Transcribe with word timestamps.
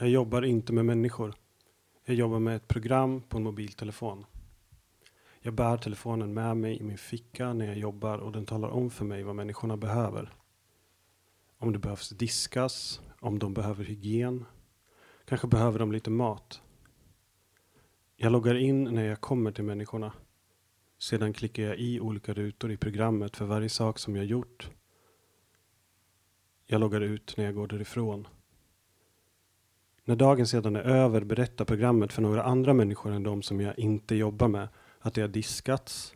Jag 0.00 0.08
jobbar 0.08 0.42
inte 0.42 0.72
med 0.72 0.84
människor. 0.84 1.34
Jag 2.04 2.16
jobbar 2.16 2.38
med 2.38 2.56
ett 2.56 2.68
program 2.68 3.22
på 3.22 3.36
en 3.36 3.42
mobiltelefon. 3.42 4.26
Jag 5.40 5.54
bär 5.54 5.76
telefonen 5.76 6.34
med 6.34 6.56
mig 6.56 6.80
i 6.80 6.82
min 6.82 6.98
ficka 6.98 7.52
när 7.52 7.66
jag 7.66 7.78
jobbar 7.78 8.18
och 8.18 8.32
den 8.32 8.46
talar 8.46 8.68
om 8.68 8.90
för 8.90 9.04
mig 9.04 9.22
vad 9.22 9.34
människorna 9.34 9.76
behöver. 9.76 10.32
Om 11.58 11.72
det 11.72 11.78
behövs 11.78 12.08
diskas, 12.08 13.00
om 13.20 13.38
de 13.38 13.54
behöver 13.54 13.84
hygien. 13.84 14.44
Kanske 15.24 15.46
behöver 15.46 15.78
de 15.78 15.92
lite 15.92 16.10
mat. 16.10 16.62
Jag 18.16 18.32
loggar 18.32 18.54
in 18.54 18.84
när 18.84 19.04
jag 19.04 19.20
kommer 19.20 19.52
till 19.52 19.64
människorna. 19.64 20.12
Sedan 20.98 21.32
klickar 21.32 21.62
jag 21.62 21.78
i 21.78 22.00
olika 22.00 22.34
rutor 22.34 22.70
i 22.70 22.76
programmet 22.76 23.36
för 23.36 23.46
varje 23.46 23.68
sak 23.68 23.98
som 23.98 24.16
jag 24.16 24.24
gjort. 24.24 24.70
Jag 26.66 26.80
loggar 26.80 27.00
ut 27.00 27.34
när 27.36 27.44
jag 27.44 27.54
går 27.54 27.66
därifrån. 27.66 28.28
När 30.08 30.16
dagen 30.16 30.46
sedan 30.46 30.76
är 30.76 30.80
över 30.80 31.24
berättar 31.24 31.64
programmet 31.64 32.12
för 32.12 32.22
några 32.22 32.42
andra 32.42 32.74
människor 32.74 33.12
än 33.12 33.22
de 33.22 33.42
som 33.42 33.60
jag 33.60 33.78
inte 33.78 34.14
jobbar 34.14 34.48
med 34.48 34.68
att 35.00 35.14
det 35.14 35.20
har 35.20 35.28
diskats, 35.28 36.14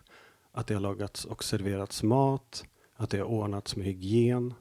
att 0.52 0.66
det 0.66 0.74
har 0.74 0.80
lagats 0.80 1.24
och 1.24 1.44
serverats 1.44 2.02
mat, 2.02 2.64
att 2.96 3.10
det 3.10 3.18
har 3.18 3.24
ordnats 3.24 3.76
med 3.76 3.86
hygien. 3.86 4.54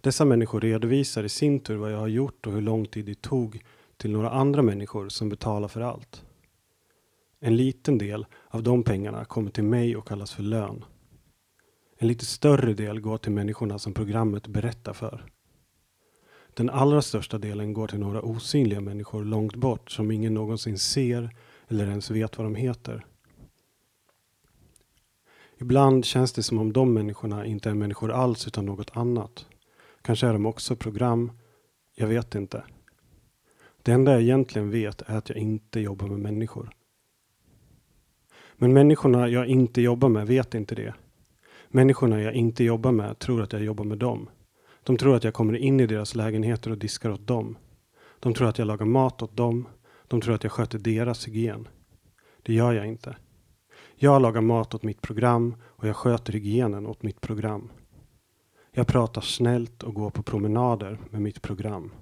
Dessa 0.00 0.24
människor 0.24 0.60
redovisar 0.60 1.24
i 1.24 1.28
sin 1.28 1.60
tur 1.60 1.76
vad 1.76 1.92
jag 1.92 1.98
har 1.98 2.08
gjort 2.08 2.46
och 2.46 2.52
hur 2.52 2.60
lång 2.60 2.86
tid 2.86 3.04
det 3.04 3.22
tog 3.22 3.62
till 3.96 4.10
några 4.10 4.30
andra 4.30 4.62
människor 4.62 5.08
som 5.08 5.28
betalar 5.28 5.68
för 5.68 5.80
allt. 5.80 6.24
En 7.40 7.56
liten 7.56 7.98
del 7.98 8.26
av 8.48 8.62
de 8.62 8.82
pengarna 8.82 9.24
kommer 9.24 9.50
till 9.50 9.64
mig 9.64 9.96
och 9.96 10.08
kallas 10.08 10.32
för 10.32 10.42
lön. 10.42 10.84
En 11.98 12.08
lite 12.08 12.24
större 12.26 12.74
del 12.74 13.00
går 13.00 13.18
till 13.18 13.32
människorna 13.32 13.78
som 13.78 13.94
programmet 13.94 14.46
berättar 14.46 14.92
för. 14.92 15.26
Den 16.60 16.70
allra 16.70 17.02
största 17.02 17.38
delen 17.38 17.72
går 17.72 17.86
till 17.86 17.98
några 17.98 18.22
osynliga 18.22 18.80
människor 18.80 19.24
långt 19.24 19.56
bort 19.56 19.90
som 19.90 20.10
ingen 20.10 20.34
någonsin 20.34 20.78
ser 20.78 21.36
eller 21.68 21.86
ens 21.86 22.10
vet 22.10 22.38
vad 22.38 22.46
de 22.46 22.54
heter. 22.54 23.06
Ibland 25.58 26.04
känns 26.04 26.32
det 26.32 26.42
som 26.42 26.58
om 26.58 26.72
de 26.72 26.94
människorna 26.94 27.46
inte 27.46 27.70
är 27.70 27.74
människor 27.74 28.12
alls 28.12 28.46
utan 28.46 28.66
något 28.66 28.96
annat. 28.96 29.46
Kanske 30.02 30.26
är 30.26 30.32
de 30.32 30.46
också 30.46 30.76
program. 30.76 31.32
Jag 31.94 32.06
vet 32.06 32.34
inte. 32.34 32.64
Det 33.82 33.92
enda 33.92 34.12
jag 34.12 34.22
egentligen 34.22 34.70
vet 34.70 35.02
är 35.02 35.16
att 35.16 35.28
jag 35.28 35.38
inte 35.38 35.80
jobbar 35.80 36.06
med 36.06 36.18
människor. 36.18 36.70
Men 38.56 38.72
människorna 38.72 39.28
jag 39.28 39.46
inte 39.46 39.82
jobbar 39.82 40.08
med 40.08 40.26
vet 40.26 40.54
inte 40.54 40.74
det. 40.74 40.94
Människorna 41.68 42.22
jag 42.22 42.34
inte 42.34 42.64
jobbar 42.64 42.92
med 42.92 43.18
tror 43.18 43.42
att 43.42 43.52
jag 43.52 43.62
jobbar 43.62 43.84
med 43.84 43.98
dem. 43.98 44.28
De 44.82 44.96
tror 44.96 45.16
att 45.16 45.24
jag 45.24 45.34
kommer 45.34 45.56
in 45.56 45.80
i 45.80 45.86
deras 45.86 46.14
lägenheter 46.14 46.70
och 46.70 46.78
diskar 46.78 47.10
åt 47.10 47.26
dem. 47.26 47.56
De 48.20 48.34
tror 48.34 48.48
att 48.48 48.58
jag 48.58 48.66
lagar 48.66 48.86
mat 48.86 49.22
åt 49.22 49.36
dem. 49.36 49.68
De 50.08 50.20
tror 50.20 50.34
att 50.34 50.42
jag 50.42 50.52
sköter 50.52 50.78
deras 50.78 51.28
hygien. 51.28 51.68
Det 52.42 52.54
gör 52.54 52.72
jag 52.72 52.86
inte. 52.86 53.16
Jag 53.96 54.22
lagar 54.22 54.40
mat 54.40 54.74
åt 54.74 54.82
mitt 54.82 55.02
program 55.02 55.54
och 55.62 55.88
jag 55.88 55.96
sköter 55.96 56.32
hygienen 56.32 56.86
åt 56.86 57.02
mitt 57.02 57.20
program. 57.20 57.70
Jag 58.72 58.86
pratar 58.86 59.20
snällt 59.20 59.82
och 59.82 59.94
går 59.94 60.10
på 60.10 60.22
promenader 60.22 60.98
med 61.10 61.22
mitt 61.22 61.42
program. 61.42 61.92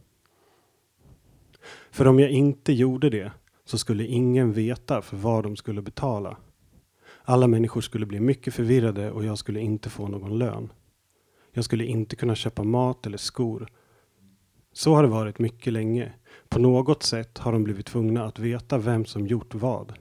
För 1.91 2.07
om 2.07 2.21
jag 2.21 2.31
inte 2.31 2.73
gjorde 2.73 3.11
det 3.11 3.33
så 3.65 3.79
skulle 3.79 4.07
ingen 4.07 4.53
veta 4.53 5.03
för 5.03 5.17
vad 5.17 5.45
de 5.45 5.57
skulle 5.57 5.83
betala. 5.83 6.37
Alla 7.25 7.47
människor 7.47 7.81
skulle 7.81 8.07
bli 8.07 8.21
mycket 8.21 8.55
förvirrade 8.55 9.11
och 9.11 9.25
jag 9.25 9.39
skulle 9.39 9.61
inte 9.61 9.91
få 9.91 10.09
någon 10.09 10.39
lön. 10.39 10.73
Jag 11.53 11.65
skulle 11.65 11.85
inte 11.85 12.17
kunna 12.17 12.35
köpa 12.35 12.63
mat 12.63 13.07
eller 13.07 13.19
skor. 13.19 13.69
Så 14.73 14.95
har 14.95 15.03
det 15.03 15.09
varit 15.09 15.39
mycket 15.39 15.73
länge. 15.73 16.13
På 16.49 16.59
något 16.59 17.03
sätt 17.03 17.39
har 17.39 17.53
de 17.53 17.65
blivit 17.65 17.87
tvungna 17.87 18.25
att 18.25 18.39
veta 18.39 18.79
vem 18.79 19.05
som 19.05 19.27
gjort 19.27 19.55
vad. 19.55 19.93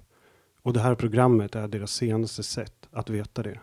Och 0.61 0.73
det 0.73 0.79
här 0.79 0.95
programmet 0.95 1.55
är 1.55 1.67
deras 1.67 1.91
senaste 1.91 2.43
sätt 2.43 2.87
att 2.91 3.09
veta 3.09 3.43
det. 3.43 3.59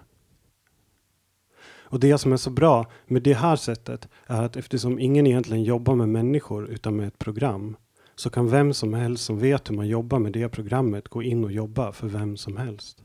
Och 1.95 2.01
det 2.01 2.19
som 2.19 2.33
är 2.33 2.37
så 2.37 2.51
bra 2.51 2.87
med 3.07 3.23
det 3.23 3.35
här 3.35 3.57
sättet 3.57 4.09
är 4.27 4.43
att 4.43 4.57
eftersom 4.57 4.99
ingen 4.99 5.27
egentligen 5.27 5.65
jobbar 5.65 5.95
med 5.95 6.09
människor 6.09 6.67
utan 6.67 6.97
med 6.97 7.09
ett 7.09 7.19
program 7.19 7.77
så 8.15 8.31
kan 8.31 8.49
vem 8.49 8.75
som 8.75 8.95
helst 8.95 9.25
som 9.25 9.39
vet 9.39 9.71
hur 9.71 9.75
man 9.75 9.89
jobbar 9.89 10.19
med 10.19 10.33
det 10.33 10.49
programmet 10.49 11.09
gå 11.09 11.23
in 11.23 11.45
och 11.45 11.53
jobba 11.53 11.93
för 11.93 12.09
vem 12.09 12.37
som 12.37 12.57
helst. 12.57 13.03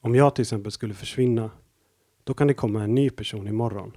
Om 0.00 0.14
jag 0.14 0.34
till 0.34 0.42
exempel 0.42 0.72
skulle 0.72 0.94
försvinna, 0.94 1.50
då 2.28 2.34
kan 2.34 2.46
det 2.46 2.54
komma 2.54 2.82
en 2.82 2.94
ny 2.94 3.10
person 3.10 3.48
imorgon. 3.48 3.96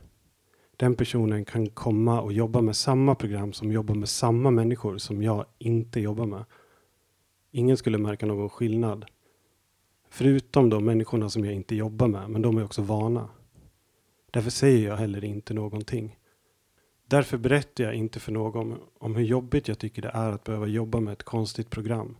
Den 0.77 0.95
personen 0.95 1.45
kan 1.45 1.69
komma 1.69 2.21
och 2.21 2.33
jobba 2.33 2.61
med 2.61 2.75
samma 2.75 3.15
program 3.15 3.53
som 3.53 3.71
jobbar 3.71 3.95
med 3.95 4.09
samma 4.09 4.51
människor 4.51 4.97
som 4.97 5.23
jag 5.23 5.45
inte 5.57 5.99
jobbar 5.99 6.25
med. 6.25 6.45
Ingen 7.51 7.77
skulle 7.77 7.97
märka 7.97 8.25
någon 8.25 8.49
skillnad. 8.49 9.05
Förutom 10.09 10.69
de 10.69 10.85
människorna 10.85 11.29
som 11.29 11.45
jag 11.45 11.53
inte 11.53 11.75
jobbar 11.75 12.07
med, 12.07 12.29
men 12.29 12.41
de 12.41 12.57
är 12.57 12.65
också 12.65 12.81
vana. 12.81 13.29
Därför 14.31 14.49
säger 14.49 14.87
jag 14.87 14.97
heller 14.97 15.23
inte 15.23 15.53
någonting. 15.53 16.17
Därför 17.05 17.37
berättar 17.37 17.83
jag 17.83 17.93
inte 17.95 18.19
för 18.19 18.31
någon 18.31 18.79
om 18.99 19.15
hur 19.15 19.23
jobbigt 19.23 19.67
jag 19.67 19.79
tycker 19.79 20.01
det 20.01 20.11
är 20.13 20.31
att 20.31 20.43
behöva 20.43 20.67
jobba 20.67 20.99
med 20.99 21.11
ett 21.11 21.23
konstigt 21.23 21.69
program. 21.69 22.17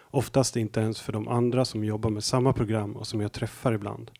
Oftast 0.00 0.56
inte 0.56 0.80
ens 0.80 1.00
för 1.00 1.12
de 1.12 1.28
andra 1.28 1.64
som 1.64 1.84
jobbar 1.84 2.10
med 2.10 2.24
samma 2.24 2.52
program 2.52 2.96
och 2.96 3.06
som 3.06 3.20
jag 3.20 3.32
träffar 3.32 3.72
ibland. 3.72 4.10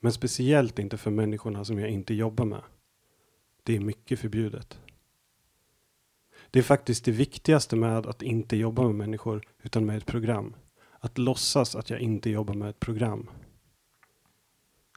Men 0.00 0.12
speciellt 0.12 0.78
inte 0.78 0.96
för 0.96 1.10
människorna 1.10 1.64
som 1.64 1.78
jag 1.78 1.90
inte 1.90 2.14
jobbar 2.14 2.44
med. 2.44 2.62
Det 3.62 3.76
är 3.76 3.80
mycket 3.80 4.20
förbjudet. 4.20 4.78
Det 6.50 6.58
är 6.58 6.62
faktiskt 6.62 7.04
det 7.04 7.12
viktigaste 7.12 7.76
med 7.76 8.06
att 8.06 8.22
inte 8.22 8.56
jobba 8.56 8.82
med 8.82 8.94
människor 8.94 9.46
utan 9.62 9.86
med 9.86 9.96
ett 9.96 10.06
program. 10.06 10.56
Att 10.98 11.18
låtsas 11.18 11.76
att 11.76 11.90
jag 11.90 12.00
inte 12.00 12.30
jobbar 12.30 12.54
med 12.54 12.70
ett 12.70 12.80
program. 12.80 13.30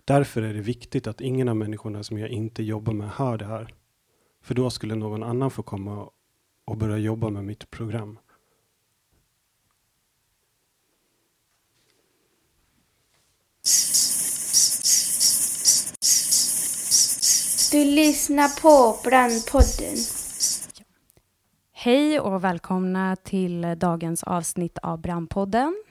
Därför 0.06 0.42
är 0.42 0.54
det 0.54 0.62
viktigt 0.62 1.08
att 1.08 1.22
ingen 1.22 1.50
av 1.50 1.56
människorna 1.56 2.04
som 2.04 2.18
jag 2.18 2.30
inte 2.30 2.64
jobbar 2.64 2.94
med 2.94 3.10
hör 3.10 3.38
det 3.38 3.46
här. 3.46 3.74
För 4.42 4.56
då 4.56 4.70
skulle 4.70 4.96
någon 4.96 5.24
annan 5.24 5.52
få 5.52 5.64
komma 5.64 6.10
och 6.66 6.78
börja 6.78 6.98
jobba 6.98 7.30
med 7.30 7.46
mitt 7.46 7.72
program. 7.72 8.20
Du 17.74 17.86
lyssnar 17.86 18.62
på 18.62 19.00
Brandpodden. 19.10 19.98
Hej 21.72 22.20
och 22.20 22.44
välkomna 22.44 23.16
till 23.16 23.76
dagens 23.78 24.24
avsnitt 24.24 24.78
av 24.78 25.02
Brandpodden. 25.02 25.84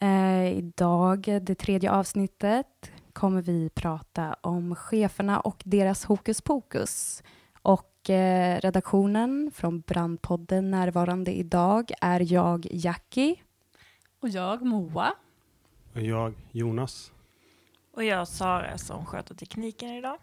Eh, 0.00 0.58
idag, 0.58 1.38
det 1.42 1.54
tredje 1.54 1.90
avsnittet, 1.90 2.92
kommer 3.12 3.42
vi 3.42 3.70
prata 3.74 4.36
om 4.40 4.74
cheferna 4.74 5.40
och 5.40 5.62
deras 5.64 6.04
hokus 6.04 6.40
pokus. 6.40 7.22
Och 7.62 8.10
eh, 8.10 8.60
redaktionen 8.60 9.50
från 9.54 9.80
Brandpodden 9.80 10.70
närvarande 10.70 11.32
idag 11.32 11.90
är 12.00 12.32
jag, 12.32 12.66
Jackie. 12.70 13.36
Och 14.20 14.28
jag, 14.28 14.62
Moa. 14.62 15.14
Och 15.94 16.00
jag, 16.00 16.34
Jonas. 16.52 17.12
Och 17.94 18.04
jag, 18.04 18.28
Sara, 18.28 18.78
som 18.78 19.06
sköter 19.06 19.34
tekniken 19.34 19.90
idag. 19.90 20.18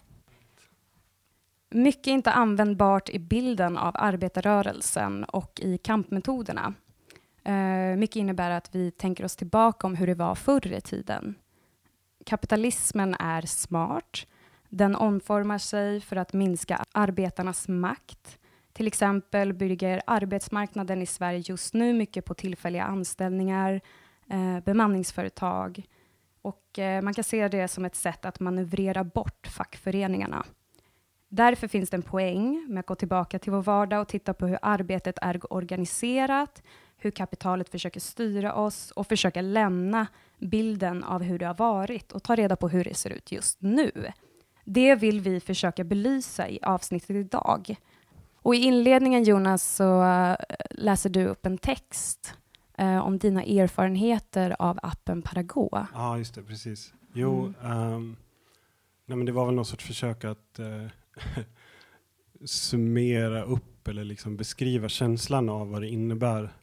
Mycket 1.73 2.07
inte 2.07 2.31
användbart 2.31 3.09
i 3.09 3.19
bilden 3.19 3.77
av 3.77 3.95
arbetarrörelsen 3.97 5.23
och 5.23 5.59
i 5.59 5.77
kampmetoderna. 5.77 6.73
Uh, 7.49 7.97
mycket 7.97 8.15
innebär 8.15 8.51
att 8.51 8.75
vi 8.75 8.91
tänker 8.91 9.25
oss 9.25 9.35
tillbaka 9.35 9.87
om 9.87 9.95
hur 9.95 10.07
det 10.07 10.13
var 10.13 10.35
förr 10.35 10.73
i 10.73 10.81
tiden. 10.81 11.35
Kapitalismen 12.25 13.15
är 13.19 13.41
smart. 13.41 14.27
Den 14.69 14.95
omformar 14.95 15.57
sig 15.57 16.01
för 16.01 16.15
att 16.15 16.33
minska 16.33 16.85
arbetarnas 16.91 17.67
makt. 17.67 18.37
Till 18.73 18.87
exempel 18.87 19.53
bygger 19.53 20.01
arbetsmarknaden 20.07 21.01
i 21.01 21.05
Sverige 21.05 21.43
just 21.45 21.73
nu 21.73 21.93
mycket 21.93 22.25
på 22.25 22.33
tillfälliga 22.33 22.83
anställningar, 22.83 23.81
eh, 24.29 24.59
bemanningsföretag 24.59 25.83
och 26.41 26.79
eh, 26.79 27.01
man 27.01 27.13
kan 27.13 27.23
se 27.23 27.47
det 27.47 27.67
som 27.67 27.85
ett 27.85 27.95
sätt 27.95 28.25
att 28.25 28.39
manövrera 28.39 29.03
bort 29.03 29.47
fackföreningarna. 29.47 30.45
Därför 31.33 31.67
finns 31.67 31.89
det 31.89 31.97
en 31.97 32.01
poäng 32.01 32.65
med 32.69 32.79
att 32.79 32.85
gå 32.85 32.95
tillbaka 32.95 33.39
till 33.39 33.51
vår 33.51 33.61
vardag 33.61 34.01
och 34.01 34.07
titta 34.07 34.33
på 34.33 34.47
hur 34.47 34.59
arbetet 34.61 35.17
är 35.21 35.53
organiserat, 35.53 36.63
hur 36.97 37.11
kapitalet 37.11 37.69
försöker 37.69 37.99
styra 37.99 38.53
oss 38.53 38.91
och 38.91 39.07
försöka 39.07 39.41
lämna 39.41 40.07
bilden 40.39 41.03
av 41.03 41.23
hur 41.23 41.39
det 41.39 41.45
har 41.45 41.53
varit 41.53 42.11
och 42.11 42.23
ta 42.23 42.35
reda 42.35 42.55
på 42.55 42.69
hur 42.69 42.83
det 42.83 42.93
ser 42.93 43.09
ut 43.09 43.31
just 43.31 43.61
nu. 43.61 43.91
Det 44.65 44.95
vill 44.95 45.21
vi 45.21 45.39
försöka 45.39 45.83
belysa 45.83 46.49
i 46.49 46.59
avsnittet 46.61 47.09
idag. 47.09 47.75
Och 48.35 48.55
i 48.55 48.57
inledningen, 48.57 49.23
Jonas, 49.23 49.75
så 49.75 50.03
uh, 50.03 50.35
läser 50.69 51.09
du 51.09 51.25
upp 51.25 51.45
en 51.45 51.57
text 51.57 52.33
uh, 52.81 52.97
om 52.97 53.17
dina 53.17 53.43
erfarenheter 53.43 54.55
av 54.59 54.79
appen 54.83 55.21
Parago. 55.21 55.69
Ja, 55.93 56.17
just 56.17 56.35
det, 56.35 56.43
precis. 56.43 56.93
Jo, 57.13 57.53
mm. 57.61 57.93
um, 57.93 58.17
nej, 59.05 59.17
men 59.17 59.25
det 59.25 59.31
var 59.31 59.45
väl 59.45 59.55
någon 59.55 59.65
sorts 59.65 59.85
försök 59.85 60.23
att 60.23 60.59
uh, 60.59 60.87
summera 62.45 63.43
upp 63.43 63.87
eller 63.87 64.03
liksom 64.03 64.37
beskriva 64.37 64.89
känslan 64.89 65.49
av 65.49 65.69
vad 65.69 65.81
det 65.81 65.87
innebär. 65.87 66.53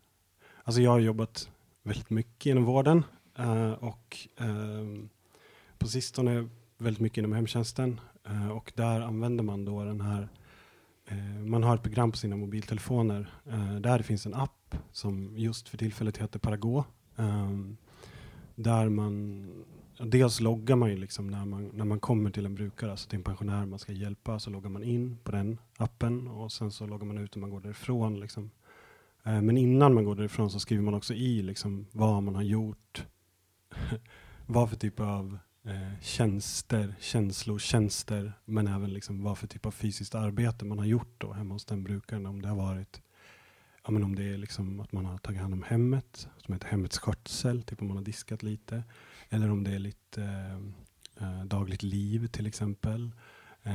Alltså 0.65 0.83
jag 0.83 0.91
har 0.91 0.99
jobbat 0.99 1.51
väldigt 1.83 2.11
mycket 2.11 2.47
inom 2.47 2.65
vården 2.65 3.05
eh, 3.39 3.73
och 3.73 4.17
eh, 4.37 5.09
på 5.79 5.89
sistone 5.89 6.49
väldigt 6.79 7.01
mycket 7.01 7.19
inom 7.19 7.33
hemtjänsten 7.33 8.01
eh, 8.25 8.49
och 8.49 8.73
där 8.77 9.01
använder 9.01 9.45
man 9.45 9.65
då 9.65 9.85
den 9.85 10.01
här 10.01 10.29
eh, 11.07 11.39
man 11.47 11.63
har 11.63 11.75
ett 11.75 11.83
program 11.83 12.11
på 12.11 12.19
sina 12.19 12.37
mobiltelefoner 12.37 13.33
eh, 13.47 13.75
där 13.75 13.99
det 13.99 14.05
finns 14.05 14.27
en 14.27 14.35
app 14.35 14.77
som 14.93 15.35
just 15.37 15.69
för 15.69 15.77
tillfället 15.77 16.17
heter 16.17 16.39
Parago. 16.39 16.85
Ehm, 17.17 17.77
där 18.55 18.89
man 18.89 19.47
Dels 20.01 20.41
loggar 20.41 20.77
man 20.77 20.91
ju 20.91 20.97
liksom 20.97 21.27
när 21.27 21.45
man, 21.45 21.71
när 21.75 21.85
man 21.85 22.01
kommer 22.01 22.31
till 22.31 22.47
en 22.47 22.55
brukare, 22.55 22.91
alltså 22.91 23.09
till 23.09 23.19
en 23.19 23.25
pensionär 23.25 23.67
man 23.67 23.79
ska 23.79 23.93
hjälpa, 23.93 24.39
så 24.39 24.51
loggar 24.51 24.71
man 24.71 24.83
in 24.83 25.19
på 25.25 25.33
den 25.33 25.59
appen 25.77 26.29
och 26.29 26.53
sen 26.53 26.73
så 26.73 26.87
loggar 26.87 27.07
man 27.07 27.19
ut 27.19 27.37
när 27.37 27.41
man 27.41 27.51
går 27.51 27.61
därifrån. 27.61 28.21
Liksom. 28.21 28.51
Eh, 29.25 29.43
men 29.43 29.57
innan 29.57 29.95
man 29.95 30.05
går 30.05 30.15
därifrån 30.15 30.51
så 30.51 30.61
skriver 30.61 30.83
man 30.83 30.95
också 30.95 31.15
i 31.15 31.43
liksom, 31.43 31.87
vad 31.93 32.23
man 32.23 32.35
har 32.35 32.43
gjort, 32.43 33.07
vad 34.47 34.71
för 34.71 34.77
typ 34.77 35.01
av 35.01 35.39
eh, 35.65 36.01
tjänster, 36.03 36.95
känslotjänster, 37.01 38.33
men 38.45 38.67
även 38.67 38.93
liksom 38.93 39.23
vad 39.23 39.39
för 39.39 39.47
typ 39.47 39.67
av 39.67 39.71
fysiskt 39.71 40.15
arbete 40.15 40.65
man 40.65 40.79
har 40.79 40.87
gjort 40.87 41.15
då 41.19 41.33
hemma 41.33 41.55
hos 41.55 41.65
den 41.65 41.85
brukaren. 41.85 42.27
Om 42.27 42.43
det 42.43 42.49
har 42.49 42.57
varit 42.57 43.03
Ja, 43.89 43.93
men 43.93 44.05
om 44.05 44.15
det 44.15 44.25
är 44.25 44.39
liksom 44.39 44.81
att 44.81 44.93
man 44.93 45.05
har 45.05 45.19
tagit 45.19 45.41
hand 45.41 45.55
om 45.55 45.63
hemmet, 45.63 46.29
som 46.37 46.55
heter 46.55 46.69
hemmets 46.69 46.99
skötsel, 46.99 47.63
typ 47.63 47.83
om 47.83 47.89
man 47.89 47.97
har 47.97 48.05
diskat 48.05 48.43
lite. 48.43 48.83
Eller 49.31 49.51
om 49.51 49.65
det 49.65 49.71
är 49.75 49.79
lite 49.79 50.23
eh, 51.21 51.29
eh, 51.39 51.45
dagligt 51.45 51.83
liv 51.83 52.27
till 52.27 52.47
exempel. 52.47 53.11
Eh, 53.63 53.73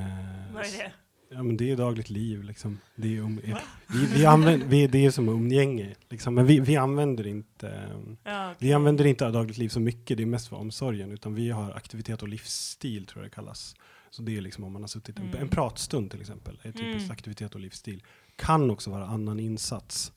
Vad 0.54 0.66
är 0.66 0.78
det? 0.78 0.92
Ja, 1.30 1.44
men 1.44 1.58
det 1.58 1.72
är 1.72 1.78
dagligt 1.78 2.10
liv. 2.10 2.44
Liksom. 2.44 2.80
Det, 2.96 3.18
är 3.18 3.22
um, 3.22 3.42
vi, 3.88 4.06
vi 4.16 4.26
använder, 4.26 4.68
vi, 4.68 4.88
det 4.88 5.06
är 5.06 5.12
som 5.12 5.30
umgänge. 5.30 5.96
Liksom. 6.10 6.36
Men 6.36 6.46
vi, 6.46 6.60
vi 6.60 6.78
använder 6.78 7.28
inte 7.28 7.90
Ja, 8.24 8.52
okej. 8.52 8.56
vi 8.60 8.74
använder 8.74 9.06
inte 9.06 9.30
dagligt 9.30 9.58
liv 9.58 9.70
så 9.70 9.80
mycket, 9.80 10.18
det 10.18 10.24
är 10.24 10.28
mest 10.28 10.48
för 10.48 10.56
omsorgen, 10.56 11.12
utan 11.12 11.36
vi 11.36 11.50
har 11.50 11.72
aktivitet 11.72 12.22
och 12.22 12.28
livsstil 12.28 13.06
tror 13.06 13.24
jag 13.24 13.32
det 13.32 13.36
kallas. 13.36 13.76
Så 14.10 14.22
det 14.22 14.38
är 14.38 14.42
liksom 14.42 14.64
om 14.64 14.74
man 14.74 14.82
har 14.84 14.88
suttit 14.88 15.20
en, 15.20 15.26
Mm. 15.28 15.42
en 15.42 15.50
pratstund 15.50 16.12
till 16.12 16.22
exempel, 16.22 16.60
är 16.62 16.72
typiskt 16.72 17.00
Mm. 17.04 17.12
aktivitet 17.12 17.54
och 17.56 17.62
livsstil. 17.62 18.04
Kan 18.36 18.72
också 18.72 18.92
vara 18.92 19.06
annan 19.06 19.40
insats, 19.40 20.12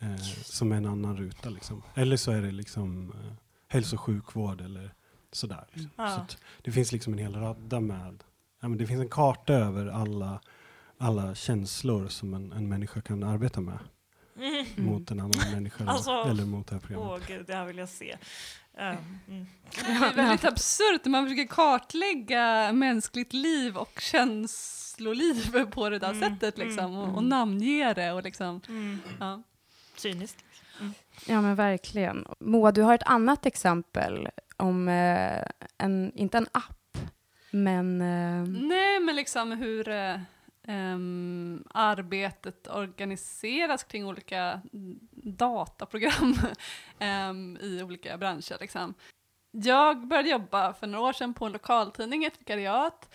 eh, 0.00 0.16
som 0.44 0.72
en 0.72 0.86
annan 0.86 1.16
ruta 1.16 1.50
liksom. 1.50 1.82
Eller 1.94 2.16
så 2.16 2.30
är 2.30 2.42
det 2.42 2.52
liksom 2.52 3.12
eh, 3.12 3.32
hälso 3.68 3.96
och 3.96 4.00
sjukvård 4.02 4.60
eller 4.60 4.94
sådär. 5.32 5.64
Liksom. 5.72 5.90
Ja. 5.96 6.08
Så 6.08 6.20
att 6.20 6.38
det 6.62 6.72
finns 6.72 6.92
liksom 6.92 7.12
en 7.12 7.18
hel 7.18 7.34
radda 7.34 7.80
med, 7.80 8.24
ja, 8.60 8.68
men 8.68 8.78
det 8.78 8.86
finns 8.86 9.00
en 9.00 9.08
karta 9.08 9.52
över 9.52 9.86
alla, 9.86 10.40
alla 10.98 11.34
känslor 11.34 12.08
som 12.08 12.34
en, 12.34 12.52
en 12.52 12.68
människa 12.68 13.00
kan 13.00 13.22
arbeta 13.22 13.60
med 13.60 13.78
Mm. 14.38 14.66
Mm. 14.76 14.84
mot 14.92 15.10
en 15.10 15.20
annan 15.20 15.50
människa 15.52 15.84
Alltså, 15.86 16.10
eller 16.10 16.44
mot 16.44 16.66
det 16.66 16.74
här 16.74 16.80
programmet. 16.80 17.10
Åh 17.10 17.18
gud, 17.26 17.46
det 17.46 17.54
här 17.54 17.64
vill 17.64 17.78
jag 17.78 17.88
se. 17.88 18.16
Um, 18.78 18.82
mm. 19.28 19.46
Det 19.70 19.80
är 19.92 20.14
väldigt 20.14 20.44
absurt 20.44 21.04
när 21.04 21.10
man 21.10 21.24
försöker 21.24 21.46
kartlägga 21.46 22.72
mänskligt 22.72 23.32
liv 23.32 23.76
och 23.76 24.00
känsloliv 24.00 25.64
på 25.70 25.88
det 25.90 25.98
där 25.98 26.10
Mm, 26.10 26.20
sättet 26.30 26.58
liksom, 26.58 26.84
mm, 26.84 26.96
och, 26.96 27.08
och 27.08 27.18
mm. 27.18 27.28
namnge 27.28 27.94
det 27.94 28.12
och 28.12 28.22
liksom, 28.22 28.60
Mm. 28.68 28.98
ja. 29.20 29.42
Cyniskt. 29.96 30.44
Ja 31.26 31.40
men 31.40 31.54
verkligen. 31.54 32.26
Moa, 32.40 32.72
du 32.72 32.82
har 32.82 32.94
ett 32.94 33.02
annat 33.06 33.46
exempel 33.46 34.28
om, 34.56 34.88
eh, 34.88 35.42
en, 35.78 36.12
inte 36.14 36.38
en 36.38 36.46
app, 36.52 36.98
men... 37.50 38.00
Eh, 38.00 38.48
Nej, 38.48 39.00
men 39.00 39.16
liksom 39.16 39.52
hur 39.52 39.88
eh, 39.88 40.18
arbetet 41.74 42.68
organiseras 42.68 43.84
kring 43.84 44.06
olika 44.06 44.60
dataprogram 45.12 46.34
i 47.60 47.82
olika 47.82 48.18
branscher. 48.18 48.56
Liksom. 48.60 48.94
Jag 49.50 50.06
började 50.06 50.28
jobba 50.28 50.72
för 50.72 50.86
några 50.86 51.08
år 51.08 51.12
sedan 51.12 51.34
på 51.34 51.46
en 51.46 51.52
lokaltidning, 51.52 52.24
ett 52.24 52.40
vikariat. 52.40 53.14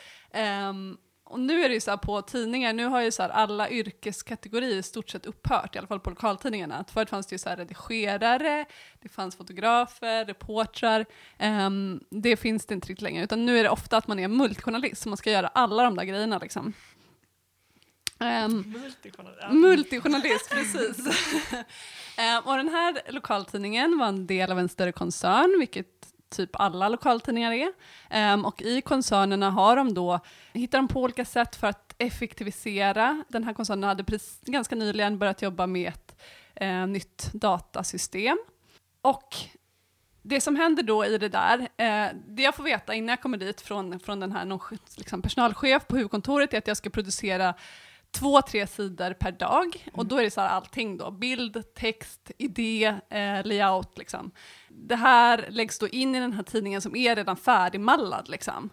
Och 1.31 1.39
nu 1.39 1.63
är 1.63 1.69
det 1.69 1.75
ju 1.75 1.81
så 1.81 1.91
här 1.91 1.97
på 1.97 2.21
tidningar, 2.21 2.73
nu 2.73 2.85
har 2.85 3.01
ju 3.01 3.11
så 3.11 3.21
här 3.23 3.29
alla 3.29 3.69
yrkeskategorier 3.69 4.75
i 4.77 4.83
stort 4.83 5.09
sett 5.09 5.25
upphört, 5.25 5.75
i 5.75 5.77
alla 5.77 5.87
fall 5.87 5.99
på 5.99 6.09
lokaltidningarna. 6.09 6.77
Att 6.77 6.91
Förut 6.91 7.09
fanns 7.09 7.27
det 7.27 7.33
ju 7.33 7.37
så 7.39 7.49
här 7.49 7.57
redigerare, 7.57 8.65
det 9.01 9.09
fanns 9.09 9.35
fotografer, 9.35 10.25
reportrar. 10.25 11.05
Ehm, 11.37 11.99
det 12.09 12.37
finns 12.37 12.65
det 12.65 12.73
inte 12.73 12.87
riktigt 12.87 13.01
längre, 13.01 13.23
utan 13.23 13.45
nu 13.45 13.59
är 13.59 13.63
det 13.63 13.69
ofta 13.69 13.97
att 13.97 14.07
man 14.07 14.19
är 14.19 14.27
multijournalist, 14.27 15.01
så 15.01 15.09
man 15.09 15.17
ska 15.17 15.31
göra 15.31 15.47
alla 15.47 15.83
de 15.83 15.95
där 15.95 16.03
grejerna 16.03 16.37
liksom. 16.37 16.73
Ehm, 18.19 18.63
Multijournal- 18.63 19.37
ja. 19.41 19.51
Multijournalist, 19.51 20.49
precis. 20.51 20.97
Ehm, 22.17 22.43
och 22.43 22.57
den 22.57 22.69
här 22.69 23.01
lokaltidningen 23.09 23.97
var 23.97 24.07
en 24.07 24.27
del 24.27 24.51
av 24.51 24.59
en 24.59 24.69
större 24.69 24.91
koncern, 24.91 25.59
vilket 25.59 26.10
typ 26.31 26.49
alla 26.53 26.89
lokaltidningar 26.89 27.51
är. 27.51 28.33
Um, 28.33 28.45
och 28.45 28.61
i 28.61 28.81
koncernerna 28.81 29.49
har 29.49 29.75
de 29.75 29.93
då, 29.93 30.19
hittar 30.53 30.77
de 30.77 30.87
på 30.87 31.01
olika 31.01 31.25
sätt 31.25 31.55
för 31.55 31.67
att 31.67 31.95
effektivisera. 31.97 33.23
Den 33.29 33.43
här 33.43 33.53
koncernen 33.53 33.83
hade 33.83 34.03
precis, 34.03 34.41
ganska 34.41 34.75
nyligen 34.75 35.19
börjat 35.19 35.41
jobba 35.41 35.67
med 35.67 35.89
ett 35.89 36.15
eh, 36.55 36.87
nytt 36.87 37.33
datasystem. 37.33 38.37
Och 39.01 39.35
det 40.21 40.41
som 40.41 40.55
händer 40.55 40.83
då 40.83 41.05
i 41.05 41.17
det 41.17 41.29
där, 41.29 41.59
eh, 41.59 42.15
det 42.27 42.43
jag 42.43 42.55
får 42.55 42.63
veta 42.63 42.93
innan 42.93 43.09
jag 43.09 43.21
kommer 43.21 43.37
dit 43.37 43.61
från, 43.61 43.99
från 43.99 44.19
den 44.19 44.31
här 44.31 44.45
någon, 44.45 44.77
liksom 44.95 45.21
personalchef 45.21 45.87
på 45.87 45.95
huvudkontoret 45.95 46.53
är 46.53 46.57
att 46.57 46.67
jag 46.67 46.77
ska 46.77 46.89
producera 46.89 47.53
två, 48.11 48.41
tre 48.41 48.67
sidor 48.67 49.13
per 49.13 49.31
dag. 49.31 49.85
Och 49.93 50.05
då 50.05 50.17
är 50.17 50.23
det 50.23 50.31
så 50.31 50.41
här 50.41 50.47
allting 50.47 50.97
då, 50.97 51.11
bild, 51.11 51.63
text, 51.75 52.31
idé, 52.37 52.85
eh, 53.09 53.45
layout 53.45 53.97
liksom. 53.97 54.31
Det 54.69 54.95
här 54.95 55.45
läggs 55.49 55.79
då 55.79 55.87
in 55.87 56.15
i 56.15 56.19
den 56.19 56.33
här 56.33 56.43
tidningen 56.43 56.81
som 56.81 56.95
är 56.95 57.15
redan 57.15 57.37
färdigmallad 57.37 58.29
liksom. 58.29 58.69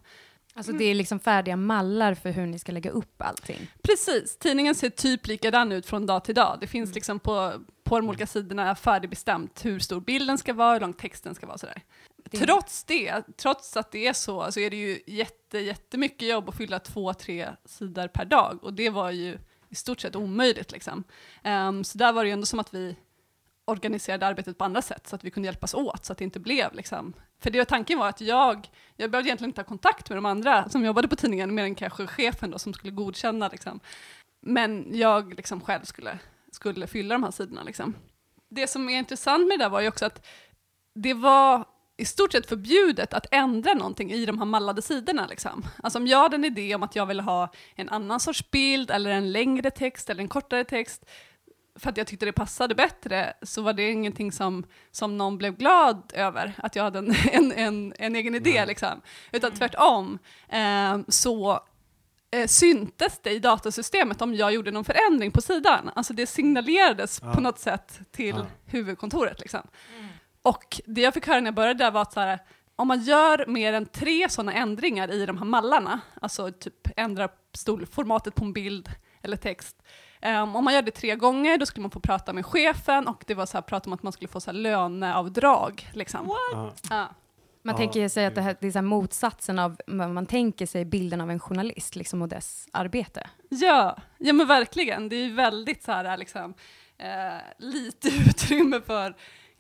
alltså 0.55 0.73
det 0.73 0.85
är 0.85 0.95
liksom 0.95 1.21
färdiga 1.21 1.57
mallar 1.57 2.15
för 2.15 2.31
hur 2.31 2.47
ni 2.47 2.59
ska 2.59 2.73
lägga 2.73 2.91
upp 2.91 3.23
allting. 3.23 3.71
Precis, 3.83 4.39
tidningen 4.39 4.75
ser 4.75 4.91
typ 4.91 5.27
likadan 5.27 5.73
ut 5.73 5.87
från 5.87 6.07
dag 6.07 6.25
till 6.25 6.35
dag. 6.35 6.59
Det 6.61 6.67
finns 6.67 6.95
liksom 6.95 7.19
på, 7.21 7.53
på 7.85 7.99
de 7.99 8.09
olika 8.09 8.27
sidorna 8.27 8.75
färdigbestämt 8.75 9.65
hur 9.65 9.79
stor 9.79 10.01
bilden 10.01 10.39
ska 10.39 10.53
vara, 10.53 10.73
hur 10.73 10.81
lång 10.81 10.93
texten 10.93 11.35
ska 11.35 11.47
vara 11.47 11.59
sådär. 11.59 11.83
Det- 12.31 12.39
Trots 12.39 12.85
det, 12.85 13.23
trots 13.37 13.77
att 13.77 13.93
det 13.93 14.07
är 14.07 14.13
så, 14.13 14.53
så 14.53 14.61
är 14.61 14.71
det 14.71 14.77
ju 14.77 15.01
jätte, 15.07 15.59
jättemycket 15.59 16.29
jobb 16.29 16.49
att 16.49 16.57
fylla 16.57 16.79
två, 16.79 17.15
tre 17.15 17.49
sidor 17.65 18.09
per 18.09 18.25
dag. 18.25 18.59
Och 18.65 18.75
det 18.75 18.91
var 18.91 19.11
ju 19.11 19.39
i 19.69 19.75
stort 19.75 20.01
sett 20.01 20.17
omöjligt 20.17 20.73
liksom. 20.73 21.05
Um, 21.45 21.85
så 21.85 21.99
där 21.99 22.13
var 22.13 22.23
det 22.25 22.29
ju 22.29 22.33
ändå 22.33 22.47
som 22.47 22.59
att 22.59 22.75
vi 22.75 22.97
organiserade 23.65 24.27
arbetet 24.27 24.59
på 24.59 24.65
andra 24.65 24.83
sätt 24.83 25.07
så 25.07 25.17
att 25.17 25.25
vi 25.25 25.31
kunde 25.31 25.47
hjälpas 25.47 25.75
åt 25.75 26.05
så 26.05 26.13
att 26.13 26.19
det 26.19 26.25
inte 26.25 26.41
blev 26.41 26.75
liksom. 26.75 27.13
För 27.41 27.51
det 27.51 27.65
tanken 27.65 27.99
var 27.99 28.09
att 28.09 28.21
jag, 28.21 28.71
jag 28.97 29.11
behövde 29.11 29.29
egentligen 29.29 29.51
inte 29.51 29.61
ha 29.61 29.67
kontakt 29.67 30.09
med 30.11 30.17
de 30.17 30.27
andra 30.27 30.69
som 30.69 30.85
jobbade 30.85 31.09
på 31.09 31.17
tidningen 31.17 31.55
mer 31.55 31.65
än 31.65 31.75
kanske 31.75 32.07
chefen 32.07 32.51
då 32.51 32.59
som 32.59 32.75
skulle 32.75 32.93
godkänna 32.93 33.49
liksom. 33.49 33.81
Men 34.41 34.87
jag 34.99 35.35
liksom 35.35 35.61
själv 35.61 35.85
skulle, 35.85 36.19
skulle 36.53 36.87
fylla 36.87 37.15
de 37.15 37.23
här 37.23 37.31
sidorna 37.31 37.63
liksom. 37.63 37.95
Det 38.49 38.67
som 38.67 38.89
är 38.89 38.99
intressant 38.99 39.49
med 39.49 39.59
det 39.59 39.65
där 39.65 39.71
var 39.71 39.81
ju 39.81 39.89
också 39.89 40.07
att 40.07 40.27
det 40.95 41.15
var 41.15 41.65
i 41.99 42.05
stort 42.05 42.33
sett 42.33 42.49
förbjudet 42.49 43.15
att 43.15 43.27
ändra 43.31 43.75
någonting 43.75 44.13
i 44.13 44.27
de 44.27 44.39
här 44.39 44.45
mallade 44.45 44.83
sidorna. 44.83 45.27
Liksom. 45.27 45.65
Alltså 45.83 45.99
om 45.99 46.07
jag 46.07 46.19
hade 46.19 46.37
en 46.37 46.45
idé 46.45 46.75
om 46.75 46.83
att 46.83 46.97
jag 46.97 47.07
ville 47.07 47.23
ha 47.23 47.53
en 47.75 47.89
annan 47.89 48.21
sorts 48.21 48.51
bild, 48.51 48.91
eller 48.91 49.11
en 49.11 49.33
längre 49.33 49.71
text, 49.71 50.11
eller 50.11 50.23
en 50.23 50.29
kortare 50.29 50.65
text, 50.65 51.05
för 51.79 51.91
att 51.91 51.97
jag 51.97 52.07
tyckte 52.07 52.27
det 52.27 52.33
passade 52.33 52.75
bättre, 52.75 53.33
så 53.43 53.63
var 53.63 53.73
det 53.73 53.91
ingenting 53.91 54.33
som, 54.33 54.65
som 54.91 55.17
någon 55.19 55.39
blev 55.39 55.57
glad 55.57 56.13
över, 56.15 56.53
att 56.59 56.77
jag 56.77 56.83
hade 56.85 56.99
en, 56.99 57.15
en, 57.33 57.53
en, 57.53 57.95
en 57.99 58.17
egen 58.17 58.35
idé. 58.35 58.53
Nej. 58.55 58.67
Liksom. 58.67 59.01
Utan 59.33 59.53
tvärtom, 59.53 60.19
eh, 60.49 60.99
så 61.09 61.61
eh, 62.31 62.47
syntes 62.47 63.19
det 63.23 63.31
i 63.31 63.39
datasystemet 63.39 64.23
om 64.23 64.35
jag 64.35 64.53
gjorde 64.53 64.71
någon 64.71 64.85
förändring 64.85 65.31
på 65.31 65.41
sidan. 65.43 65.91
Alltså 65.95 66.13
det 66.13 66.27
signalerades 66.27 67.21
Ja. 67.23 67.33
på 67.35 67.41
något 67.41 67.59
sätt 67.59 68.01
till 68.11 68.37
Ja. 68.39 68.47
huvudkontoret. 68.67 69.41
Liksom. 69.41 69.61
Mm. 69.99 70.09
Och 70.49 70.81
det 70.87 71.01
jag 71.01 71.15
fick 71.15 71.27
höra 71.27 71.41
när 71.41 71.47
jag 71.47 71.55
började 71.55 71.85
där 71.85 71.91
var 71.91 72.03
att 72.03 72.13
så 72.13 72.21
här, 72.21 72.39
om 72.77 72.89
man 72.89 73.03
gör 73.03 73.47
mer 73.47 73.73
än 73.73 73.87
tre 73.87 74.29
sådana 74.29 74.53
ändringar 74.53 75.11
i 75.13 75.27
de 75.27 75.39
här 75.39 75.45
mallarna, 75.45 76.01
alltså 76.21 76.53
typ 76.53 76.89
ändrar 76.97 77.31
storformatet 77.53 78.35
på 78.35 78.45
en 78.45 78.53
bild 78.53 78.89
eller 79.23 79.37
text, 79.37 79.83
ehm, 80.21 80.57
om 80.57 80.65
man 80.65 80.75
gör 80.75 80.83
det 80.83 80.91
tre 80.91 81.17
gånger 81.17 81.59
då 81.59 81.67
skulle 81.67 81.83
man 81.83 81.91
få 81.91 82.01
prata 82.01 82.33
med 82.33 82.47
chefen 82.47 83.09
och 83.09 83.25
det 83.27 83.35
var 83.35 83.47
så 83.47 83.57
här, 83.57 83.63
prat 83.63 83.87
om 83.87 83.93
att 83.93 84.03
man 84.03 84.13
skulle 84.13 84.29
få 84.29 84.41
så 84.41 84.51
här 84.51 84.59
löneavdrag. 84.59 85.91
Liksom. 85.93 86.21
Ja. 86.53 86.73
Ja. 86.91 87.09
Man 87.63 87.75
Ja, 87.75 87.79
tänker 87.79 88.09
sig 88.09 88.27
att 88.27 88.35
det, 88.35 88.41
här, 88.41 88.57
det 88.61 88.67
är 88.67 88.71
så 88.71 88.79
här 88.79 88.83
motsatsen 88.83 89.59
av 89.59 89.81
vad 89.87 90.11
man 90.11 90.27
tänker 90.27 90.67
sig 90.67 90.85
bilden 90.85 91.21
av 91.21 91.31
en 91.31 91.41
journalist 91.41 91.97
liksom, 91.97 92.23
och 92.23 92.29
dess 92.29 92.69
arbete. 92.73 93.31
Ja, 93.49 93.97
ja 94.19 94.33
men 94.33 94.47
verkligen. 94.47 95.09
Det 95.09 95.17
är 95.17 95.25
ju 95.25 95.35
väldigt 95.35 95.83
så 95.85 95.93
här 95.93 96.17
liksom, 96.17 96.55
eh, 96.99 97.39
lite 97.59 98.09
utrymme 98.29 98.81
för 98.87 99.15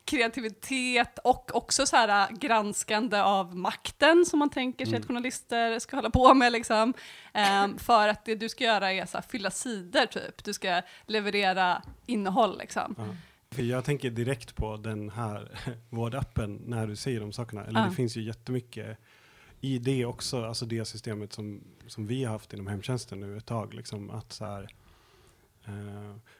kreativitet 0.08 1.18
och 1.24 1.56
också 1.56 1.86
så 1.86 1.96
här 1.96 2.28
granskande 2.32 3.20
av 3.20 3.56
makten 3.56 4.24
som 4.26 4.38
man 4.38 4.50
tänker 4.50 4.84
sig 4.84 4.94
Mm. 4.94 5.00
att 5.02 5.06
journalister 5.08 5.78
ska 5.78 5.96
hålla 5.96 6.10
på 6.10 6.34
med. 6.34 6.52
Liksom. 6.52 6.94
Ehm, 7.34 7.78
för 7.78 8.08
att 8.08 8.24
det 8.24 8.34
du 8.34 8.48
ska 8.48 8.64
göra 8.64 8.92
är 8.92 9.06
så 9.06 9.16
här, 9.18 9.24
fylla 9.28 9.50
sidor 9.50 10.06
typ. 10.06 10.44
Du 10.44 10.52
ska 10.52 10.82
leverera 11.06 11.82
innehåll 12.06 12.58
liksom. 12.58 12.94
För 13.50 13.62
jag 13.62 13.84
tänker 13.84 14.10
direkt 14.10 14.56
på 14.56 14.76
den 14.76 15.10
här 15.10 15.58
vårdappen 15.90 16.62
när 16.66 16.86
du 16.86 16.96
säger 16.96 17.20
de 17.20 17.32
sakerna. 17.32 17.64
Eller 17.64 17.80
Ja. 17.80 17.86
det 17.86 17.94
finns 17.94 18.16
ju 18.16 18.22
jättemycket 18.22 18.98
i 19.60 19.78
det 19.78 20.04
också, 20.04 20.44
alltså 20.44 20.66
det 20.66 20.84
systemet 20.84 21.32
som, 21.32 21.60
som 21.86 22.06
vi 22.06 22.24
har 22.24 22.32
haft 22.32 22.52
inom 22.52 22.66
hemtjänsten 22.66 23.20
nu 23.20 23.36
ett 23.36 23.46
tag. 23.46 23.74
Liksom, 23.74 24.10
att 24.10 24.32
så 24.32 24.44
här, 24.44 24.68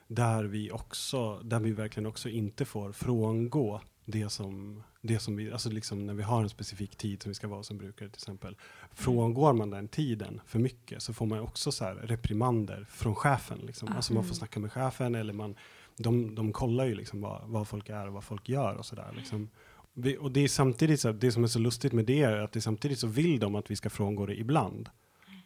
där 0.07 0.45
vi 0.45 0.71
också, 0.71 1.41
där 1.45 1.61
vi 1.61 1.73
verkligen 1.73 2.07
också 2.07 2.29
inte 2.29 2.65
får 2.65 2.93
frångå 2.93 3.81
det 4.05 4.29
som, 4.29 4.83
det 5.01 5.19
som 5.19 5.37
vi, 5.37 5.53
alltså 5.53 5.71
liksom 5.71 6.07
när 6.07 6.15
vi 6.15 6.23
har 6.23 6.43
en 6.43 6.49
specifik 6.49 6.97
tid 6.97 7.23
som 7.23 7.31
vi 7.31 7.35
ska 7.35 7.49
vara 7.49 7.63
som 7.63 7.79
brukare 7.79 8.09
till 8.09 8.17
exempel. 8.17 8.57
Frångår 8.93 9.53
man 9.53 9.71
den 9.71 9.89
tiden 9.89 10.41
för 10.47 10.59
mycket 10.59 11.03
så 11.03 11.15
får 11.15 11.27
man 11.27 11.41
också 11.41 11.73
så 11.73 11.85
reprimander 11.85 12.87
från 12.91 13.15
chefen. 13.15 13.59
Liksom. 13.59 13.89
Alltså 13.97 14.15
man 14.15 14.25
får 14.25 14.35
snacka 14.35 14.61
med 14.61 14.73
chefen 14.73 15.15
eller 15.15 15.33
man, 15.33 15.55
de, 15.97 16.35
de 16.35 16.53
kollar 16.53 16.85
ju 16.85 16.95
liksom 16.95 17.21
vad, 17.21 17.49
vad 17.49 17.69
folk 17.69 17.89
är 17.89 18.07
och 18.07 18.13
vad 18.13 18.25
folk 18.25 18.49
gör 18.49 18.75
och 18.75 18.87
sådär. 18.87 19.13
Liksom. 19.17 19.49
Vi, 19.95 20.17
och 20.17 20.33
det 20.33 20.41
är 20.41 20.49
samtidigt 20.49 21.01
så, 21.01 21.13
det 21.13 21.33
som 21.33 21.45
är 21.45 21.49
så 21.49 21.59
lustigt 21.59 21.93
med 21.93 22.05
det 22.05 22.23
är 22.23 22.37
att 22.37 22.53
det 22.53 22.61
samtidigt 22.61 22.99
så 22.99 23.07
vill 23.07 23.39
de 23.39 23.55
att 23.55 23.71
vi 23.71 23.77
ska 23.77 23.91
frångå 23.91 24.27
det 24.27 24.41
ibland. 24.41 24.89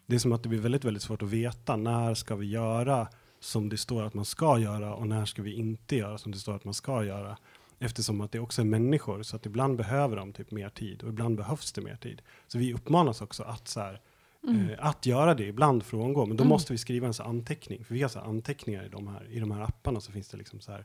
Det 0.06 0.14
är 0.14 0.18
som 0.18 0.32
att 0.32 0.42
det 0.42 0.48
blir 0.48 0.60
väldigt, 0.60 0.84
väldigt 0.84 1.02
svårt 1.02 1.22
att 1.22 1.28
veta 1.28 1.76
när 1.76 2.14
ska 2.14 2.36
vi 2.36 2.46
göra 2.46 3.08
som 3.44 3.68
det 3.68 3.76
står 3.78 4.02
att 4.02 4.14
man 4.14 4.24
ska 4.24 4.58
göra 4.58 4.94
och 4.94 5.06
när 5.06 5.24
ska 5.24 5.42
vi 5.42 5.52
inte 5.54 5.96
göra 5.96 6.18
som 6.18 6.32
det 6.32 6.38
står 6.38 6.54
att 6.56 6.64
man 6.64 6.74
ska 6.74 7.04
göra. 7.04 7.36
Eftersom 7.78 8.20
att 8.20 8.32
det 8.32 8.38
också 8.40 8.60
är 8.62 8.66
människor 8.66 9.22
så 9.22 9.36
att 9.36 9.46
ibland 9.46 9.76
behöver 9.76 10.16
de 10.16 10.32
typ 10.32 10.50
mer 10.50 10.68
tid 10.68 11.02
och 11.02 11.08
ibland 11.08 11.36
behövs 11.36 11.72
det 11.72 11.80
mer 11.80 11.96
tid. 11.96 12.22
Så 12.46 12.58
vi 12.58 12.74
uppmanas 12.74 13.22
också 13.22 13.42
att 13.42 13.68
så 13.68 13.80
här, 13.80 14.00
eh, 14.48 14.86
att 14.86 15.06
göra 15.06 15.34
det, 15.34 15.44
ibland 15.46 15.82
frångå. 15.82 16.26
Men 16.26 16.36
då 16.36 16.42
Mm. 16.42 16.48
måste 16.48 16.72
vi 16.72 16.78
skriva 16.78 17.06
en 17.06 17.14
så 17.14 17.22
anteckning. 17.22 17.84
För 17.84 17.94
vi 17.94 18.02
har 18.02 18.08
så 18.08 18.20
anteckningar 18.20 18.84
i 18.84 18.88
de 18.88 19.08
här, 19.08 19.26
i 19.30 19.40
de 19.40 19.50
här 19.50 19.60
apparna 19.62 20.00
så 20.00 20.12
finns 20.12 20.28
det 20.28 20.36
liksom 20.36 20.60
så 20.60 20.72
här 20.72 20.84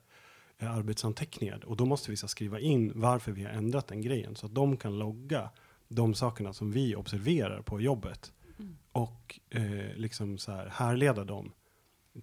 eh, 0.60 0.72
arbetsanteckningar. 0.78 1.66
Och 1.66 1.78
då 1.78 1.86
måste 1.86 2.12
vi 2.12 2.18
så 2.18 2.28
skriva 2.28 2.60
in 2.60 2.92
varför 2.96 3.32
vi 3.32 3.44
har 3.44 3.52
ändrat 3.52 3.88
den 3.88 4.02
grejen. 4.02 4.36
Så 4.36 4.46
att 4.46 4.56
de 4.56 4.78
kan 4.78 5.00
logga 5.00 5.50
de 5.88 6.14
sakerna 6.14 6.54
som 6.54 6.72
vi 6.72 6.96
observerar 6.96 7.62
på 7.62 7.82
jobbet. 7.82 8.32
Och 8.92 9.40
eh, 9.50 9.96
liksom 9.96 10.38
så 10.38 10.52
här, 10.52 10.70
härleda 10.74 11.24
dem 11.24 11.52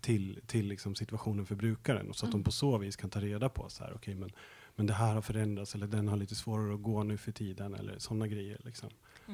till, 0.00 0.40
till 0.46 0.66
liksom 0.66 0.94
situationen 0.94 1.46
för 1.46 1.54
brukaren. 1.54 2.08
Och 2.08 2.16
så 2.16 2.26
att 2.26 2.32
de 2.32 2.44
på 2.44 2.52
så 2.52 2.78
vis 2.78 2.96
kan 2.96 3.10
ta 3.10 3.20
reda 3.20 3.48
på 3.48 3.68
så 3.68 3.84
här, 3.84 3.92
okej 3.94 4.14
men, 4.14 4.30
men 4.76 4.86
det 4.86 4.92
här 4.92 5.14
har 5.14 5.22
förändrats 5.22 5.74
eller 5.74 5.86
den 5.86 6.08
har 6.08 6.16
lite 6.16 6.34
svårare 6.34 6.74
att 6.74 6.82
gå 6.82 7.02
nu 7.02 7.16
för 7.16 7.32
tiden 7.32 7.74
eller 7.74 7.98
sådana 7.98 8.26
grejer. 8.26 8.60
Liksom. 8.64 8.90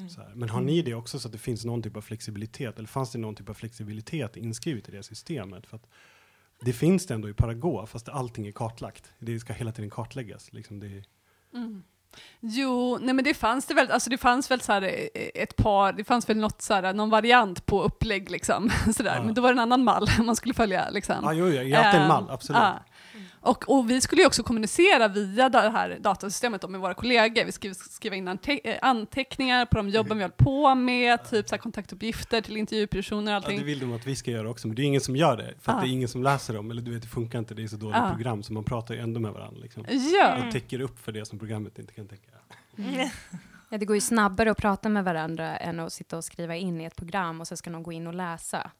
Så 0.09 0.21
här. 0.21 0.31
Men 0.35 0.49
har 0.49 0.61
ni 0.61 0.81
det 0.81 0.93
också 0.93 1.19
så 1.19 1.27
att 1.27 1.31
det 1.31 1.37
finns 1.37 1.65
någon 1.65 1.81
typ 1.81 1.97
av 1.97 2.01
flexibilitet? 2.01 2.77
Eller 2.77 2.87
fanns 2.87 3.11
det 3.11 3.19
någon 3.19 3.35
typ 3.35 3.49
av 3.49 3.53
flexibilitet 3.53 4.37
inskrivet 4.37 4.89
i 4.89 4.91
det 4.91 5.03
systemet? 5.03 5.67
För 5.67 5.75
att 5.75 5.87
det 6.61 6.73
finns 6.73 7.05
det 7.05 7.13
ändå 7.13 7.29
i 7.29 7.33
Parago, 7.33 7.85
fast 7.85 8.09
allting 8.09 8.47
är 8.47 8.51
kartlagt. 8.51 9.11
Det 9.19 9.39
ska 9.39 9.53
hela 9.53 9.71
tiden 9.71 9.89
kartläggas. 9.89 10.53
Liksom 10.53 10.79
det, 10.79 11.03
Jo, 12.39 12.97
nej 13.01 13.13
men 13.13 13.25
det 13.25 13.33
fanns 13.33 13.65
det 13.65 13.73
väl, 13.73 13.91
alltså 13.91 14.09
det 14.09 14.17
fanns 14.17 14.51
väl 14.51 14.61
så 14.61 14.71
här 14.71 14.81
eh, 14.81 15.41
ett 15.43 15.55
par, 15.55 15.93
det 15.93 16.03
fanns 16.03 16.29
väl 16.29 16.37
något 16.37 16.61
så 16.61 16.73
här, 16.73 16.93
någon 16.93 17.09
variant 17.09 17.65
på 17.65 17.83
upplägg 17.83 18.31
liksom, 18.31 18.71
sådär. 18.95 19.15
Ja. 19.15 19.23
men 19.23 19.33
då 19.33 19.41
var 19.41 19.49
det 19.49 19.53
en 19.53 19.59
annan 19.59 19.83
mall 19.83 20.07
man 20.23 20.35
skulle 20.35 20.53
följa 20.53 20.89
liksom. 20.89 21.25
ah, 21.25 21.33
jo, 21.33 21.47
jo, 21.47 21.61
jag 21.61 21.77
har 21.77 21.83
haft 21.83 21.97
en 21.97 22.07
mall, 22.07 22.29
absolut. 22.29 22.59
ja. 22.61 22.79
Och, 23.39 23.69
och 23.77 23.89
vi 23.89 24.01
skulle 24.01 24.21
ju 24.21 24.27
också 24.27 24.43
kommunicera 24.43 25.07
via 25.07 25.49
det 25.49 25.59
här 25.59 25.97
datasystemet 25.99 26.61
då 26.61 26.67
med 26.67 26.79
våra 26.81 26.93
kollegor. 26.93 27.45
Vi 27.45 27.51
skulle 27.51 27.75
skriva 27.75 28.15
in 28.15 28.27
ante- 28.27 28.61
eh, 28.63 28.77
anteckningar 28.81 29.65
på 29.65 29.77
de 29.77 29.89
jobben 29.89 30.17
vi 30.17 30.23
höll 30.23 30.31
på 30.31 30.75
med, 30.75 31.29
typ 31.29 31.49
så 31.49 31.55
här 31.55 31.61
kontaktuppgifter 31.61 32.41
till 32.41 32.57
intervjupersoner 32.57 33.31
och 33.31 33.31
Ja, 33.31 33.35
allting. 33.35 33.59
det 33.59 33.65
vill 33.65 33.79
de 33.79 33.93
att 33.93 34.07
vi 34.07 34.15
ska 34.15 34.31
göra 34.31 34.49
också, 34.49 34.67
men 34.67 34.75
det 34.75 34.81
är 34.81 34.85
ingen 34.85 35.01
som 35.01 35.15
gör 35.15 35.37
det. 35.37 35.53
För 35.61 35.71
att 35.71 35.77
Ah. 35.77 35.81
det 35.81 35.87
är 35.87 35.91
ingen 35.91 36.07
som 36.09 36.23
läser 36.23 36.53
dem, 36.53 36.71
eller 36.71 36.81
du 36.81 36.91
vet, 36.93 37.01
det 37.01 37.07
funkar 37.07 37.39
inte, 37.39 37.53
det 37.53 37.63
är 37.63 37.67
så 37.67 37.75
dåligt 37.77 37.97
Ah. 37.97 38.09
program, 38.09 38.43
så 38.43 38.53
man 38.53 38.63
pratar 38.63 38.93
ju 38.95 38.99
ändå 39.01 39.19
med 39.19 39.31
varandra. 39.31 39.61
Liksom. 39.61 39.85
Ja, 39.89 40.37
Och 40.45 40.51
täcker 40.51 40.81
upp 40.81 40.99
för 40.99 41.11
det 41.11 41.25
som 41.25 41.39
programmet 41.39 41.79
inte 41.79 41.93
kan 41.93 42.07
täcka. 42.07 42.31
Ja, 43.73 43.77
det 43.77 43.85
går 43.85 43.95
ju 43.95 44.01
snabbare 44.01 44.51
att 44.51 44.57
prata 44.57 44.89
med 44.89 45.03
varandra 45.03 45.57
än 45.57 45.79
att 45.79 45.93
sitta 45.93 46.17
och 46.17 46.23
skriva 46.23 46.55
in 46.55 46.81
i 46.81 46.83
ett 46.83 46.95
program 46.95 47.41
och 47.41 47.47
så 47.47 47.57
ska 47.57 47.69
någon 47.69 47.83
gå 47.83 47.91
in 47.91 48.07
och 48.07 48.13
läsa. 48.13 48.71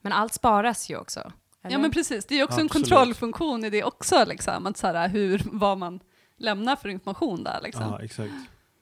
Men 0.00 0.12
allt 0.12 0.34
sparas 0.34 0.90
ju 0.90 0.96
också. 0.96 1.32
Eller? 1.62 1.72
ja 1.74 1.78
men 1.78 1.90
precis, 1.90 2.24
det 2.26 2.40
är 2.40 2.44
också 2.44 2.60
en 2.60 2.66
Absolut. 2.66 2.88
kontrollfunktion 2.90 3.64
i 3.64 3.70
det 3.70 3.84
också, 3.84 4.24
liksom, 4.24 4.66
att 4.66 4.76
så 4.76 4.86
här, 4.86 5.08
hur, 5.08 5.42
vad 5.44 5.78
man 5.78 6.00
lämnar 6.36 6.76
för 6.76 6.88
information 6.88 7.44
där. 7.44 7.60
Liksom. 7.62 7.82
Ja, 7.84 8.02
exakt. 8.02 8.32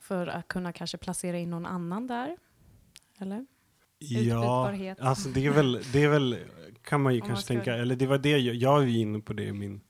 För 0.01 0.27
att 0.27 0.49
kunna 0.49 0.73
kanske 0.73 0.99
placera 0.99 1.39
in 1.39 1.51
någon 1.51 1.67
annan 1.67 2.07
där. 2.07 2.37
Eller? 3.19 3.47
Ja, 3.99 4.95
alltså 5.01 5.29
det 5.29 5.47
är 5.47 5.51
väl, 5.51 5.81
det 5.93 6.03
är 6.03 6.09
väl 6.09 6.39
kan 6.83 7.03
man 7.03 7.15
ju 7.15 7.21
Om 7.21 7.29
man 7.29 7.29
kanske 7.29 7.45
ska- 7.45 7.55
tänka, 7.55 7.75
eller 7.75 7.97
det 7.97 8.07
var 8.07 8.19
det 8.19 8.39
jag, 8.39 8.55
jag 8.55 8.83
är 8.83 8.87
inne 8.87 9.21
på 9.21 9.33
det 9.33 9.45
i 9.45 9.53
min, 9.53 9.81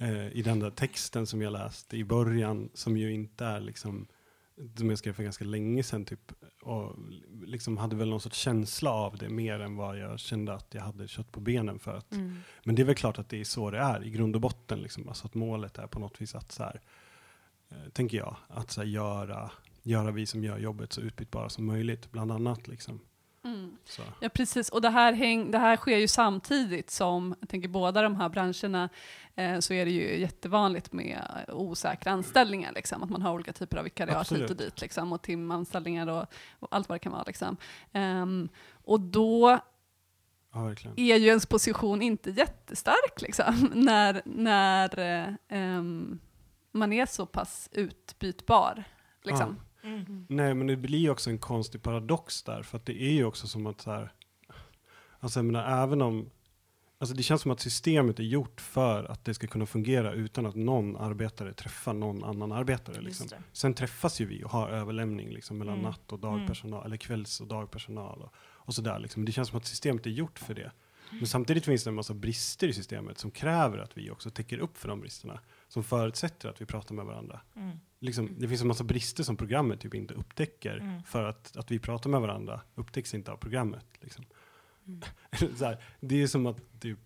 eh, 0.00 0.28
i 0.28 0.42
den 0.42 0.60
där 0.60 0.70
texten 0.70 1.26
som 1.26 1.42
jag 1.42 1.52
läste 1.52 1.96
i 1.96 2.04
början, 2.04 2.70
som 2.74 2.96
ju 2.96 3.12
inte 3.12 3.44
är 3.44 3.60
liksom, 3.60 4.06
som 4.76 4.90
jag 4.90 4.98
skrev 4.98 5.12
för 5.12 5.22
ganska 5.22 5.44
länge 5.44 5.82
sedan 5.82 6.04
typ, 6.04 6.32
och 6.62 6.96
liksom 7.44 7.76
hade 7.76 7.96
väl 7.96 8.08
någon 8.08 8.20
sorts 8.20 8.38
känsla 8.38 8.90
av 8.90 9.16
det 9.16 9.28
mer 9.28 9.60
än 9.60 9.76
vad 9.76 9.98
jag 9.98 10.20
kände 10.20 10.54
att 10.54 10.74
jag 10.74 10.82
hade 10.82 11.08
kött 11.08 11.32
på 11.32 11.40
benen 11.40 11.78
för 11.78 11.96
att 11.96 12.12
Mm. 12.12 12.36
Men 12.64 12.74
det 12.74 12.82
är 12.82 12.86
väl 12.86 12.94
klart 12.94 13.18
att 13.18 13.28
det 13.28 13.40
är 13.40 13.44
så 13.44 13.70
det 13.70 13.78
är 13.78 14.04
i 14.04 14.10
grund 14.10 14.34
och 14.34 14.40
botten. 14.40 14.78
Liksom. 14.78 15.08
Alltså 15.08 15.26
att 15.26 15.34
målet 15.34 15.78
är 15.78 15.86
på 15.86 15.98
något 15.98 16.20
vis 16.20 16.34
att, 16.34 16.52
så 16.52 16.62
här, 16.62 16.80
eh, 17.70 17.88
tänker 17.92 18.18
jag, 18.18 18.36
att 18.48 18.70
så 18.70 18.80
här, 18.80 18.88
göra, 18.88 19.50
göra 19.82 20.10
vi 20.10 20.26
som 20.26 20.44
gör 20.44 20.58
jobbet 20.58 20.92
så 20.92 21.00
utbytbara 21.00 21.48
som 21.48 21.66
möjligt, 21.66 22.12
bland 22.12 22.32
annat. 22.32 22.68
Liksom. 22.68 23.00
Mm. 23.44 23.76
Ja 24.20 24.28
precis, 24.28 24.68
och 24.68 24.82
det 24.82 24.90
här, 24.90 25.12
häng, 25.12 25.50
det 25.50 25.58
här 25.58 25.76
sker 25.76 25.98
ju 25.98 26.08
samtidigt 26.08 26.90
som, 26.90 27.34
jag 27.40 27.48
tänker 27.48 27.68
båda 27.68 28.02
de 28.02 28.16
här 28.16 28.28
branscherna, 28.28 28.88
eh, 29.34 29.58
så 29.58 29.72
är 29.72 29.84
det 29.84 29.90
ju 29.90 30.20
jättevanligt 30.20 30.92
med 30.92 31.44
eh, 31.48 31.54
osäkra 31.54 32.12
anställningar, 32.12 32.72
liksom, 32.72 33.02
att 33.02 33.10
man 33.10 33.22
har 33.22 33.34
olika 33.34 33.52
typer 33.52 33.76
av 33.76 33.84
vikariat 33.84 34.32
hit 34.32 34.50
och 34.50 34.56
dit, 34.56 34.80
liksom, 34.80 35.12
och 35.12 35.22
timanställningar 35.22 36.06
och, 36.06 36.26
och 36.58 36.68
allt 36.70 36.88
vad 36.88 36.94
det 36.94 37.00
kan 37.00 37.12
vara. 37.12 37.24
Liksom. 37.26 37.56
Ehm, 37.92 38.48
och 38.84 39.00
då 39.00 39.58
Ja, 40.52 40.70
är 40.96 41.16
ju 41.16 41.26
ens 41.26 41.46
position 41.46 42.02
inte 42.02 42.30
jättestark, 42.30 43.20
liksom, 43.20 43.70
när, 43.74 44.22
när 44.24 44.98
ehm, 45.48 46.20
man 46.72 46.92
är 46.92 47.06
så 47.06 47.26
pass 47.26 47.68
utbytbar. 47.72 48.84
Liksom. 49.22 49.56
Mm. 49.82 50.26
Nej, 50.28 50.54
men 50.54 50.66
det 50.66 50.76
blir 50.76 50.98
ju 50.98 51.10
också 51.10 51.30
en 51.30 51.38
konstig 51.38 51.82
paradox 51.82 52.42
där, 52.42 52.62
för 52.62 52.76
att 52.78 52.86
det 52.86 53.02
är 53.02 53.12
ju 53.12 53.24
också 53.24 53.46
som 53.46 53.66
att 53.66 53.80
så 53.80 53.90
här, 53.90 54.12
alltså 55.20 55.38
jag 55.38 55.44
menar, 55.44 55.82
även 55.82 56.02
om, 56.02 56.30
alltså 56.98 57.14
det 57.16 57.22
känns 57.22 57.42
som 57.42 57.50
att 57.50 57.60
systemet 57.60 58.18
är 58.18 58.22
gjort 58.22 58.60
för 58.60 59.04
att 59.04 59.24
det 59.24 59.34
ska 59.34 59.46
kunna 59.46 59.66
fungera 59.66 60.12
utan 60.12 60.46
att 60.46 60.54
någon 60.54 60.96
arbetare 60.96 61.52
träffar 61.52 61.92
någon 61.94 62.24
annan 62.24 62.52
arbetare. 62.52 63.00
Liksom. 63.00 63.26
Sen 63.52 63.74
träffas 63.74 64.20
ju 64.20 64.26
vi 64.26 64.44
och 64.44 64.50
har 64.50 64.68
överlämning 64.68 65.30
liksom, 65.30 65.58
mellan 65.58 65.74
Mm. 65.74 65.90
natt 65.90 66.12
och 66.12 66.18
dagpersonal, 66.18 66.86
eller 66.86 66.96
kvälls 66.96 67.40
och 67.40 67.46
dagpersonal 67.46 68.22
och, 68.22 68.34
och 68.38 68.74
sådär. 68.74 68.98
Liksom. 68.98 69.24
Det 69.24 69.32
känns 69.32 69.48
som 69.48 69.58
att 69.58 69.66
systemet 69.66 70.06
är 70.06 70.10
gjort 70.10 70.38
för 70.38 70.54
det. 70.54 70.72
Men 71.12 71.26
samtidigt 71.26 71.64
finns 71.64 71.84
det 71.84 71.90
en 71.90 71.94
massa 71.94 72.14
brister 72.14 72.68
i 72.68 72.72
systemet 72.72 73.18
som 73.18 73.30
kräver 73.30 73.78
att 73.78 73.98
vi 73.98 74.10
också 74.10 74.30
täcker 74.30 74.58
upp 74.58 74.78
för 74.78 74.88
de 74.88 75.00
bristerna. 75.00 75.40
Som 75.68 75.84
förutsätter 75.84 76.48
att 76.48 76.60
vi 76.60 76.66
pratar 76.66 76.94
med 76.94 77.04
varandra. 77.04 77.40
Mm. 78.00 78.06
Liksom, 78.06 78.36
det 78.38 78.48
finns 78.48 78.60
en 78.60 78.68
massa 78.68 78.84
brister 78.84 79.24
som 79.24 79.36
programmet 79.36 79.80
typ 79.80 79.94
inte 79.94 80.14
upptäcker. 80.14 80.76
Mm. 80.76 81.02
För 81.02 81.24
att, 81.24 81.56
att 81.56 81.70
vi 81.70 81.78
pratar 81.78 82.10
med 82.10 82.20
varandra 82.20 82.60
upptäcks 82.74 83.14
inte 83.14 83.32
av 83.32 83.36
programmet. 83.36 83.84
Liksom. 84.00 84.24
så 85.56 85.64
här, 85.64 85.82
det 86.00 86.22
är 86.22 86.26
som 86.26 86.46
att 86.46 86.80
typ, 86.80 86.98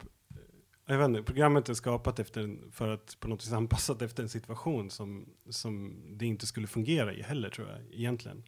jag 0.87 0.99
vet 0.99 1.09
inte, 1.09 1.23
programmet 1.23 1.69
är 1.69 1.75
skapat 1.75 2.19
efter 2.19 2.41
en, 2.41 2.73
för 2.73 2.89
att 2.89 3.17
på 3.21 3.29
något 3.29 3.45
vis 3.45 3.53
anpassat 3.53 4.03
efter 4.03 4.23
en 4.23 4.29
situation 4.29 4.91
som, 4.91 5.29
som 5.51 6.03
det 6.19 6.27
inte 6.27 6.47
skulle 6.47 6.67
fungera 6.67 7.13
i 7.13 7.23
heller 7.23 7.51
tror 7.51 7.69
jag, 7.69 7.79
egentligen. 7.95 8.43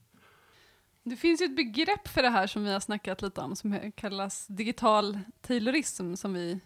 Det 1.02 1.16
finns 1.16 1.40
ju 1.40 1.44
ett 1.44 1.56
begrepp 1.56 2.08
för 2.08 2.22
det 2.22 2.30
här 2.30 2.46
som 2.46 2.64
vi 2.64 2.72
har 2.72 2.80
snackat 2.80 3.22
lite 3.22 3.40
om 3.40 3.56
som 3.56 3.92
kallas 3.92 4.46
digital 4.46 5.18
taylorism 5.40 6.14
som 6.14 6.32
vi 6.34 6.60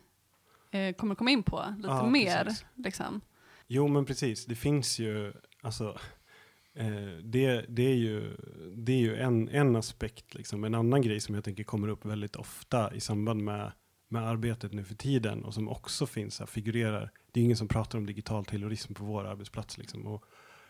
eh, 0.70 0.94
kommer 0.94 1.14
komma 1.14 1.30
in 1.30 1.42
på 1.42 1.74
lite 1.76 1.88
Ja, 1.88 2.06
mer. 2.06 2.44
precis. 2.44 2.64
Liksom. 2.74 3.20
Jo 3.66 3.88
men 3.88 4.04
precis, 4.04 4.46
det 4.46 4.54
finns 4.54 4.98
ju, 4.98 5.32
alltså, 5.60 5.98
eh, 6.74 7.08
det, 7.22 7.64
det 7.68 7.82
är 7.82 7.96
ju, 7.96 8.36
det 8.76 8.92
är 8.92 8.98
ju 8.98 9.16
en, 9.16 9.48
en 9.48 9.76
aspekt. 9.76 10.34
Liksom. 10.34 10.64
En 10.64 10.74
annan 10.74 11.02
grej 11.02 11.20
som 11.20 11.34
jag 11.34 11.44
tänker 11.44 11.64
kommer 11.64 11.88
upp 11.88 12.04
väldigt 12.04 12.36
ofta 12.36 12.94
i 12.94 13.00
samband 13.00 13.44
med, 13.44 13.72
med 14.08 14.28
arbetet 14.28 14.72
nu 14.72 14.84
för 14.84 14.94
tiden 14.94 15.44
och 15.44 15.54
som 15.54 15.68
också 15.68 16.06
finns 16.06 16.38
här, 16.38 16.46
figurerar. 16.46 17.10
Det 17.32 17.40
är 17.40 17.44
ingen 17.44 17.56
som 17.56 17.68
pratar 17.68 17.98
om 17.98 18.06
digital 18.06 18.44
terrorism 18.44 18.94
på 18.94 19.04
vår 19.04 19.24
arbetsplats. 19.24 19.78
Liksom. 19.78 20.06
Och, 20.06 20.24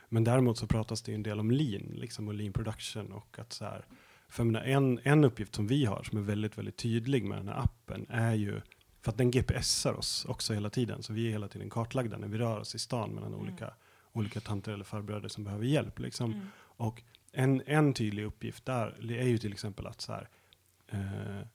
men 0.09 0.25
däremot 0.25 0.59
så 0.59 0.67
pratas 0.67 1.03
det 1.03 1.13
ju 1.13 1.15
en 1.15 1.23
del 1.23 1.41
om 1.41 1.51
lean 1.51 1.83
liksom, 1.95 2.29
och 2.29 2.35
lean 2.35 2.53
production 2.53 3.13
och 3.13 3.39
att 3.39 3.53
så 3.53 3.65
här, 3.65 3.85
för 4.29 4.45
menar, 4.45 4.61
en, 4.63 5.01
en 5.03 5.25
uppgift 5.25 5.55
som 5.55 5.67
vi 5.67 5.85
har 5.85 6.03
som 6.03 6.19
är 6.19 6.23
väldigt, 6.23 6.59
väldigt 6.59 6.77
tydlig 6.77 7.25
med 7.25 7.39
den 7.39 7.49
här 7.49 7.59
appen 7.59 8.07
är 8.09 8.35
ju 8.35 8.61
för 9.03 9.11
att 9.11 9.19
den 9.19 9.31
GPSar 9.31 9.93
oss 9.95 10.25
också 10.25 10.55
hela 10.55 10.71
tiden, 10.71 11.03
så 11.03 11.13
vi 11.13 11.27
är 11.27 11.31
hela 11.31 11.49
tiden 11.49 11.71
kartlagda 11.71 12.19
när 12.19 12.29
vi 12.29 12.39
rör 12.39 12.59
oss 12.61 12.75
i 12.75 12.79
stan 12.79 13.11
mellan 13.11 13.33
Mm. 13.33 13.41
olika, 13.41 13.75
olika 14.13 14.41
tanter 14.41 14.73
eller 14.73 14.85
farbröder 14.85 15.29
som 15.29 15.45
behöver 15.45 15.65
hjälp. 15.65 15.99
Liksom. 15.99 16.33
Mm. 16.33 16.47
Och 16.59 17.03
en, 17.33 17.63
en 17.67 17.95
tydlig 17.95 18.25
uppgift 18.25 18.65
där 18.65 19.13
är 19.13 19.29
ju 19.29 19.39
till 19.39 19.53
exempel 19.53 19.87
att 19.87 20.01
så 20.01 20.13
här, 20.13 20.29
eh, 20.89 21.47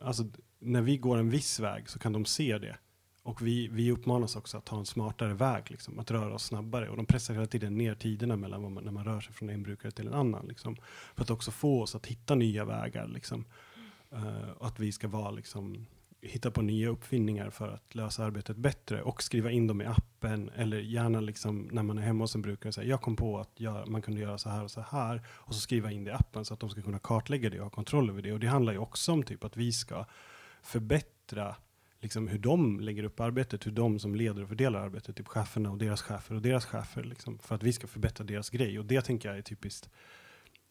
alltså 0.00 0.24
när 0.58 0.82
vi 0.82 0.96
går 0.96 1.18
en 1.18 1.30
viss 1.30 1.60
väg 1.60 1.88
så 1.88 1.98
kan 1.98 2.12
de 2.12 2.24
se 2.24 2.58
det. 2.58 2.76
Och 3.22 3.46
vi, 3.46 3.68
vi 3.68 3.92
uppmanas 3.92 4.36
också 4.36 4.58
att 4.58 4.64
ta 4.64 4.78
en 4.78 4.86
smartare 4.86 5.34
väg, 5.34 5.70
liksom, 5.70 5.98
att 5.98 6.10
röra 6.10 6.34
oss 6.34 6.44
snabbare. 6.44 6.88
Och 6.88 6.96
de 6.96 7.06
pressar 7.06 7.34
hela 7.34 7.46
tiden 7.46 7.78
ner 7.78 7.94
tiderna 7.94 8.36
mellan 8.36 8.74
man, 8.74 8.84
när 8.84 8.92
man 8.92 9.04
rör 9.04 9.20
sig 9.20 9.34
från 9.34 9.50
en 9.50 9.62
brukare 9.62 9.92
till 9.92 10.06
en 10.06 10.14
annan. 10.14 10.46
Liksom, 10.46 10.76
för 11.14 11.22
att 11.22 11.30
också 11.30 11.50
få 11.50 11.82
oss 11.82 11.94
att 11.94 12.06
hitta 12.06 12.34
nya 12.34 12.64
vägar. 12.64 13.08
Liksom. 13.08 13.44
Och 14.56 14.66
att 14.66 14.78
vi 14.78 14.92
ska 14.92 15.08
vara, 15.08 15.30
liksom, 15.30 15.86
hitta 16.22 16.50
på 16.50 16.62
nya 16.62 16.88
uppfinningar 16.88 17.50
för 17.50 17.68
att 17.68 17.94
lösa 17.94 18.24
arbetet 18.24 18.56
bättre. 18.56 19.02
Och 19.02 19.22
skriva 19.22 19.50
in 19.50 19.66
dem 19.66 19.82
i 19.82 19.86
appen. 19.86 20.50
Eller 20.56 20.78
gärna 20.78 21.20
liksom, 21.20 21.68
när 21.72 21.82
man 21.82 21.98
är 21.98 22.02
hemma 22.02 22.24
hos 22.24 22.34
en 22.34 22.42
brukare. 22.42 22.72
Säga, 22.72 22.88
jag 22.88 23.00
kom 23.00 23.16
på 23.16 23.38
att 23.38 23.60
göra, 23.60 23.86
man 23.86 24.02
kunde 24.02 24.20
göra 24.20 24.38
så 24.38 24.48
här 24.48 24.64
och 24.64 24.70
så 24.70 24.80
här. 24.80 25.22
Och 25.28 25.54
så 25.54 25.60
skriva 25.60 25.92
in 25.92 26.04
det 26.04 26.10
i 26.10 26.14
appen 26.14 26.44
så 26.44 26.54
att 26.54 26.60
de 26.60 26.70
ska 26.70 26.82
kunna 26.82 26.98
kartlägga 26.98 27.50
det 27.50 27.58
och 27.58 27.64
ha 27.64 27.70
kontroll 27.70 28.10
över 28.10 28.22
det. 28.22 28.32
Och 28.32 28.40
det 28.40 28.46
handlar 28.46 28.72
ju 28.72 28.78
också 28.78 29.12
om 29.12 29.22
typ 29.22 29.44
att 29.44 29.56
vi 29.56 29.72
ska 29.72 30.04
förbättra 30.62 31.56
liksom 32.00 32.28
hur 32.28 32.38
de 32.38 32.80
lägger 32.80 33.04
upp 33.04 33.20
arbetet, 33.20 33.66
hur 33.66 33.72
de 33.72 33.98
som 33.98 34.14
leder 34.14 34.42
och 34.42 34.48
fördelar 34.48 34.80
arbetet, 34.80 35.16
typ 35.16 35.28
cheferna 35.28 35.70
och 35.70 35.78
deras 35.78 36.02
chefer 36.02 36.34
och 36.34 36.42
deras 36.42 36.64
chefer, 36.64 37.02
liksom, 37.02 37.38
för 37.38 37.54
att 37.54 37.62
vi 37.62 37.72
ska 37.72 37.86
förbättra 37.86 38.24
deras 38.24 38.50
grej. 38.50 38.78
Och 38.78 38.84
det 38.84 39.02
tänker 39.02 39.28
jag 39.28 39.38
är 39.38 39.42
typiskt, 39.42 39.90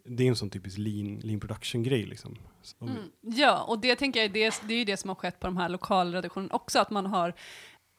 det 0.10 0.24
är 0.24 0.28
en 0.28 0.36
sån 0.36 0.50
typisk 0.50 0.78
lean, 0.78 1.20
lean 1.20 1.40
production-grej. 1.40 2.06
Liksom. 2.06 2.38
Så, 2.62 2.76
Mm. 2.86 3.12
Ja, 3.22 3.64
och 3.64 3.80
det 3.80 3.96
tänker 3.96 4.22
jag 4.22 4.34
det, 4.34 4.62
det 4.68 4.74
är 4.74 4.78
ju 4.78 4.86
det 4.86 4.98
som 4.98 5.10
har 5.10 5.16
skett 5.16 5.40
på 5.40 5.48
de 5.48 5.58
här 5.58 5.70
lokalredaktionerna 5.70 6.56
också, 6.56 6.80
att 6.80 6.90
man 6.90 7.06
har, 7.06 7.34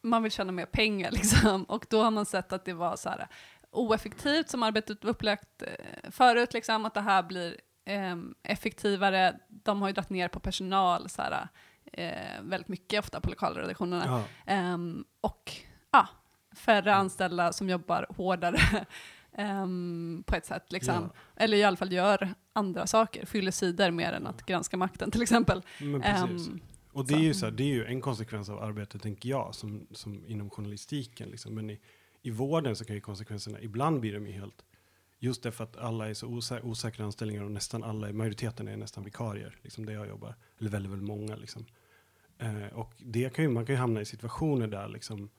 man 0.03 0.23
vill 0.23 0.33
tjäna 0.33 0.53
mer 0.53 0.67
pengar 0.67 1.11
liksom, 1.21 1.65
och 1.65 1.87
då 1.91 2.03
har 2.03 2.11
man 2.11 2.27
sett 2.27 2.53
att 2.53 2.65
det 2.65 2.73
var 2.73 2.97
så 2.97 3.09
här 3.09 3.27
oeffektivt 3.71 4.49
som 4.49 4.63
arbetet 4.63 5.05
var 5.05 5.11
upplagt 5.11 5.63
eh, 5.63 6.11
förut, 6.11 6.53
liksom, 6.53 6.85
att 6.85 6.95
det 6.95 7.01
här 7.01 7.23
blir 7.23 7.57
ehm, 7.85 8.35
effektivare, 8.43 9.39
de 9.49 9.83
har 9.83 9.89
ju 9.89 9.95
dragit 9.95 10.11
ner 10.11 10.29
på 10.29 10.41
personal 10.41 11.09
så 11.09 11.23
här, 11.23 11.49
eh, 11.93 12.43
väldigt 12.43 12.69
mycket 12.69 13.01
ofta 13.01 13.21
på 13.21 13.31
lokalredaktionerna, 13.31 14.05
ja, 14.07 14.25
Ehm, 14.53 15.05
och 15.21 15.53
ja, 15.91 16.09
färre 16.57 16.95
anställda 16.95 17.53
som 17.53 17.69
jobbar 17.71 18.07
hårdare 18.17 18.59
ehm, 19.33 20.25
på 20.27 20.37
ett 20.37 20.47
sätt, 20.47 20.73
liksom. 20.73 20.95
ja, 20.95 21.11
eller 21.37 21.57
i 21.57 21.65
alla 21.65 21.77
fall 21.77 21.93
gör 21.93 22.35
andra 22.53 22.87
saker, 22.87 23.27
fyller 23.27 23.51
sidor 23.51 23.91
mer 23.91 24.13
än 24.13 24.27
att 24.27 24.47
granska 24.47 24.77
makten 24.77 25.11
till 25.11 25.23
exempel. 25.23 25.63
Ehm, 25.81 26.61
Och 26.93 27.07
det 27.07 27.15
är, 27.15 27.19
ju 27.19 27.35
så 27.35 27.47
här, 27.47 27.53
det 27.53 27.63
är 27.63 27.75
ju 27.75 27.85
en 27.85 28.01
konsekvens 28.01 28.49
av 28.49 28.63
arbetet, 28.63 29.03
tänker 29.03 29.29
jag, 29.29 29.55
som, 29.55 29.87
som 29.91 30.27
inom 30.27 30.51
journalistiken. 30.51 31.29
Liksom. 31.29 31.55
Men 31.55 31.71
i, 31.71 31.81
i 32.23 32.31
vården 32.31 32.77
så 32.77 32.85
kan 32.85 32.95
ju 32.97 33.01
konsekvenserna, 33.01 33.61
ibland 33.61 34.01
blir 34.01 34.15
de 34.15 34.27
ju 34.27 34.33
helt, 34.33 34.65
just 35.19 35.43
därför 35.43 35.65
att 35.65 35.77
alla 35.77 36.09
är 36.09 36.15
så 36.15 36.27
osä 36.27 36.61
osäkra 36.63 37.05
anställningar 37.05 37.43
och 37.45 37.51
nästan 37.51 37.85
alla, 37.85 38.13
majoriteten 38.13 38.69
är 38.69 38.77
nästan 38.77 39.05
vikarier, 39.05 39.59
liksom 39.63 39.87
där 39.87 39.93
jag 39.93 40.09
jobbar. 40.09 40.35
Eller 40.59 40.71
väldigt, 40.71 40.93
väldigt 40.93 41.09
många 41.09 41.37
liksom. 41.37 41.67
Eh, 42.39 42.67
och 42.73 42.93
det 42.99 43.35
kan 43.35 43.45
ju, 43.45 43.51
man 43.51 43.67
kan 43.67 43.75
ju 43.75 43.79
hamna 43.81 44.01
i 44.01 44.05
situationer 44.05 44.67
där 44.67 44.89
liksom, 44.89 45.31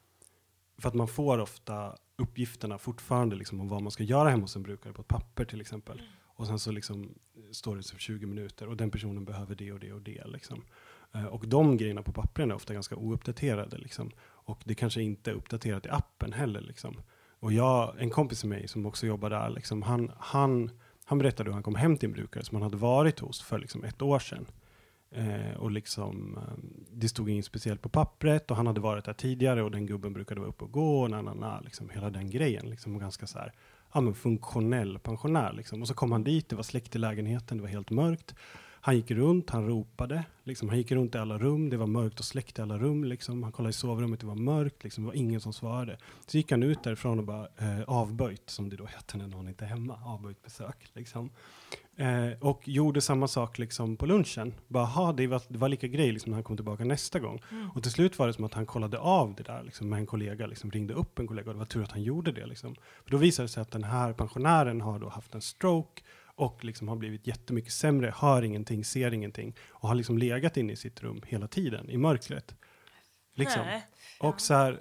för 0.77 0.89
att 0.89 0.95
man 0.95 1.07
får 1.07 1.39
ofta 1.39 1.95
uppgifterna 2.21 2.77
fortfarande 2.77 3.35
liksom 3.35 3.61
om 3.61 3.67
vad 3.67 3.81
man 3.81 3.91
ska 3.91 4.03
göra 4.03 4.29
hemma 4.29 4.43
hos 4.43 4.55
en 4.55 4.63
brukare 4.63 4.93
på 4.93 5.01
ett 5.01 5.07
papper 5.07 5.45
till 5.45 5.61
exempel. 5.61 6.01
Och 6.23 6.47
sen 6.47 6.59
så 6.59 6.71
liksom 6.71 7.13
står 7.51 7.75
det 7.75 7.83
så 7.83 7.95
för 7.95 8.01
20 8.01 8.25
minuter 8.25 8.67
och 8.67 8.77
den 8.77 8.91
personen 8.91 9.25
behöver 9.25 9.55
det 9.55 9.71
och 9.71 9.79
det 9.79 9.93
och 9.93 10.01
det. 10.01 10.27
Liksom. 10.27 10.63
Eh, 11.13 11.25
och 11.25 11.47
de 11.47 11.77
grejerna 11.77 12.03
på 12.03 12.11
pappren 12.11 12.51
är 12.51 12.55
ofta 12.55 12.73
ganska 12.73 12.95
ouppdaterade. 12.95 13.77
Liksom. 13.77 14.11
Och 14.21 14.61
det 14.65 14.75
kanske 14.75 15.01
inte 15.01 15.31
är 15.31 15.35
uppdaterat 15.35 15.85
i 15.85 15.89
appen 15.89 16.33
heller. 16.33 16.61
Liksom. 16.61 17.01
Och 17.39 17.53
jag, 17.53 17.95
en 18.01 18.09
kompis 18.09 18.43
med 18.43 18.59
mig 18.59 18.67
som 18.67 18.85
också 18.85 19.07
jobbar 19.07 19.29
där, 19.29 19.49
liksom, 19.49 19.81
han, 19.81 20.11
han, 20.17 20.71
han 21.05 21.17
berättade 21.17 21.49
hur 21.49 21.53
han 21.53 21.63
kom 21.63 21.75
hem 21.75 21.97
till 21.97 22.09
en 22.09 22.13
brukare 22.13 22.43
som 22.43 22.55
han 22.55 22.63
hade 22.63 22.77
varit 22.77 23.19
hos 23.19 23.41
för 23.41 23.59
liksom, 23.59 23.83
ett 23.83 24.01
år 24.01 24.19
sedan. 24.19 24.45
Eh, 25.15 25.57
och 25.57 25.71
liksom, 25.71 26.37
eh, 26.37 26.53
det 26.91 27.09
stod 27.09 27.29
inget 27.29 27.45
speciellt 27.45 27.81
på 27.81 27.89
pappret 27.89 28.51
och 28.51 28.57
han 28.57 28.67
hade 28.67 28.81
varit 28.81 29.05
där 29.05 29.13
tidigare 29.13 29.63
och 29.63 29.71
den 29.71 29.85
gubben 29.85 30.13
brukade 30.13 30.39
vara 30.39 30.49
uppe 30.49 30.63
och 30.63 30.71
gå 30.71 31.01
och 31.01 31.09
na, 31.09 31.21
na, 31.21 31.33
na, 31.33 31.59
liksom, 31.59 31.89
hela 31.89 32.09
den 32.09 32.29
grejen. 32.29 32.69
Liksom, 32.69 32.95
och 32.95 33.01
ganska 33.01 33.27
så 33.27 33.39
här, 33.39 33.53
ja, 33.93 34.01
men 34.01 34.13
funktionell 34.13 34.99
pensionär. 34.99 35.53
Liksom. 35.53 35.81
Och 35.81 35.87
så 35.87 35.93
kom 35.93 36.11
han 36.11 36.23
dit, 36.23 36.49
det 36.49 36.55
var 36.55 36.63
släckt 36.63 36.95
i 36.95 36.99
lägenheten, 36.99 37.57
det 37.57 37.61
var 37.61 37.69
helt 37.69 37.89
mörkt. 37.89 38.35
Han 38.83 38.95
gick 38.95 39.11
runt, 39.11 39.49
han 39.49 39.67
ropade. 39.67 40.23
Liksom, 40.43 40.69
han 40.69 40.77
gick 40.77 40.91
runt 40.91 41.15
i 41.15 41.17
alla 41.17 41.37
rum, 41.37 41.69
det 41.69 41.77
var 41.77 41.87
mörkt 41.87 42.19
och 42.19 42.25
släckt 42.25 42.59
i 42.59 42.61
alla 42.61 42.77
rum. 42.77 43.03
Liksom. 43.03 43.43
Han 43.43 43.51
kollade 43.51 43.69
i 43.69 43.73
sovrummet, 43.73 44.19
det 44.19 44.25
var 44.25 44.35
mörkt, 44.35 44.83
liksom. 44.83 45.03
det 45.03 45.07
var 45.07 45.15
ingen 45.15 45.41
som 45.41 45.53
svarade. 45.53 45.97
Så 46.27 46.37
gick 46.37 46.51
han 46.51 46.63
ut 46.63 46.83
därifrån 46.83 47.19
och 47.19 47.25
bara 47.25 47.47
eh, 47.57 47.81
avböjt, 47.87 48.49
som 48.49 48.69
det 48.69 48.75
då 48.75 48.85
heter 48.85 49.17
när 49.17 49.27
någon 49.27 49.47
inte 49.47 49.65
är 49.65 49.69
hemma, 49.69 49.99
avböjt 50.05 50.41
besök. 50.41 50.89
Liksom. 50.93 51.29
Eh, 52.01 52.31
och 52.39 52.67
gjorde 52.67 53.01
samma 53.01 53.27
sak 53.27 53.59
liksom, 53.59 53.97
på 53.97 54.05
lunchen. 54.05 54.53
Bara, 54.67 54.85
"Ha, 54.85 55.13
det, 55.13 55.27
var, 55.27 55.41
det 55.47 55.57
var 55.57 55.69
lika 55.69 55.87
grej 55.87 56.11
liksom, 56.11 56.29
när 56.29 56.35
han 56.35 56.43
kom 56.43 56.57
tillbaka 56.57 56.83
nästa 56.85 57.19
gång. 57.19 57.41
Och 57.75 57.83
till 57.83 57.91
slut 57.91 58.19
var 58.19 58.27
det 58.27 58.33
som 58.33 58.43
att 58.45 58.53
han 58.53 58.65
kollade 58.65 58.97
av 58.99 59.35
det 59.35 59.43
där 59.43 59.63
liksom, 59.63 59.89
med 59.89 59.99
en 59.99 60.05
kollega, 60.05 60.47
liksom, 60.47 60.71
ringde 60.71 60.93
upp 60.93 61.19
en 61.19 61.27
kollega 61.27 61.47
och 61.47 61.53
det 61.53 61.59
var 61.59 61.65
tur 61.65 61.83
att 61.83 61.91
han 61.91 62.03
gjorde 62.03 62.31
det. 62.31 62.45
Liksom. 62.45 62.75
För 63.03 63.11
då 63.11 63.17
visade 63.17 63.43
det 63.43 63.49
sig 63.49 63.61
att 63.61 63.71
den 63.71 63.83
här 63.83 64.13
pensionären 64.13 64.81
har 64.81 64.99
då 64.99 65.09
haft 65.09 65.35
en 65.35 65.41
stroke 65.41 66.01
och 66.35 66.63
liksom 66.65 66.87
har 66.87 66.95
blivit 66.95 67.27
jättemycket 67.27 67.73
sämre, 67.73 68.13
hör 68.17 68.41
ingenting, 68.41 68.85
ser 68.85 69.13
ingenting 69.13 69.55
och 69.69 69.87
har 69.89 69.95
liksom 69.95 70.17
legat 70.17 70.57
inne 70.57 70.73
i 70.73 70.75
sitt 70.75 71.03
rum 71.03 71.21
hela 71.27 71.47
tiden 71.47 71.89
i 71.89 71.97
mörkret. 71.97 72.55
Liksom. 73.35 73.61
Nej. 73.61 73.83
Och 74.19 74.41
så 74.41 74.53
här, 74.53 74.79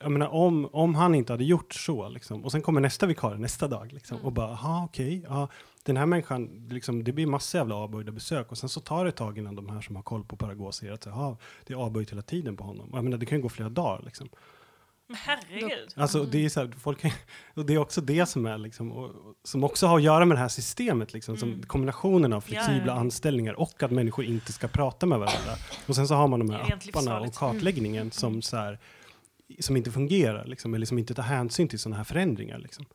jag 0.00 0.12
menar 0.12 0.28
om, 0.34 0.68
om 0.72 0.94
han 0.94 1.14
inte 1.14 1.32
hade 1.32 1.44
gjort 1.44 1.74
så, 1.74 2.08
liksom, 2.08 2.44
och 2.44 2.52
sen 2.52 2.62
kommer 2.62 2.80
nästa 2.80 3.06
vikarie 3.06 3.38
nästa 3.38 3.68
dag, 3.68 3.92
liksom, 3.92 4.18
och 4.18 4.32
bara, 4.32 4.50
aha 4.50 4.84
okej, 4.84 5.22
ja, 5.28 5.48
den 5.82 5.96
här 5.96 6.06
människan, 6.06 6.66
liksom, 6.70 7.04
det 7.04 7.12
blir 7.12 7.26
massa 7.26 7.58
jävla 7.58 7.74
avböjda 7.74 8.12
besök, 8.12 8.50
och 8.50 8.58
sen 8.58 8.68
så 8.68 8.80
tar 8.80 9.04
det 9.04 9.08
ett 9.08 9.16
tag 9.16 9.38
innan 9.38 9.56
de 9.56 9.68
här 9.68 9.80
som 9.80 9.96
har 9.96 10.02
koll 10.02 10.24
på 10.24 10.36
Parago 10.36 10.72
ser 10.72 10.92
att, 10.92 11.06
aha, 11.06 11.36
det 11.66 11.72
är 11.72 11.76
avböjt 11.78 12.10
hela 12.12 12.22
tiden 12.22 12.56
på 12.56 12.64
honom. 12.64 12.90
Jag 12.92 13.04
menar, 13.04 13.18
det 13.18 13.26
kan 13.26 13.38
ju 13.38 13.42
gå 13.42 13.48
flera 13.48 13.68
dagar, 13.68 14.02
liksom. 14.04 14.28
Men 15.06 15.16
herregud. 15.16 15.88
Alltså 15.96 16.24
det 16.24 16.44
är 16.44 16.48
så 16.48 16.60
här, 16.60 16.70
folk 16.78 17.00
kan, 17.00 17.10
och 17.54 17.66
det 17.66 17.74
är 17.74 17.78
också 17.78 18.00
det 18.00 18.26
som 18.26 18.46
är 18.46 18.58
liksom, 18.58 18.92
och, 18.92 19.10
som 19.44 19.64
också 19.64 19.86
har 19.86 19.96
att 19.96 20.02
göra 20.02 20.24
med 20.24 20.36
det 20.36 20.40
här 20.40 20.48
systemet, 20.48 21.12
liksom, 21.12 21.36
som 21.36 21.48
Mm. 21.48 21.62
kombinationen 21.62 22.32
av 22.32 22.40
flexibla 22.40 22.86
Ja, 22.86 22.94
ja. 22.94 23.00
anställningar 23.00 23.60
och 23.60 23.82
att 23.82 23.90
människor 23.90 24.24
inte 24.24 24.52
ska 24.52 24.68
prata 24.68 25.06
med 25.06 25.18
varandra. 25.18 25.52
Och 25.86 25.94
sen 25.96 26.08
så 26.08 26.14
har 26.14 26.28
man 26.28 26.38
de 26.40 26.50
här 26.50 26.78
apparna 26.88 27.20
och 27.20 27.34
kartläggningen 27.34 28.10
som 28.10 28.42
så 28.42 28.56
här, 28.56 28.78
som 29.58 29.76
inte 29.76 29.90
fungerar, 29.90 30.44
liksom, 30.44 30.74
eller 30.74 30.86
som 30.86 30.98
inte 30.98 31.14
tar 31.14 31.22
hänsyn 31.22 31.68
till 31.68 31.78
sådana 31.78 31.96
här 31.96 32.04
förändringar. 32.04 32.58
Liksom. 32.58 32.86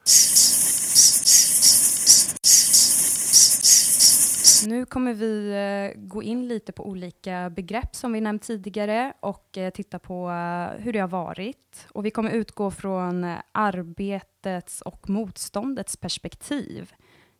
Nu 4.67 4.85
kommer 4.85 5.13
vi 5.13 5.51
eh, 5.51 6.01
gå 6.01 6.23
in 6.23 6.47
lite 6.47 6.71
på 6.71 6.87
olika 6.87 7.49
begrepp 7.49 7.95
som 7.95 8.13
vi 8.13 8.21
nämnt 8.21 8.43
tidigare 8.43 9.13
och 9.19 9.57
eh, 9.57 9.69
titta 9.69 9.99
på 9.99 10.29
eh, 10.29 10.83
hur 10.83 10.93
det 10.93 10.99
har 10.99 11.07
varit. 11.07 11.87
Och 11.91 12.05
vi 12.05 12.11
kommer 12.11 12.31
utgå 12.31 12.71
från 12.71 13.35
arbetets 13.51 14.81
och 14.81 15.09
motståndets 15.09 15.97
perspektiv. 15.97 16.93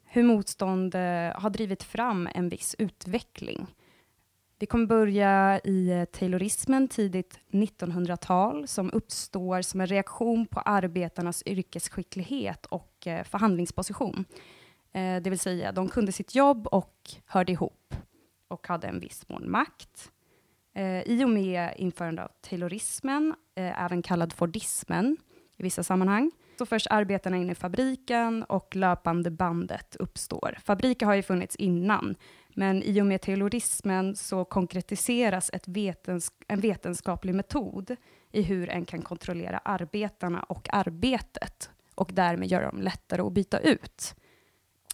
Hur 0.04 0.23
motstånd 0.23 0.95
har 1.36 1.49
drivit 1.49 1.84
fram 1.84 2.30
en 2.36 2.49
viss 2.49 2.75
utveckling. 2.80 3.67
Vi 4.59 4.65
kommer 4.65 4.85
börja 4.85 5.59
i 5.63 5.89
eh, 5.89 6.05
taylorismen 6.05 6.87
tidigt 6.87 7.39
1900-tal 7.51 8.67
som 8.67 8.91
uppstår 8.93 9.61
som 9.61 9.81
en 9.81 9.87
reaktion 9.87 10.45
på 10.45 10.59
arbetarnas 10.59 11.43
yrkesskicklighet 11.45 12.65
och 12.65 13.07
eh, 13.07 13.23
förhandlingsposition. 13.23 14.25
Eh, 14.93 15.21
det 15.21 15.29
vill 15.29 15.39
säga, 15.39 15.71
de 15.71 15.89
kunde 15.89 16.11
sitt 16.11 16.35
jobb 16.35 16.67
och 16.67 17.11
hörde 17.25 17.51
ihop 17.51 17.95
och 18.47 18.67
hade 18.67 18.87
en 18.87 18.99
viss 18.99 19.29
mån 19.29 19.51
makt. 19.51 20.11
I 21.05 21.23
och 21.23 21.29
med 21.29 21.73
införande 21.77 22.23
av 22.23 22.31
taylorismen, 22.41 23.35
även 23.55 24.01
kallad 24.01 24.33
fordismen 24.33 25.17
i 25.57 25.63
vissa 25.63 25.83
sammanhang, 25.83 26.31
så 26.57 26.65
förs 26.65 26.87
arbetarna 26.89 27.37
in 27.37 27.49
i 27.49 27.55
fabriken 27.55 28.43
och 28.43 28.75
löpande 28.75 29.31
bandet 29.31 29.95
uppstår. 29.95 30.57
Fabriker 30.63 31.05
har 31.05 31.13
ju 31.13 31.23
funnits 31.23 31.55
innan, 31.55 32.15
men 32.55 32.83
i 32.83 33.01
och 33.01 33.05
med 33.05 33.21
taylorismen 33.21 34.15
så 34.15 34.45
konkretiseras 34.45 35.49
ett 35.53 35.67
vetens 35.67 36.31
en 36.47 36.59
vetenskaplig 36.59 37.35
metod 37.35 37.95
i 38.31 38.41
hur 38.41 38.69
en 38.69 38.85
kan 38.85 39.01
kontrollera 39.01 39.57
arbetarna 39.57 40.43
och 40.43 40.67
arbetet 40.73 41.69
och 41.95 42.09
därmed 42.13 42.47
göra 42.47 42.65
dem 42.71 42.81
lättare 42.81 43.21
att 43.21 43.33
byta 43.33 43.59
ut. 43.59 44.15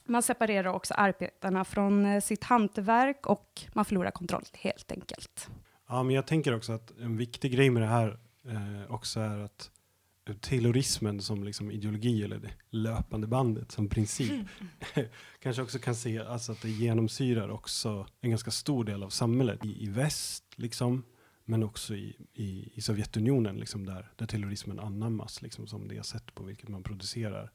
Man 0.05 0.23
separerar 0.23 0.73
också 0.73 0.93
arbetarna 0.93 1.65
från 1.65 2.05
eh, 2.05 2.21
sitt 2.21 2.43
hantverk 2.43 3.25
och 3.25 3.61
man 3.73 3.85
förlorar 3.85 4.11
kontroll 4.11 4.45
helt 4.53 4.91
enkelt. 4.91 5.49
Ja, 5.87 6.03
men 6.03 6.15
jag 6.15 6.27
tänker 6.27 6.55
också 6.55 6.71
att 6.71 6.91
en 6.99 7.17
viktig 7.17 7.51
grej 7.51 7.69
med 7.69 7.81
det 7.81 7.87
här 7.87 8.19
eh, 8.45 8.93
också 8.93 9.19
är 9.19 9.37
att 9.39 9.71
taylorismen 10.33 11.21
som 11.21 11.43
liksom 11.43 11.71
ideologi 11.71 12.23
eller 12.23 12.37
det 12.39 12.51
löpande 12.69 13.27
bandet 13.27 13.71
som 13.71 13.89
princip. 13.89 14.47
Kanske 15.39 15.61
också 15.61 15.79
kan 15.79 15.95
se 15.95 16.19
alltså 16.19 16.51
att 16.51 16.61
det 16.61 16.69
genomsyrar 16.69 17.49
också 17.49 18.07
en 18.21 18.29
ganska 18.29 18.51
stor 18.51 18.83
del 18.83 19.03
av 19.03 19.09
samhället. 19.09 19.65
I, 19.65 19.83
i 19.83 19.89
väst 19.89 20.43
liksom 20.55 21.03
men 21.45 21.63
också 21.63 21.95
i, 21.95 22.15
i, 22.33 22.71
i 22.73 22.81
Sovjetunionen, 22.81 23.57
liksom 23.57 23.85
där, 23.85 24.11
där 24.15 24.25
terrorismen 24.25 24.79
anammas 24.79 25.41
liksom, 25.41 25.67
som 25.67 25.87
det 25.87 26.05
sätt 26.05 26.35
på 26.35 26.43
vilket 26.43 26.69
man 26.69 26.83
producerar 26.83 27.51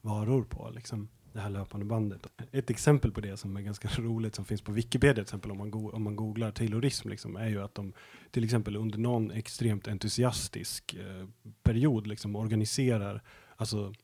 varor 0.00 0.44
på. 0.44 0.70
Liksom, 0.70 1.08
det 1.32 1.40
här 1.40 1.50
löpande 1.50 1.86
bandet. 1.86 2.26
Ett 2.52 2.70
exempel 2.70 3.12
på 3.12 3.20
det 3.20 3.36
som 3.36 3.56
är 3.56 3.60
ganska 3.60 3.88
roligt 3.98 4.34
som 4.34 4.44
finns 4.44 4.62
på 4.62 4.72
Wikipedia 4.72 5.14
till 5.14 5.22
exempel 5.22 5.50
om 5.50 5.58
man, 5.58 5.70
go 5.70 5.90
om 5.90 6.02
man 6.02 6.16
googlar 6.16 6.50
terrorism 6.50 7.08
liksom, 7.08 7.36
är 7.36 7.48
ju 7.48 7.62
att 7.62 7.74
de 7.74 7.92
till 8.30 8.44
exempel 8.44 8.76
under 8.76 8.98
någon 8.98 9.30
extremt 9.30 9.88
entusiastisk 9.88 10.94
eh, 10.94 11.28
period 11.62 12.06
liksom 12.06 12.36
organiserar 12.36 13.22
alltså 13.56 13.94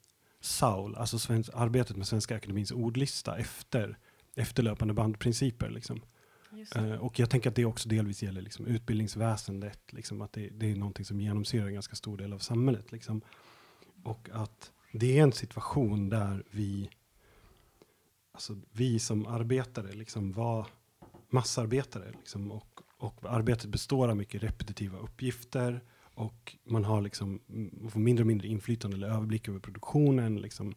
SAUL, 0.40 0.96
alltså 0.96 1.18
svensk, 1.18 1.50
arbetet 1.54 1.96
med 1.96 2.06
Svenska 2.06 2.36
Akademins 2.36 2.72
ordlista 2.72 3.38
efter, 3.38 3.98
efter 4.34 4.62
löpande 4.62 4.94
bandprinciper. 4.94 5.70
Liksom. 5.70 6.00
Eh, 6.74 6.92
och 6.92 7.18
jag 7.18 7.30
tänker 7.30 7.50
att 7.50 7.56
det 7.56 7.64
också 7.64 7.88
delvis 7.88 8.22
gäller 8.22 8.42
liksom, 8.42 8.66
utbildningsväsendet, 8.66 9.92
liksom, 9.92 10.22
att 10.22 10.32
det, 10.32 10.48
det 10.48 10.70
är 10.70 10.76
någonting 10.76 11.04
som 11.04 11.20
genomsyrar 11.20 11.66
en 11.66 11.74
ganska 11.74 11.96
stor 11.96 12.16
del 12.16 12.32
av 12.32 12.38
samhället. 12.38 12.92
Liksom. 12.92 13.20
Och 14.02 14.28
att 14.32 14.72
det 14.92 15.18
är 15.18 15.22
en 15.22 15.32
situation 15.32 16.08
där 16.08 16.44
vi, 16.50 16.90
alltså 18.37 18.57
vi 18.72 18.99
som 18.99 19.27
arbetare 19.27 19.92
liksom 19.92 20.33
var 20.33 20.66
massarbetare. 21.31 22.11
Liksom, 22.11 22.53
och, 22.53 22.81
och 22.99 23.25
arbetet 23.29 23.70
består 23.70 24.09
av 24.09 24.16
mycket 24.16 24.42
repetitiva 24.42 24.99
uppgifter. 24.99 25.81
Och 26.14 26.57
man 26.64 26.85
har 26.85 27.03
liksom, 27.03 27.40
man 27.72 27.90
får 27.90 28.01
mindre 28.01 28.22
och 28.22 28.27
mindre 28.27 28.49
inflytande 28.49 28.96
eller 28.96 29.09
överblick 29.09 29.49
över 29.49 29.59
produktionen. 29.59 30.37
Liksom. 30.37 30.75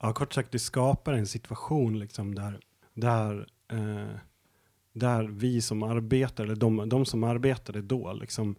Ja, 0.00 0.12
kort 0.12 0.32
sagt, 0.32 0.52
det 0.52 0.58
skapar 0.58 1.12
en 1.12 1.26
situation 1.26 1.98
liksom, 1.98 2.34
där, 2.34 2.60
där, 2.94 3.46
eh, 3.68 4.16
där 4.92 5.24
vi 5.24 5.62
som 5.62 5.82
arbetar, 5.82 6.44
eller 6.44 6.56
de, 6.56 6.88
de 6.88 7.04
som 7.04 7.24
arbetade 7.24 7.82
då, 7.82 8.12
liksom, 8.12 8.56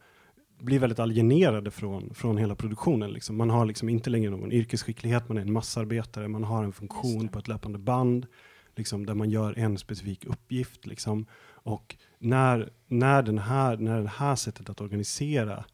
blir 0.63 0.79
väldigt 0.79 0.99
alienerade 0.99 1.71
från, 1.71 2.13
från 2.13 2.37
hela 2.37 2.55
produktionen. 2.55 3.11
Liksom. 3.11 3.37
Man 3.37 3.49
har 3.49 3.65
liksom 3.65 3.89
inte 3.89 4.09
längre 4.09 4.31
någon 4.31 4.51
yrkesskicklighet, 4.51 5.29
man 5.29 5.37
är 5.37 5.41
en 5.41 5.53
massarbetare, 5.53 6.27
man 6.27 6.43
har 6.43 6.63
en 6.63 6.73
funktion 6.73 7.27
på 7.27 7.39
ett 7.39 7.47
löpande 7.47 7.79
band, 7.79 8.27
liksom, 8.75 9.05
där 9.05 9.13
man 9.13 9.29
gör 9.29 9.59
en 9.59 9.77
specifik 9.77 10.25
uppgift. 10.25 10.85
Liksom. 10.85 11.25
Och 11.45 11.95
när, 12.19 12.69
när, 12.87 13.23
den 13.23 13.37
här, 13.37 13.77
när 13.77 14.01
det 14.01 14.07
här 14.07 14.35
sättet 14.35 14.69
att 14.69 14.81
organisera 14.81 15.65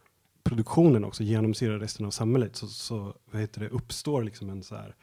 produktionen 0.43 1.05
också 1.05 1.23
genomsyrar 1.23 1.79
resten 1.79 2.05
av 2.05 2.11
samhället, 2.11 2.55
så, 2.55 2.67
så 2.67 3.13
vad 3.31 3.41
heter 3.41 3.61
det, 3.61 3.69
uppstår 3.69 4.23
liksom 4.23 4.49
en 4.49 4.63
så 4.63 4.75
här, 4.75 4.95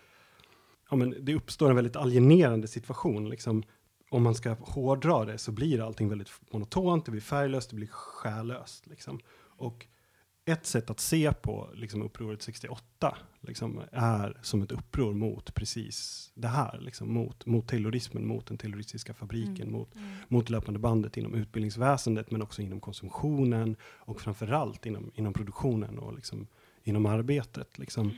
ja, 0.90 0.96
men 0.96 1.14
det 1.20 1.34
uppstår 1.34 1.70
en 1.70 1.76
väldigt 1.76 1.96
alienerande 1.96 2.68
situation. 2.68 3.28
Liksom. 3.28 3.62
Om 4.10 4.22
man 4.22 4.34
ska 4.34 4.56
hårdra 4.60 5.24
det 5.24 5.38
så 5.38 5.52
blir 5.52 5.86
allting 5.86 6.08
väldigt 6.08 6.30
monotont, 6.50 7.04
det 7.04 7.10
blir 7.10 7.20
färglöst, 7.20 7.70
det 7.70 7.76
blir 7.76 7.88
själlöst. 7.88 8.86
Liksom. 8.86 9.20
Och 9.56 9.86
ett 10.48 10.66
sätt 10.66 10.90
att 10.90 11.00
se 11.00 11.32
på 11.32 11.70
liksom, 11.74 12.02
upproret 12.02 12.42
68 12.42 13.16
liksom, 13.40 13.80
är 13.92 14.38
som 14.42 14.62
ett 14.62 14.72
uppror 14.72 15.14
mot 15.14 15.54
precis 15.54 16.30
det 16.34 16.48
här. 16.48 16.78
Liksom, 16.80 17.12
mot, 17.12 17.46
mot 17.46 17.68
terrorismen, 17.68 18.26
mot 18.26 18.46
den 18.46 18.58
terroristiska 18.58 19.14
fabriken, 19.14 19.68
Mm. 19.68 19.72
mot, 19.72 19.94
mot 20.28 20.50
löpande 20.50 20.80
bandet 20.80 21.16
inom 21.16 21.34
utbildningsväsendet, 21.34 22.30
men 22.30 22.42
också 22.42 22.62
inom 22.62 22.80
konsumtionen 22.80 23.76
och 23.82 24.20
framförallt 24.20 24.86
inom, 24.86 25.10
inom 25.14 25.32
produktionen 25.32 25.98
och 25.98 26.14
liksom, 26.14 26.46
inom 26.82 27.06
arbetet. 27.06 27.78
Liksom. 27.78 28.12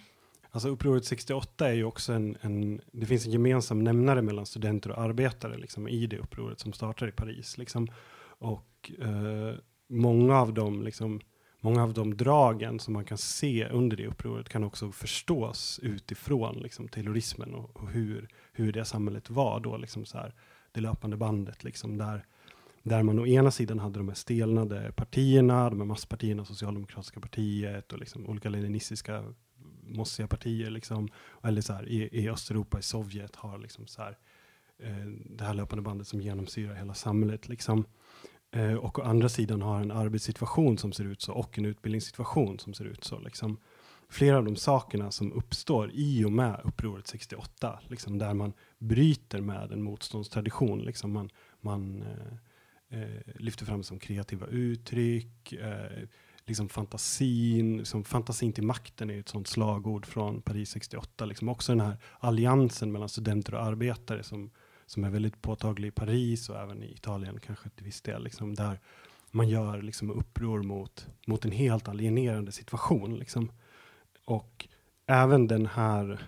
Alltså 0.50 0.68
upproret 0.68 1.04
68 1.04 1.68
är 1.68 1.74
ju 1.74 1.84
också 1.84 2.12
en, 2.12 2.36
en, 2.40 2.80
det 2.92 3.06
finns 3.06 3.26
en 3.26 3.32
gemensam 3.32 3.84
nämnare 3.84 4.22
mellan 4.22 4.46
studenter 4.46 4.90
och 4.90 4.98
arbetare 4.98 5.58
liksom, 5.58 5.88
i 5.88 6.06
det 6.06 6.18
upproret 6.18 6.60
som 6.60 6.72
startar 6.72 7.08
i 7.08 7.12
Paris. 7.12 7.58
Liksom. 7.58 7.88
Och 8.40 8.92
eh, 8.98 9.54
många 9.88 10.40
av 10.40 10.54
dem 10.54 10.82
liksom, 10.82 11.20
Många 11.60 11.82
av 11.82 11.94
de 11.94 12.16
dragen 12.16 12.80
som 12.80 12.94
man 12.94 13.04
kan 13.04 13.18
se 13.18 13.68
under 13.68 13.96
det 13.96 14.06
upproret 14.06 14.48
kan 14.48 14.64
också 14.64 14.92
förstås 14.92 15.80
utifrån 15.82 16.58
liksom, 16.58 16.88
terrorismen 16.88 17.54
och, 17.54 17.76
och 17.76 17.90
hur, 17.90 18.28
hur 18.52 18.72
det 18.72 18.84
samhället 18.84 19.30
var 19.30 19.60
då, 19.60 19.76
liksom 19.76 20.06
så 20.06 20.18
här, 20.18 20.34
det 20.72 20.80
löpande 20.80 21.16
bandet, 21.16 21.64
liksom, 21.64 21.98
där, 21.98 22.26
där 22.82 23.02
man 23.02 23.18
å 23.18 23.26
ena 23.26 23.50
sidan 23.50 23.78
hade 23.78 23.98
de 23.98 24.08
här 24.08 24.14
stelnade 24.14 24.92
partierna, 24.92 25.70
de 25.70 25.80
här 25.80 25.86
masspartierna, 25.86 26.44
Socialdemokratiska 26.44 27.20
partiet 27.20 27.92
och 27.92 27.98
liksom 27.98 28.26
olika 28.26 28.48
leninistiska 28.48 29.24
mossiga 29.82 30.28
partier, 30.28 30.70
liksom, 30.70 31.08
eller 31.42 31.60
så 31.60 31.72
här, 31.72 31.88
i, 31.88 32.08
i 32.12 32.28
Östeuropa, 32.28 32.78
i 32.78 32.82
Sovjet, 32.82 33.36
har 33.36 33.58
liksom 33.58 33.86
så 33.86 34.02
här, 34.02 34.18
eh, 34.78 35.06
det 35.30 35.44
här 35.44 35.54
löpande 35.54 35.82
bandet 35.82 36.06
som 36.06 36.20
genomsyrar 36.20 36.74
hela 36.74 36.94
samhället. 36.94 37.48
Liksom. 37.48 37.84
Eh, 38.50 38.74
och 38.74 38.98
å 38.98 39.02
andra 39.02 39.28
sidan 39.28 39.62
har 39.62 39.80
en 39.80 39.90
arbetssituation 39.90 40.78
som 40.78 40.92
ser 40.92 41.04
ut 41.04 41.22
så 41.22 41.32
och 41.32 41.58
en 41.58 41.64
utbildningssituation 41.64 42.58
som 42.58 42.74
ser 42.74 42.84
ut 42.84 43.04
så. 43.04 43.18
Liksom. 43.18 43.58
Flera 44.08 44.36
av 44.36 44.44
de 44.44 44.56
sakerna 44.56 45.10
som 45.10 45.32
uppstår 45.32 45.90
i 45.94 46.24
och 46.24 46.32
med 46.32 46.60
upproret 46.64 47.06
68, 47.06 47.80
liksom, 47.88 48.18
där 48.18 48.34
man 48.34 48.52
bryter 48.78 49.40
med 49.40 49.72
en 49.72 49.82
motståndstradition. 49.82 50.78
Liksom 50.78 51.12
man 51.12 51.30
man 51.60 52.02
eh, 52.02 53.00
eh, 53.00 53.20
lyfter 53.34 53.66
fram 53.66 53.82
som 53.82 53.98
kreativa 53.98 54.46
uttryck, 54.46 55.52
eh, 55.52 56.08
liksom 56.46 56.68
fantasin, 56.68 57.78
liksom 57.78 58.04
fantasin 58.04 58.52
till 58.52 58.64
makten 58.64 59.10
är 59.10 59.20
ett 59.20 59.28
sånt 59.28 59.48
slagord 59.48 60.06
från 60.06 60.42
Paris 60.42 60.70
68. 60.70 61.24
Liksom 61.24 61.48
också 61.48 61.72
den 61.72 61.80
här 61.80 61.96
alliansen 62.18 62.92
mellan 62.92 63.08
studenter 63.08 63.54
och 63.54 63.62
arbetare 63.62 64.22
som, 64.22 64.50
som 64.88 65.04
är 65.04 65.10
väldigt 65.10 65.42
påtaglig 65.42 65.88
i 65.88 65.90
Paris 65.90 66.48
och 66.48 66.56
även 66.56 66.82
i 66.82 66.92
Italien 66.92 67.40
kanske 67.46 67.68
till 67.68 67.84
viss 67.84 68.02
del. 68.02 68.24
Liksom, 68.24 68.54
där 68.54 68.80
man 69.30 69.48
gör 69.48 69.82
liksom 69.82 70.10
uppror 70.10 70.62
mot, 70.62 71.06
mot 71.26 71.44
en 71.44 71.52
helt 71.52 71.88
alienerande 71.88 72.52
situation. 72.52 73.18
Liksom. 73.18 73.52
Och 74.24 74.68
även 75.06 75.46
den 75.46 75.66
här, 75.66 76.20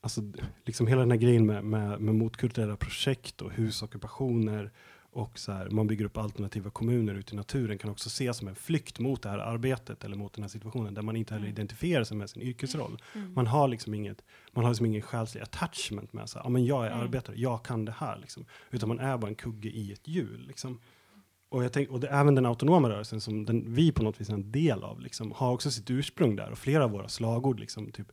alltså 0.00 0.20
liksom 0.64 0.86
hela 0.86 1.00
den 1.00 1.10
här 1.10 1.18
grejen 1.18 1.46
med, 1.46 1.64
med, 1.64 2.00
med 2.00 2.14
motkulturella 2.14 2.76
projekt 2.76 3.42
och 3.42 3.52
husockupationer 3.52 4.72
och 5.14 5.38
så 5.38 5.52
här, 5.52 5.70
man 5.70 5.86
bygger 5.86 6.04
upp 6.04 6.16
alternativa 6.16 6.70
kommuner 6.70 7.14
ute 7.14 7.32
i 7.34 7.36
naturen 7.36 7.78
kan 7.78 7.90
också 7.90 8.06
ses 8.08 8.36
som 8.36 8.48
en 8.48 8.54
flykt 8.54 8.98
mot 8.98 9.22
det 9.22 9.28
här 9.28 9.38
arbetet 9.38 10.04
eller 10.04 10.16
mot 10.16 10.32
den 10.32 10.42
här 10.42 10.48
situationen 10.48 10.94
där 10.94 11.02
man 11.02 11.16
inte 11.16 11.34
heller 11.34 11.46
Mm. 11.46 11.54
identifierar 11.54 12.04
sig 12.04 12.16
med 12.16 12.30
sin 12.30 12.42
yrkesroll. 12.42 13.02
Mm. 13.14 13.32
Man 13.34 13.46
har 13.46 13.68
liksom 13.68 13.94
inget, 13.94 14.22
man 14.52 14.64
har 14.64 14.70
liksom 14.70 14.86
ingen 14.86 15.02
själslig 15.02 15.40
attachment 15.42 16.12
med 16.12 16.28
sig. 16.28 16.40
Ja, 16.44 16.48
men 16.50 16.64
jag 16.66 16.86
är 16.86 16.90
Mm. 16.90 17.00
arbetare, 17.02 17.36
jag 17.38 17.64
kan 17.64 17.84
det 17.84 17.92
här 17.98 18.18
liksom. 18.18 18.44
Utan 18.70 18.88
man 18.88 18.98
är 19.00 19.18
bara 19.18 19.28
en 19.28 19.34
kugge 19.34 19.68
i 19.68 19.92
ett 19.92 20.08
hjul 20.08 20.44
liksom. 20.46 20.80
Och, 21.48 21.64
jag 21.64 21.72
tänk, 21.72 21.90
och 21.90 22.00
det, 22.00 22.08
även 22.08 22.34
den 22.34 22.46
autonoma 22.46 22.88
rörelsen 22.90 23.20
som 23.20 23.44
den, 23.44 23.74
vi 23.74 23.92
på 23.92 24.02
något 24.02 24.20
vis 24.20 24.28
är 24.28 24.34
en 24.34 24.52
del 24.52 24.82
av, 24.82 25.00
liksom, 25.00 25.32
har 25.32 25.52
också 25.52 25.70
sitt 25.70 25.90
ursprung 25.90 26.36
där. 26.36 26.50
Och 26.50 26.58
flera 26.58 26.84
av 26.84 26.90
våra 26.90 27.08
slagord, 27.08 27.60
liksom, 27.60 27.92
typ 27.92 28.12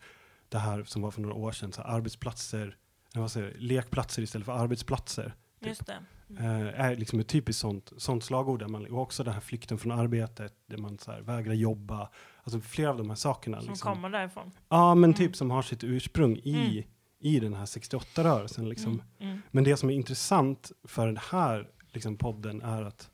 det 0.50 0.58
här 0.58 0.84
som 0.84 1.02
var 1.02 1.12
för 1.12 1.22
några 1.22 1.36
år 1.36 1.52
sedan, 1.52 1.72
så 1.74 1.82
här, 1.82 1.90
arbetsplatser, 1.90 2.78
vad 3.14 3.32
säger, 3.32 3.56
lekplatser 3.60 4.22
istället 4.22 4.46
för 4.46 4.54
arbetsplatser. 4.54 5.34
Just 5.60 5.86
det. 5.86 5.98
Eh, 6.38 6.80
är 6.82 6.96
liksom 6.96 7.20
ett 7.20 7.28
typiskt 7.28 7.62
sånt, 7.62 7.92
sånt 7.98 8.24
slagord. 8.24 8.60
Där 8.60 8.68
man, 8.68 8.86
och 8.86 9.02
också 9.02 9.24
den 9.24 9.34
här 9.34 9.42
flykten 9.42 9.78
från 9.78 9.92
arbetet, 9.92 10.54
där 10.68 10.78
man 10.78 10.98
så 10.98 11.12
här, 11.12 11.22
vägrar 11.22 11.54
jobba. 11.54 12.10
Alltså 12.44 12.60
flera 12.62 12.90
av 12.90 12.98
de 12.98 13.10
här 13.10 13.16
sakerna. 13.16 13.62
Som 13.62 13.70
liksom, 13.70 13.94
kommer 13.94 14.10
därifrån. 14.10 14.52
Ja, 14.70 14.96
men 14.96 15.04
Mm. 15.10 15.14
typ 15.18 15.36
som 15.36 15.52
har 15.52 15.62
sitt 15.62 15.84
ursprung 15.84 16.38
i, 16.44 16.56
Mm. 16.56 16.84
i 17.20 17.40
den 17.40 17.54
här 17.54 17.66
68-rörelsen. 17.66 18.70
Liksom. 18.70 18.92
Mm. 18.94 19.04
Mm. 19.32 19.42
Men 19.52 19.64
det 19.64 19.78
som 19.78 19.90
är 19.90 19.94
intressant 19.94 20.72
för 20.84 21.06
den 21.08 21.20
här 21.32 21.70
liksom, 21.92 22.18
podden 22.18 22.62
är 22.62 22.82
att 22.84 23.10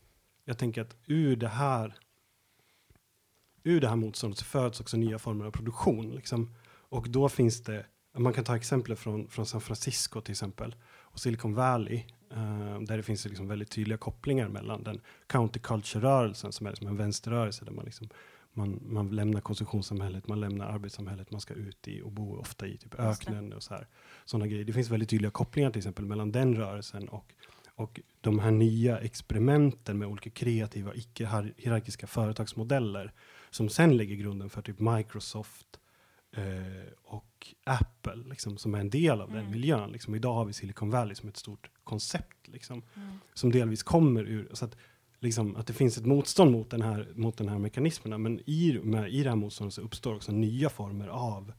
jag 0.46 0.58
tänker 0.58 0.82
att 0.82 0.96
ur 1.06 1.36
det 1.36 1.48
här 1.48 1.96
ur 3.64 3.82
det 3.82 3.88
här 3.88 3.96
motståndet 3.96 4.40
så 4.40 4.46
föds 4.46 4.80
också 4.80 4.98
nya 4.98 5.20
former 5.20 5.46
av 5.46 5.52
produktion. 5.52 6.16
Liksom. 6.16 6.56
Och 6.90 7.10
då 7.10 7.30
finns 7.30 7.64
det, 7.64 7.86
man 8.18 8.34
kan 8.34 8.44
ta 8.44 8.56
exempel 8.56 8.96
från, 8.96 9.28
från 9.28 9.46
San 9.46 9.62
Francisco 9.62 10.22
till 10.22 10.32
exempel, 10.32 10.76
och 10.86 11.20
Silicon 11.20 11.54
Valley, 11.54 12.04
eh, 12.32 12.82
där 12.82 12.98
det 12.98 13.04
finns 13.04 13.26
liksom 13.26 13.48
väldigt 13.48 13.72
tydliga 13.72 13.98
kopplingar 13.98 14.48
mellan 14.48 14.84
den 14.84 15.02
counterculture-rörelsen, 15.28 16.52
som 16.52 16.68
är 16.68 16.72
liksom 16.72 16.88
en 16.88 16.98
vänsterrörelse, 16.98 17.66
där 17.66 17.72
man, 17.72 17.86
liksom, 17.86 18.10
man, 18.54 18.80
man 18.86 19.10
lämnar 19.10 19.42
konsumtionssamhället, 19.42 20.28
man 20.28 20.40
lämnar 20.40 20.66
arbetssamhället, 20.66 21.32
man 21.32 21.42
ska 21.42 21.54
ut 21.54 21.88
i 21.88 22.02
och 22.02 22.12
bo 22.12 22.40
ofta 22.40 22.68
i 22.68 22.78
typ 22.78 23.00
öknen 23.00 23.54
och 23.54 23.64
så 23.64 23.74
här. 23.74 23.88
Sådana 24.26 24.48
grejer. 24.48 24.66
Det 24.66 24.74
finns 24.74 24.90
väldigt 24.90 25.10
tydliga 25.10 25.32
kopplingar 25.32 25.72
till 25.72 25.80
exempel 25.80 26.06
mellan 26.06 26.32
den 26.32 26.56
rörelsen 26.56 27.10
och, 27.10 27.34
och 27.76 28.00
de 28.22 28.40
här 28.40 28.52
nya 28.52 29.00
experimenten 29.00 29.98
med 29.98 30.08
olika 30.08 30.30
kreativa, 30.30 30.96
icke-hierarkiska 30.96 32.08
företagsmodeller 32.08 33.14
som 33.50 33.70
sen 33.70 33.98
lägger 33.98 34.16
grunden 34.16 34.50
för 34.50 34.62
typ 34.62 34.80
Microsoft 34.80 35.80
eh, 36.36 36.92
och 37.04 37.48
Apple, 37.64 38.16
liksom, 38.30 38.58
som 38.58 38.76
är 38.76 38.80
en 38.80 38.90
del 38.90 39.22
av 39.22 39.30
den 39.30 39.40
Mm. 39.40 39.52
miljön. 39.52 39.92
Liksom, 39.92 40.16
idag 40.16 40.34
har 40.34 40.46
vi 40.46 40.54
Silicon 40.54 40.90
Valley 40.90 41.16
som 41.16 41.30
ett 41.30 41.38
stort 41.38 41.70
koncept, 41.84 42.48
liksom, 42.48 42.82
Mm. 42.96 43.18
som 43.34 43.52
delvis 43.52 43.84
kommer 43.84 44.24
ur, 44.24 44.50
så 44.54 44.66
att, 44.66 44.76
liksom, 45.20 45.56
att 45.56 45.68
det 45.68 45.74
finns 45.74 45.98
ett 45.98 46.06
motstånd 46.06 46.52
mot 46.52 46.70
den 46.70 46.82
här, 46.82 47.12
mot 47.16 47.38
den 47.38 47.50
här 47.50 47.58
mekanismerna, 47.60 48.18
men 48.18 48.40
i, 48.46 48.80
med, 48.84 49.10
i 49.14 49.24
det 49.24 49.30
här 49.30 49.36
motståndet 49.36 49.74
så 49.74 49.82
uppstår 49.82 50.16
också 50.16 50.32
nya 50.32 50.70
former 50.70 51.08
av 51.08 51.54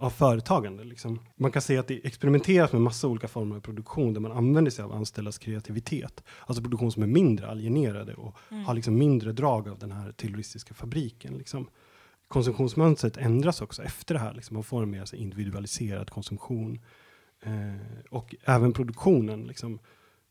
av 0.00 0.10
företagande. 0.10 0.84
Liksom. 0.84 1.20
Man 1.36 1.52
kan 1.52 1.62
säga 1.62 1.80
att 1.80 1.88
det 1.88 2.06
experimenteras 2.06 2.72
med 2.72 2.82
massa 2.82 3.08
olika 3.08 3.28
former 3.28 3.56
av 3.56 3.60
produktion 3.60 4.14
där 4.14 4.20
man 4.20 4.32
använder 4.32 4.70
sig 4.70 4.84
av 4.84 4.92
anställdas 4.92 5.38
kreativitet. 5.38 6.22
Alltså 6.46 6.62
produktion 6.62 6.92
som 6.92 7.02
är 7.02 7.06
mindre 7.06 7.48
alienerade 7.50 8.14
och 8.14 8.36
Mm. 8.50 8.64
har 8.64 8.74
liksom 8.74 8.98
mindre 8.98 9.32
drag 9.32 9.68
av 9.68 9.78
den 9.78 9.92
här 9.92 10.12
terroristiska 10.12 10.74
fabriken. 10.74 11.38
Liksom. 11.38 11.68
Konsumtionsmönstret 12.28 13.16
ändras 13.16 13.60
också 13.60 13.82
efter 13.82 14.14
det 14.14 14.20
här. 14.20 14.34
Liksom. 14.34 14.54
Man 14.54 14.64
får 14.64 14.82
en 14.82 14.90
mer 14.90 15.14
individualiserad 15.14 16.10
konsumtion. 16.10 16.80
Eh, 17.42 18.06
och 18.10 18.34
även 18.44 18.72
produktionen. 18.72 19.46
Liksom, 19.46 19.78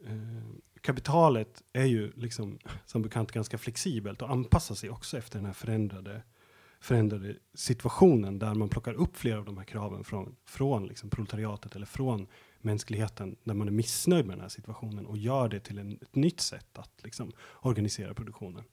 eh, 0.06 0.44
kapitalet 0.82 1.64
är 1.74 1.86
ju 1.86 2.12
liksom, 2.16 2.60
som 2.86 3.02
bekant 3.02 3.32
ganska 3.32 3.58
flexibelt 3.58 4.22
och 4.22 4.32
anpassar 4.32 4.76
sig 4.76 4.90
också 4.90 5.18
efter 5.18 5.40
den 5.40 5.46
här 5.46 5.54
förändrade, 5.54 6.24
förändrade 6.80 7.36
situationen 7.54 8.40
där 8.40 8.54
man 8.54 8.70
plockar 8.70 8.94
upp 8.94 9.18
flera 9.18 9.40
av 9.40 9.46
de 9.46 9.58
här 9.58 9.66
kraven 9.66 10.04
från, 10.04 10.36
från 10.46 10.88
liksom 10.88 11.10
proletariatet 11.10 11.76
eller 11.76 11.86
från 11.86 12.28
mänskligheten 12.60 13.36
där 13.44 13.54
man 13.54 13.68
är 13.68 13.72
missnöjd 13.72 14.26
med 14.26 14.36
den 14.36 14.42
här 14.42 14.50
situationen 14.50 15.06
och 15.06 15.18
gör 15.18 15.50
det 15.50 15.60
till 15.60 15.78
en, 15.78 16.00
ett 16.02 16.16
nytt 16.16 16.42
sätt 16.42 16.78
att 16.78 17.04
liksom, 17.04 17.32
organisera 17.62 18.14
produktionen. 18.14 18.64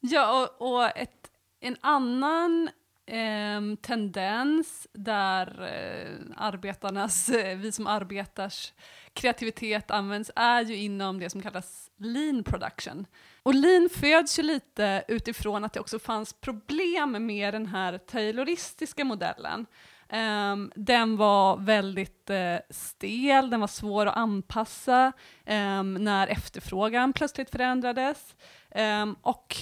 Ja, 0.00 0.48
och, 0.58 0.74
och 0.74 0.96
ett, 0.96 1.30
en 1.64 1.76
annan 1.80 2.70
eh, 3.06 3.76
tendens 3.82 4.86
där 4.92 5.62
eh, 5.62 6.36
arbetarnas, 6.36 7.28
eh, 7.28 7.58
vi 7.58 7.72
som 7.72 7.86
arbetars 7.86 8.72
kreativitet 9.12 9.90
används 9.90 10.30
är 10.36 10.64
ju 10.64 10.76
inom 10.76 11.20
det 11.20 11.30
som 11.30 11.42
kallas 11.42 11.90
lean 11.96 12.44
production. 12.44 13.06
Och 13.42 13.54
lean 13.54 13.88
föds 13.94 14.38
ju 14.38 14.42
lite 14.42 15.04
utifrån 15.08 15.64
att 15.64 15.72
det 15.72 15.80
också 15.80 15.98
fanns 15.98 16.32
problem 16.32 17.26
med 17.26 17.54
den 17.54 17.66
här 17.66 17.98
tayloristiska 17.98 19.04
modellen. 19.04 19.66
Um, 20.12 20.72
den 20.76 21.16
var 21.16 21.56
väldigt 21.56 22.30
uh, 22.30 22.56
stel, 22.70 23.50
den 23.50 23.60
var 23.60 23.66
svår 23.66 24.06
att 24.06 24.16
anpassa 24.16 25.12
um, 25.46 25.94
när 25.94 26.26
efterfrågan 26.26 27.12
plötsligt 27.12 27.50
förändrades. 27.50 28.34
Um, 28.74 29.16
och 29.22 29.56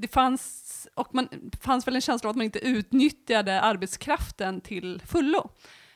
det 0.00 0.08
fanns, 0.08 0.88
och 0.94 1.14
man, 1.14 1.28
det 1.30 1.62
fanns 1.62 1.86
väl 1.86 1.94
en 1.94 2.00
känsla 2.00 2.28
av 2.28 2.30
att 2.30 2.36
man 2.36 2.44
inte 2.44 2.58
utnyttjade 2.58 3.60
arbetskraften 3.60 4.60
till 4.60 5.02
fullo. 5.06 5.50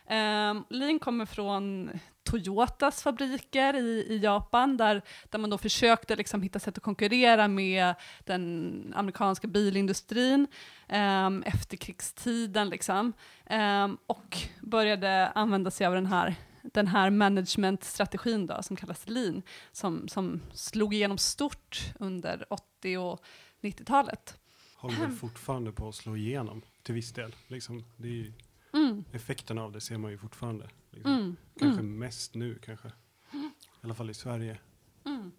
Ehm, 0.08 0.56
um, 0.56 0.64
Lean 0.70 0.98
kommer 0.98 1.26
från 1.26 1.90
Toyotas 2.24 3.02
fabriker 3.02 3.76
i, 3.76 4.06
i 4.08 4.18
Japan 4.18 4.76
där, 4.76 5.02
där 5.30 5.38
man 5.38 5.50
då 5.50 5.58
försökte 5.58 6.16
liksom 6.16 6.42
hitta 6.42 6.58
sätt 6.58 6.76
att 6.78 6.84
konkurrera 6.84 7.48
med 7.48 7.94
den 8.24 8.92
amerikanska 8.96 9.48
bilindustrin 9.48 10.46
um, 10.92 11.42
efterkrigstiden. 11.42 12.68
Liksom. 12.68 13.12
Um, 13.50 13.98
och 14.06 14.38
började 14.60 15.28
använda 15.28 15.70
sig 15.70 15.86
av 15.86 15.94
den 15.94 16.06
här 16.06 16.34
den 16.72 16.86
här 16.86 17.10
managementstrategin 17.10 18.46
då, 18.46 18.62
som 18.62 18.76
kallas 18.76 19.08
lean, 19.08 19.42
som, 19.72 20.08
som 20.08 20.40
slog 20.52 20.94
igenom 20.94 21.18
stort 21.18 21.92
under 22.00 22.52
80 22.52 22.98
och 22.98 23.24
90-talet. 23.64 24.38
Håller 24.76 24.96
väl 24.96 25.10
fortfarande 25.12 25.72
på 25.72 25.88
att 25.88 25.94
slå 25.94 26.16
igenom 26.16 26.62
till 26.82 26.94
viss 26.94 27.12
del. 27.12 27.34
Liksom, 27.46 27.84
det 27.96 28.08
är 28.08 28.12
ju, 28.12 28.32
Mm, 28.72 29.04
effekterna 29.12 29.62
av 29.62 29.72
det 29.72 29.80
ser 29.80 29.98
man 29.98 30.10
ju 30.10 30.18
fortfarande. 30.18 30.68
Liksom. 30.90 31.12
mm, 31.12 31.36
Kanske 31.58 31.80
mm, 31.80 31.98
mest 31.98 32.34
nu 32.34 32.58
kanske. 32.64 32.88
I 33.32 33.50
alla 33.82 33.94
fall 33.94 34.10
i 34.10 34.14
Sverige. 34.14 34.58
mm. 35.06 35.32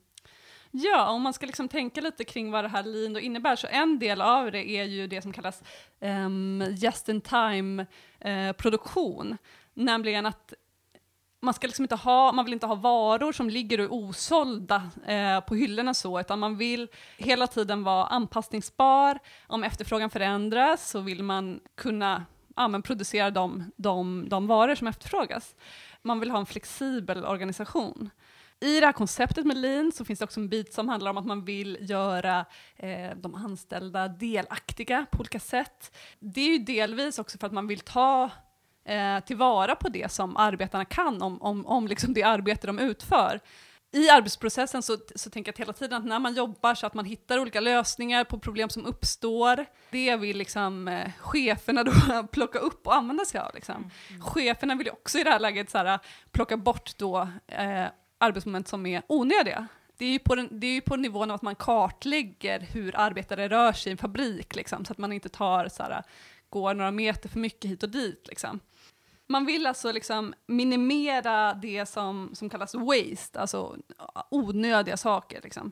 Ja, 0.72 1.10
om 1.10 1.22
man 1.22 1.34
ska 1.34 1.46
liksom 1.46 1.68
tänka 1.68 2.02
lite 2.02 2.24
kring 2.24 2.52
vad 2.52 2.64
det 2.64 2.68
här 2.68 2.84
lean 2.84 3.14
då 3.14 3.20
innebär, 3.20 3.56
så 3.56 3.68
en 3.68 4.00
del 4.00 4.22
av 4.22 4.52
det 4.52 4.70
är 4.70 4.84
ju 4.84 5.08
det 5.08 5.22
som 5.22 5.34
kallas 5.34 5.64
um, 6.00 6.64
just-in-time-produktion. 6.78 9.38
Nämligen 9.74 10.26
att 10.26 10.54
man 11.42 11.54
ska 11.54 11.68
liksom 11.68 11.86
inte 11.86 11.96
ha, 11.96 12.32
man 12.32 12.46
vill 12.46 12.54
inte 12.54 12.66
ha 12.66 12.76
varor 12.76 13.32
som 13.32 13.50
ligger 13.50 13.80
och 13.80 13.98
osålda 13.98 14.90
eh, 15.08 15.40
på 15.40 15.56
hyllorna 15.56 15.94
så, 15.94 16.20
utan 16.20 16.40
man 16.40 16.58
vill 16.58 16.88
hela 17.18 17.48
tiden 17.48 17.84
vara 17.84 18.06
anpassningsbar. 18.06 19.20
Om 19.48 19.64
efterfrågan 19.64 20.10
förändras 20.10 20.90
så 20.90 21.00
vill 21.00 21.24
man 21.24 21.60
kunna 21.76 22.26
ja, 22.56 22.68
men 22.68 22.82
producera 22.82 23.32
de, 23.32 23.72
de, 23.76 24.30
de 24.30 24.48
varor 24.48 24.76
som 24.76 24.88
efterfrågas. 24.88 25.56
Man 26.02 26.20
vill 26.20 26.32
ha 26.32 26.40
en 26.40 26.46
flexibel 26.46 27.26
organisation. 27.26 28.10
I 28.60 28.80
det 28.80 28.86
här 28.86 28.94
konceptet 28.94 29.46
med 29.46 29.58
lean 29.58 29.92
så 29.92 30.06
finns 30.06 30.20
det 30.20 30.26
också 30.26 30.40
en 30.40 30.50
bit 30.50 30.74
som 30.74 30.90
handlar 30.90 31.12
om 31.12 31.18
att 31.18 31.26
man 31.26 31.46
vill 31.46 31.78
göra 31.82 32.46
eh, 32.76 33.16
de 33.16 33.36
anställda 33.36 34.08
delaktiga 34.08 35.06
på 35.12 35.20
olika 35.20 35.40
sätt. 35.40 35.96
Det 36.20 36.42
är 36.42 36.50
ju 36.50 36.58
delvis 36.58 37.20
också 37.20 37.38
för 37.38 37.48
att 37.48 37.54
man 37.54 37.68
vill 37.68 37.80
ta 37.80 38.30
eh, 38.86 39.20
tillvara 39.20 39.76
på 39.76 39.90
det 39.90 40.12
som 40.12 40.38
arbetarna 40.38 40.86
kan 40.86 41.22
om, 41.22 41.42
om, 41.42 41.66
om 41.66 41.88
liksom 41.88 42.14
det 42.14 42.24
arbete 42.24 42.68
de 42.68 42.80
utför. 42.80 43.40
I 43.96 44.10
arbetsprocessen 44.10 44.84
så, 44.84 44.98
så 45.16 45.30
tänker 45.30 45.52
jag 45.52 45.60
hela 45.60 45.74
tiden 45.74 45.98
att 45.98 46.06
när 46.06 46.20
man 46.20 46.34
jobbar 46.34 46.76
så 46.76 46.88
att 46.88 46.94
man 46.94 47.06
hittar 47.06 47.40
olika 47.40 47.60
lösningar 47.60 48.24
på 48.24 48.40
problem 48.40 48.70
som 48.70 48.86
uppstår, 48.86 49.66
det 49.92 50.16
vill 50.16 50.38
liksom 50.38 50.88
eh, 50.88 51.12
cheferna 51.20 51.84
då 51.84 51.92
plocka 52.32 52.60
upp 52.60 52.88
och 52.88 52.96
använda 52.96 53.26
sig 53.26 53.40
av. 53.40 53.52
Liksom. 53.54 53.92
Cheferna 54.22 54.76
vill 54.76 54.88
ju 54.88 54.94
också 54.94 55.20
i 55.20 55.24
det 55.24 55.30
här 55.30 55.40
läget 55.40 55.70
så 55.70 55.78
här, 55.78 56.00
plocka 56.32 56.58
bort 56.58 56.98
då 56.98 57.28
eh, 57.48 57.86
arbetsmoment 58.18 58.68
som 58.68 58.86
är 58.86 59.02
onödiga. 59.08 59.68
Det 59.98 60.06
är, 60.06 60.10
ju 60.10 60.20
på 60.20 60.36
den, 60.36 60.60
det 60.60 60.68
är 60.68 60.74
ju 60.74 60.82
på 60.82 60.96
nivån 60.96 61.32
av 61.32 61.36
att 61.36 61.42
man 61.42 61.56
kartlägger 61.56 62.60
hur 62.60 62.96
arbetare 62.96 63.50
rör 63.50 63.74
sig 63.74 63.90
i 63.90 63.92
en 63.92 63.98
fabrik, 63.98 64.56
liksom, 64.56 64.86
så 64.86 64.92
att 64.92 64.98
man 64.98 65.14
inte 65.14 65.30
tar 65.30 65.68
så 65.68 65.84
här, 65.84 66.04
går 66.50 66.74
några 66.74 66.92
meter 66.92 67.30
för 67.30 67.40
mycket 67.40 67.72
hit 67.72 67.84
och 67.84 67.90
dit. 67.90 68.26
Liksom. 68.28 68.60
Man 69.28 69.46
vill 69.46 69.68
alltså 69.68 69.92
liksom 69.92 70.34
minimera 70.48 71.54
det 71.54 71.86
som, 71.86 72.30
som 72.34 72.50
kallas 72.50 72.76
waste, 72.76 73.40
alltså 73.40 73.78
onödiga 74.30 74.98
saker. 74.98 75.42
Liksom. 75.44 75.72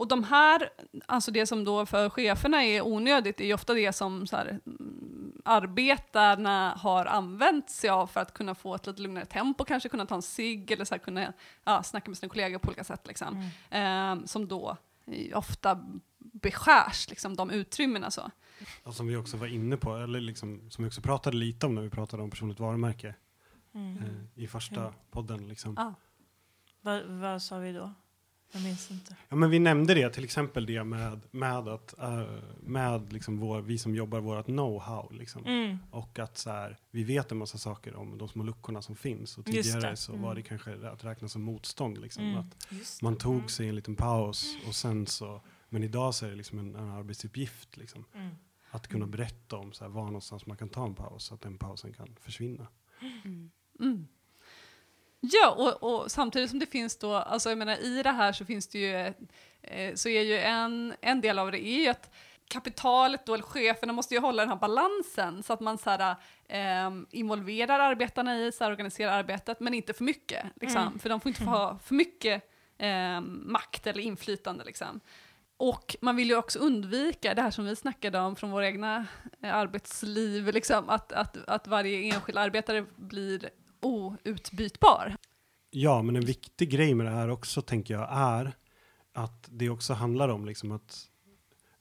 Och 0.00 0.08
de 0.08 0.24
här, 0.24 0.70
alltså 1.06 1.30
det 1.30 1.46
som 1.46 1.64
då 1.64 1.86
för 1.86 2.10
cheferna 2.10 2.64
är 2.64 2.82
onödigt, 2.82 3.40
är 3.40 3.44
ju 3.44 3.54
ofta 3.54 3.74
det 3.74 3.92
som 3.92 4.26
så 4.26 4.36
här, 4.36 4.60
mm, 4.66 5.32
arbetarna 5.44 6.74
har 6.78 7.06
använt 7.06 7.70
sig 7.70 7.90
av 7.90 8.06
för 8.06 8.20
att 8.20 8.34
kunna 8.34 8.54
få 8.54 8.74
ett 8.74 8.86
lite 8.86 9.02
lugnare 9.02 9.24
tempo, 9.24 9.64
kanske 9.64 9.88
kunna 9.88 10.06
ta 10.06 10.14
en 10.14 10.22
cigg 10.22 10.70
eller 10.70 10.84
så 10.84 10.94
här, 10.94 10.98
kunna 10.98 11.32
ja, 11.64 11.82
snacka 11.82 12.10
med 12.10 12.18
sina 12.18 12.30
kollegor 12.30 12.58
på 12.58 12.68
olika 12.68 12.84
sätt. 12.84 13.06
Liksom. 13.06 13.50
Ehm, 13.70 14.26
som 14.26 14.48
då 14.48 14.76
eh, 15.06 15.38
ofta 15.38 15.80
beskärs, 16.18 17.10
liksom, 17.10 17.36
de 17.36 17.50
utrymmena. 17.50 18.10
Så. 18.10 18.30
Och 18.82 18.94
som 18.94 19.06
vi 19.06 19.16
också 19.16 19.36
var 19.36 19.46
inne 19.46 19.76
på, 19.76 19.96
eller 19.96 20.20
liksom, 20.20 20.70
som 20.70 20.84
vi 20.84 20.88
också 20.90 21.00
pratade 21.00 21.36
lite 21.36 21.66
om 21.66 21.74
när 21.74 21.82
vi 21.82 21.90
pratade 21.90 22.22
om 22.22 22.30
personligt 22.30 22.60
varumärke 22.60 23.14
Mm. 23.74 23.96
eh, 23.98 24.42
i 24.42 24.46
första 24.46 24.80
Mm. 24.80 24.92
podden. 25.10 25.48
Liksom. 25.48 25.74
Ja. 25.76 25.94
Vad, 26.80 27.04
vad 27.06 27.42
sa 27.42 27.58
vi 27.58 27.72
då? 27.72 27.92
Jag 28.52 28.62
minns 28.62 28.90
inte. 28.90 29.16
Ja, 29.28 29.36
men 29.36 29.50
vi 29.50 29.58
nämnde 29.58 29.94
det, 29.94 30.10
till 30.10 30.24
exempel 30.24 30.66
det 30.66 30.84
med, 30.84 31.20
med 31.30 31.68
att 31.68 31.98
eh, 31.98 32.26
med 32.60 33.12
liksom 33.12 33.38
vår, 33.38 33.60
vi 33.60 33.78
som 33.78 33.94
jobbar 33.94 34.20
vårt 34.20 34.46
know-how. 34.46 35.12
Liksom. 35.12 35.44
Mm. 35.46 35.78
Och 35.90 36.18
att 36.18 36.38
så 36.38 36.50
här, 36.50 36.78
vi 36.90 37.04
vet 37.04 37.32
en 37.32 37.38
massa 37.38 37.58
saker 37.58 37.94
om 37.96 38.18
de 38.18 38.28
små 38.28 38.42
luckorna 38.44 38.82
som 38.82 38.96
finns. 38.96 39.38
Och 39.38 39.44
tidigare 39.46 39.96
så 39.96 40.12
Mm. 40.12 40.24
var 40.24 40.34
det 40.34 40.42
kanske 40.42 40.88
att 40.88 41.04
räkna 41.04 41.28
som 41.28 41.42
motstånd. 41.42 41.98
Liksom. 42.00 42.24
Mm. 42.24 42.38
Att 42.38 42.66
man 43.02 43.16
tog 43.16 43.34
Mm. 43.36 43.48
sig 43.48 43.68
en 43.68 43.74
liten 43.76 43.96
paus 43.96 44.56
och 44.68 44.74
sen 44.74 45.06
så, 45.06 45.40
men 45.68 45.84
idag 45.84 46.14
så 46.14 46.26
är 46.26 46.30
det 46.30 46.36
liksom 46.36 46.58
en, 46.58 46.74
en 46.74 46.90
arbetsuppgift. 46.90 47.76
Liksom. 47.76 48.04
Mm. 48.70 48.76
Att 48.76 48.88
kunna 48.88 49.06
berätta 49.06 49.56
om 49.56 49.72
så 49.72 49.84
här, 49.84 49.90
var 49.90 50.04
någonstans 50.04 50.46
man 50.46 50.56
kan 50.56 50.68
ta 50.68 50.86
en 50.86 50.94
paus, 50.94 51.24
så 51.24 51.34
att 51.34 51.40
den 51.40 51.58
pausen 51.58 51.92
kan 51.92 52.16
försvinna. 52.20 52.66
Mm. 53.80 54.08
Ja, 55.20 55.50
och, 55.50 55.82
och 55.82 56.10
samtidigt 56.10 56.50
som 56.50 56.58
det 56.58 56.66
finns 56.66 56.98
då, 56.98 57.14
alltså 57.14 57.48
jag 57.48 57.58
menar 57.58 57.84
i 57.84 58.02
det 58.02 58.10
här 58.10 58.32
så 58.32 58.44
finns 58.44 58.68
det 58.68 58.78
ju, 58.78 59.14
eh, 59.62 59.94
så 59.94 60.08
är 60.08 60.22
ju 60.22 60.38
en, 60.38 60.94
en 61.00 61.20
del 61.20 61.38
av 61.38 61.52
det 61.52 61.66
är 61.66 61.80
ju 61.80 61.88
att 61.88 62.14
kapitalet 62.48 63.26
då, 63.26 63.34
eller 63.34 63.44
cheferna 63.44 63.92
måste 63.92 64.14
ju 64.14 64.20
hålla 64.20 64.42
den 64.42 64.48
här 64.48 64.56
balansen 64.56 65.42
så 65.42 65.52
att 65.52 65.60
man 65.60 65.78
så 65.78 65.90
här, 65.90 66.16
eh, 66.48 66.90
involverar 67.10 67.80
arbetarna 67.80 68.38
i, 68.38 68.52
så 68.52 68.64
här, 68.64 68.70
organiserar 68.70 69.12
arbetet, 69.12 69.60
men 69.60 69.74
inte 69.74 69.92
för 69.92 70.04
mycket. 70.04 70.46
Liksom. 70.60 70.82
Mm. 70.82 70.98
För 70.98 71.08
de 71.08 71.20
får 71.20 71.28
inte 71.28 71.44
få 71.44 71.50
ha 71.50 71.78
för 71.78 71.94
mycket 71.94 72.50
eh, 72.78 73.20
makt 73.20 73.86
eller 73.86 74.02
inflytande. 74.02 74.64
Liksom. 74.64 75.00
Och 75.60 75.96
man 76.00 76.16
vill 76.16 76.28
ju 76.28 76.36
också 76.36 76.58
undvika 76.58 77.34
det 77.34 77.42
här 77.42 77.50
som 77.50 77.64
vi 77.64 77.76
snackade 77.76 78.18
om 78.18 78.36
från 78.36 78.50
våra 78.50 78.66
egna 78.66 79.06
eh, 79.42 79.54
arbetsliv, 79.54 80.46
liksom, 80.46 80.88
att, 80.88 81.12
att, 81.12 81.36
att 81.48 81.66
varje 81.66 82.14
enskild 82.14 82.38
arbetare 82.38 82.86
blir 82.96 83.50
outbytbar. 83.80 85.16
Ja, 85.70 86.02
men 86.02 86.16
en 86.16 86.24
viktig 86.24 86.70
grej 86.70 86.94
med 86.94 87.06
det 87.06 87.12
här 87.12 87.30
också 87.30 87.62
tänker 87.62 87.94
jag 87.94 88.08
är 88.10 88.52
att 89.14 89.48
det 89.50 89.70
också 89.70 89.92
handlar 89.92 90.28
om 90.28 90.46
liksom 90.46 90.72
att, 90.72 91.08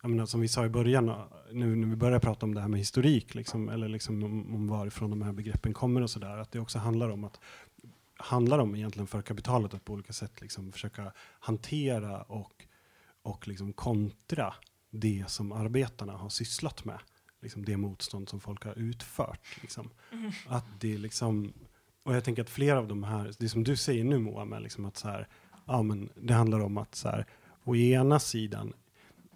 jag 0.02 0.12
menar, 0.12 0.26
som 0.26 0.42
vi 0.42 0.48
sa 0.48 0.66
i 0.66 0.70
början, 0.70 1.10
eh, 1.10 1.16
nu 1.52 1.76
när 1.76 1.88
vi 1.88 1.96
började 1.96 2.20
prata 2.20 2.46
om 2.46 2.56
det 2.56 2.62
här 2.62 2.68
med 2.68 2.80
historik, 2.80 3.36
liksom, 3.36 3.70
eller 3.70 3.88
liksom 3.88 4.24
om, 4.24 4.56
om 4.56 4.68
varifrån 4.68 5.10
de 5.10 5.22
här 5.22 5.34
begreppen 5.34 5.74
kommer 5.74 6.02
och 6.02 6.10
sådär, 6.10 6.38
att 6.38 6.52
det 6.52 6.60
också 6.60 6.80
handlar 6.80 7.10
om 7.10 7.24
att 7.24 7.40
handlar 8.18 8.60
om 8.60 8.76
egentligen 8.76 9.08
för 9.08 9.22
kapitalet 9.22 9.74
att 9.74 9.86
på 9.86 9.94
olika 9.94 10.14
sätt 10.14 10.42
liksom 10.42 10.72
försöka 10.72 11.14
hantera 11.40 12.22
och, 12.22 12.66
och 13.22 13.48
liksom 13.48 13.74
kontra 13.74 14.54
det 14.92 15.24
som 15.28 15.52
arbetarna 15.52 16.14
har 16.14 16.30
sysslat 16.30 16.86
med 16.86 17.00
liksom 17.42 17.66
det 17.66 17.78
motstånd 17.78 18.30
som 18.30 18.40
folk 18.40 18.66
har 18.66 18.80
utfört. 18.80 19.58
Liksom. 19.62 19.90
Att 20.48 20.66
det 20.80 20.98
liksom, 20.98 21.54
och 22.04 22.16
jag 22.16 22.24
tänker 22.24 22.42
att 22.42 22.50
flera 22.50 22.80
av 22.80 22.88
de 22.88 23.04
här, 23.04 23.32
det 23.40 23.50
som 23.50 23.64
du 23.64 23.78
säger 23.78 24.04
nu 24.04 24.20
Moa, 24.20 24.46
med 24.46 24.62
liksom 24.62 24.86
att 24.86 24.98
så 24.98 25.08
här, 25.08 25.28
ja, 25.66 25.82
men 25.82 26.10
det 26.16 26.34
handlar 26.34 26.60
om 26.60 26.78
att 26.78 26.96
så 26.96 27.10
här, 27.10 27.26
å 27.64 27.76
ena 27.76 28.20
sidan 28.20 28.74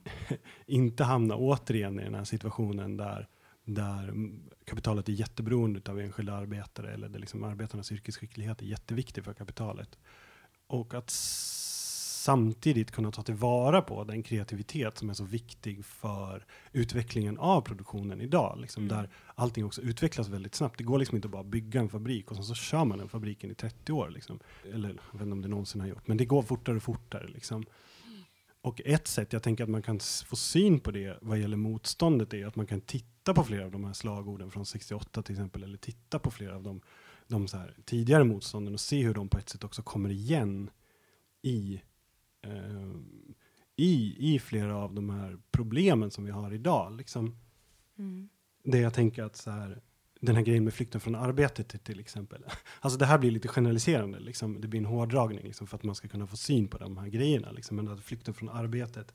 inte 0.65 1.03
hamna 1.03 1.35
återigen 1.35 1.99
i 1.99 2.03
den 2.03 2.15
här 2.15 2.23
situationen 2.23 2.97
där, 2.97 3.27
där 3.65 4.03
mm, 4.03 4.49
kapitalet 4.65 5.09
är 5.09 5.13
jätteberoende 5.13 5.91
av 5.91 5.99
enskilda 5.99 6.33
arbetare 6.33 6.93
eller 6.93 7.09
där 7.09 7.19
liksom 7.19 7.43
arbetarnas 7.43 7.91
yrkesskicklighet 7.91 8.61
är 8.61 8.65
jätteviktig 8.65 9.23
för 9.23 9.33
kapitalet. 9.33 9.97
Och 10.67 10.93
att 10.93 11.09
samtidigt 12.23 12.91
kunna 12.91 13.11
ta 13.11 13.23
tillvara 13.23 13.81
på 13.81 14.03
den 14.03 14.23
kreativitet 14.23 14.97
som 14.97 15.09
är 15.09 15.13
så 15.13 15.23
viktig 15.23 15.85
för 15.85 16.45
utvecklingen 16.71 17.37
av 17.37 17.61
produktionen 17.61 18.21
idag. 18.21 18.57
Liksom, 18.61 18.83
Mm. 18.83 18.97
Där 18.97 19.09
allting 19.35 19.65
också 19.65 19.81
utvecklas 19.81 20.27
väldigt 20.27 20.55
snabbt. 20.55 20.77
Det 20.77 20.83
går 20.83 20.99
liksom 20.99 21.15
inte 21.15 21.27
bara 21.27 21.41
att 21.41 21.47
bygga 21.47 21.79
en 21.79 21.89
fabrik 21.89 22.31
och 22.31 22.35
sen 22.35 22.45
så 22.45 22.55
kör 22.55 22.85
man 22.85 22.97
den 22.97 23.09
fabriken 23.09 23.51
i 23.51 23.55
30 23.55 23.91
år. 23.91 24.09
Liksom. 24.09 24.39
Eller 24.73 24.89
jag 24.89 25.19
vet 25.19 25.21
inte 25.21 25.31
om 25.31 25.41
det 25.41 25.47
någonsin 25.47 25.81
har 25.81 25.87
gjort, 25.87 26.07
men 26.07 26.17
det 26.17 26.25
går 26.25 26.41
fortare 26.41 26.75
och 26.75 26.83
fortare. 26.83 27.27
Liksom. 27.27 27.65
Och 28.61 28.81
ett 28.85 29.07
sätt 29.07 29.33
jag 29.33 29.43
tänker 29.43 29.63
att 29.63 29.69
man 29.69 29.81
kan 29.81 29.99
få 30.25 30.35
syn 30.35 30.79
på 30.79 30.91
det 30.91 31.17
vad 31.21 31.37
gäller 31.39 31.57
motståndet 31.57 32.33
är 32.33 32.45
att 32.45 32.55
man 32.55 32.67
kan 32.67 32.81
titta 32.81 33.33
på 33.33 33.43
flera 33.43 33.65
av 33.65 33.71
de 33.71 33.83
här 33.83 33.93
slagorden 33.93 34.51
från 34.51 34.65
68 34.65 35.21
till 35.21 35.33
exempel, 35.33 35.63
eller 35.63 35.77
titta 35.77 36.19
på 36.19 36.31
flera 36.31 36.55
av 36.55 36.63
de, 36.63 36.81
de 37.27 37.47
tidigare 37.85 38.23
motstånden 38.23 38.73
och 38.73 38.79
se 38.79 39.03
hur 39.03 39.13
de 39.13 39.27
på 39.27 39.37
ett 39.37 39.49
sätt 39.49 39.63
också 39.63 39.81
kommer 39.81 40.09
igen 40.09 40.69
i, 41.41 41.81
eh, 42.43 42.95
i, 43.75 44.15
i 44.33 44.39
flera 44.39 44.75
av 44.77 44.93
de 44.93 45.09
här 45.09 45.37
problemen 45.51 46.11
som 46.11 46.23
vi 46.23 46.31
har 46.31 46.53
idag. 46.53 46.97
Liksom. 46.97 47.35
Mm. 47.99 48.29
Det 48.63 48.79
jag 48.79 48.93
tänker 48.93 49.23
att 49.23 49.35
så 49.35 49.51
här, 49.51 49.81
den 50.21 50.35
här 50.35 50.43
grejen 50.43 50.63
med 50.63 50.73
flykten 50.73 51.01
från 51.01 51.15
arbetet 51.15 51.83
till, 51.83 51.99
exempel. 51.99 52.45
Alltså 52.79 52.99
det 52.99 53.05
här 53.05 53.17
blir 53.17 53.31
lite 53.31 53.47
generaliserande, 53.47 54.19
liksom. 54.19 54.61
det 54.61 54.67
blir 54.67 54.79
en 54.79 54.85
hårdragning 54.85 55.43
liksom, 55.43 55.67
för 55.67 55.77
att 55.77 55.83
man 55.83 55.95
ska 55.95 56.07
kunna 56.07 56.27
få 56.27 56.37
syn 56.37 56.67
på 56.67 56.77
de 56.77 56.97
här 56.97 57.07
grejerna. 57.07 57.51
Liksom. 57.51 57.77
Men 57.77 57.87
att 57.87 58.03
flykten 58.03 58.33
från 58.33 58.49
arbetet 58.49 59.13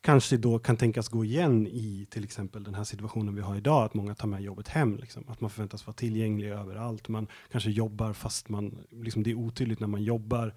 kanske 0.00 0.36
då 0.36 0.58
kan 0.58 0.76
tänkas 0.76 1.08
gå 1.08 1.24
igen 1.24 1.66
i 1.66 2.06
till 2.10 2.24
exempel 2.24 2.64
den 2.64 2.74
här 2.74 2.84
situationen 2.84 3.34
vi 3.34 3.40
har 3.40 3.56
idag, 3.56 3.84
att 3.84 3.94
många 3.94 4.14
tar 4.14 4.28
med 4.28 4.42
jobbet 4.42 4.68
hem. 4.68 4.96
Liksom. 4.96 5.24
Att 5.28 5.40
man 5.40 5.50
förväntas 5.50 5.86
vara 5.86 5.94
tillgänglig 5.94 6.48
överallt. 6.48 7.08
Man 7.08 7.26
kanske 7.50 7.70
jobbar 7.70 8.12
fast 8.12 8.48
man, 8.48 8.78
liksom, 8.90 9.22
det 9.22 9.30
är 9.30 9.34
otydligt 9.34 9.80
när 9.80 9.86
man 9.86 10.02
jobbar 10.02 10.54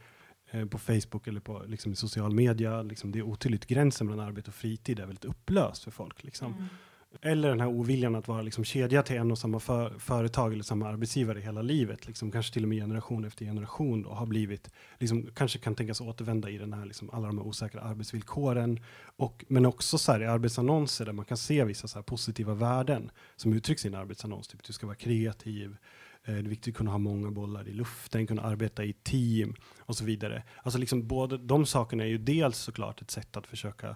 eh, 0.51 0.65
på 0.65 0.77
Facebook 0.77 1.27
eller 1.27 1.39
på 1.39 1.63
liksom, 1.67 1.95
social 1.95 2.31
media. 2.31 2.81
Liksom, 2.81 3.11
det 3.11 3.19
är 3.19 3.23
otydligt. 3.23 3.65
Gränsen 3.65 4.07
mellan 4.07 4.27
arbete 4.27 4.47
och 4.47 4.55
fritid 4.55 4.99
är 4.99 5.05
väldigt 5.05 5.25
upplöst 5.25 5.83
för 5.83 5.91
folk. 5.91 6.23
Liksom. 6.23 6.53
Mm. 6.53 6.65
Eller 7.21 7.49
den 7.49 7.59
här 7.59 7.67
oviljan 7.67 8.15
att 8.15 8.27
vara 8.27 8.41
liksom 8.41 8.63
kedjad 8.63 9.05
till 9.05 9.15
en 9.15 9.31
och 9.31 9.37
samma 9.37 9.59
för, 9.59 9.99
företag 9.99 10.53
eller 10.53 10.63
samma 10.63 10.87
arbetsgivare 10.87 11.39
hela 11.39 11.61
livet. 11.61 12.07
Liksom, 12.07 12.31
kanske 12.31 12.53
till 12.53 12.63
och 12.63 12.69
med 12.69 12.77
generation 12.77 13.25
efter 13.25 13.45
generation 13.45 14.05
och 14.05 14.17
har 14.17 14.25
blivit, 14.25 14.69
liksom, 14.99 15.29
kanske 15.35 15.59
kan 15.59 15.75
tänkas 15.75 16.01
återvända 16.01 16.49
i 16.49 16.57
den 16.57 16.73
här, 16.73 16.85
liksom, 16.85 17.09
alla 17.09 17.27
de 17.27 17.37
här 17.37 17.45
osäkra 17.45 17.81
arbetsvillkoren. 17.81 18.79
Och, 19.17 19.45
men 19.47 19.65
också 19.65 19.97
så 19.97 20.11
här, 20.11 20.21
i 20.21 20.25
arbetsannonser 20.25 21.05
där 21.05 21.13
man 21.13 21.25
kan 21.25 21.37
se 21.37 21.63
vissa 21.63 21.87
så 21.87 21.97
här, 21.97 22.03
positiva 22.03 22.53
värden 22.53 23.11
som 23.35 23.53
uttrycks 23.53 23.85
i 23.85 23.87
en 23.87 23.95
arbetsannons. 23.95 24.47
Typ 24.47 24.63
du 24.63 24.73
ska 24.73 24.85
vara 24.85 24.95
kreativ, 24.95 25.77
det 26.25 26.31
är 26.31 26.43
viktigt 26.43 26.73
att 26.73 26.77
kunna 26.77 26.91
ha 26.91 26.97
många 26.97 27.31
bollar 27.31 27.67
i 27.67 27.73
luften, 27.73 28.27
kunna 28.27 28.41
arbeta 28.41 28.83
i 28.83 28.93
team 28.93 29.55
och 29.79 29.95
så 29.95 30.05
vidare. 30.05 30.43
Alltså 30.63 30.79
liksom 30.79 31.07
både 31.07 31.37
de 31.37 31.65
sakerna 31.65 32.03
är 32.03 32.07
ju 32.07 32.17
dels 32.17 32.57
såklart 32.57 33.01
ett 33.01 33.11
sätt 33.11 33.37
att 33.37 33.47
försöka 33.47 33.95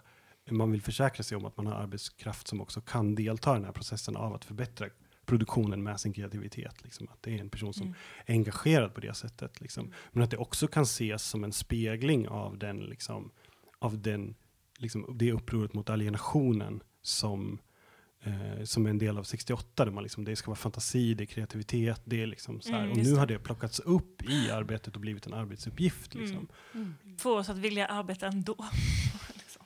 man 0.52 0.72
vill 0.72 0.82
försäkra 0.82 1.24
sig 1.24 1.38
om 1.38 1.46
att 1.46 1.58
man 1.58 1.68
har 1.68 1.74
arbetskraft 1.74 2.48
som 2.48 2.62
också 2.62 2.82
kan 2.82 3.16
delta 3.16 3.52
i 3.52 3.54
den 3.54 3.66
här 3.66 3.72
processen 3.72 4.16
av 4.16 4.34
att 4.34 4.46
förbättra 4.46 4.88
produktionen 5.26 5.84
med 5.84 6.00
sin 6.00 6.14
kreativitet. 6.14 6.84
Liksom. 6.84 7.08
Att 7.12 7.24
det 7.24 7.36
är 7.36 7.42
en 7.42 7.50
person 7.50 7.74
som 7.74 7.88
Mm. 7.88 7.98
är 8.26 8.34
engagerad 8.34 8.94
på 8.94 9.02
det 9.02 9.14
sättet. 9.14 9.62
Liksom. 9.62 9.92
Men 10.12 10.24
att 10.24 10.32
det 10.32 10.38
också 10.38 10.68
kan 10.68 10.84
ses 10.84 11.24
som 11.24 11.44
en 11.44 11.52
spegling 11.52 12.28
av 12.28 12.58
den, 12.58 12.80
liksom, 12.80 13.32
av 13.80 14.02
den, 14.02 14.36
liksom, 14.78 15.18
det 15.18 15.32
upproret 15.32 15.74
mot 15.74 15.90
alienationen 15.90 16.84
som, 17.02 17.60
eh, 18.26 18.64
som 18.64 18.86
är 18.86 18.90
en 18.90 18.98
del 18.98 19.18
av 19.18 19.24
68. 19.24 19.86
Där 19.86 19.92
man 19.92 20.04
liksom, 20.04 20.26
det 20.26 20.36
ska 20.36 20.48
vara 20.52 20.56
fantasi, 20.58 21.14
det 21.14 21.24
är 21.24 21.26
kreativitet, 21.26 22.02
det 22.06 22.22
är 22.22 22.28
liksom 22.28 22.62
så 22.62 22.72
här. 22.72 22.80
Mm, 22.80 22.92
och 22.92 22.98
nu 22.98 23.04
det. 23.04 23.20
har 23.20 23.26
det 23.26 23.40
plockats 23.40 23.80
upp 23.80 24.30
i 24.30 24.52
arbetet 24.52 24.96
och 24.96 25.02
blivit 25.02 25.26
en 25.26 25.34
arbetsuppgift. 25.34 26.16
Liksom. 26.16 26.48
Mm. 26.74 26.94
Få 27.18 27.38
oss 27.40 27.50
att 27.50 27.58
vilja 27.58 27.86
arbeta 27.88 28.28
ändå. 28.28 28.56
liksom. 29.34 29.66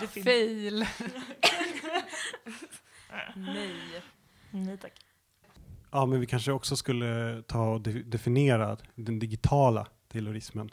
Det 0.00 0.06
finns. 0.06 0.24
Fail. 0.26 0.80
Nej. 3.36 4.02
Nej 4.50 4.78
tack. 4.78 4.92
Ja, 5.92 6.06
men 6.06 6.20
vi 6.20 6.26
kanske 6.26 6.52
också 6.52 6.76
skulle 6.76 7.42
ta 7.42 7.70
och 7.70 7.80
de- 7.80 8.02
definiera 8.02 8.76
den 8.94 9.18
digitala 9.18 9.86
terrorismen. 10.08 10.70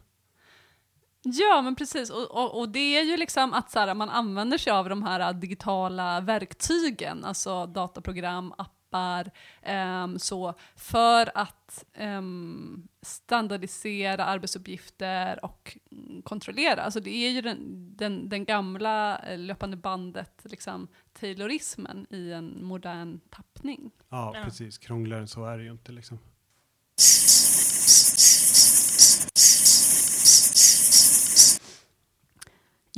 Ja, 1.34 1.62
men 1.62 1.76
precis. 1.76 2.10
Och, 2.10 2.32
och, 2.32 2.60
och 2.60 2.70
det 2.70 2.98
är 2.98 3.04
ju 3.04 3.18
liksom 3.18 3.54
att 3.54 3.72
så 3.72 3.80
här, 3.80 3.94
man 3.94 4.10
använder 4.10 4.58
sig 4.58 4.74
av 4.74 4.90
de 4.90 5.04
här 5.04 5.20
äh, 5.20 5.30
digitala 5.40 6.22
verktygen, 6.22 7.26
alltså 7.26 7.66
dataprogram, 7.66 8.54
appar, 8.58 9.32
ehm, 9.62 10.20
så 10.20 10.54
för 10.76 11.32
att 11.38 11.86
ehm, 11.94 12.88
standardisera 13.02 14.26
arbetsuppgifter 14.26 15.46
och 15.46 15.78
kontrollera. 16.24 16.82
Alltså 16.82 17.00
det 17.00 17.10
är 17.10 17.30
ju 17.30 17.42
den, 17.42 17.58
den, 17.98 18.30
den 18.30 18.46
gamla 18.46 19.18
eh, 19.20 19.38
löpande 19.40 19.78
bandet, 19.78 20.42
liksom, 20.44 20.88
taylorismen 21.20 22.08
i 22.10 22.32
en 22.32 22.66
modern 22.66 23.20
tappning. 23.30 23.92
Ja, 24.10 24.32
Ja. 24.36 24.44
precis. 24.44 24.78
Krångligare 24.78 25.22
än 25.22 25.28
så 25.28 25.46
är 25.46 25.58
det 25.58 25.64
ju 25.64 25.72
inte. 25.72 25.92
Liksom. 25.92 26.20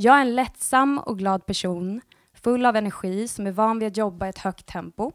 Jag 0.02 0.16
är 0.16 0.20
en 0.20 0.34
lättsam 0.34 0.98
och 0.98 1.18
glad 1.18 1.46
person, 1.46 2.00
full 2.34 2.66
av 2.66 2.76
energi 2.76 3.28
som 3.28 3.46
är 3.46 3.52
van 3.52 3.78
vid 3.78 3.88
att 3.88 3.96
jobba 3.96 4.26
i 4.26 4.28
ett 4.28 4.38
högt 4.38 4.66
tempo. 4.66 5.12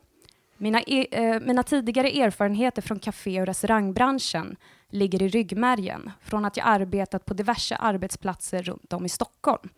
Mina, 0.58 0.82
e, 0.82 1.08
eh, 1.12 1.40
mina 1.40 1.64
tidigare 1.64 2.10
erfarenheter 2.10 2.82
från 2.82 3.00
café 3.00 3.42
och 3.42 3.48
restaurangbranschen 3.48 4.56
ligger 4.90 5.22
i 5.22 5.28
ryggmärgen 5.28 6.12
från 6.22 6.46
att 6.46 6.58
jag 6.58 6.68
arbetat 6.68 7.26
på 7.26 7.34
diverse 7.34 7.76
arbetsplatser 7.76 8.64
runt 8.64 8.94
om 8.94 9.06
i 9.06 9.10
Stockholm. 9.10 9.70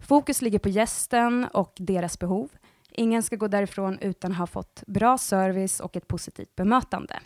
Fokus 0.00 0.42
ligger 0.42 0.58
på 0.58 0.68
gästen 0.68 1.46
och 1.52 1.72
deras 1.76 2.18
behov. 2.18 2.50
Ingen 2.90 3.22
ska 3.22 3.36
gå 3.36 3.48
därifrån 3.48 3.98
utan 3.98 4.32
att 4.32 4.38
ha 4.38 4.46
fått 4.46 4.82
bra 4.86 5.18
service 5.18 5.80
och 5.80 5.96
ett 5.96 6.08
positivt 6.08 6.56
bemötande. 6.56 7.20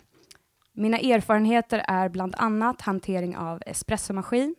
Mina 0.73 0.99
erfarenheter 0.99 1.85
är 1.87 2.09
bland 2.09 2.35
annat 2.37 2.81
hantering 2.81 3.37
av 3.37 3.61
espressomaskin, 3.65 4.55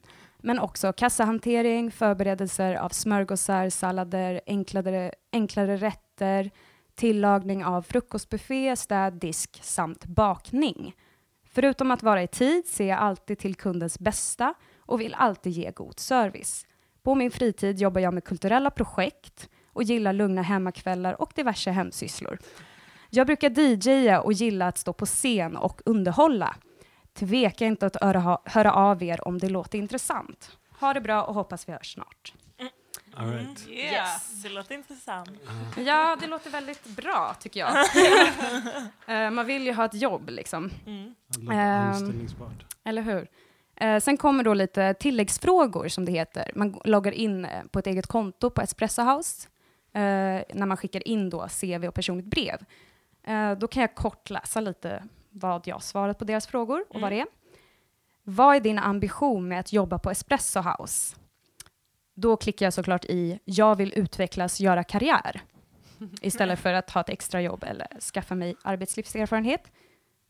men 0.48 0.58
också 0.58 0.92
kassahantering, 0.92 1.90
förberedelser 1.90 2.74
av 2.74 2.88
smörgåsar, 2.88 3.68
sallader, 3.68 4.40
enklare, 4.46 5.12
enklare 5.32 5.76
rätter, 5.76 6.50
tillagning 6.94 7.64
av 7.64 7.82
frukostbuffé, 7.82 8.76
städ, 8.76 9.12
disk 9.12 9.60
samt 9.62 10.06
bakning. 10.06 10.94
Förutom 11.50 11.90
att 11.90 12.02
vara 12.02 12.22
i 12.22 12.26
tid 12.26 12.66
ser 12.66 12.88
jag 12.88 12.98
alltid 12.98 13.38
till 13.38 13.54
kundens 13.54 13.98
bästa 13.98 14.54
och 14.78 15.00
vill 15.00 15.14
alltid 15.14 15.52
ge 15.52 15.70
god 15.70 15.98
service. 15.98 16.66
På 17.02 17.14
min 17.14 17.30
fritid 17.30 17.78
jobbar 17.78 18.00
jag 18.00 18.14
med 18.14 18.24
kulturella 18.24 18.70
projekt 18.70 19.48
och 19.72 19.82
gillar 19.82 20.12
lugna 20.12 20.42
hemmakvällar 20.42 21.20
och 21.22 21.32
diverse 21.34 21.70
hemsysslor. 21.70 22.38
Jag 23.10 23.26
brukar 23.26 23.50
DJa 23.50 24.20
och 24.20 24.32
gilla 24.32 24.68
att 24.68 24.78
stå 24.78 24.92
på 24.92 25.06
scen 25.06 25.56
och 25.56 25.80
underhålla. 25.84 26.56
Tveka 27.18 27.66
inte 27.66 27.86
att 27.86 27.96
höra, 28.02 28.38
höra 28.44 28.72
av 28.72 29.02
er 29.02 29.28
om 29.28 29.38
det 29.38 29.48
låter 29.48 29.78
intressant. 29.78 30.56
Ha 30.80 30.94
det 30.94 31.00
bra 31.00 31.22
och 31.22 31.34
hoppas 31.34 31.68
vi 31.68 31.72
hörs 31.72 31.92
snart. 31.94 32.32
All 33.16 33.30
right. 33.32 33.66
Mm. 33.66 33.78
Yes. 33.78 34.42
Det 34.42 34.48
låter 34.48 34.74
intressant. 34.74 35.30
Ja, 35.76 36.16
det 36.20 36.26
låter 36.26 36.50
väldigt 36.50 36.84
bra 36.84 37.34
tycker 37.40 37.60
jag. 37.60 37.70
Eh, 39.06 39.30
Man 39.30 39.46
vill 39.46 39.66
ju 39.66 39.72
ha 39.72 39.84
ett 39.84 39.94
jobb 39.94 40.30
liksom, 40.30 40.70
Mm. 40.86 41.14
Ehm, 41.52 41.88
anställningsbart. 41.90 42.76
eller 42.84 43.02
hur? 43.02 43.28
Eh, 43.76 44.00
Sen 44.00 44.16
kommer 44.16 44.44
då 44.44 44.54
lite 44.54 44.94
tilläggsfrågor 44.94 45.88
som 45.88 46.04
det 46.04 46.12
heter. 46.12 46.50
Man 46.54 46.80
loggar 46.84 47.12
in 47.12 47.44
eh, 47.44 47.64
på 47.64 47.78
ett 47.78 47.86
eget 47.86 48.06
konto 48.06 48.50
på 48.50 48.62
Espresso 48.62 49.02
House 49.02 49.48
när 50.54 50.66
man 50.66 50.76
skickar 50.76 51.08
in 51.08 51.30
då 51.30 51.48
CV 51.48 51.86
och 51.88 51.94
personligt 51.94 52.26
brev. 52.26 52.58
Då 53.58 53.68
kan 53.68 53.80
jag 53.80 53.94
kort 53.94 54.30
läsa 54.30 54.60
lite 54.60 55.02
vad 55.38 55.66
jag 55.66 55.82
svarat 55.82 56.18
på 56.18 56.24
deras 56.24 56.46
frågor 56.46 56.84
och 56.88 57.00
vad 57.00 57.12
det 57.12 57.20
är. 57.20 57.26
Vad 58.22 58.56
är 58.56 58.60
din 58.60 58.78
ambition 58.78 59.48
med 59.48 59.60
att 59.60 59.72
jobba 59.72 59.98
på 59.98 60.10
Espresso 60.10 60.60
House? 60.60 61.16
Då 62.14 62.36
klickar 62.36 62.66
jag 62.66 62.72
såklart 62.72 63.04
i 63.04 63.38
jag 63.44 63.76
vill 63.76 63.92
utvecklas, 63.96 64.60
göra 64.60 64.84
karriär 64.84 65.40
istället 66.22 66.58
för 66.58 66.72
att 66.72 66.90
ha 66.90 67.00
ett 67.00 67.08
extra 67.08 67.42
jobb 67.42 67.64
eller 67.64 68.00
skaffa 68.00 68.34
mig 68.34 68.56
arbetslivserfarenhet. 68.62 69.72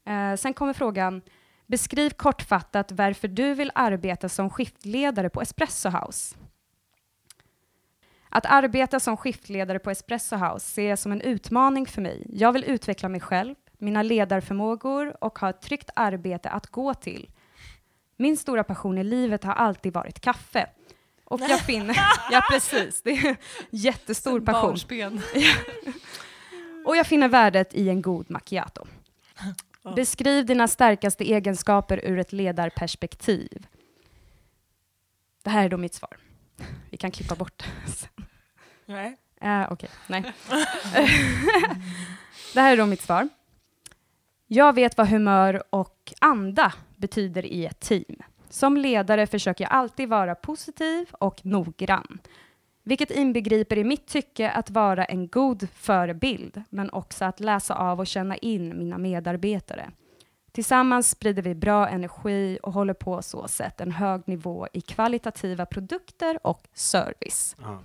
Eh, 0.04 0.34
sen 0.34 0.54
kommer 0.54 0.72
frågan 0.72 1.22
Beskriv 1.68 2.10
kortfattat 2.10 2.92
varför 2.92 3.28
du 3.28 3.54
vill 3.54 3.70
arbeta 3.74 4.28
som 4.28 4.50
skiftledare 4.50 5.30
på 5.30 5.42
Espresso 5.42 5.88
House. 5.88 6.36
Att 8.28 8.46
arbeta 8.46 9.00
som 9.00 9.16
skiftledare 9.16 9.78
på 9.78 9.90
Espresso 9.90 10.36
House 10.36 10.66
ser 10.66 10.88
jag 10.88 10.98
som 10.98 11.12
en 11.12 11.20
utmaning 11.20 11.86
för 11.86 12.02
mig. 12.02 12.26
Jag 12.32 12.52
vill 12.52 12.64
utveckla 12.64 13.08
mig 13.08 13.20
själv, 13.20 13.54
mina 13.78 14.02
ledarförmågor 14.02 15.24
och 15.24 15.38
ha 15.38 15.50
ett 15.50 15.62
tryggt 15.62 15.90
arbete 15.96 16.50
att 16.50 16.66
gå 16.66 16.94
till. 16.94 17.30
Min 18.16 18.36
stora 18.36 18.64
passion 18.64 18.98
i 18.98 19.04
livet 19.04 19.44
har 19.44 19.52
alltid 19.52 19.92
varit 19.92 20.20
kaffe. 20.20 20.66
Och 21.24 21.40
jag 21.40 21.60
finner, 21.60 21.96
ja 22.30 22.42
precis, 22.50 23.02
det 23.02 23.10
är 23.10 23.36
jättestor 23.70 24.40
passion. 24.40 24.76
Och 26.86 26.96
jag 26.96 27.06
finner 27.06 27.28
värdet 27.28 27.74
i 27.74 27.88
en 27.88 28.02
god 28.02 28.30
macchiato. 28.30 28.86
Beskriv 29.96 30.46
dina 30.46 30.68
starkaste 30.68 31.24
egenskaper 31.24 32.00
ur 32.04 32.18
ett 32.18 32.32
ledarperspektiv. 32.32 33.66
Det 35.42 35.50
här 35.50 35.64
är 35.64 35.68
då 35.68 35.76
mitt 35.76 35.94
svar. 35.94 36.16
Vi 36.90 36.96
kan 36.96 37.10
klippa 37.10 37.34
bort 37.34 37.58
det 37.58 37.92
sen. 37.92 38.26
Nej. 38.86 39.16
Uh, 39.44 39.72
Okej, 39.72 39.90
nej. 40.06 40.32
det 42.54 42.60
här 42.60 42.72
är 42.72 42.76
då 42.76 42.86
mitt 42.86 43.02
svar. 43.02 43.28
Jag 44.50 44.72
vet 44.72 44.98
vad 44.98 45.08
humör 45.08 45.62
och 45.70 46.12
anda 46.20 46.72
betyder 46.96 47.46
i 47.46 47.66
ett 47.66 47.80
team. 47.80 48.16
Som 48.48 48.76
ledare 48.76 49.26
försöker 49.26 49.64
jag 49.64 49.72
alltid 49.72 50.08
vara 50.08 50.34
positiv 50.34 51.08
och 51.12 51.46
noggrann. 51.46 52.18
Vilket 52.82 53.10
inbegriper 53.10 53.78
i 53.78 53.84
mitt 53.84 54.06
tycke 54.06 54.50
att 54.50 54.70
vara 54.70 55.04
en 55.04 55.28
god 55.28 55.68
förebild, 55.74 56.62
men 56.70 56.90
också 56.90 57.24
att 57.24 57.40
läsa 57.40 57.74
av 57.74 58.00
och 58.00 58.06
känna 58.06 58.36
in 58.36 58.78
mina 58.78 58.98
medarbetare. 58.98 59.90
Tillsammans 60.52 61.10
sprider 61.10 61.42
vi 61.42 61.54
bra 61.54 61.88
energi 61.88 62.58
och 62.62 62.72
håller 62.72 62.94
på 62.94 63.22
så 63.22 63.48
sätt 63.48 63.80
en 63.80 63.92
hög 63.92 64.22
nivå 64.28 64.68
i 64.72 64.80
kvalitativa 64.80 65.66
produkter 65.66 66.38
och 66.42 66.62
service. 66.74 67.56
Ja. 67.60 67.78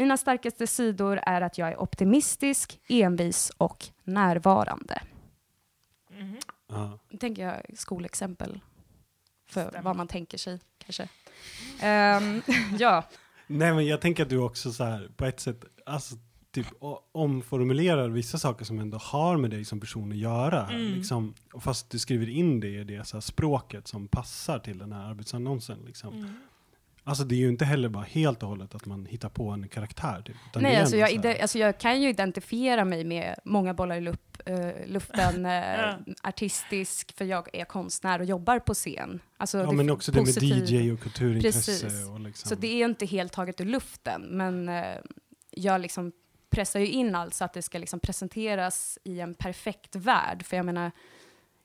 Mina 0.00 0.16
starkaste 0.16 0.66
sidor 0.66 1.20
är 1.26 1.40
att 1.40 1.58
jag 1.58 1.68
är 1.68 1.80
optimistisk, 1.80 2.80
envis 2.88 3.52
och 3.56 3.86
närvarande. 4.04 5.02
Mhm. 6.10 6.38
Ja. 6.68 6.98
Nu 7.08 7.18
tänker 7.18 7.46
jag 7.46 7.78
skolexempel 7.78 8.60
för 9.46 9.68
Stämmer. 9.68 9.82
vad 9.82 9.96
man 9.96 10.08
tänker 10.08 10.38
sig, 10.38 10.60
kanske. 10.78 11.08
Ehm, 11.80 12.42
ja, 12.78 13.04
Nej 13.46 13.74
men 13.74 13.86
jag 13.86 14.00
tänker 14.00 14.22
att 14.22 14.28
du 14.28 14.38
också 14.38 14.72
så 14.72 14.84
här 14.84 15.10
på 15.16 15.24
ett 15.24 15.40
sätt, 15.40 15.64
alltså 15.86 16.14
typ 16.50 16.66
omformulerar 17.12 18.08
vissa 18.08 18.38
saker 18.38 18.64
som 18.64 18.78
ändå 18.78 18.98
har 18.98 19.36
med 19.36 19.50
dig 19.50 19.64
som 19.64 19.80
person 19.80 20.12
att 20.12 20.18
göra. 20.18 20.68
Mm. 20.68 20.94
Liksom, 20.94 21.34
fast 21.60 21.90
du 21.90 21.98
skriver 21.98 22.28
in 22.28 22.60
det 22.60 22.68
i 22.68 22.84
det 22.84 23.06
så 23.06 23.16
här 23.16 23.20
språket 23.20 23.88
som 23.88 24.08
passar 24.08 24.58
till 24.58 24.78
den 24.78 24.92
här 24.92 25.10
arbetsannonsen. 25.10 25.78
Liksom. 25.86 26.14
Mm. 26.14 26.34
Alltså 27.04 27.24
det 27.24 27.34
är 27.34 27.38
ju 27.38 27.48
inte 27.48 27.64
heller 27.64 27.88
bara 27.88 28.04
helt 28.04 28.42
och 28.42 28.48
hållet 28.48 28.74
att 28.74 28.86
man 28.86 29.06
hittar 29.06 29.28
på 29.28 29.48
en 29.50 29.68
karaktär. 29.68 30.22
Typ, 30.26 30.36
nej, 30.54 30.76
alltså 30.76 30.96
jag, 30.96 31.10
ide- 31.12 31.42
alltså 31.42 31.58
jag 31.58 31.78
kan 31.78 32.02
ju 32.02 32.08
identifiera 32.08 32.84
mig 32.84 33.04
med 33.04 33.34
många 33.44 33.74
bollar 33.74 33.96
i 33.96 34.00
lupp, 34.00 34.42
eh, 34.46 34.68
luften, 34.86 35.44
Ja. 35.44 35.98
artistisk, 36.22 37.16
för 37.16 37.24
jag 37.24 37.48
är 37.52 37.64
konstnär 37.64 38.18
och 38.18 38.24
jobbar 38.24 38.58
på 38.58 38.74
scen. 38.74 39.20
Alltså, 39.36 39.58
Ja 39.58 39.66
det 39.66 39.72
men 39.76 39.90
också 39.90 40.12
det 40.12 40.20
med 40.22 40.42
DJ 40.70 40.92
och 40.92 41.00
kulturintresse. 41.00 41.58
Precis. 41.84 42.08
Och 42.08 42.20
liksom. 42.20 42.48
Så 42.48 42.54
det 42.54 42.66
är 42.72 42.76
ju 42.76 42.84
inte 42.84 43.06
helt 43.06 43.32
taget 43.32 43.60
ur 43.60 43.64
luften, 43.64 44.22
men 44.22 44.68
eh, 44.68 44.84
jag 45.50 45.80
liksom 45.80 46.12
pressar 46.50 46.80
ju 46.80 46.86
in 46.86 47.14
allt 47.14 47.34
så 47.34 47.44
att 47.44 47.52
det 47.52 47.62
ska 47.62 47.78
liksom 47.78 48.00
presenteras 48.00 48.98
i 49.04 49.20
en 49.20 49.34
perfekt 49.34 49.96
värld. 49.96 50.42
För 50.46 50.56
jag 50.56 50.66
menar, 50.66 50.90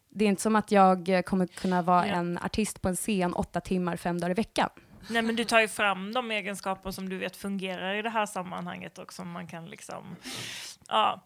det 0.10 0.26
är 0.26 0.30
inte 0.30 0.42
som 0.42 0.56
att 0.56 0.72
jag 0.72 1.22
kommer 1.26 1.48
kunna 1.48 1.82
vara 1.82 2.08
Ja. 2.08 2.14
en 2.14 2.38
artist 2.38 2.82
på 2.82 2.90
en 2.90 2.96
scen 2.96 3.34
åtta 3.34 3.62
timmar, 3.62 3.98
fem 3.98 4.20
dagar 4.20 4.32
i 4.32 4.34
veckan. 4.34 4.70
Nej 5.10 5.22
men 5.22 5.36
du 5.36 5.44
tar 5.44 5.60
ju 5.60 5.68
fram 5.68 6.14
de 6.14 6.32
egenskaper 6.32 6.92
som 6.92 7.10
du 7.10 7.18
vet 7.18 7.36
fungerar 7.36 7.96
i 7.96 8.02
det 8.02 8.10
här 8.10 8.26
sammanhanget 8.26 8.98
och 8.98 9.14
som 9.14 9.32
man 9.32 9.48
kan 9.48 9.66
liksom 9.66 10.16
ja, 10.88 11.24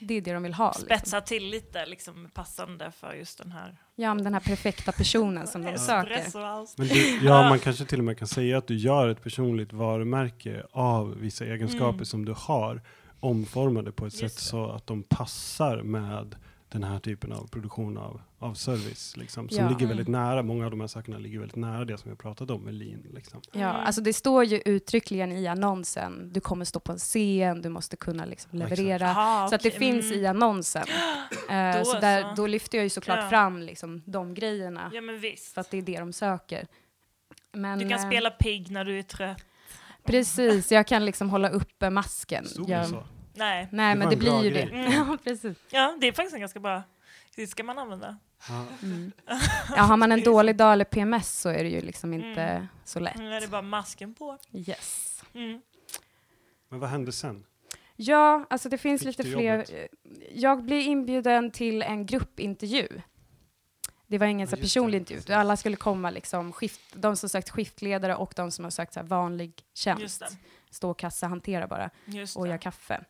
Det 0.00 0.14
är 0.14 0.20
det 0.20 0.32
de 0.32 0.42
vill 0.42 0.54
ha. 0.54 0.68
Liksom. 0.68 0.84
spetsa 0.84 1.20
till 1.20 1.44
lite 1.50 1.86
liksom 1.86 2.30
passande 2.34 2.92
för 2.92 3.12
just 3.14 3.38
den 3.38 3.52
här 3.52 3.76
Ja, 3.94 4.14
men 4.14 4.24
den 4.24 4.34
här 4.34 4.40
perfekta 4.40 4.92
personen 4.92 5.46
som 5.46 5.62
de 5.62 5.78
söker. 5.78 6.24
Du, 6.76 7.26
ja, 7.26 7.48
man 7.48 7.58
kanske 7.58 7.84
till 7.84 7.98
och 7.98 8.04
med 8.04 8.18
kan 8.18 8.28
säga 8.28 8.58
att 8.58 8.66
du 8.66 8.76
gör 8.76 9.08
ett 9.08 9.22
personligt 9.22 9.72
varumärke 9.72 10.62
av 10.72 11.14
vissa 11.18 11.44
egenskaper 11.44 11.88
Mm. 11.92 12.04
som 12.04 12.24
du 12.24 12.34
har 12.38 12.82
omformade 13.20 13.92
på 13.92 14.06
ett 14.06 14.22
Just 14.22 14.34
sätt 14.34 14.42
det. 14.44 14.48
så 14.50 14.70
att 14.70 14.86
de 14.86 15.02
passar 15.02 15.82
med 15.82 16.36
den 16.70 16.84
här 16.84 16.98
typen 16.98 17.32
av 17.32 17.46
produktion 17.46 17.98
av, 17.98 18.20
av 18.38 18.54
service. 18.54 19.16
Liksom, 19.16 19.48
som 19.48 19.58
Ja. 19.58 19.68
ligger 19.68 19.78
Mm. 19.84 19.88
väldigt 19.88 20.08
nära, 20.08 20.42
många 20.42 20.64
av 20.64 20.70
de 20.70 20.80
här 20.80 20.86
sakerna 20.86 21.18
ligger 21.18 21.38
väldigt 21.38 21.56
nära 21.56 21.84
det 21.84 21.98
som 21.98 22.10
vi 22.10 22.16
pratat 22.16 22.50
om 22.50 22.60
med 22.62 22.74
lean. 22.74 23.02
Liksom. 23.14 23.40
Ja, 23.52 23.58
Mm. 23.70 23.86
alltså 23.86 24.00
det 24.00 24.12
står 24.12 24.44
ju 24.44 24.60
uttryckligen 24.64 25.32
i 25.32 25.46
annonsen, 25.46 26.30
du 26.32 26.40
kommer 26.40 26.64
stå 26.64 26.80
på 26.80 26.92
en 26.92 26.98
scen, 26.98 27.62
du 27.62 27.68
måste 27.68 27.96
kunna 27.96 28.24
liksom 28.24 28.58
leverera. 28.58 29.04
Jaha, 29.06 29.48
Så 29.48 29.54
att 29.54 29.62
det 29.62 29.68
okej. 29.68 29.78
finns 29.78 30.06
Mm. 30.10 30.18
i 30.24 30.26
annonsen. 30.26 30.84
Eh, 31.50 31.78
Då 31.78 31.84
så 31.84 32.00
där, 32.00 32.22
så. 32.22 32.34
då 32.42 32.46
lyfter 32.46 32.78
jag 32.78 32.82
ju 32.84 32.90
såklart 32.90 33.18
Ja. 33.18 33.28
fram 33.28 33.62
liksom, 33.62 34.02
de 34.06 34.34
grejerna, 34.34 34.90
Ja 34.94 35.00
men 35.00 35.18
visst. 35.20 35.54
för 35.54 35.60
att 35.60 35.70
det 35.70 35.78
är 35.78 35.82
det 35.82 35.98
de 35.98 36.12
söker. 36.12 36.66
Men, 37.52 37.78
Du 37.78 37.88
kan 37.88 37.98
eh, 38.00 38.06
spela 38.06 38.30
pigg 38.30 38.70
när 38.70 38.84
du 38.84 38.98
är 38.98 39.02
trött. 39.02 39.44
Precis, 40.04 40.72
jag 40.72 40.86
kan 40.86 41.04
liksom 41.04 41.30
hålla 41.30 41.48
uppe 41.48 41.90
masken. 41.90 42.44
Stod 42.46 42.66
det 42.66 42.72
Jag, 42.72 42.86
så? 42.88 43.04
Nej. 43.38 43.68
nej, 43.72 43.94
Det 43.94 43.98
men 43.98 44.10
det 44.10 44.16
blir 44.16 44.42
ju 44.44 44.50
grej. 44.50 44.66
det. 44.66 44.72
Mm. 44.78 44.92
Ja, 45.08 45.18
precis. 45.24 45.56
Ja, 45.70 45.96
det 46.00 46.06
är 46.06 46.12
faktiskt 46.12 46.34
en 46.34 46.40
ganska 46.40 46.60
bra. 46.60 46.82
Det 47.36 47.46
ska 47.46 47.64
man 47.64 47.78
använda. 47.78 48.16
Ja. 48.48 48.64
Mm. 48.82 49.12
Ja, 49.76 49.82
har 49.82 49.96
man 49.96 50.12
en 50.12 50.22
dålig 50.22 50.56
dag 50.56 50.72
eller 50.72 50.84
PMS 50.84 51.40
så 51.40 51.48
är 51.48 51.62
det 51.64 51.70
ju 51.70 51.80
liksom 51.80 52.14
inte 52.14 52.40
Mm. 52.42 52.66
så 52.84 53.00
lätt. 53.00 53.16
Nu 53.18 53.34
är 53.34 53.40
det 53.40 53.48
bara 53.48 53.62
masken 53.62 54.14
på. 54.14 54.38
Yes. 54.52 55.22
Mm. 55.34 55.60
Men 56.68 56.80
vad 56.80 56.90
hände 56.90 57.12
sen? 57.12 57.44
Ja, 57.96 58.44
alltså 58.50 58.68
det 58.68 58.78
finns 58.78 59.02
Fick 59.02 59.06
lite 59.18 59.22
fler. 59.30 59.56
jobbet? 59.58 59.90
Jag 60.34 60.64
blir 60.64 60.80
inbjuden 60.80 61.50
till 61.50 61.82
en 61.82 62.06
gruppintervju. 62.06 62.88
Det 64.06 64.18
var 64.18 64.26
ingen 64.26 64.48
Ja, 64.50 64.56
så 64.56 64.56
personlig 64.62 64.92
det. 65.06 65.14
intervju. 65.14 65.34
Alla 65.34 65.56
skulle 65.56 65.76
komma, 65.76 66.10
liksom, 66.10 66.52
skift, 66.52 66.80
de 66.94 67.16
som 67.16 67.28
sökt 67.28 67.50
skiftledare 67.50 68.14
och 68.16 68.32
de 68.36 68.50
som 68.50 68.64
har 68.64 68.70
sökt 68.70 68.92
så 68.92 69.00
här 69.00 69.06
vanlig 69.06 69.48
Just 69.56 69.78
tjänst. 69.78 70.20
det. 70.20 70.26
Stå 70.70 70.90
och 70.90 70.98
kassa, 70.98 71.26
hantera 71.26 71.66
bara 71.66 71.90
Just 72.04 72.36
och 72.36 72.46
göra 72.48 72.58
kaffe. 72.58 73.04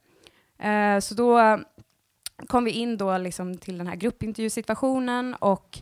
Eh, 0.59 0.99
så 1.01 1.15
då 1.15 1.59
kom 2.47 2.65
vi 2.65 2.71
in 2.71 2.97
då 2.97 3.19
liksom 3.19 3.59
till 3.59 3.79
den 3.79 3.87
här 3.87 3.97
gruppintervjusituationen 3.97 5.35
och 5.35 5.79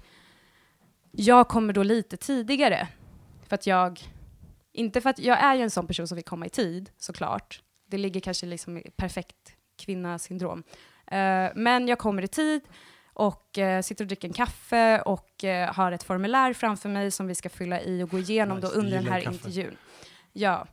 jag 1.13 1.49
kommer 1.49 1.73
då 1.73 1.83
lite 1.83 2.17
tidigare. 2.17 2.89
För 3.49 3.55
att 3.55 3.67
jag, 3.67 4.01
inte 4.73 5.01
för 5.01 5.11
att 5.11 5.19
jag 5.19 5.39
är 5.45 5.55
ju 5.55 5.63
en 5.63 5.71
sån 5.71 5.87
person 5.87 6.09
som 6.09 6.15
vill 6.17 6.25
komma 6.25 6.47
i 6.47 6.51
tid 6.51 6.91
såklart. 6.99 7.61
Det 7.87 7.99
ligger 7.99 8.21
kanske 8.21 8.47
liksom 8.47 8.77
i 8.79 8.91
perfekt 8.97 9.53
kvinnasyndrom. 9.79 10.63
Eh, 11.07 11.51
men 11.55 11.89
jag 11.89 11.99
kommer 11.99 12.23
i 12.23 12.29
tid 12.29 12.61
och 13.13 13.59
eh, 13.59 13.83
sitter 13.83 14.05
och 14.05 14.09
dricker 14.09 14.29
en 14.29 14.35
kaffe 14.35 15.01
och 15.01 15.45
eh, 15.45 15.75
har 15.75 15.93
ett 15.93 16.03
formulär 16.03 16.53
framför 16.53 16.89
mig 16.89 17.11
som 17.11 17.27
vi 17.27 17.35
ska 17.35 17.49
fylla 17.49 17.81
i 17.81 18.03
och 18.03 18.11
gå 18.11 18.19
igenom 18.19 18.57
Nice, 18.59 18.69
då 18.69 18.81
under 18.81 18.97
den 18.97 19.07
här 19.07 19.21
kaffe. 19.21 19.35
intervjun. 19.35 19.77
Ja, 20.33 20.67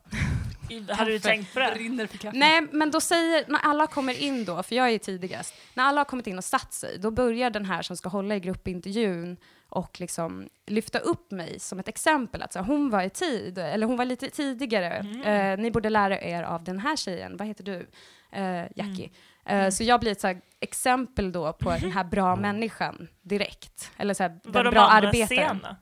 Hade 0.90 1.10
du 1.10 1.18
tänkt 1.18 1.54
på 1.54 1.60
det? 1.60 1.70
Brinner 1.74 2.06
för 2.06 2.18
kaffe. 2.18 2.36
Nej, 2.38 2.62
men 2.72 2.90
då 2.90 3.00
säger, 3.00 3.44
när 3.48 3.58
alla 3.58 3.86
kommer 3.86 4.20
in 4.22 4.44
då, 4.44 4.62
för 4.62 4.74
jag 4.76 4.90
är 4.90 4.98
tidigast, 4.98 5.54
när 5.74 5.84
alla 5.84 6.00
har 6.00 6.04
kommit 6.04 6.26
in 6.26 6.38
och 6.38 6.44
satt 6.44 6.72
sig, 6.72 6.98
då 6.98 7.10
börjar 7.10 7.50
den 7.50 7.64
här 7.64 7.82
som 7.82 7.96
ska 7.96 8.08
hålla 8.08 8.36
i 8.36 8.40
gruppintervjun 8.40 9.36
och 9.68 10.00
liksom 10.00 10.48
lyfta 10.66 10.98
upp 10.98 11.30
mig 11.30 11.60
som 11.60 11.78
ett 11.78 11.88
exempel. 11.88 12.42
Att 12.42 12.52
så, 12.52 12.58
här, 12.58 12.66
hon 12.66 12.90
var 12.90 13.02
i 13.02 13.10
tid, 13.10 13.58
eller 13.58 13.86
hon 13.86 13.96
var 13.96 14.04
lite 14.04 14.30
tidigare. 14.30 14.90
Mm. 14.94 15.22
Eh, 15.22 15.62
ni 15.62 15.70
borde 15.70 15.90
lära 15.90 16.20
er 16.20 16.42
av 16.42 16.64
den 16.64 16.78
här 16.78 16.96
tjejen. 16.96 17.36
Vad 17.36 17.48
heter 17.48 17.64
du? 17.64 17.86
Eh, 18.32 18.62
Jackie. 18.76 19.04
Eh, 19.04 19.10
Mm. 19.46 19.72
Så 19.72 19.84
jag 19.84 20.00
blir 20.00 20.12
ett 20.12 20.20
så 20.20 20.26
här, 20.26 20.40
exempel 20.60 21.32
då 21.32 21.52
på 21.52 21.70
den 21.70 21.92
här 21.92 22.04
bra 22.04 22.28
Mm. 22.32 22.40
människan 22.42 23.08
direkt. 23.22 23.90
Eller 23.96 24.14
så 24.14 24.22
här, 24.22 24.40
Var 24.44 24.52
den 24.52 24.64
de 24.64 24.70
bra 24.70 24.82
arbetaren. 24.88 25.28
sena? 25.58 25.76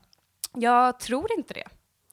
Jag 0.55 1.01
tror 1.01 1.28
inte 1.38 1.55
det. 1.55 1.64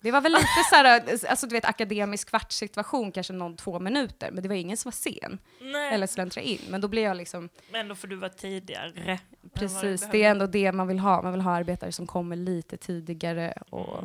Det 0.01 0.11
var 0.11 0.21
väl 0.21 0.31
lite 0.31 0.45
så 0.69 0.75
här, 0.75 1.01
alltså 1.29 1.47
du 1.47 1.53
vet 1.55 1.65
akademisk 1.65 2.29
kvartssituation, 2.29 3.11
kanske 3.11 3.33
någon 3.33 3.55
två 3.55 3.79
minuter, 3.79 4.31
men 4.31 4.43
det 4.43 4.49
var 4.49 4.55
ingen 4.55 4.77
som 4.77 4.89
var 4.89 4.93
sen 4.93 5.39
Nej, 5.61 5.93
eller 5.93 6.07
släntra 6.07 6.41
in. 6.41 6.61
Men 6.69 6.81
då 6.81 6.87
blir 6.87 7.01
jag 7.03 7.17
liksom, 7.17 7.49
men 7.71 7.81
ändå 7.81 7.95
för 7.95 8.07
du 8.07 8.15
var 8.15 8.29
tidigare. 8.29 9.19
precis, 9.53 10.07
det 10.11 10.23
är 10.23 10.31
ändå 10.31 10.47
det 10.47 10.71
man 10.71 10.87
vill 10.87 10.99
ha. 10.99 11.21
Man 11.21 11.31
vill 11.31 11.41
ha 11.41 11.51
arbetare 11.51 11.91
som 11.91 12.07
kommer 12.07 12.35
lite 12.35 12.77
tidigare 12.77 13.53
och 13.69 14.03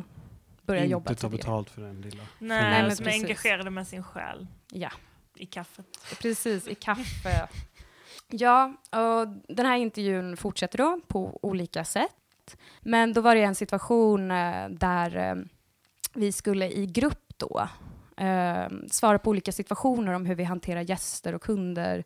börjar 0.61 0.85
jobba 0.85 1.09
Inte 1.11 1.21
ta 1.21 1.29
betalt 1.29 1.69
för 1.69 1.81
den 1.81 2.01
lilla. 2.01 2.23
Nej, 2.39 2.61
Nej, 2.61 2.83
men 2.83 2.95
som 2.95 3.07
är 3.07 3.11
engagerade 3.11 3.69
med 3.69 3.87
sin 3.87 4.03
själ 4.03 4.47
Ja, 4.71 4.91
i 5.35 5.45
kaffet. 5.45 5.85
precis, 6.21 6.67
i 6.67 6.75
kaffe. 6.75 7.47
Ja, 8.29 8.73
och 8.89 9.27
den 9.55 9.65
här 9.65 9.77
intervjun 9.77 10.37
fortsätter 10.37 10.77
då 10.77 10.99
på 11.07 11.39
olika 11.41 11.85
sätt. 11.85 12.57
Men 12.81 13.13
då 13.13 13.21
var 13.21 13.35
det 13.35 13.41
en 13.41 13.55
situation 13.55 14.31
eh, 14.31 14.69
där 14.69 15.15
eh, 15.17 15.35
vi 16.15 16.31
skulle 16.31 16.69
i 16.71 16.85
grupp 16.85 17.33
då 17.37 17.67
eh, 18.17 18.67
svara 18.91 19.19
på 19.19 19.29
olika 19.29 19.51
situationer 19.51 20.13
om 20.13 20.25
hur 20.25 20.35
vi 20.35 20.43
hanterar 20.43 20.81
gäster 20.81 21.35
och 21.35 21.41
kunder 21.41 22.03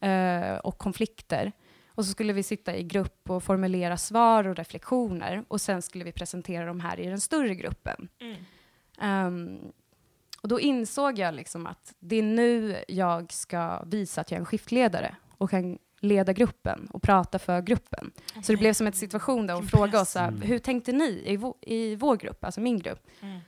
eh, 0.00 0.56
och 0.56 0.78
konflikter. 0.78 1.52
Och 1.88 2.04
så 2.04 2.10
skulle 2.10 2.32
vi 2.32 2.42
sitta 2.42 2.76
i 2.76 2.82
grupp 2.82 3.30
och 3.30 3.42
formulera 3.42 3.96
svar 3.96 4.46
och 4.46 4.56
reflektioner 4.56 5.44
och 5.48 5.60
sen 5.60 5.82
skulle 5.82 6.04
vi 6.04 6.12
presentera 6.12 6.66
de 6.66 6.80
här 6.80 7.00
i 7.00 7.06
den 7.06 7.20
större 7.20 7.54
gruppen. 7.54 8.08
Mm. 8.20 8.36
Ehm, 9.00 9.58
Och 10.42 10.48
då 10.48 10.60
insåg 10.60 11.18
jag 11.18 11.34
liksom 11.34 11.66
att 11.66 11.94
det 11.98 12.16
är 12.16 12.22
nu 12.22 12.76
jag 12.88 13.32
ska 13.32 13.82
visa 13.84 14.20
att 14.20 14.30
jag 14.30 14.36
är 14.36 14.40
en 14.40 14.46
skiftledare 14.46 15.16
och 15.38 15.50
kan 15.50 15.78
leda 16.06 16.32
gruppen 16.32 16.88
och 16.92 17.02
prata 17.02 17.38
för 17.38 17.60
gruppen. 17.62 18.10
Så 18.42 18.52
det 18.52 18.56
blev 18.58 18.72
som 18.72 18.86
en 18.86 18.92
situation 18.92 19.46
där 19.46 19.54
hon 19.54 19.66
frågade 19.66 19.98
oss, 20.00 20.16
Mm. 20.16 20.40
hur 20.42 20.58
tänkte 20.58 20.92
ni 20.92 21.22
i, 21.26 21.36
vå- 21.36 21.54
i 21.62 21.96
vår 21.96 22.16
grupp, 22.16 22.44
alltså 22.44 22.60
min 22.60 22.78
grupp? 22.78 23.06
Mm. 23.20 23.40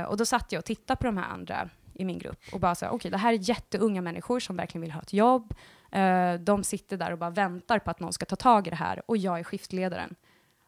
Eh, 0.00 0.08
och 0.08 0.16
då 0.16 0.24
satt 0.26 0.52
jag 0.52 0.58
och 0.58 0.64
tittade 0.64 0.98
på 0.98 1.06
de 1.06 1.16
här 1.16 1.28
andra 1.28 1.68
i 1.94 2.04
min 2.04 2.18
grupp 2.18 2.40
och 2.52 2.60
bara 2.60 2.74
så 2.74 2.86
okej, 2.88 3.10
det 3.10 3.16
här 3.18 3.32
är 3.32 3.48
jätteunga 3.48 4.02
människor 4.02 4.40
som 4.40 4.56
verkligen 4.56 4.82
vill 4.82 4.90
ha 4.92 5.00
ett 5.00 5.12
jobb. 5.12 5.54
Eh, 5.92 6.34
de 6.34 6.64
sitter 6.64 6.96
där 6.96 7.12
och 7.12 7.18
bara 7.18 7.30
väntar 7.30 7.78
på 7.78 7.90
att 7.90 8.00
någon 8.00 8.12
ska 8.12 8.26
ta 8.26 8.36
tag 8.36 8.66
i 8.66 8.70
det 8.70 8.76
här 8.76 9.02
och 9.06 9.16
jag 9.16 9.38
är 9.38 9.44
skiftledaren. 9.44 10.14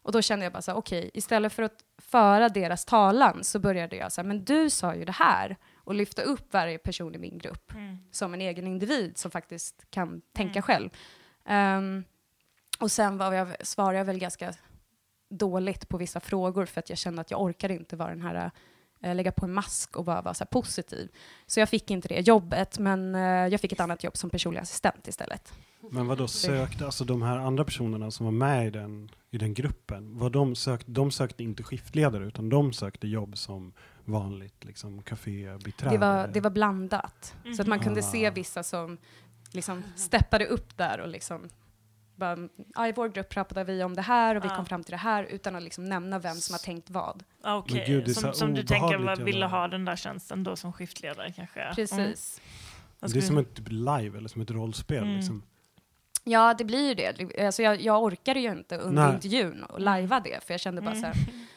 Och 0.03 0.13
då 0.13 0.23
kände 0.23 0.45
jag 0.47 0.53
bara 0.53 0.63
så 0.63 0.73
okej, 0.75 1.11
istället 1.15 1.53
för 1.53 1.63
att 1.63 1.85
föra 1.99 2.49
deras 2.49 2.85
talan 2.85 3.45
så 3.45 3.59
började 3.59 3.97
jag 3.97 4.13
så 4.13 4.21
här, 4.21 4.29
men 4.29 4.45
du 4.45 4.71
sa 4.71 4.95
ju 4.95 5.05
det 5.05 5.13
här 5.13 5.57
och 5.85 5.95
lyfta 5.95 6.23
upp 6.23 6.53
varje 6.53 6.79
person 6.79 7.15
i 7.15 7.19
min 7.19 7.39
grupp 7.39 7.73
Mm. 7.75 7.99
som 8.11 8.35
en 8.35 8.41
egen 8.41 8.67
individ 8.67 9.19
som 9.19 9.31
faktiskt 9.31 9.87
kan 9.91 10.23
tänka 10.33 10.53
Mm. 10.59 10.63
själv. 10.63 10.91
Ehm, 11.45 12.05
och 12.79 12.91
sen 12.91 13.19
var 13.19 13.33
jag, 13.33 13.67
svarade 13.67 13.99
jag 13.99 14.05
väl 14.05 14.19
ganska 14.19 14.55
dåligt 15.31 15.89
på 15.89 15.97
vissa 15.99 16.21
frågor 16.21 16.67
för 16.67 16.79
att 16.79 16.89
jag 16.89 16.99
kände 16.99 17.21
att 17.21 17.31
jag 17.31 17.43
orkade 17.43 17.75
inte 17.75 17.97
vara 17.97 18.11
den 18.11 18.23
här 18.23 18.51
eh, 19.01 19.15
lägga 19.15 19.33
på 19.33 19.45
en 19.47 19.53
mask 19.53 19.97
och 19.97 20.05
bara 20.05 20.23
vara 20.23 20.35
så 20.35 20.45
här 20.45 20.49
positiv. 20.49 21.09
Så 21.47 21.61
jag 21.61 21.69
fick 21.69 21.91
inte 21.91 22.09
det 22.09 22.21
jobbet, 22.29 22.79
men 22.79 23.15
eh, 23.15 23.23
jag 23.23 23.61
fick 23.61 23.73
ett 23.73 23.81
annat 23.81 24.05
jobb 24.05 24.17
som 24.17 24.31
personlig 24.31 24.61
assistent 24.61 25.09
istället. 25.09 25.53
Men 25.91 26.07
vad 26.07 26.19
då 26.19 26.29
sökte, 26.29 26.85
alltså 26.85 27.05
de 27.05 27.23
här 27.23 27.39
andra 27.39 27.65
personerna 27.65 28.11
som 28.11 28.25
var 28.27 28.33
med 28.33 28.67
i 28.67 28.71
den, 28.71 29.11
i 29.31 29.39
den 29.39 29.55
gruppen, 29.55 30.19
vad 30.19 30.33
de, 30.33 30.55
sökte, 30.55 30.91
de 30.91 31.11
sökte 31.11 31.43
inte 31.43 31.63
skiftledare 31.63 32.25
utan 32.25 32.49
de 32.49 32.73
sökte 32.73 33.09
jobb 33.09 33.39
som 33.39 33.73
vanligt 34.05 34.65
liksom 34.65 35.03
kafébiträde? 35.03 35.95
Det 35.95 35.99
var, 35.99 36.27
det 36.29 36.41
var 36.41 36.51
blandat. 36.51 37.35
Så 37.57 37.63
att 37.63 37.69
man 37.69 37.81
kunde 37.81 38.01
Ah. 38.01 38.03
se 38.03 38.31
vissa 38.31 38.63
som 38.63 38.99
liksom 39.53 39.83
steppade 39.97 40.47
upp 40.47 40.77
där 40.77 41.01
och 41.01 41.09
liksom 41.09 41.49
bara, 42.17 42.37
i 42.89 42.93
vår 42.97 43.09
grupp 43.09 43.29
pratade 43.29 43.65
vi 43.65 43.85
om 43.85 43.95
det 43.95 44.03
här 44.03 44.35
och 44.35 44.45
vi 44.45 44.49
Ja. 44.49 44.57
kom 44.57 44.67
fram 44.67 44.85
till 44.85 44.91
det 44.91 44.97
här 44.97 45.25
utan 45.25 45.57
att 45.57 45.63
liksom 45.63 45.85
nämna 45.85 46.19
vem 46.19 46.35
som 46.37 46.53
har 46.55 46.59
tänkt 46.59 46.91
vad. 46.91 47.23
Ah, 47.43 47.57
Okej, 47.57 48.05
så 48.15 48.21
som, 48.21 48.33
som 48.33 48.55
du 48.55 48.63
tänker 48.63 49.25
ville 49.25 49.47
ha 49.47 49.69
den 49.69 49.85
där 49.85 49.97
tjänsten 49.97 50.45
då 50.45 50.57
som 50.57 50.73
skiftledare 50.73 51.33
kanske? 51.33 51.61
Mm. 51.61 51.75
Precis. 51.75 52.41
Vad 53.01 53.13
det 53.13 53.19
är 53.19 53.23
som 53.23 53.39
ett 53.39 53.55
typ 53.55 53.69
live 53.69 54.19
eller 54.19 54.29
som 54.29 54.43
ett 54.43 54.51
rollspel. 54.51 55.03
Mm. 55.03 55.17
Liksom. 55.17 55.43
Ja, 56.25 56.55
det 56.59 56.65
blir 56.65 56.89
ju 56.89 56.95
det. 56.95 57.45
Alltså, 57.47 57.63
jag, 57.63 57.81
jag 57.81 58.03
orkade 58.03 58.41
ju 58.41 58.51
inte 58.53 58.77
under 58.79 59.05
Nej. 59.07 59.15
intervjun 59.15 59.63
och 59.65 59.81
lajva 59.81 60.21
det, 60.21 60.45
för 60.45 60.55
jag 60.55 60.61
kände 60.61 60.81
bara 60.83 60.91
Mm. 60.95 61.01
så 61.01 61.07
här, 61.07 61.17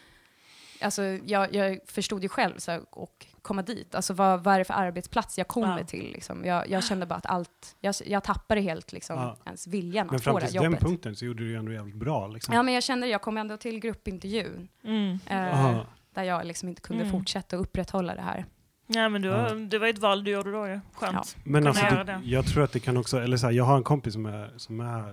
Alltså, 0.82 1.04
jag, 1.04 1.56
jag 1.56 1.80
förstod 1.86 2.24
ju 2.24 2.30
själv 2.30 2.58
så 2.58 2.72
här, 2.72 2.82
och 2.90 3.26
komma 3.42 3.62
dit. 3.62 3.96
Alltså, 3.96 4.14
vad, 4.14 4.44
vad 4.44 4.54
är 4.56 4.60
det 4.60 4.66
för 4.66 4.74
arbetsplats 4.74 5.38
jag 5.38 5.48
kommer 5.48 5.80
Ja. 5.80 5.86
till? 5.86 6.12
Liksom. 6.12 6.46
Jag, 6.46 6.70
jag 6.70 6.84
kände 6.84 7.06
bara 7.06 7.16
att 7.16 7.26
allt, 7.26 7.76
jag, 7.80 7.96
jag 8.06 8.24
tappade 8.24 8.62
helt 8.62 8.92
liksom, 8.92 9.16
Ja. 9.20 9.38
ens 9.46 9.68
viljan 9.68 10.08
Men 10.08 10.16
att 10.16 10.22
få 10.24 10.24
fram 10.24 10.36
det 10.36 10.42
här 10.42 10.48
till 10.48 10.56
den 10.62 10.64
jobbet. 10.72 10.80
punkten 10.80 11.16
så 11.16 11.26
gjorde 11.26 11.44
du 11.44 11.50
ju 11.50 11.56
ändå 11.56 11.72
jävligt 11.72 11.96
bra. 11.96 12.28
Liksom. 12.28 12.54
Ja, 12.54 12.64
men 12.64 12.74
jag 12.74 12.84
kände, 12.84 13.08
jag 13.08 13.22
kom 13.22 13.38
ändå 13.38 13.58
till 13.58 13.80
gruppintervjun, 13.80 14.68
Mm. 14.84 15.20
eh, 15.28 15.82
där 16.14 16.24
jag 16.24 16.46
liksom 16.46 16.70
inte 16.70 16.82
kunde 16.82 17.04
Mm. 17.04 17.12
fortsätta 17.20 17.56
upprätthålla 17.56 18.16
det 18.16 18.22
här. 18.22 18.46
Ja, 18.88 19.10
men 19.10 19.22
du, 19.22 19.28
Ja. 19.28 19.50
det 19.54 19.80
var 19.80 19.88
ett 19.88 19.98
val 19.98 20.24
du 20.24 20.32
gjorde 20.32 20.52
då 20.52 20.68
ju. 20.68 20.80
Skönt. 20.94 21.14
Ja. 21.36 21.42
Men 21.44 21.68
alltså, 21.68 21.86
det. 22.06 22.22
jag 22.24 22.46
tror 22.46 22.64
att 22.64 22.72
det 22.72 22.80
kan 22.80 22.98
också, 22.98 23.18
eller 23.22 23.38
så 23.38 23.46
här, 23.46 23.54
jag 23.54 23.64
har 23.64 23.78
en 23.78 23.84
kompis 23.84 24.14
som 24.14 24.26
är, 24.26 24.54
som 24.58 24.80
är 24.80 25.10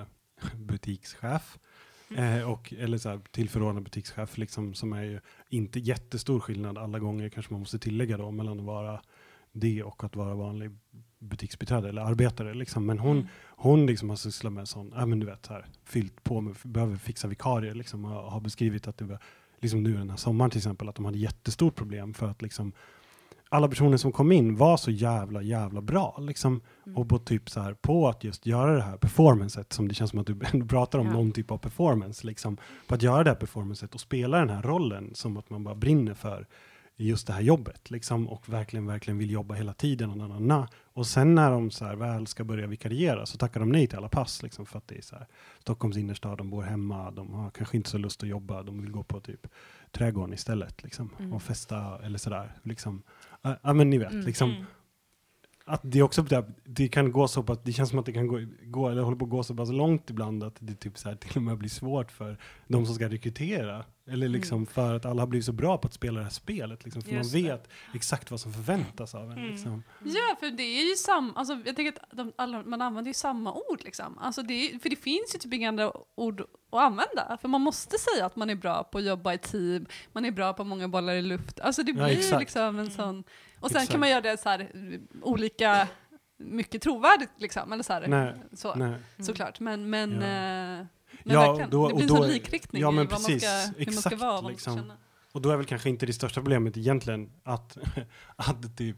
eh, 0.00 0.04
butikschef. 0.56 1.58
Eh, 2.14 2.50
och, 2.50 2.74
eller 2.78 2.98
så 2.98 3.08
här, 3.08 3.20
tillförordnad 3.30 3.82
butikschef, 3.84 4.38
liksom, 4.38 4.74
som 4.74 4.92
är 4.92 5.02
ju 5.02 5.20
inte 5.48 5.78
jättestor 5.80 6.40
skillnad 6.40 6.78
alla 6.78 6.98
gånger, 6.98 7.28
kanske 7.28 7.52
man 7.52 7.60
måste 7.60 7.78
tillägga 7.78 8.16
då, 8.16 8.30
mellan 8.30 8.60
att 8.60 8.66
vara 8.66 9.00
det 9.52 9.82
och 9.82 10.04
att 10.04 10.16
vara 10.16 10.34
vanlig 10.34 10.70
butiksbiträde 11.18 11.88
eller 11.88 12.02
arbetare. 12.02 12.54
Liksom. 12.54 12.86
Men 12.86 12.98
hon, 12.98 13.16
Mm. 13.16 13.28
hon 13.46 13.86
liksom 13.86 14.08
har 14.08 14.16
sysslat 14.16 14.52
med 14.52 14.68
sån, 14.68 14.92
ja 14.96 15.06
men 15.06 15.20
du 15.20 15.26
vet, 15.26 15.46
här, 15.46 15.66
fyllt 15.84 16.24
på 16.24 16.40
med, 16.40 16.56
behöver 16.62 16.96
fixa 16.96 17.28
vikarier, 17.28 17.74
liksom, 17.74 18.04
och 18.04 18.10
har 18.32 18.40
beskrivit 18.40 18.88
att 18.88 18.98
det 18.98 19.04
var, 19.04 19.18
liksom 19.60 19.82
nu 19.82 19.92
den 19.94 20.10
här 20.10 20.16
sommaren 20.16 20.50
till 20.50 20.58
exempel, 20.58 20.88
att 20.88 20.94
de 20.94 21.04
hade 21.04 21.18
jättestort 21.18 21.74
problem 21.74 22.14
för 22.14 22.28
att 22.28 22.42
liksom 22.42 22.72
alla 23.54 23.68
personer 23.68 23.96
som 23.96 24.12
kom 24.12 24.32
in 24.32 24.56
var 24.56 24.76
så 24.76 24.90
jävla, 24.90 25.42
jävla 25.42 25.80
bra. 25.80 26.16
Liksom, 26.20 26.60
Mm. 26.86 26.96
och 26.98 27.08
på 27.08 27.18
typ 27.18 27.50
så 27.50 27.60
här, 27.60 27.74
på 27.74 28.08
att 28.08 28.24
just 28.24 28.46
göra 28.46 28.74
det 28.76 28.82
här 28.82 28.96
performancet, 28.96 29.72
som 29.72 29.88
det 29.88 29.94
känns 29.94 30.10
som 30.10 30.18
att 30.20 30.26
du 30.26 30.34
pratar 30.68 30.98
om 30.98 31.06
Ja. 31.06 31.12
någon 31.12 31.32
typ 31.32 31.50
av 31.50 31.58
performance, 31.58 32.26
liksom, 32.26 32.56
på 32.86 32.94
att 32.94 33.02
göra 33.02 33.24
det 33.24 33.30
här 33.30 33.36
performancet 33.36 33.94
och 33.94 34.00
spela 34.00 34.38
den 34.38 34.50
här 34.50 34.62
rollen 34.62 35.10
som 35.14 35.36
att 35.36 35.50
man 35.50 35.64
bara 35.64 35.74
brinner 35.74 36.14
för 36.14 36.46
just 36.96 37.26
det 37.26 37.32
här 37.32 37.40
jobbet, 37.40 37.90
liksom, 37.90 38.28
och 38.28 38.48
verkligen, 38.48 38.86
verkligen 38.86 39.18
vill 39.18 39.30
jobba 39.30 39.54
hela 39.54 39.72
tiden. 39.72 40.10
Och, 40.10 40.16
na, 40.16 40.38
na. 40.38 40.68
och 40.92 41.06
sen 41.06 41.34
när 41.34 41.50
de 41.50 41.70
så 41.70 41.84
här, 41.84 41.96
väl 41.96 42.26
ska 42.26 42.44
börja 42.44 42.66
vikariera 42.66 43.26
så 43.26 43.38
tackar 43.38 43.60
de 43.60 43.72
nej 43.72 43.86
till 43.86 43.98
alla 43.98 44.08
pass, 44.08 44.42
liksom, 44.42 44.66
för 44.66 44.78
att 44.78 44.88
det 44.88 44.96
är 44.98 45.02
så 45.02 45.16
här, 45.16 45.26
Stockholms 45.60 45.96
innerstad, 45.96 46.38
de 46.38 46.50
bor 46.50 46.62
hemma, 46.62 47.10
de 47.10 47.32
har 47.34 47.50
kanske 47.50 47.76
inte 47.76 47.90
så 47.90 47.98
lust 47.98 48.22
att 48.22 48.28
jobba, 48.28 48.62
de 48.62 48.80
vill 48.82 48.90
gå 48.90 49.02
på 49.02 49.20
typ 49.20 49.46
trädgården 49.92 50.34
istället, 50.34 50.82
liksom, 50.82 51.10
Mm. 51.18 51.32
och 51.32 51.42
festa 51.42 51.98
eller 52.04 52.18
sådär. 52.18 52.52
Liksom. 52.62 53.02
Ja, 53.62 53.72
men 53.72 53.90
ni 53.90 53.98
vet, 53.98 54.12
Mm. 54.12 54.26
liksom, 54.26 54.50
Mm. 54.50 54.64
att 55.64 55.80
det 55.84 56.02
också 56.02 56.22
det, 56.22 56.44
det 56.64 56.88
kan 56.88 57.12
gå 57.12 57.28
så 57.28 57.42
pass, 57.42 57.58
det 57.64 57.72
känns 57.72 57.90
som 57.90 57.98
att 57.98 58.06
det 58.06 58.12
kan 58.12 58.26
gå, 58.26 58.40
gå 58.62 58.88
eller 58.88 59.02
håller 59.02 59.16
på 59.16 59.24
att 59.24 59.30
gå 59.30 59.42
så 59.42 59.54
pass 59.54 59.70
långt 59.70 60.10
ibland 60.10 60.44
att 60.44 60.56
det 60.58 60.74
typ 60.74 60.98
så 60.98 61.08
här 61.08 61.16
till 61.16 61.36
och 61.36 61.42
med 61.42 61.58
blir 61.58 61.68
svårt 61.68 62.10
för 62.12 62.38
de 62.68 62.86
som 62.86 62.94
ska 62.94 63.08
rekrytera. 63.08 63.84
Eller 64.06 64.28
liksom 64.28 64.66
för 64.66 64.94
att 64.94 65.04
alla 65.06 65.22
har 65.22 65.26
blivit 65.26 65.46
så 65.46 65.52
bra 65.52 65.78
på 65.78 65.86
att 65.86 65.94
spela 65.94 66.18
det 66.18 66.24
här 66.24 66.30
spelet. 66.30 66.84
Liksom, 66.84 67.02
för 67.02 67.10
Just 67.12 67.34
man 67.34 67.42
det. 67.42 67.48
vet 67.48 67.68
exakt 67.94 68.30
vad 68.30 68.40
som 68.40 68.52
förväntas 68.52 69.14
av 69.14 69.30
en. 69.32 69.38
Mm. 69.38 69.50
Liksom. 69.50 69.82
Ja, 70.04 70.36
för 70.40 70.50
det 70.50 70.62
är 70.62 70.88
ju 70.90 70.94
samma, 70.96 71.32
alltså 71.34 71.54
jag 71.66 71.76
tänker 71.76 71.92
att 72.02 72.10
de, 72.16 72.32
alla, 72.36 72.62
man 72.62 72.82
använder 72.82 73.08
ju 73.08 73.14
samma 73.14 73.52
ord 73.52 73.80
liksom. 73.84 74.18
Alltså 74.18 74.42
det 74.42 74.82
för 74.82 74.88
det 74.90 74.96
finns 74.96 75.34
ju 75.34 75.38
typ 75.38 75.54
inga 75.54 75.68
andra 75.68 75.92
ord 76.14 76.42
att 76.78 76.84
använda. 76.86 77.38
För 77.40 77.48
man 77.48 77.60
måste 77.60 77.96
säga 77.98 78.26
att 78.26 78.36
man 78.36 78.50
är 78.50 78.54
bra 78.54 78.84
på 78.84 78.98
att 78.98 79.04
jobba 79.04 79.34
i 79.34 79.38
team, 79.38 79.86
man 80.12 80.24
är 80.24 80.30
bra 80.30 80.52
på 80.52 80.64
många 80.64 80.88
bollar 80.88 81.14
i 81.14 81.22
luft. 81.22 81.60
Alltså 81.60 81.82
det 81.82 81.92
Ja, 81.92 82.04
blir 82.04 82.18
exakt. 82.18 82.40
liksom 82.40 82.78
en 82.78 82.90
sån, 82.90 83.24
och 83.60 83.68
sen 83.70 83.76
Exakt. 83.76 83.90
kan 83.90 84.00
man 84.00 84.08
göra 84.10 84.20
det 84.20 84.36
så 84.40 84.48
här 84.48 84.70
olika, 85.22 85.88
mycket 86.38 86.82
trovärdigt 86.82 87.30
liksom. 87.38 87.72
Eller 87.72 87.82
så 87.82 87.92
här, 87.92 88.06
Nej, 88.08 88.34
så, 88.52 88.74
Nej. 88.74 88.94
såklart. 89.18 89.60
Men, 89.60 89.90
men, 89.90 90.10
Ja. 90.12 90.16
eh, 90.16 90.86
men 91.24 91.34
Ja, 91.34 91.40
verkligen, 91.46 91.70
då- 91.70 91.88
det 91.88 91.94
blir 91.94 92.04
och 92.04 92.10
en 92.10 92.16
sån 92.22 92.28
likriktning 92.28 92.82
ja, 92.82 92.88
i 92.88 92.94
men 92.94 93.06
vad 93.08 93.12
man 93.22 93.40
ska, 93.40 93.48
hur 93.48 93.86
man 93.86 93.94
ska 93.94 94.08
Exakt, 94.08 94.20
vara, 94.20 94.42
man 94.42 94.50
liksom. 94.52 94.76
känna. 94.76 94.96
Och 95.32 95.42
då 95.42 95.50
är 95.50 95.56
väl 95.56 95.66
kanske 95.66 95.88
inte 95.88 96.06
det 96.06 96.12
största 96.12 96.40
problemet 96.40 96.76
egentligen 96.76 97.30
att, 97.44 97.78
att 98.36 98.76
typ 98.76 98.96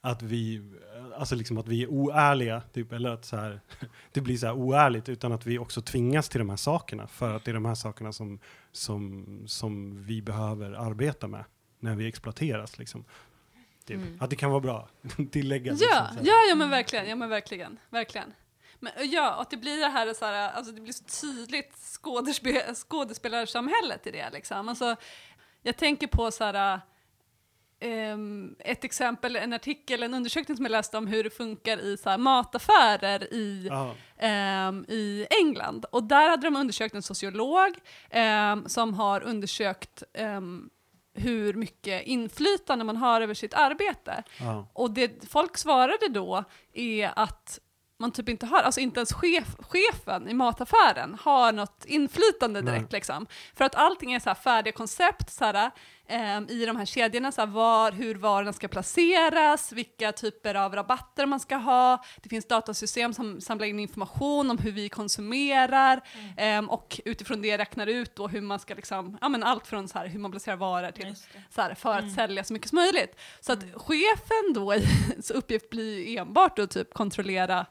att 0.00 0.22
vi, 0.22 0.72
alltså 1.18 1.34
liksom 1.34 1.58
att 1.58 1.68
vi 1.68 1.82
är 1.82 1.86
oärliga, 1.86 2.62
typ, 2.72 2.92
eller 2.92 3.10
att 3.10 3.24
så 3.24 3.36
här, 3.36 3.60
det 4.12 4.20
blir 4.20 4.36
så 4.36 4.46
här 4.46 4.54
oärligt, 4.54 5.08
utan 5.08 5.32
att 5.32 5.46
vi 5.46 5.58
också 5.58 5.82
tvingas 5.82 6.28
till 6.28 6.38
de 6.38 6.50
här 6.50 6.56
sakerna, 6.56 7.06
för 7.06 7.36
att 7.36 7.44
det 7.44 7.50
är 7.50 7.54
de 7.54 7.64
här 7.64 7.74
sakerna 7.74 8.12
som, 8.12 8.38
som, 8.72 9.26
som 9.46 10.02
vi 10.04 10.22
behöver 10.22 10.72
arbeta 10.72 11.28
med 11.28 11.44
när 11.80 11.96
vi 11.96 12.08
exploateras. 12.08 12.78
Liksom. 12.78 13.04
Typ. 13.84 13.96
Mm. 13.96 14.18
Att 14.20 14.30
det 14.30 14.36
kan 14.36 14.50
vara 14.50 14.60
bra, 14.60 14.88
tillägga. 15.32 15.72
Ja, 15.72 16.08
liksom, 16.10 16.26
ja, 16.26 16.34
ja 16.48 16.54
men 16.54 16.70
verkligen, 16.70 17.08
ja 17.08 17.16
men 17.16 17.28
verkligen, 17.28 17.78
verkligen. 17.90 18.34
Men, 18.80 18.92
ja, 19.10 19.34
och 19.34 19.42
att 19.42 19.50
det 19.50 19.56
blir 19.56 19.80
det 19.80 19.88
här, 19.88 20.14
så 20.14 20.24
här 20.24 20.52
alltså 20.52 20.72
det 20.72 20.80
blir 20.80 20.92
så 20.92 21.04
tydligt 21.04 21.74
skådespe 21.76 22.74
skådespelarsamhället 22.74 24.06
i 24.06 24.10
det 24.10 24.30
liksom. 24.30 24.68
Alltså, 24.68 24.96
jag 25.62 25.76
tänker 25.76 26.06
på 26.06 26.30
så 26.30 26.44
här, 26.44 26.80
ehm, 27.84 28.54
ett 28.58 28.84
exempel, 28.84 29.36
en 29.36 29.52
artikel, 29.52 30.02
en 30.02 30.14
undersökning 30.14 30.56
som 30.56 30.64
jag 30.64 30.72
läste 30.72 30.98
om 30.98 31.06
hur 31.06 31.24
det 31.24 31.30
funkar 31.30 31.78
i 31.78 31.96
så 31.96 32.10
här, 32.10 32.18
mataffärer 32.18 33.34
i 33.34 33.70
ehm, 34.18 34.84
i 34.88 35.26
England. 35.30 35.84
Och 35.84 36.04
där 36.04 36.30
hade 36.30 36.46
de 36.46 36.56
undersökt 36.56 36.94
en 36.94 37.02
sociolog 37.02 37.74
ehm, 38.10 38.68
som 38.68 38.94
har 38.94 39.22
undersökt 39.22 40.02
hur 41.14 41.54
mycket 41.54 42.02
inflytande 42.02 42.84
man 42.84 42.96
har 42.96 43.20
över 43.20 43.34
sitt 43.34 43.54
arbete. 43.54 44.22
Ja. 44.40 44.68
Och 44.72 44.90
det 44.90 45.30
folk 45.30 45.58
svarade 45.58 46.08
då 46.08 46.44
är 46.72 47.12
att 47.16 47.60
man 47.98 48.12
typ 48.12 48.28
inte 48.28 48.46
har, 48.46 48.62
alltså 48.62 48.80
inte 48.80 49.00
ens 49.00 49.12
chef, 49.12 49.56
chefen 49.58 50.28
i 50.28 50.34
mataffären 50.34 51.18
har 51.20 51.52
något 51.52 51.84
inflytande 51.84 52.60
direkt 52.60 52.92
Nej. 52.92 52.98
liksom. 52.98 53.26
För 53.54 53.64
att 53.64 53.74
allting 53.74 54.12
är 54.12 54.20
så 54.20 54.30
här 54.30 54.34
färdiga 54.34 54.72
koncept 54.72 55.32
så 55.32 55.44
här, 55.44 55.70
ehm, 56.08 56.46
i 56.50 56.66
de 56.66 56.76
här 56.76 56.84
kedjorna, 56.84 57.32
så 57.32 57.40
här, 57.40 57.46
var, 57.48 57.92
hur 57.92 58.14
varorna 58.14 58.52
ska 58.52 58.68
placeras, 58.68 59.72
vilka 59.72 60.12
typer 60.12 60.54
av 60.54 60.74
rabatter 60.74 61.26
man 61.26 61.40
ska 61.40 61.56
ha. 61.56 62.04
Det 62.22 62.28
finns 62.28 62.48
datasystem 62.48 63.12
som 63.14 63.40
samlar 63.40 63.66
in 63.66 63.80
information 63.80 64.50
om 64.50 64.58
hur 64.58 64.72
vi 64.72 64.88
konsumerar 64.88 66.00
ehm, 66.36 66.70
och 66.70 67.00
utifrån 67.04 67.42
det 67.42 67.58
räknar 67.58 67.86
ut 67.86 68.16
då 68.16 68.28
hur 68.28 68.40
man 68.40 68.58
ska 68.58 68.74
liksom, 68.74 69.18
ja 69.20 69.28
men 69.28 69.42
allt 69.42 69.66
från 69.66 69.88
så 69.88 69.98
här, 69.98 70.06
hur 70.06 70.18
man 70.18 70.30
placerar 70.30 70.56
varor 70.56 70.90
till 70.90 71.14
så 71.50 71.60
här, 71.62 71.74
för 71.74 71.92
att 71.94 72.02
Mm. 72.02 72.14
sälja 72.14 72.44
så 72.44 72.52
mycket 72.52 72.68
som 72.68 72.76
möjligt. 72.76 73.20
Så 73.40 73.52
att 73.52 73.58
chefen 73.74 74.52
då, 74.54 74.74
i- 74.74 74.86
så 75.22 75.34
uppgift 75.34 75.70
blir 75.70 76.18
enbart 76.18 76.58
att 76.58 76.70
typ 76.70 76.94
kontrollera 76.94 77.66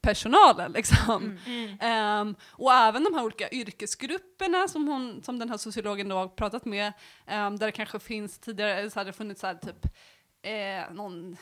personalen 0.00 0.72
liksom. 0.72 1.38
Mm. 1.46 1.76
Ehm, 1.80 2.36
och 2.50 2.72
även 2.72 3.04
de 3.04 3.14
här 3.14 3.24
olika 3.24 3.50
yrkesgrupperna 3.50 4.68
som, 4.68 4.88
hon, 4.88 5.22
som 5.22 5.38
den 5.38 5.50
här 5.50 5.56
sociologen 5.56 6.08
då 6.08 6.16
har 6.16 6.28
pratat 6.28 6.64
med, 6.64 6.92
ehm, 7.26 7.58
där 7.58 7.66
det 7.66 7.72
kanske 7.72 7.98
finns 7.98 8.38
tidigare, 8.38 8.90
så 8.90 9.00
här, 9.00 9.04
det 9.04 9.12
funnits 9.12 9.40
så 9.40 9.46
här, 9.46 9.54
typ 9.54 9.86
eh, 10.42 10.94
någon 10.94 11.36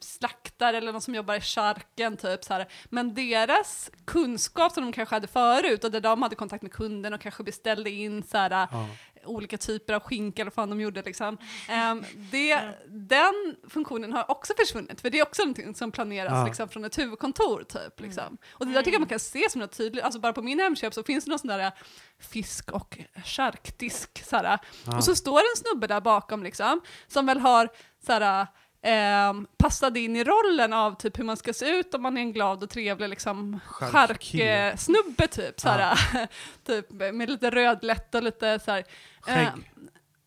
slaktare 0.00 0.76
eller 0.76 0.92
någon 0.92 1.00
som 1.00 1.14
jobbar 1.14 1.34
i 1.34 1.40
charken 1.40 2.16
typ 2.16 2.44
så 2.44 2.54
här. 2.54 2.68
Men 2.84 3.14
deras 3.14 3.90
kunskap 4.04 4.72
som 4.72 4.82
de 4.84 4.92
kanske 4.92 5.14
hade 5.14 5.26
förut 5.26 5.84
och 5.84 5.90
där 5.90 6.00
de 6.00 6.22
hade 6.22 6.36
kontakt 6.36 6.62
med 6.62 6.72
kunden 6.72 7.14
och 7.14 7.20
kanske 7.20 7.42
beställde 7.42 7.90
in 7.90 8.22
så 8.22 8.38
här, 8.38 8.50
Ja. 8.50 8.88
Olika 9.26 9.58
typer 9.58 9.94
av 9.94 10.00
skinka 10.02 10.42
eller 10.42 10.50
vad 10.50 10.54
fan 10.54 10.70
de 10.70 10.80
gjorde 10.80 11.02
liksom. 11.02 11.38
Ehm, 11.68 12.04
det, 12.30 12.60
den 12.88 13.56
funktionen 13.68 14.12
har 14.12 14.30
också 14.30 14.52
försvunnit 14.58 15.00
för 15.00 15.10
det 15.10 15.18
är 15.18 15.22
också 15.22 15.42
någonting 15.42 15.74
som 15.74 15.92
planeras 15.92 16.32
Ja. 16.32 16.44
liksom, 16.46 16.68
från 16.68 16.84
ett 16.84 16.98
huvudkontor 16.98 17.62
typ. 17.68 18.00
Liksom. 18.00 18.38
Och 18.50 18.66
det 18.66 18.72
där 18.72 18.80
tycker 18.82 18.92
jag 18.92 19.00
man 19.00 19.08
kan 19.08 19.18
se 19.20 19.50
som 19.50 19.60
något 19.60 19.76
tydligt, 19.76 20.04
alltså 20.04 20.20
bara 20.20 20.32
på 20.32 20.42
min 20.42 20.60
Hemköp 20.60 20.94
så 20.94 21.02
finns 21.02 21.24
det 21.24 21.30
någon 21.30 21.38
sån 21.38 21.48
där 21.48 21.72
fisk 22.20 22.70
och 22.72 22.98
charkdisk 23.24 24.24
såhär. 24.24 24.58
Ja. 24.86 24.96
Och 24.96 25.04
så 25.04 25.16
står 25.16 25.38
en 25.38 25.56
snubbe 25.56 25.86
där 25.86 26.00
bakom 26.00 26.42
liksom, 26.42 26.80
som 27.06 27.26
väl 27.26 27.38
har 27.38 27.68
såhär, 28.06 28.46
ehm, 28.86 29.46
passat 29.56 29.96
in 29.96 30.16
i 30.16 30.24
rollen 30.24 30.72
av 30.72 30.96
typ 30.96 31.18
hur 31.18 31.24
man 31.24 31.36
ska 31.36 31.52
se 31.52 31.68
ut 31.68 31.94
om 31.94 32.02
man 32.02 32.16
är 32.16 32.20
en 32.20 32.32
glad 32.32 32.62
och 32.62 32.70
trevlig 32.70 33.08
liksom 33.08 33.60
charksnubbe 33.66 35.26
typ, 35.26 35.60
såhär, 35.60 35.98
typ 36.66 36.90
med 36.90 37.30
lite 37.30 37.50
rödlätt 37.50 38.14
och 38.14 38.22
lite 38.22 38.58
såhär. 38.58 38.84
Skägg. 39.20 39.46
ehm, 39.46 39.64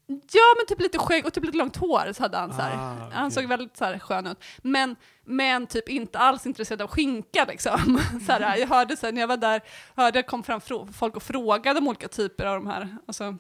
Ja 0.07 0.55
men 0.57 0.65
typ 0.67 0.81
lite 0.81 0.97
skägg 0.97 1.25
och 1.25 1.33
typ 1.33 1.43
lite 1.45 1.57
långt 1.57 1.77
hår 1.77 2.13
så 2.13 2.23
hade 2.23 2.37
han 2.37 2.53
så 2.53 2.61
här. 2.61 2.77
Ah, 2.77 2.93
okej. 2.97 3.17
Han 3.17 3.31
såg 3.31 3.45
väldigt 3.45 3.77
så 3.77 3.85
här 3.85 3.99
skön 3.99 4.27
ut. 4.27 4.43
Men, 4.57 4.95
men 5.25 5.67
typ 5.67 5.89
inte 5.89 6.19
alls 6.19 6.45
intresserad 6.45 6.81
av 6.81 6.87
skinka 6.87 7.45
liksom. 7.45 8.01
så 8.25 8.31
här, 8.31 8.57
jag 8.57 8.67
hörde 8.67 8.97
sen 8.97 9.13
när 9.15 9.21
jag 9.21 9.27
var 9.27 9.37
där, 9.37 9.61
hörde 9.95 10.19
det 10.19 10.23
kom 10.23 10.43
fram 10.43 10.61
folk 10.93 11.15
och 11.15 11.23
frågade 11.23 11.79
om 11.79 11.87
olika 11.87 12.07
typer 12.07 12.45
av 12.45 12.55
de 12.55 12.67
här 12.67 12.97
alltså, 13.07 13.35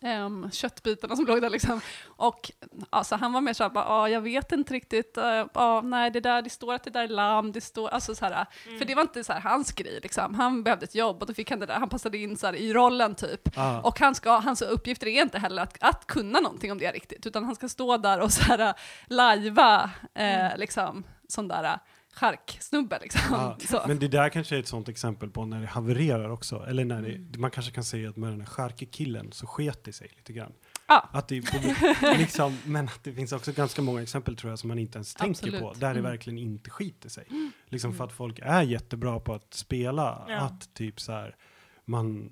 ehm, 0.00 0.50
köttbitarna 0.50 1.16
som 1.16 1.26
låg 1.26 1.42
där 1.42 1.50
liksom. 1.50 1.80
Och 2.06 2.50
alltså, 2.90 3.16
han 3.16 3.32
var 3.32 3.40
mer 3.40 3.52
såhär, 3.52 3.70
bara, 3.70 3.88
ah, 3.88 4.08
jag 4.08 4.20
vet 4.20 4.52
inte 4.52 4.74
riktigt, 4.74 5.18
uh, 5.18 5.44
ah, 5.52 5.80
nej 5.80 6.10
det 6.10 6.20
där, 6.20 6.42
det 6.42 6.50
står 6.50 6.74
att 6.74 6.84
det 6.84 6.90
där 6.90 7.04
är 7.04 7.08
lamm, 7.08 7.52
det 7.52 7.60
står, 7.60 7.88
alltså 7.88 8.14
så 8.14 8.24
här, 8.24 8.46
för 8.78 8.84
det 8.84 8.94
var 8.94 9.02
inte 9.02 9.24
så 9.24 9.32
här 9.32 9.40
hans 9.40 9.72
grej 9.72 10.00
liksom. 10.02 10.34
Han 10.34 10.62
behövde 10.62 10.84
ett 10.84 10.94
jobb 10.94 11.20
och 11.20 11.26
då 11.26 11.34
fick 11.34 11.50
han 11.50 11.60
det 11.60 11.66
där, 11.66 11.74
han 11.74 11.88
passade 11.88 12.18
in 12.18 12.36
så 12.36 12.46
här, 12.46 12.54
i 12.54 12.72
rollen 12.72 13.14
typ. 13.14 13.56
Ja. 13.56 13.80
Och 13.80 14.00
han 14.00 14.14
ska, 14.14 14.38
hans 14.38 14.62
uppgifter 14.62 15.06
är 15.06 15.22
inte 15.22 15.38
heller 15.38 15.62
att, 15.62 15.76
att 15.80 16.06
kunna 16.06 16.40
någonting 16.40 16.72
om 16.72 16.78
det 16.78 16.92
riktigt, 16.92 17.26
utan 17.26 17.44
han 17.44 17.54
ska 17.54 17.68
stå 17.68 17.96
där 17.96 18.20
och 18.20 18.32
så 18.32 18.42
här, 18.42 18.74
lajva 19.06 19.90
eh, 20.14 20.56
liksom, 20.56 21.04
sån 21.28 21.48
där 21.48 21.78
charksnubbe 22.18 22.98
liksom. 23.02 23.20
Ja, 23.30 23.56
Så. 23.68 23.82
men 23.86 23.98
det 23.98 24.08
där 24.08 24.28
kanske 24.28 24.56
är 24.56 24.60
ett 24.60 24.66
sånt 24.68 24.88
exempel 24.88 25.30
på 25.30 25.44
när 25.46 25.60
det 25.60 25.66
havererar 25.66 26.28
också. 26.30 26.64
Eller 26.68 26.84
när 26.84 27.02
det, 27.02 27.08
Mm. 27.14 27.40
man 27.40 27.50
kanske 27.50 27.72
kan 27.72 27.84
säga 27.84 28.10
att 28.10 28.16
med 28.16 28.30
den 28.30 28.40
här 28.40 28.46
charkekillen 28.48 29.32
så 29.32 29.46
sket 29.46 29.84
det 29.84 29.92
sig 29.92 30.10
lite 30.16 30.32
grann. 30.32 30.52
Ja. 30.88 31.08
Att 31.12 31.28
det, 31.28 31.44
liksom, 32.18 32.58
men 32.64 32.84
att 32.88 33.04
det 33.04 33.12
finns 33.12 33.32
också 33.32 33.52
ganska 33.52 33.82
många 33.82 34.02
exempel 34.02 34.36
tror 34.36 34.50
jag 34.52 34.58
som 34.58 34.68
man 34.68 34.78
inte 34.78 34.98
ens 34.98 35.14
tänker 35.14 35.30
Absolut. 35.46 35.60
på. 35.60 35.72
Där 35.72 35.94
det 35.94 36.00
Mm. 36.00 36.10
verkligen 36.10 36.38
inte 36.38 36.70
skiter 36.70 37.08
sig. 37.08 37.26
Liksom 37.68 37.94
för 37.94 38.04
att 38.04 38.12
folk 38.12 38.38
är 38.42 38.62
jättebra 38.62 39.20
på 39.20 39.34
att 39.34 39.54
spela. 39.54 40.24
Ja. 40.28 40.36
Att 40.40 40.74
typ 40.74 41.00
så 41.00 41.12
här, 41.12 41.36
man, 41.84 42.30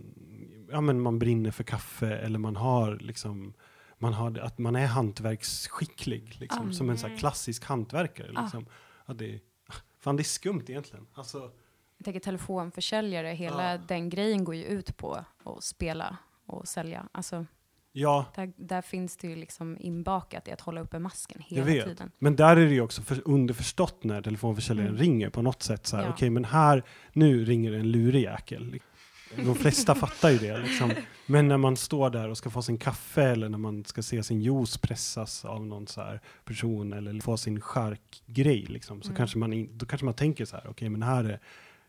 ja, 0.71 0.81
men 0.81 1.01
man 1.01 1.19
brinner 1.19 1.51
för 1.51 1.65
kaffe 1.65 2.17
eller 2.17 2.39
man 2.39 2.57
har 2.57 2.99
liksom 3.01 3.55
man 3.99 4.13
har, 4.13 4.39
att 4.39 4.59
man 4.59 4.77
är 4.77 4.87
hantverksskicklig, 4.87 6.37
liksom, 6.41 6.63
Mm. 6.63 6.73
som 6.75 6.91
en 6.91 6.99
så 6.99 7.09
klassisk 7.19 7.65
hantverkare. 7.65 8.33
Ah. 8.35 8.43
Liksom. 8.43 8.67
Att 9.05 9.19
det, 9.19 9.41
fan, 10.07 10.17
det 10.17 10.23
är 10.23 10.25
skumt 10.25 10.63
egentligen. 10.69 11.07
Alltså, 11.15 11.51
Jag 11.99 12.05
tänker 12.05 12.21
telefonförsäljare, 12.21 13.29
hela 13.29 13.73
Ja. 13.73 13.79
den 13.89 14.09
grejen 14.11 14.45
går 14.45 14.55
ju 14.55 14.65
ut 14.65 14.97
på 14.97 15.25
att 15.45 15.65
spela 15.65 16.17
och 16.47 16.69
sälja. 16.69 17.09
Alltså, 17.13 17.47
ja, 17.93 18.27
där, 18.35 18.53
där 18.57 18.83
finns 18.83 19.17
det 19.17 19.29
ju 19.29 19.37
liksom 19.37 19.77
inbakat 19.81 20.49
i 20.49 20.53
att 20.53 20.61
hålla 20.61 20.81
uppe 20.81 20.99
masken 20.99 21.43
Jag 21.49 21.57
hela 21.57 21.65
vet. 21.67 21.85
tiden. 21.85 22.11
Men 22.19 22.37
där 22.37 22.57
är 22.57 22.67
det 22.67 22.75
ju 22.75 22.81
också 22.81 23.03
för 23.03 23.23
underförstått 23.25 24.05
när 24.05 24.23
telefonförsäljaren 24.23 24.89
Mm. 24.91 25.01
ringer 25.01 25.31
på 25.31 25.43
något 25.43 25.63
sätt. 25.63 25.87
Så 25.87 25.97
här, 25.97 26.05
Ja. 26.05 26.11
Okej, 26.11 26.31
men 26.31 26.45
här, 26.45 26.83
nu 27.13 27.45
ringer 27.45 27.73
en 27.73 27.91
lurig 27.91 28.23
jäkel. 28.23 28.81
De 29.37 29.55
flesta 29.55 29.95
fattar 29.95 30.31
ju 30.31 30.39
det. 30.39 30.59
Liksom. 30.59 30.91
Men 31.27 31.49
när 31.49 31.57
man 31.57 31.77
står 31.77 32.11
där 32.11 32.29
och 32.29 32.39
ska 32.39 32.51
få 32.51 32.63
sin 32.63 32.79
kaffe 32.79 33.23
eller 33.23 33.49
när 33.49 33.59
man 33.59 33.85
ska 33.85 34.03
se 34.03 34.23
sin 34.23 34.41
juice 34.41 34.79
pressas 34.79 35.45
av 35.45 35.67
någon 35.67 35.87
så 35.87 36.01
här 36.01 36.21
person 36.45 36.93
eller 36.93 37.21
få 37.21 37.37
sin 37.37 37.61
charkgrej, 37.61 38.67
liksom, 38.69 39.03
så 39.03 39.09
Mm. 39.09 39.17
kanske 39.17 39.39
man 39.39 39.53
in, 39.53 39.71
då 39.73 39.87
kanske 39.87 40.05
man 40.05 40.15
tänker 40.15 40.45
så 40.45 40.57
här, 40.57 40.67
okej, 40.69 40.89
men 40.89 41.03
här 41.03 41.25
är 41.25 41.41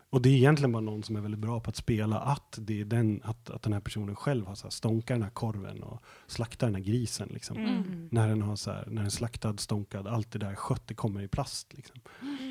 och 0.09 0.21
det 0.21 0.29
är 0.29 0.33
egentligen 0.33 0.71
bara 0.71 0.81
någon 0.81 1.03
som 1.03 1.15
är 1.15 1.21
väldigt 1.21 1.39
bra 1.39 1.59
på 1.59 1.69
att 1.69 1.75
spela 1.75 2.19
att, 2.19 2.55
det 2.61 2.81
är 2.81 2.85
den, 2.85 3.21
att, 3.23 3.49
att 3.49 3.61
den 3.61 3.73
här 3.73 3.79
personen 3.79 4.15
själv 4.15 4.45
har 4.45 4.55
så 4.55 4.63
här, 4.63 4.71
stånkat 4.71 5.15
den 5.15 5.23
här 5.23 5.29
korven 5.29 5.83
och 5.83 6.03
slaktat 6.27 6.59
den 6.67 6.75
här 6.75 6.81
grisen. 6.81 7.29
Liksom. 7.33 7.57
Mm. 7.57 8.09
När 8.11 8.27
den 8.27 8.41
har 8.41 8.55
så 8.55 8.71
här, 8.71 8.83
när 8.88 9.01
den 9.01 9.11
slaktad, 9.11 9.57
stånkad, 9.57 10.07
allt 10.07 10.31
det 10.31 10.39
där 10.39 10.55
skött, 10.55 10.88
det 10.88 10.93
kommer 10.93 11.21
i 11.21 11.27
plast. 11.27 11.73
Liksom. 11.73 11.95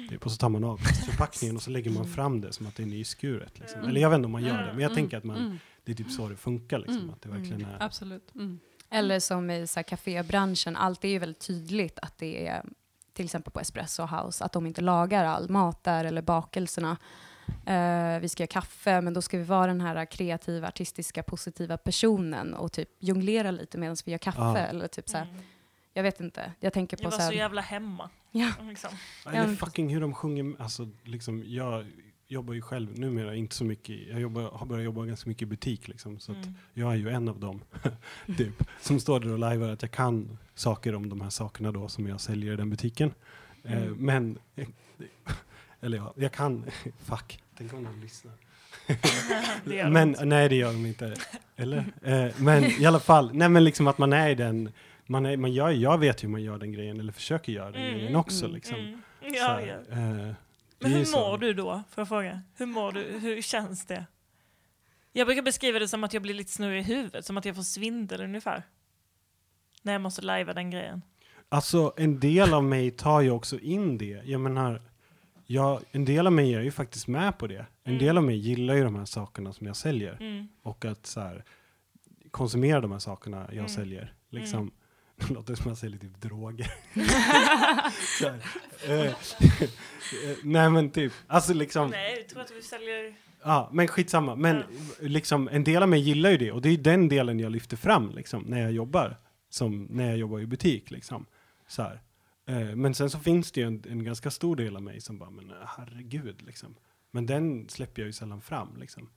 Typ, 0.08 0.24
och 0.26 0.30
så 0.32 0.36
tar 0.36 0.48
man 0.48 0.64
av 0.64 0.76
plastförpackningen 0.76 1.56
och 1.56 1.62
så 1.62 1.70
lägger 1.70 1.90
man 1.90 2.04
fram 2.08 2.40
det 2.40 2.52
som 2.52 2.66
att 2.66 2.76
det 2.76 2.82
är 2.82 2.86
nyskuret. 2.86 3.58
Liksom. 3.58 3.78
Mm. 3.78 3.90
Eller 3.90 4.00
jag 4.00 4.10
vet 4.10 4.16
inte 4.16 4.26
om 4.26 4.32
man 4.32 4.42
gör 4.44 4.58
det, 4.62 4.72
men 4.72 4.78
jag 4.82 4.90
Mm, 4.90 4.94
tänker 4.94 5.16
att 5.18 5.24
man, 5.24 5.36
mm, 5.36 5.58
det 5.84 5.92
är 5.92 5.96
typ 5.96 6.10
så 6.10 6.28
det 6.28 6.36
funkar. 6.36 6.78
Liksom, 6.78 6.96
Mm, 6.96 7.10
att 7.10 7.22
det 7.22 7.28
verkligen 7.28 7.64
är... 7.64 7.76
absolut. 7.82 8.34
Mm. 8.34 8.58
Eller 8.90 9.20
som 9.20 9.50
i 9.50 9.66
så 9.66 9.78
här, 9.78 9.84
kafébranschen, 9.84 10.76
allt 10.76 11.04
är 11.04 11.08
ju 11.08 11.18
väldigt 11.18 11.46
tydligt 11.46 11.98
att 11.98 12.18
det 12.18 12.46
är 12.46 12.62
till 13.12 13.24
exempel 13.24 13.52
på 13.52 13.60
Espresso 13.60 14.02
House, 14.06 14.44
att 14.44 14.52
de 14.52 14.66
inte 14.66 14.80
lagar 14.80 15.24
all 15.24 15.50
mat 15.50 15.84
där 15.84 16.04
eller 16.04 16.22
bakelserna. 16.22 16.96
Eh, 17.66 18.20
vi 18.20 18.28
ska 18.28 18.42
göra 18.42 18.46
kaffe, 18.48 19.00
men 19.00 19.14
då 19.14 19.22
ska 19.22 19.38
vi 19.38 19.44
vara 19.44 19.66
den 19.66 19.80
här 19.80 20.04
kreativa, 20.04 20.68
artistiska, 20.68 21.22
positiva 21.22 21.76
personen 21.76 22.54
och 22.54 22.72
typ 22.72 22.88
jonglera 22.98 23.50
lite 23.50 23.78
medan 23.78 23.96
vi 24.04 24.10
gör 24.12 24.18
kaffe. 24.18 24.40
Ja. 24.40 24.56
Eller 24.58 24.88
typ 24.88 25.08
så 25.08 25.16
här, 25.16 25.24
Mm. 25.24 25.42
Jag 25.96 26.02
vet 26.02 26.20
inte. 26.20 26.52
Jag 26.60 26.72
tänker 26.72 26.96
Jag 26.96 27.10
på 27.10 27.16
var 27.16 27.24
så 27.24 27.30
så 27.30 27.36
jävla 27.36 27.60
hemma. 27.60 28.10
ja, 28.30 28.52
Liksom. 28.68 28.90
Eller 29.26 29.54
fucking 29.54 29.88
hur 29.94 30.00
de 30.00 30.14
sjunger. 30.14 30.54
Alltså, 30.62 30.88
liksom, 31.04 31.44
jag 31.46 31.84
jobbar 32.28 32.54
ju 32.54 32.62
själv 32.62 32.98
numera 32.98 33.34
inte 33.34 33.54
så 33.54 33.64
mycket. 33.64 34.08
Jag 34.08 34.20
jobbar, 34.20 34.42
har 34.42 34.66
börjat 34.66 34.84
jobba 34.84 35.04
ganska 35.04 35.28
mycket 35.28 35.42
i 35.42 35.46
butik. 35.46 35.88
Liksom, 35.88 36.18
så 36.18 36.32
att 36.32 36.38
Mm. 36.38 36.54
jag 36.74 36.92
är 36.92 36.96
ju 36.96 37.08
en 37.08 37.28
av 37.28 37.40
dem 37.40 37.60
typ, 38.38 38.62
som 38.80 39.00
står 39.00 39.20
där 39.20 39.32
och 39.32 39.38
lajvar 39.38 39.68
att 39.68 39.82
jag 39.82 39.90
kan 39.90 40.38
saker 40.54 40.94
om 40.94 41.08
de 41.08 41.20
här 41.20 41.30
sakerna 41.30 41.72
då 41.72 41.88
som 41.88 42.06
jag 42.08 42.20
säljer 42.20 42.52
i 42.52 42.56
den 42.56 42.70
butiken. 42.70 43.14
Eh, 43.64 43.82
Mm. 43.82 43.94
men, 43.94 44.38
eller 45.80 45.96
ja, 45.98 46.12
jag 46.16 46.32
kan, 46.32 46.64
fuck, 47.04 47.42
tänk 47.58 47.72
om 47.72 47.82
någon 47.82 48.00
lyssnar. 48.00 48.32
De 49.64 49.90
men 49.90 50.16
nej, 50.24 50.48
det 50.48 50.56
gör 50.56 50.72
de 50.72 50.86
inte. 50.86 51.14
Eller? 51.56 51.78
Eh, 52.02 52.26
men 52.38 52.64
i 52.64 52.86
alla 52.86 53.00
fall, 53.00 53.30
nej 53.34 53.48
men 53.48 53.64
liksom 53.64 53.86
att 53.86 53.98
man 53.98 54.12
är 54.12 54.28
i 54.28 54.34
den, 54.34 54.72
man 55.06 55.26
är, 55.26 55.36
man 55.36 55.52
gör, 55.52 55.70
jag 55.70 55.98
vet 55.98 56.24
hur 56.24 56.28
man 56.28 56.42
gör 56.42 56.58
den 56.58 56.72
grejen, 56.72 57.00
eller 57.00 57.12
försöker 57.12 57.52
göra 57.52 57.70
den 57.70 57.82
Mm, 57.82 57.94
grejen 57.98 58.16
också. 58.16 58.44
mm, 58.44 58.54
Liksom. 58.54 58.76
Mm. 58.78 59.00
Ja, 59.20 59.60
ja. 59.60 59.74
eh, 59.90 60.34
Men 60.78 60.92
hur 60.92 61.04
så. 61.04 61.18
mår 61.20 61.38
du 61.38 61.52
då, 61.54 61.82
får 61.90 62.00
jag 62.00 62.08
fråga? 62.08 62.42
Hur 62.54 62.66
mår 62.66 62.92
du? 62.92 63.00
Hur 63.18 63.42
känns 63.42 63.86
det? 63.86 64.06
Jag 65.12 65.26
brukar 65.26 65.42
beskriva 65.42 65.78
det 65.78 65.88
som 65.88 66.04
att 66.04 66.12
jag 66.12 66.22
blir 66.22 66.34
lite 66.34 66.52
snurrig 66.52 66.80
i 66.80 66.82
huvudet, 66.84 67.24
som 67.24 67.36
att 67.36 67.44
jag 67.44 67.56
får 67.56 67.62
svindel 67.62 68.20
ungefär. 68.20 68.62
När 69.82 69.92
jag 69.92 70.02
måste 70.02 70.22
lajva 70.22 70.52
den 70.54 70.70
grejen. 70.70 71.02
Alltså 71.48 71.92
en 71.96 72.20
del 72.20 72.54
av 72.54 72.64
mig 72.64 72.90
tar 72.90 73.20
ju 73.20 73.30
också 73.30 73.58
in 73.58 73.98
det. 73.98 74.22
Jag 74.24 74.40
menar, 74.40 74.82
jag, 75.46 75.80
en 75.90 76.04
del 76.04 76.26
av 76.26 76.32
mig 76.32 76.54
är 76.54 76.60
ju 76.60 76.70
faktiskt 76.70 77.06
med 77.06 77.38
på 77.38 77.46
det. 77.46 77.66
En 77.84 77.92
Mm. 77.92 77.98
del 78.04 78.16
av 78.18 78.24
mig 78.24 78.36
gillar 78.36 78.74
ju 78.74 78.84
de 78.84 78.94
här 78.96 79.04
sakerna 79.04 79.52
som 79.52 79.66
jag 79.66 79.76
säljer. 79.76 80.16
Mm. 80.20 80.48
Och 80.62 80.84
att 80.84 81.06
så 81.06 81.20
här, 81.20 81.44
konsumera 82.30 82.80
de 82.80 82.92
här 82.92 82.98
sakerna 82.98 83.44
jag 83.48 83.52
Mm. 83.56 83.68
säljer. 83.68 84.12
Liksom, 84.30 84.70
det 85.16 85.30
låter 85.30 85.54
som 85.54 85.64
att 85.64 85.70
jag 85.70 85.78
säljer 85.78 85.98
typ 85.98 86.20
droger. 86.20 86.72
eh, 88.88 89.06
eh, 89.06 89.12
nej 90.42 90.70
men 90.70 90.90
typ, 90.90 91.12
alltså 91.26 91.54
liksom, 91.54 91.90
Nej, 91.90 92.16
jag 92.18 92.28
tror 92.28 92.42
att 92.42 92.50
vi 92.50 92.62
säljer... 92.62 93.14
ja 93.42 93.70
men 93.72 93.88
skitsamma. 93.88 94.34
Men 94.34 94.62
liksom, 95.00 95.48
en 95.48 95.64
del 95.64 95.82
av 95.82 95.88
mig 95.88 96.00
gillar 96.00 96.30
ju 96.30 96.36
det. 96.36 96.52
Och 96.52 96.62
det 96.62 96.68
är 96.68 96.76
den 96.76 97.08
delen 97.08 97.40
jag 97.40 97.52
lyfter 97.52 97.76
fram 97.76 98.10
liksom, 98.10 98.42
när 98.42 98.60
jag 98.60 98.72
jobbar. 98.72 99.16
Som 99.48 99.86
när 99.90 100.08
jag 100.08 100.18
jobbar 100.18 100.40
i 100.40 100.46
butik 100.46 100.90
liksom. 100.90 101.26
Så 101.68 101.82
här. 101.82 102.02
Eh, 102.46 102.76
men 102.76 102.94
sen 102.94 103.10
så 103.10 103.18
finns 103.18 103.52
det 103.52 103.60
ju 103.60 103.66
en, 103.66 103.82
en 103.90 104.04
ganska 104.04 104.30
stor 104.30 104.56
del 104.56 104.76
av 104.76 104.82
mig 104.82 105.00
som 105.00 105.18
bara, 105.18 105.30
men 105.30 105.52
herregud 105.66 106.42
liksom. 106.42 106.76
Men 107.10 107.26
den 107.26 107.68
släpper 107.68 108.02
jag 108.02 108.06
ju 108.06 108.12
sällan 108.12 108.40
fram 108.40 108.76
liksom. 108.76 109.10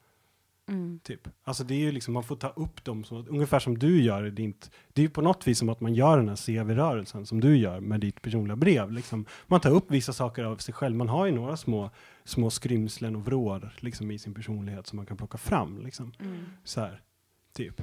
Mm. 0.69 0.99
Typ. 1.03 1.27
Alltså 1.43 1.63
det 1.63 1.73
är 1.73 1.79
ju 1.79 1.91
liksom, 1.91 2.13
man 2.13 2.23
får 2.23 2.35
ta 2.35 2.49
upp 2.49 2.83
dem 2.83 3.03
som, 3.03 3.25
ungefär 3.29 3.59
som 3.59 3.77
du 3.77 4.03
gör 4.03 4.25
i 4.25 4.29
ditt, 4.29 4.71
det 4.93 5.01
är 5.01 5.03
ju 5.03 5.09
på 5.09 5.21
något 5.21 5.47
vis 5.47 5.59
som 5.59 5.69
att 5.69 5.81
man 5.81 5.93
gör 5.93 6.17
den 6.17 6.29
här 6.29 6.35
CV-rörelsen 6.35 7.25
som 7.25 7.41
du 7.41 7.57
gör 7.57 7.79
med 7.79 7.99
ditt 7.99 8.21
personliga 8.21 8.55
brev. 8.55 8.91
Liksom. 8.91 9.25
Man 9.47 9.59
tar 9.59 9.71
upp 9.71 9.91
vissa 9.91 10.13
saker 10.13 10.43
av 10.43 10.57
sig 10.57 10.73
själv, 10.73 10.95
man 10.95 11.09
har 11.09 11.25
ju 11.25 11.31
några 11.31 11.57
små, 11.57 11.91
små 12.23 12.49
skrymslen 12.49 13.15
och 13.15 13.25
vrår 13.25 13.73
liksom, 13.79 14.11
i 14.11 14.19
sin 14.19 14.33
personlighet 14.33 14.87
som 14.87 14.95
man 14.95 15.05
kan 15.05 15.17
plocka 15.17 15.37
fram. 15.37 15.81
Liksom. 15.83 16.13
Mm. 16.19 16.45
Så 16.63 16.81
här, 16.81 17.01
typ. 17.53 17.81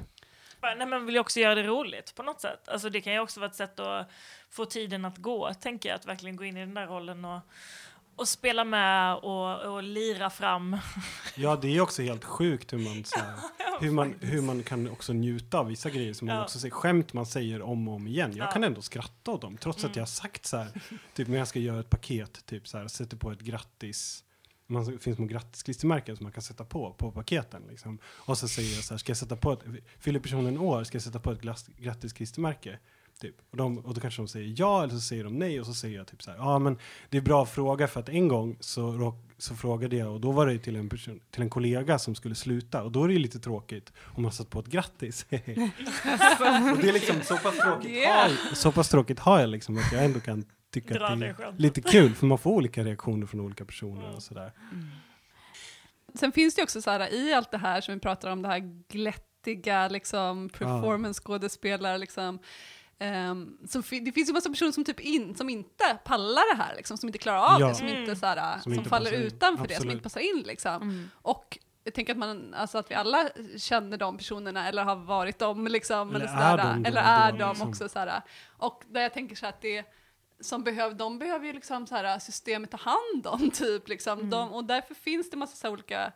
Nej, 0.61 0.75
men 0.77 0.89
man 0.89 1.05
vill 1.05 1.15
ju 1.15 1.21
också 1.21 1.39
göra 1.39 1.55
det 1.55 1.63
roligt 1.63 2.15
på 2.15 2.23
något 2.23 2.41
sätt. 2.41 2.69
Alltså, 2.69 2.89
det 2.89 3.01
kan 3.01 3.13
ju 3.13 3.19
också 3.19 3.39
vara 3.39 3.49
ett 3.49 3.55
sätt 3.55 3.79
att 3.79 4.09
få 4.49 4.65
tiden 4.65 5.05
att 5.05 5.17
gå, 5.17 5.53
tänker 5.53 5.89
jag. 5.89 5.95
Att 5.95 6.05
verkligen 6.05 6.35
gå 6.35 6.43
in 6.43 6.57
i 6.57 6.59
den 6.59 6.73
där 6.73 6.87
rollen 6.87 7.25
och, 7.25 7.41
Och 8.17 8.27
spela 8.27 8.63
med 8.63 9.15
och, 9.15 9.61
och 9.75 9.83
lira 9.83 10.29
fram. 10.29 10.77
Ja, 11.35 11.55
det 11.55 11.67
är 11.77 11.81
också 11.81 12.01
helt 12.01 12.23
sjukt 12.25 12.73
hur 12.73 12.77
man, 12.77 13.03
så 13.03 13.19
hur 13.81 13.91
man, 13.91 14.15
hur 14.21 14.41
man 14.41 14.63
kan 14.63 14.89
också 14.89 15.13
njuta 15.13 15.59
av 15.59 15.67
vissa 15.67 15.89
grejer 15.89 16.13
som 16.13 16.27
man 16.27 16.35
Ja. 16.35 16.43
också 16.43 16.59
säger, 16.59 16.71
skämt 16.73 17.13
man 17.13 17.25
säger 17.25 17.61
om 17.61 17.87
och 17.87 17.93
om 17.93 18.07
igen. 18.07 18.33
Jag 18.37 18.47
Ja. 18.47 18.51
kan 18.51 18.63
ändå 18.63 18.81
skratta 18.81 19.31
åt 19.31 19.41
dem, 19.41 19.57
trots 19.57 19.77
att 19.77 19.83
Mm. 19.83 19.93
jag 19.95 20.01
har 20.01 20.07
sagt 20.07 20.45
så 20.45 20.57
här, 20.57 20.67
typ 21.13 21.27
när 21.27 21.37
jag 21.37 21.47
ska 21.47 21.59
göra 21.59 21.79
ett 21.79 21.89
paket, 21.89 22.45
typ 22.45 22.67
så 22.67 22.77
här, 22.77 22.87
sätter 22.87 23.17
på 23.17 23.31
ett 23.31 23.39
grattis, 23.41 24.23
man, 24.67 24.85
det 24.85 24.97
finns 24.99 25.15
små 25.17 25.25
grattisklistermärken 25.25 26.17
som 26.17 26.23
man 26.23 26.33
kan 26.33 26.43
sätta 26.43 26.63
på, 26.65 26.93
på 26.93 27.11
paketen 27.11 27.63
liksom. 27.69 27.99
Och 28.05 28.37
så 28.37 28.47
säger 28.47 28.75
jag 28.75 28.83
så 28.83 28.93
här, 28.93 28.97
ska 28.99 29.09
jag 29.09 29.17
sätta 29.17 29.35
på 29.35 29.51
ett, 29.51 29.59
fyller 29.99 30.19
personen 30.19 30.57
år, 30.57 30.83
ska 30.83 30.95
jag 30.95 31.03
sätta 31.03 31.19
på 31.19 31.31
ett 31.31 31.41
grattisklistermärke? 31.77 32.79
Typ. 33.21 33.35
Och, 33.51 33.57
de, 33.57 33.77
och 33.77 33.93
då 33.93 34.01
kanske 34.01 34.21
de 34.21 34.27
säger 34.27 34.53
ja, 34.57 34.83
eller 34.83 34.93
så 34.93 34.99
säger 34.99 35.23
de 35.23 35.39
nej, 35.39 35.59
och 35.59 35.65
så 35.65 35.73
säger 35.73 35.97
jag 35.97 36.07
typ 36.07 36.23
så 36.23 36.31
här, 36.31 36.37
ja 36.37 36.59
men 36.59 36.77
det 37.09 37.17
är 37.17 37.21
bra 37.21 37.45
fråga 37.45 37.87
för 37.87 37.99
att 37.99 38.09
en 38.09 38.27
gång 38.27 38.57
så, 38.59 39.13
så 39.37 39.55
frågade 39.55 39.95
jag, 39.95 40.13
och 40.13 40.21
då 40.21 40.31
var 40.31 40.47
det 40.47 40.59
till 40.59 40.75
en, 40.75 40.89
person, 40.89 41.19
till 41.31 41.41
en 41.41 41.49
kollega 41.49 41.99
som 41.99 42.15
skulle 42.15 42.35
sluta, 42.35 42.83
och 42.83 42.91
då 42.91 43.03
är 43.03 43.07
det 43.07 43.13
ju 43.13 43.19
lite 43.19 43.39
tråkigt 43.39 43.93
om 43.99 44.23
man 44.23 44.31
satt 44.31 44.49
på 44.49 44.59
ett 44.59 44.67
grattis. 44.67 45.25
och 45.29 45.37
det 46.81 46.89
är 46.89 46.93
liksom 46.93 47.21
så 47.21 47.37
pass 47.37 47.57
tråkigt, 47.57 47.91
Yeah. 47.91 48.29
har, 48.31 48.55
så 48.55 48.71
pass 48.71 48.89
tråkigt 48.89 49.19
har 49.19 49.39
jag 49.39 49.49
liksom 49.49 49.77
att 49.77 49.91
jag 49.91 50.05
ändå 50.05 50.19
kan 50.19 50.45
tycka 50.73 50.93
Dra 50.93 51.07
att 51.07 51.19
det 51.19 51.27
är 51.27 51.53
lite 51.57 51.81
kul, 51.81 52.13
för 52.15 52.25
man 52.25 52.37
får 52.37 52.51
olika 52.51 52.83
reaktioner 52.83 53.27
från 53.27 53.41
olika 53.41 53.65
personer 53.65 54.15
och 54.15 54.23
sådär. 54.23 54.51
Sen 56.13 56.31
finns 56.31 56.55
det 56.55 56.63
också 56.63 56.81
så 56.81 56.91
här, 56.91 57.13
i 57.13 57.33
allt 57.33 57.51
det 57.51 57.57
här 57.57 57.81
som 57.81 57.93
vi 57.93 57.99
pratar 57.99 58.31
om, 58.31 58.41
det 58.41 58.47
här 58.47 58.85
glättiga, 58.87 59.87
liksom, 59.87 60.49
performance-skådespelare, 60.49 61.97
liksom, 61.97 62.39
ehm, 62.99 63.57
så 63.67 63.81
fi- 63.81 63.99
det 63.99 64.11
finns 64.11 64.29
ju 64.29 64.33
massa 64.33 64.49
personer 64.49 64.71
som 64.71 64.83
typ 64.83 64.99
in, 64.99 65.35
som 65.35 65.49
inte 65.49 65.97
pallar 66.05 66.55
det 66.55 66.63
här, 66.63 66.75
liksom, 66.75 66.97
som 66.97 67.09
inte 67.09 67.19
klarar 67.19 67.39
av 67.55 67.61
Ja. 67.61 67.67
det, 67.67 67.75
som 67.75 67.87
inte 67.87 68.15
så 68.15 68.25
här, 68.25 68.53
Som 68.53 68.61
som, 68.61 68.73
inte 68.73 68.89
faller 68.89 69.11
utanför 69.11 69.63
det, 69.67 69.73
som 69.73 69.77
Absolut. 69.77 69.93
inte 69.93 70.03
passar 70.03 70.21
in 70.21 70.43
liksom. 70.45 70.75
Mm. 70.81 71.09
Och 71.21 71.57
jag 71.83 71.93
tänker 71.93 72.13
att, 72.13 72.19
man, 72.19 72.53
alltså 72.53 72.77
att 72.77 72.91
vi 72.91 72.95
alla 72.95 73.29
känner 73.57 73.97
de 73.97 74.17
personerna 74.17 74.67
eller 74.67 74.83
har 74.83 74.95
varit 74.95 75.39
dem, 75.39 75.67
liksom, 75.67 76.15
Eller 76.15 76.25
eller, 76.25 76.37
är 76.37 76.57
de 76.57 76.85
eller 76.85 77.01
är 77.01 77.31
de 77.31 77.49
liksom. 77.49 77.69
också. 77.69 77.89
Sådär. 77.89 78.21
Och 78.57 78.83
där 78.87 79.01
jag 79.01 79.13
tänker 79.13 79.35
så 79.35 79.45
här 79.45 79.53
att 79.53 79.61
det 79.61 79.83
som 80.39 80.63
behöver, 80.63 80.95
de 80.95 81.19
behöver 81.19 81.45
ju 81.45 81.53
liksom 81.53 81.87
så 81.87 81.95
här, 81.95 82.19
systemet 82.19 82.71
ta 82.71 82.77
hand 82.77 83.27
om, 83.27 83.49
typ. 83.53 83.87
Liksom. 83.87 84.29
De, 84.29 84.51
och 84.53 84.63
därför 84.65 84.93
finns 84.95 85.29
det 85.29 85.37
massa 85.37 85.55
så 85.55 85.67
här 85.67 85.73
olika 85.73 86.11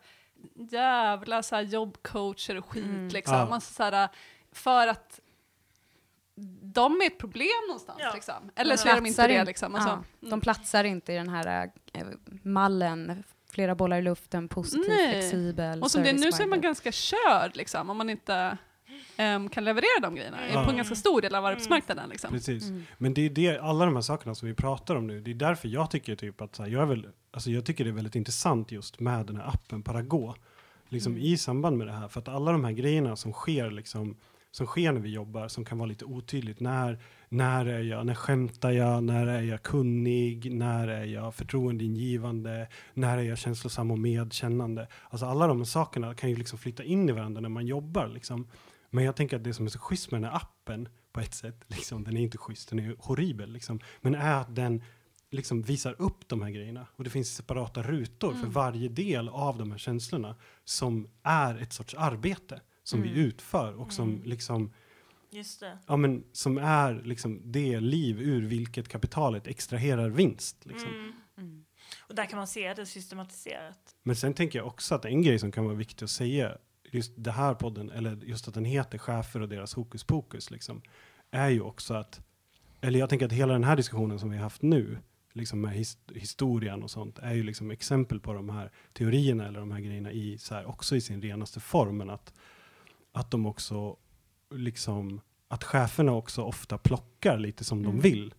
jävla 0.54 1.62
jobbcoacher 1.62 2.56
och 2.58 2.66
skit. 2.70 2.84
Mm. 2.84 3.08
Liksom. 3.08 3.34
Ja. 3.36 3.46
Massa, 3.48 3.74
så 3.74 3.82
här, 3.96 4.08
för 4.52 4.88
att 4.88 5.20
de 6.62 7.00
är 7.00 7.06
ett 7.06 7.18
problem 7.18 7.48
någonstans. 7.68 7.98
Ja. 8.02 8.10
Liksom. 8.14 8.50
Eller 8.56 8.76
så 8.76 8.84
De 8.84 8.90
är 8.90 8.94
de 8.96 9.06
inte 9.06 9.26
det. 9.26 9.44
Liksom. 9.44 9.74
Alltså, 9.74 9.88
ja, 9.90 9.94
mm. 10.20 10.30
De 10.30 10.40
platsar 10.40 10.84
inte 10.84 11.12
i 11.12 11.16
den 11.16 11.28
här 11.28 11.70
eh, 11.92 12.02
mallen, 12.42 13.22
flera 13.50 13.74
bollar 13.74 13.98
i 13.98 14.02
luften, 14.02 14.48
positiv, 14.48 14.84
Nej. 14.88 15.12
flexibel, 15.12 15.82
Och 15.82 15.90
som 15.90 16.02
det 16.02 16.08
är 16.08 16.12
nu 16.14 16.32
så 16.32 16.42
är 16.42 16.46
man 16.46 16.60
ganska 16.60 16.92
körd 16.92 17.56
liksom, 17.56 17.90
om 17.90 17.96
man 17.98 18.10
inte 18.10 18.58
ehm, 19.16 19.48
kan 19.48 19.64
leverera 19.64 20.00
de 20.02 20.14
grejerna 20.14 20.38
Ja. 20.52 20.64
på 20.64 20.70
en 20.70 20.76
ganska 20.76 20.94
stor 20.94 21.20
del 21.20 21.34
av 21.34 21.46
arbetsmarknaden. 21.46 22.08
Liksom. 22.08 22.30
Precis. 22.30 22.68
Mm. 22.68 22.84
Men 22.98 23.14
det 23.14 23.26
är 23.26 23.30
det, 23.30 23.58
alla 23.58 23.84
de 23.84 23.94
här 23.94 24.02
sakerna 24.02 24.34
som 24.34 24.48
vi 24.48 24.54
pratar 24.54 24.96
om 24.96 25.06
nu, 25.06 25.20
det 25.20 25.30
är 25.30 25.34
därför 25.34 25.68
jag 25.68 25.90
tycker 25.90 26.16
typ 26.16 26.40
att 26.40 26.56
så 26.56 26.62
här, 26.62 26.70
jag, 26.70 26.82
är 26.82 26.86
väl, 26.86 27.08
alltså 27.30 27.50
jag 27.50 27.64
tycker 27.66 27.84
det 27.84 27.90
är 27.90 27.94
väldigt 27.94 28.14
intressant 28.16 28.72
just 28.72 29.00
med 29.00 29.26
den 29.26 29.36
här 29.36 29.48
appen 29.48 29.82
Parago. 29.82 30.34
Liksom 30.88 31.12
Mm. 31.12 31.24
i 31.24 31.38
samband 31.38 31.78
med 31.78 31.86
det 31.86 31.92
här, 31.92 32.08
för 32.08 32.20
att 32.20 32.28
alla 32.28 32.52
de 32.52 32.64
här 32.64 32.72
grejerna 32.72 33.16
som 33.16 33.32
sker 33.32 33.70
liksom, 33.70 34.16
som 34.52 34.66
sker 34.66 34.92
när 34.92 35.00
vi 35.00 35.08
jobbar, 35.08 35.48
som 35.48 35.64
kan 35.64 35.78
vara 35.78 35.86
lite 35.86 36.04
otydligt. 36.04 36.60
När, 36.60 36.98
när 37.28 37.66
är 37.66 37.80
jag, 37.82 38.06
när 38.06 38.14
skämtar 38.14 38.70
jag, 38.70 39.04
när 39.04 39.26
är 39.26 39.42
jag 39.42 39.62
kunnig, 39.62 40.52
när 40.52 40.88
är 40.88 41.04
jag 41.04 41.34
förtroendeingivande, 41.34 42.68
när 42.94 43.18
är 43.18 43.22
jag 43.22 43.38
känslosam 43.38 43.90
och 43.90 43.98
medkännande. 43.98 44.88
Alltså 45.10 45.26
alla 45.26 45.46
de 45.46 45.66
sakerna 45.66 46.14
kan 46.14 46.30
ju 46.30 46.36
liksom 46.36 46.58
flytta 46.58 46.84
in 46.84 47.08
i 47.08 47.12
varandra 47.12 47.40
när 47.40 47.48
man 47.48 47.66
jobbar. 47.66 48.08
Liksom. 48.08 48.48
Men 48.90 49.04
jag 49.04 49.16
tänker 49.16 49.36
att 49.36 49.44
det 49.44 49.54
som 49.54 49.66
är 49.66 49.70
så 49.70 49.78
schysst 49.78 50.10
med 50.10 50.22
den 50.22 50.30
här 50.30 50.36
appen, 50.36 50.88
på 51.12 51.20
ett 51.20 51.34
sätt, 51.34 51.64
liksom, 51.66 52.04
den 52.04 52.16
är 52.16 52.20
inte 52.20 52.38
schysst, 52.38 52.68
den 52.68 52.78
är 52.78 52.96
horribel, 52.98 53.52
liksom, 53.52 53.80
men 54.00 54.14
är 54.14 54.40
att 54.40 54.56
den 54.56 54.82
liksom 55.30 55.62
visar 55.62 55.94
upp 55.98 56.28
de 56.28 56.42
här 56.42 56.50
grejerna. 56.50 56.86
Och 56.96 57.04
det 57.04 57.10
finns 57.10 57.34
separata 57.34 57.82
rutor 57.82 58.34
för 58.34 58.46
varje 58.46 58.88
del 58.88 59.28
av 59.28 59.58
de 59.58 59.70
här 59.70 59.78
känslorna 59.78 60.36
som 60.64 61.08
är 61.22 61.62
ett 61.62 61.72
sorts 61.72 61.94
arbete 61.94 62.60
som 62.82 63.02
vi 63.02 63.08
Mm. 63.08 63.20
utför 63.20 63.74
och 63.74 63.92
som 63.92 64.08
Mm. 64.08 64.22
liksom 64.22 64.72
ja, 65.86 65.96
men, 65.96 66.24
som 66.32 66.58
är 66.58 67.02
liksom 67.04 67.40
det 67.44 67.80
liv 67.80 68.20
ur 68.22 68.42
vilket 68.42 68.88
kapitalet 68.88 69.46
extraherar 69.46 70.08
vinst. 70.08 70.66
Liksom. 70.66 70.88
Mm. 70.90 71.12
Mm. 71.38 71.64
Och 72.08 72.14
där 72.14 72.26
kan 72.26 72.36
man 72.36 72.46
se 72.46 72.74
det 72.74 72.86
systematiserat. 72.86 73.96
Men 74.02 74.16
sen 74.16 74.34
tänker 74.34 74.58
jag 74.58 74.66
också 74.66 74.94
att 74.94 75.04
en 75.04 75.22
grej 75.22 75.38
som 75.38 75.52
kan 75.52 75.64
vara 75.64 75.74
viktig 75.74 76.04
att 76.04 76.10
säga, 76.10 76.58
just 76.90 77.12
det 77.16 77.32
här 77.32 77.54
podden, 77.54 77.90
eller 77.90 78.16
just 78.16 78.48
att 78.48 78.54
den 78.54 78.64
heter 78.64 78.98
Chefer 78.98 79.40
och 79.42 79.48
deras 79.48 79.74
hokus 79.74 80.04
pokus, 80.04 80.50
liksom, 80.50 80.82
är 81.30 81.48
ju 81.48 81.60
också 81.60 81.94
att, 81.94 82.20
eller 82.80 82.98
jag 82.98 83.08
tänker 83.08 83.26
att 83.26 83.32
hela 83.32 83.52
den 83.52 83.64
här 83.64 83.76
diskussionen 83.76 84.18
som 84.18 84.30
vi 84.30 84.36
har 84.36 84.42
haft 84.42 84.62
nu, 84.62 84.98
liksom 85.32 85.60
med 85.60 85.72
his, 85.72 85.98
historien 86.14 86.82
och 86.82 86.90
sånt, 86.90 87.18
är 87.18 87.32
ju 87.34 87.42
liksom 87.42 87.70
exempel 87.70 88.20
på 88.20 88.32
de 88.32 88.48
här 88.48 88.70
teorierna 88.92 89.48
eller 89.48 89.60
de 89.60 89.70
här 89.72 89.80
grejerna 89.80 90.12
i, 90.12 90.38
så 90.38 90.54
här, 90.54 90.64
också 90.66 90.96
i 90.96 91.00
sin 91.00 91.22
renaste 91.22 91.60
form, 91.60 91.96
men 91.96 92.10
att, 92.10 92.34
att 93.12 93.30
de 93.30 93.46
också, 93.46 93.96
liksom, 94.54 95.20
att 95.48 95.64
cheferna 95.64 96.12
också 96.12 96.42
ofta 96.42 96.78
plockar 96.78 97.38
lite 97.38 97.64
som 97.64 97.82
de 97.82 97.88
Mm. 97.88 98.00
vill. 98.00 98.34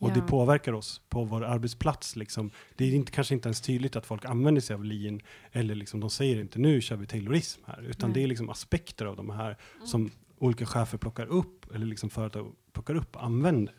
Och 0.00 0.12
det 0.12 0.18
Ja. 0.18 0.26
påverkar 0.26 0.72
oss 0.72 1.00
på 1.08 1.24
vår 1.24 1.44
arbetsplats. 1.44 2.16
Liksom. 2.16 2.50
Det 2.76 2.84
är 2.84 2.94
inte, 2.94 3.12
kanske 3.12 3.34
inte 3.34 3.48
ens 3.48 3.60
tydligt 3.60 3.96
att 3.96 4.06
folk 4.06 4.24
använder 4.24 4.60
sig 4.60 4.74
av 4.74 4.84
lean, 4.84 5.20
eller 5.52 5.74
liksom, 5.74 6.00
de 6.00 6.10
säger 6.10 6.40
inte 6.40 6.58
nu 6.58 6.80
kör 6.80 6.96
vi 6.96 7.06
taylorism 7.06 7.60
här, 7.66 7.82
utan 7.82 8.10
Nej. 8.10 8.14
det 8.14 8.22
är 8.24 8.26
liksom 8.28 8.50
aspekter 8.50 9.06
av 9.06 9.16
de 9.16 9.30
här 9.30 9.56
som 9.84 10.10
olika 10.38 10.66
chefer 10.66 10.98
plockar 10.98 11.26
upp, 11.26 11.74
eller 11.74 11.86
liksom 11.86 12.10
företag 12.10 12.54
plockar 12.72 12.94
upp 12.94 13.16
och 13.16 13.24
använder. 13.24 13.74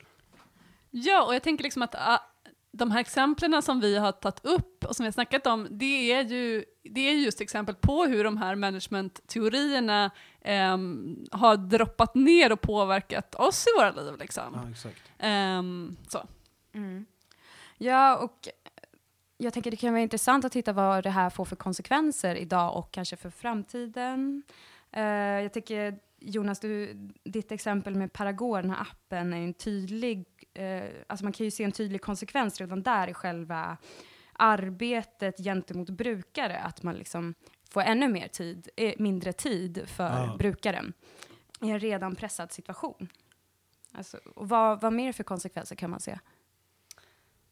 Ja, 0.91 1.26
och 1.26 1.36
jag 1.36 1.43
tänker 1.43 1.63
liksom 1.63 1.82
att 1.82 1.95
ah, 1.95 2.20
de 2.72 2.91
här 2.91 2.99
exemplen 2.99 3.61
som 3.61 3.80
vi 3.80 3.97
har 3.97 4.11
tagit 4.11 4.45
upp 4.45 4.86
och 4.86 4.95
som 4.95 5.03
vi 5.03 5.07
har 5.07 5.11
snackat 5.11 5.47
om, 5.47 5.67
det 5.72 6.11
är 6.11 6.24
ju 6.24 6.65
det 6.84 7.01
är 7.01 7.13
just 7.13 7.41
exempel 7.41 7.76
på 7.76 8.05
hur 8.05 8.24
de 8.24 8.38
här 8.38 8.55
managementteorierna 8.55 10.11
ehm, 10.41 11.17
har 11.32 11.57
droppat 11.57 12.15
ner 12.15 12.51
och 12.51 12.61
påverkat 12.61 13.36
oss 13.36 13.65
i 13.67 13.80
våra 13.80 13.91
liv. 13.91 14.17
Liksom. 14.20 14.43
Ja, 14.53 14.70
exakt. 14.72 15.01
Ehm, 15.17 15.97
så. 16.07 16.28
Mm. 16.74 17.05
Ja, 17.78 18.17
och 18.17 18.47
jag 19.38 19.53
tänker 19.53 19.72
det 19.72 19.78
kan 19.78 19.93
vara 19.93 20.01
intressant 20.01 20.45
att 20.45 20.51
titta 20.51 20.74
vad 20.74 21.03
det 21.03 21.09
här 21.09 21.30
får 21.30 21.45
för 21.45 21.55
konsekvenser 21.55 22.36
idag 22.36 22.78
och 22.78 22.91
kanske 22.91 23.15
för 23.15 23.30
framtiden. 23.30 24.43
Eh, 24.91 25.03
jag 25.41 25.53
tänker, 25.53 25.99
Jonas, 26.20 26.59
du, 26.59 26.93
ditt 27.24 27.51
exempel 27.51 27.95
med 27.95 28.13
Paragon, 28.13 28.61
den 28.61 28.72
här 28.72 28.82
appen, 28.82 29.34
är 29.34 29.38
en 29.38 29.53
tydlig, 29.53 30.26
eh, 30.60 30.89
alltså 31.07 31.24
man 31.26 31.34
kan 31.34 31.43
ju 31.45 31.51
se 31.51 31.64
en 31.64 31.72
tydlig 31.72 32.01
konsekvens 32.01 32.60
redan 32.62 32.84
där 32.84 33.07
i 33.07 33.14
själva 33.14 33.78
arbetet 34.34 35.38
gentemot 35.38 35.89
brukare, 35.89 36.60
att 36.60 36.84
man 36.84 36.95
liksom 36.95 37.34
får 37.70 37.82
ännu 37.82 38.07
mer 38.07 38.28
tid, 38.28 38.70
eh, 38.76 38.93
mindre 38.97 39.34
tid 39.34 39.84
för 39.89 40.03
Ja. 40.26 40.36
brukaren 40.39 40.93
i 41.62 41.70
en 41.70 41.80
redan 41.80 42.16
pressad 42.16 42.51
situation. 42.51 43.10
Alltså, 43.93 44.18
och 44.36 44.49
vad, 44.49 44.82
vad 44.82 44.93
mer 44.93 45.12
för 45.12 45.24
konsekvenser 45.24 45.76
kan 45.76 45.89
man 45.89 45.99
se? 45.99 46.20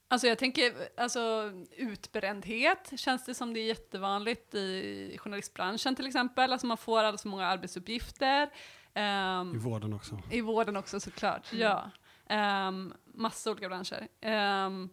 Alltså 0.09 0.27
jag 0.27 0.37
tänker, 0.37 0.73
alltså 0.97 1.51
utbrändhet 1.77 2.93
känns 2.95 3.25
det 3.25 3.33
som 3.33 3.53
det 3.53 3.59
är 3.59 3.65
jättevanligt 3.65 4.55
i 4.55 5.17
journalistbranschen 5.19 5.95
till 5.95 6.07
exempel. 6.07 6.51
Alltså 6.51 6.67
man 6.67 6.77
får 6.77 6.99
alldeles 6.99 7.21
för 7.21 7.29
många 7.29 7.45
arbetsuppgifter. 7.47 8.49
Ehm, 8.93 9.55
I 9.55 9.57
vården 9.57 9.93
också. 9.93 10.21
I 10.31 10.41
vården 10.41 10.77
också 10.77 10.99
såklart, 10.99 11.53
ja. 11.53 11.91
Um, 12.29 12.93
massa 13.13 13.51
olika 13.51 13.67
branscher. 13.69 14.07
Um, 14.65 14.89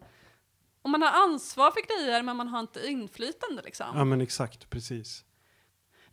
och 0.81 0.89
man 0.89 1.01
har 1.01 1.23
ansvar 1.23 1.71
för 1.71 1.81
grejer 1.87 2.23
men 2.23 2.37
man 2.37 2.47
har 2.47 2.59
inte 2.59 2.87
inflytande 2.87 3.61
liksom. 3.61 3.87
Ja, 3.93 4.05
men 4.05 4.21
exakt, 4.21 4.69
precis. 4.69 5.25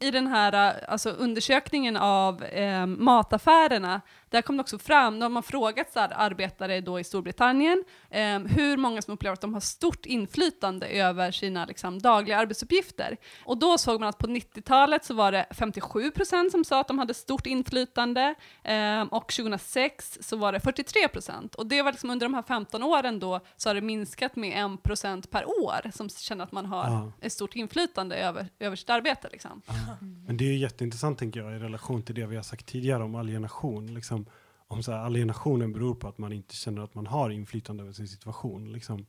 I 0.02 0.10
den 0.10 0.26
här 0.26 0.84
alltså, 0.88 1.10
undersökningen 1.10 1.96
av 1.96 2.44
um, 2.54 3.04
mataffärerna, 3.04 4.00
där 4.30 4.42
kom 4.42 4.56
det 4.56 4.60
också 4.60 4.78
fram, 4.78 5.18
när 5.18 5.28
man 5.28 5.42
frågat 5.42 5.92
så 5.92 6.00
här, 6.00 6.12
arbetare 6.16 6.80
då 6.80 7.00
i 7.00 7.04
Storbritannien, 7.04 7.84
um, 8.10 8.46
hur 8.46 8.76
många 8.76 9.02
som 9.02 9.14
upplever 9.14 9.32
att 9.34 9.40
de 9.40 9.54
har 9.54 9.60
stort 9.60 10.06
inflytande 10.06 10.86
över 10.86 11.30
sina 11.30 11.64
liksom, 11.64 11.98
dagliga 11.98 12.38
arbetsuppgifter. 12.38 13.16
Och 13.44 13.58
då 13.58 13.78
såg 13.78 14.00
man 14.00 14.08
att 14.08 14.18
på 14.18 14.26
90-talet 14.26 15.04
så 15.04 15.14
var 15.14 15.32
det 15.32 15.46
57% 15.50 16.50
som 16.50 16.64
sa 16.64 16.80
att 16.80 16.88
de 16.88 16.98
hade 16.98 17.14
stort 17.14 17.46
inflytande, 17.46 18.34
um, 18.64 19.08
och 19.08 19.32
2006 19.32 20.18
så 20.20 20.36
var 20.36 20.52
det 20.52 20.58
43%. 20.58 21.54
Och 21.54 21.66
det 21.66 21.82
var 21.82 21.92
liksom 21.92 22.10
under 22.10 22.26
de 22.26 22.34
här 22.34 22.42
15 22.42 22.82
åren 22.82 23.20
då 23.20 23.40
så 23.56 23.68
har 23.68 23.74
det 23.74 23.80
minskat 23.80 24.36
med 24.36 24.52
1% 24.52 25.30
per 25.30 25.44
år 25.48 25.90
som 25.94 26.08
känner 26.08 26.44
att 26.44 26.52
man 26.52 26.66
har 26.66 26.82
Ja. 26.90 27.12
ett 27.20 27.32
stort 27.32 27.56
inflytande 27.56 28.16
över, 28.16 28.46
över 28.58 28.76
sitt 28.76 28.90
arbete. 28.90 29.28
Liksom. 29.32 29.62
Ja. 29.66 29.91
Men 30.00 30.36
det 30.36 30.44
är 30.44 30.48
ju 30.52 30.58
jätteintressant 30.58 31.18
tänker 31.18 31.40
jag 31.40 31.52
i 31.56 31.58
relation 31.58 32.02
till 32.02 32.14
det 32.14 32.26
vi 32.26 32.36
har 32.36 32.42
sagt 32.42 32.66
tidigare 32.66 33.02
om 33.02 33.14
alienation. 33.14 33.94
Liksom, 33.94 34.26
om 34.68 34.82
så 34.82 34.92
här, 34.92 34.98
alienationen 34.98 35.72
beror 35.72 35.94
på 35.94 36.08
att 36.08 36.18
man 36.18 36.32
inte 36.32 36.56
känner 36.56 36.82
att 36.82 36.94
man 36.94 37.06
har 37.06 37.30
inflytande 37.30 37.82
över 37.82 37.92
sin 37.92 38.08
situation. 38.08 38.72
Liksom, 38.72 39.06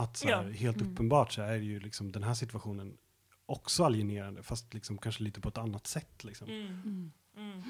Att 0.00 0.16
så 0.16 0.28
här, 0.28 0.44
Ja. 0.44 0.50
helt 0.50 0.76
Mm. 0.80 0.92
uppenbart 0.92 1.32
så 1.32 1.42
är 1.42 1.56
ju 1.56 1.80
liksom 1.80 2.12
den 2.12 2.22
här 2.22 2.34
situationen 2.34 2.96
också 3.46 3.84
alienerande, 3.84 4.42
fast 4.42 4.74
liksom 4.74 4.98
kanske 4.98 5.22
lite 5.22 5.40
på 5.40 5.48
ett 5.48 5.58
annat 5.58 5.86
sätt. 5.86 6.24
Liksom. 6.24 6.48
Mm. 6.48 7.12
Mm. 7.36 7.62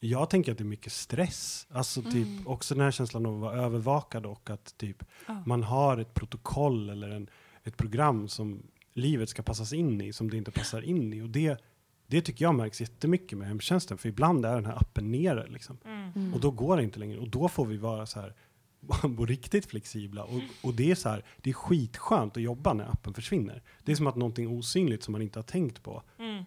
Jag 0.00 0.30
tänker 0.30 0.52
att 0.52 0.58
det 0.58 0.64
är 0.64 0.66
mycket 0.66 0.92
stress. 0.92 1.66
Alltså 1.70 2.02
typ 2.02 2.14
Mm. 2.26 2.46
också 2.46 2.74
den 2.74 2.84
här 2.84 2.90
känslan 2.90 3.26
av 3.26 3.34
att 3.34 3.40
vara 3.40 3.62
övervakad 3.62 4.26
och 4.26 4.50
att 4.50 4.78
typ 4.78 5.04
Ja. 5.28 5.42
man 5.46 5.62
har 5.62 5.98
ett 5.98 6.14
protokoll 6.14 6.90
eller 6.90 7.08
en, 7.10 7.28
ett 7.62 7.76
program 7.76 8.28
som 8.28 8.62
livet 8.94 9.28
ska 9.28 9.42
passas 9.42 9.72
in 9.72 10.00
i, 10.00 10.12
som 10.12 10.30
det 10.30 10.36
inte 10.36 10.50
passar 10.50 10.82
in 10.82 11.12
i. 11.12 11.22
Och 11.22 11.28
det, 11.30 11.60
det 12.06 12.20
tycker 12.20 12.44
jag 12.44 12.54
märks 12.54 12.80
jättemycket 12.80 13.38
med 13.38 13.48
hemtjänsten, 13.48 13.98
för 13.98 14.08
ibland 14.08 14.46
är 14.46 14.54
den 14.54 14.66
här 14.66 14.76
appen 14.76 15.10
nere. 15.12 15.46
Liksom. 15.48 15.78
Mm. 15.84 16.34
Och 16.34 16.40
då 16.40 16.50
går 16.50 16.76
det 16.76 16.82
inte 16.82 16.98
längre. 16.98 17.18
Och 17.18 17.28
då 17.28 17.48
får 17.48 17.66
vi 17.66 17.76
vara 17.76 18.06
så 18.06 18.20
här 18.20 18.34
riktigt 19.26 19.66
flexibla. 19.66 20.24
Och, 20.24 20.40
och 20.62 20.74
det 20.74 20.90
är 20.90 20.94
så 20.94 21.08
här, 21.08 21.24
det 21.42 21.50
är 21.50 21.54
skitskönt 21.54 22.36
att 22.36 22.42
jobba 22.42 22.72
när 22.72 22.84
appen 22.92 23.14
försvinner. 23.14 23.62
Det 23.84 23.92
är 23.92 23.96
som 23.96 24.06
att 24.06 24.16
någonting 24.16 24.48
osynligt 24.48 25.02
som 25.02 25.12
man 25.12 25.22
inte 25.22 25.38
har 25.38 25.44
tänkt 25.44 25.82
på, 25.82 26.02
Mm. 26.18 26.44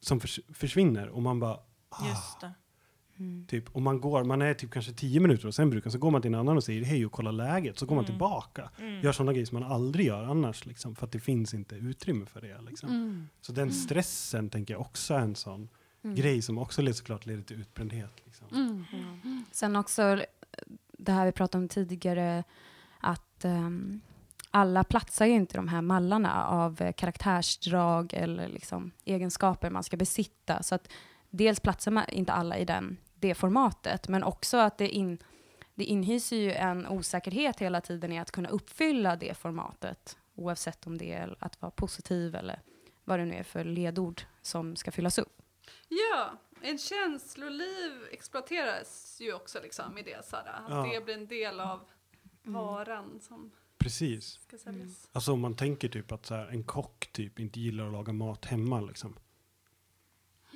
som 0.00 0.20
förs 0.20 0.40
försvinner. 0.52 1.08
Och 1.08 1.22
man 1.22 1.40
bara, 1.40 1.58
ah. 1.88 2.04
Mm. 3.18 3.46
typ, 3.46 3.64
och 3.76 3.82
man 3.82 4.00
går, 4.00 4.24
man 4.24 4.42
är 4.42 4.54
typ 4.54 4.70
kanske 4.70 4.92
tio 4.92 5.20
minuter 5.20 5.46
och 5.46 5.54
sen 5.54 5.70
brukar, 5.70 5.90
så 5.90 5.98
går 5.98 6.10
man 6.10 6.22
till 6.22 6.34
en 6.34 6.40
annan 6.40 6.56
och 6.56 6.64
säger 6.64 6.84
hej 6.84 7.06
och 7.06 7.12
kollar 7.12 7.32
läget. 7.32 7.78
Så 7.78 7.86
går 7.86 7.94
man 7.94 8.04
Mm. 8.04 8.12
tillbaka. 8.14 8.70
Mm. 8.78 9.00
Gör 9.02 9.12
sådana 9.12 9.32
grejer 9.32 9.46
som 9.46 9.60
man 9.60 9.72
aldrig 9.72 10.06
gör 10.06 10.24
annars, 10.24 10.66
liksom, 10.66 10.94
för 10.96 11.06
att 11.06 11.12
det 11.12 11.20
finns 11.20 11.54
inte 11.54 11.74
utrymme 11.76 12.26
för 12.26 12.40
det. 12.40 12.60
Liksom. 12.68 12.88
Mm. 12.88 13.28
Så 13.40 13.52
den 13.52 13.72
stressen 13.72 14.50
tänker 14.50 14.74
jag 14.74 14.80
också 14.80 15.14
är 15.14 15.18
en 15.20 15.34
sån 15.34 15.68
Mm. 16.04 16.16
grej 16.16 16.42
som 16.42 16.58
också 16.58 16.92
såklart 16.92 17.26
leder 17.26 17.42
till 17.42 17.60
utbrändhet. 17.60 18.12
Liksom. 18.24 18.46
Mm. 18.52 18.84
Sen 19.52 19.76
också 19.76 20.22
det 20.98 21.12
här 21.12 21.26
vi 21.26 21.32
pratade 21.32 21.62
om 21.64 21.68
tidigare, 21.68 22.44
att 23.00 23.44
ehm, 23.44 24.00
alla 24.50 24.84
platsar 24.84 25.26
ju 25.26 25.32
inte 25.32 25.56
de 25.56 25.68
här 25.68 25.82
mallarna 25.82 26.44
av 26.44 26.82
eh, 26.82 26.92
karaktärsdrag 26.92 28.12
eller 28.14 28.48
liksom 28.48 28.90
egenskaper 29.04 29.70
man 29.70 29.84
ska 29.84 29.96
besitta. 29.96 30.62
Så 30.62 30.74
att 30.74 30.88
dels 31.30 31.60
platsar 31.60 31.90
man 31.90 32.04
inte 32.08 32.32
alla 32.32 32.58
i 32.58 32.64
den, 32.64 32.96
det 33.28 33.34
formatet, 33.34 34.08
men 34.08 34.22
också 34.22 34.56
att 34.56 34.78
det, 34.78 34.88
in, 34.88 35.18
det 35.74 35.84
inhyser 35.84 36.36
ju 36.36 36.52
en 36.52 36.86
osäkerhet 36.86 37.60
hela 37.60 37.80
tiden 37.80 38.12
i 38.12 38.18
att 38.18 38.30
kunna 38.30 38.48
uppfylla 38.48 39.16
det 39.16 39.34
formatet, 39.38 40.18
oavsett 40.34 40.86
om 40.86 40.98
det 40.98 41.12
är 41.12 41.36
att 41.38 41.62
vara 41.62 41.70
positiv 41.70 42.34
eller 42.34 42.60
vad 43.04 43.18
det 43.18 43.24
nu 43.24 43.34
är 43.34 43.42
för 43.42 43.64
ledord 43.64 44.22
som 44.42 44.76
ska 44.76 44.90
fyllas 44.90 45.18
upp. 45.18 45.42
Ja, 45.88 46.38
en 46.62 46.78
känsloliv 46.78 47.92
exploateras 48.12 49.16
ju 49.20 49.34
också 49.34 49.58
liksom 49.62 49.98
i 49.98 50.02
det. 50.02 50.24
Såhär, 50.26 50.44
att 50.46 50.70
Ja. 50.70 50.90
det 50.94 51.04
blir 51.04 51.14
en 51.14 51.26
del 51.26 51.60
av 51.60 51.80
varan 52.42 53.20
som 53.20 53.50
Precis. 53.78 54.26
ska 54.32 54.58
säljas. 54.58 55.08
Alltså 55.12 55.32
om 55.32 55.40
man 55.40 55.56
tänker 55.56 55.88
typ 55.88 56.12
att 56.12 56.26
så 56.26 56.34
här, 56.34 56.46
en 56.46 56.64
kock 56.64 57.08
typ 57.12 57.38
inte 57.40 57.60
gillar 57.60 57.86
att 57.86 57.92
laga 57.92 58.12
mat 58.12 58.44
hemma 58.44 58.80
liksom. 58.80 59.16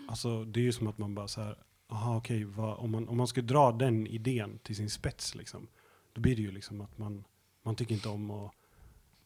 Alltså 0.08 0.44
det 0.44 0.60
är 0.60 0.64
ju 0.64 0.72
som 0.72 0.86
att 0.86 0.98
man 0.98 1.14
bara 1.14 1.28
så 1.28 1.40
här, 1.42 1.58
aha 1.88 2.16
okej, 2.16 2.44
vad- 2.44 2.78
om, 2.78 2.90
man, 2.90 3.08
om 3.08 3.16
man 3.16 3.26
ska 3.26 3.40
dra 3.42 3.72
den 3.72 4.06
idén 4.06 4.58
till 4.62 4.76
sin 4.76 4.90
spets 4.90 5.34
liksom. 5.34 5.68
Då 6.12 6.20
blir 6.20 6.36
det 6.36 6.42
ju 6.42 6.50
liksom 6.50 6.80
att 6.80 6.98
man, 6.98 7.24
man 7.62 7.76
tycker 7.76 7.94
inte 7.94 8.08
om 8.08 8.30
att 8.30 8.52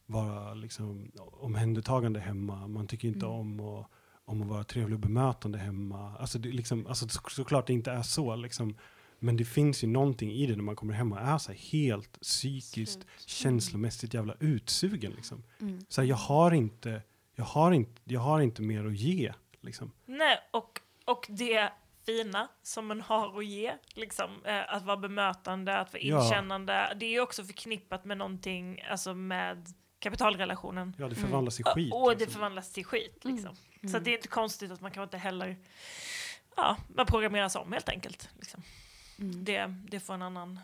vara 0.06 0.54
liksom 0.54 1.12
omhändertagande 1.32 2.20
hemma. 2.20 2.66
Man 2.68 2.86
tycker 2.86 3.08
inte 3.08 3.26
Mm. 3.26 3.38
om 3.38 3.60
att, 3.60 3.86
om 4.24 4.42
att 4.42 4.48
vara 4.48 4.64
trevlig 4.64 4.94
och 4.94 5.00
bemötande 5.00 5.58
hemma. 5.58 6.16
Alltså, 6.18 6.38
det 6.38 6.48
liksom, 6.48 6.86
alltså 6.86 7.08
så, 7.08 7.20
såklart 7.30 7.66
det 7.66 7.72
inte 7.72 7.90
är 7.92 8.02
så 8.02 8.36
liksom. 8.36 8.76
Men 9.18 9.36
det 9.36 9.44
finns 9.44 9.84
ju 9.84 9.88
någonting 9.88 10.32
i 10.32 10.46
det 10.46 10.56
när 10.56 10.62
man 10.62 10.76
kommer 10.76 10.94
hem 10.94 11.12
och 11.12 11.18
är 11.20 11.38
så 11.38 11.52
helt 11.52 12.20
psykiskt, 12.20 13.06
känslomässigt 13.26 14.14
jävla 14.14 14.34
utsugen 14.40 15.12
liksom. 15.12 15.42
Så 15.88 16.00
här, 16.00 16.08
jag 16.08 16.16
har 16.16 16.52
inte, 16.52 17.02
jag 17.34 17.44
har 17.44 17.72
inte, 17.72 18.00
jag 18.04 18.20
har 18.20 18.40
inte 18.40 18.62
mer 18.62 18.84
att 18.84 18.96
ge 18.96 19.32
liksom. 19.60 19.90
Nej, 20.06 20.38
och, 20.52 20.80
och 21.04 21.26
det 21.28 21.72
fina 22.06 22.48
som 22.62 22.86
man 22.86 23.00
har 23.00 23.38
att 23.38 23.46
ge, 23.46 23.74
liksom, 23.94 24.44
eh, 24.44 24.74
att 24.74 24.82
vara 24.82 24.96
bemötande, 24.96 25.78
att 25.78 25.92
vara 25.92 26.02
Ja. 26.02 26.24
inkännande, 26.24 26.92
det 26.96 27.06
är 27.06 27.10
ju 27.10 27.20
också 27.20 27.44
förknippat 27.44 28.04
med 28.04 28.18
någonting, 28.18 28.82
alltså 28.90 29.14
med 29.14 29.66
kapitalrelationen. 29.98 30.94
Ja, 30.98 31.04
det 31.08 31.16
Mm. 31.16 31.24
förvandlas 31.28 31.60
i 31.60 31.62
skit. 31.62 31.92
och 31.94 32.10
det 32.10 32.18
liksom. 32.18 32.32
förvandlas 32.32 32.72
till 32.72 32.84
skit. 32.84 33.24
Mm. 33.24 33.36
Liksom. 33.36 33.56
Så 33.56 33.86
Mm. 33.86 33.94
att 33.98 34.04
det 34.04 34.10
är 34.10 34.16
inte 34.16 34.28
konstigt 34.28 34.70
att 34.70 34.80
man 34.80 34.90
kan 34.90 35.02
inte 35.02 35.18
heller, 35.18 35.56
ja, 36.56 36.76
man 36.88 37.06
programmeras 37.06 37.56
om 37.56 37.72
helt 37.72 37.88
enkelt. 37.88 38.28
Liksom. 38.38 38.62
Mm. 39.18 39.44
Det, 39.44 39.66
det 39.88 40.00
får 40.00 40.14
en 40.14 40.22
annan. 40.22 40.60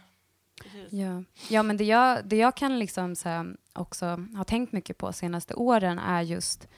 Ja, 0.90 1.22
ja 1.48 1.62
men 1.62 1.76
det 1.76 1.84
jag, 1.84 2.24
det 2.24 2.36
jag 2.36 2.56
kan 2.56 2.78
liksom 2.78 3.16
så 3.16 3.28
här, 3.28 3.56
också 3.72 4.06
ha 4.36 4.44
tänkt 4.44 4.72
mycket 4.72 4.98
på 4.98 5.12
senaste 5.12 5.54
åren 5.54 5.98
är 5.98 6.22
just 6.22 6.68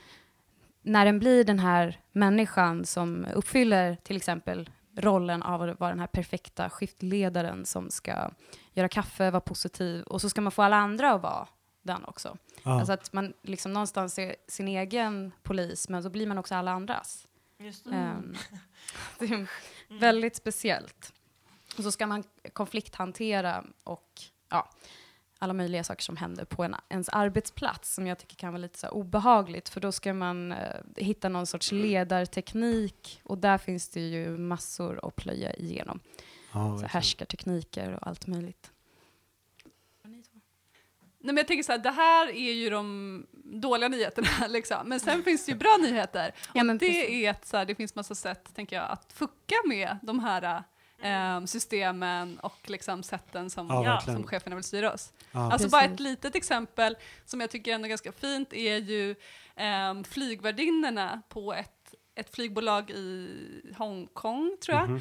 när 0.83 1.05
den 1.05 1.19
blir 1.19 1.45
den 1.45 1.59
här 1.59 2.01
människan 2.13 2.85
som 2.85 3.27
uppfyller 3.35 3.97
till 4.03 4.17
exempel 4.17 4.71
rollen 4.97 5.43
av 5.43 5.63
att 5.63 5.81
vara 5.81 5.91
den 5.91 6.01
här 6.01 6.07
perfekta 6.07 6.71
skiftledaren 6.71 7.67
som 7.67 7.91
ska 7.91 8.31
göra 8.73 8.89
kaffe, 8.89 9.31
vara 9.31 9.41
positiv 9.41 10.03
och 10.03 10.21
så 10.21 10.31
ska 10.31 10.41
man 10.41 10.53
få 10.53 10.63
alla 10.63 10.77
andra 10.77 11.11
att 11.13 11.23
vara 11.23 11.49
den 11.83 12.05
också. 12.05 12.37
Ja. 12.63 12.79
Alltså 12.79 12.93
att 12.93 13.13
man 13.13 13.33
liksom 13.43 13.73
någonstans 13.73 14.19
är 14.19 14.37
sin 14.49 14.69
egen 14.69 15.33
polis 15.43 15.89
men 15.89 16.03
så 16.03 16.11
blir 16.11 16.27
man 16.27 16.39
också 16.39 16.55
alla 16.55 16.71
andras. 16.73 17.27
Just 17.59 17.85
det. 17.85 17.91
Ehm, 17.97 18.37
det 19.19 19.25
är 19.25 19.33
Mm. 19.35 19.47
väldigt 20.01 20.37
speciellt. 20.37 21.13
Och 21.79 21.85
så 21.85 21.93
ska 21.93 22.07
man 22.07 22.25
konflikthantera 22.53 23.65
och 23.85 24.09
ja, 24.49 24.69
alla 25.43 25.53
möjliga 25.53 25.85
saker 25.85 26.03
som 26.03 26.17
händer 26.17 26.45
på 26.45 26.65
en, 26.65 26.75
ens 26.89 27.09
arbetsplats 27.09 27.95
som 27.95 28.07
jag 28.07 28.19
tycker 28.19 28.37
kan 28.37 28.53
vara 28.53 28.63
lite 28.63 28.79
så 28.79 28.87
här 28.87 28.95
obehagligt 28.95 29.69
för 29.69 29.81
då 29.81 29.93
ska 29.93 30.15
man 30.15 30.53
eh, 30.53 30.59
hitta 30.97 31.29
någon 31.29 31.47
sorts 31.47 31.73
ledarteknik 31.73 33.21
och 33.25 33.39
där 33.39 33.59
finns 33.59 33.89
det 33.89 34.01
ju 34.01 34.39
massor 34.39 35.01
att 35.03 35.17
plöja 35.17 35.55
igenom. 35.55 36.01
ja, 36.53 36.79
Så 36.79 36.87
härskartekniker 36.87 37.93
och 37.93 38.07
allt 38.07 38.27
möjligt. 38.27 38.73
Nej, 41.23 41.35
men 41.35 41.37
jag 41.37 41.47
tänker 41.47 41.63
så 41.63 41.73
här, 41.73 41.79
det 41.79 41.91
här 41.91 42.29
är 42.29 42.53
ju 42.53 42.71
de 42.71 43.27
dåliga 43.45 43.89
nyheterna, 43.89 44.29
liksom. 44.49 44.89
men 44.89 45.01
sen 45.01 45.23
finns 45.23 45.47
det 45.47 45.53
ju 45.53 45.59
bra 45.59 45.77
nyheter. 45.81 46.35
Ja, 46.55 46.65
men 46.65 46.79
det 46.79 46.87
precis. 46.87 47.11
är 47.11 47.31
att 47.31 47.47
så 47.47 47.57
här, 47.57 47.65
det 47.65 47.75
finns 47.75 47.95
massa 47.95 48.15
sätt, 48.15 48.55
tänker 48.55 48.77
jag, 48.77 48.91
att 48.91 49.13
fucka 49.13 49.55
med 49.69 49.99
de 50.03 50.19
här 50.21 50.63
eh, 51.03 51.45
systemen 51.45 52.39
och 52.39 52.71
liksom 52.71 53.03
sätten 53.03 53.51
som, 53.51 53.67
Ja, 53.69 54.01
som 54.01 54.27
cheferna 54.27 54.57
vill 54.57 54.65
styra 54.65 54.93
oss. 54.93 55.13
Ja. 55.33 55.41
Alltså 55.41 55.57
Precis. 55.59 55.71
bara 55.73 55.83
ett 55.85 56.01
litet 56.01 56.35
exempel 56.35 56.97
som 57.25 57.41
jag 57.41 57.51
tycker 57.51 57.75
ändå 57.75 57.87
är 57.87 57.89
ganska 57.89 58.13
fint 58.13 58.53
är 58.53 58.77
ju 58.77 59.11
eh, 59.57 60.03
flygvärdinnorna 60.09 61.23
på 61.29 61.55
ett, 61.55 61.95
ett 62.15 62.35
flygbolag 62.35 62.91
i 62.91 63.29
Hongkong, 63.79 64.57
tror 64.65 64.79
jag, 64.79 64.89
Mhm. 64.91 65.01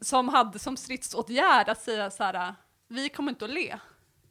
som 0.00 0.28
hade 0.28 0.58
som 0.58 0.76
stridsåtgärd 0.76 1.68
att 1.68 1.80
säga 1.82 2.10
så 2.10 2.24
här, 2.24 2.54
vi 2.88 3.08
kommer 3.08 3.30
inte 3.32 3.44
att 3.44 3.50
le. 3.50 3.78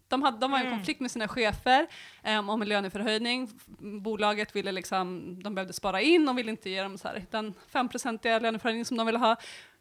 De, 0.08 0.22
hade, 0.24 0.38
de 0.38 0.52
var 0.52 0.58
i 0.58 0.62
en 0.62 0.68
Mm. 0.68 0.80
konflikt 0.80 1.00
med 1.00 1.12
sina 1.12 1.28
chefer 1.28 1.88
um, 2.28 2.50
om 2.50 2.62
en 2.62 2.68
löneförhöjning. 2.70 3.50
Bolaget 4.02 4.56
ville 4.56 4.72
liksom, 4.72 5.36
de 5.44 5.56
behövde 5.56 5.74
spara 5.74 6.02
in, 6.02 6.26
de 6.26 6.36
ville 6.36 6.52
inte 6.52 6.70
ge 6.70 6.84
dem 6.84 6.98
så 6.98 7.08
här, 7.08 7.26
den 7.32 7.54
5-procentiga 7.72 8.40
löneförhöjning 8.40 8.86
som 8.86 8.98
de 8.98 9.06
ville 9.06 9.20
ha. 9.20 9.36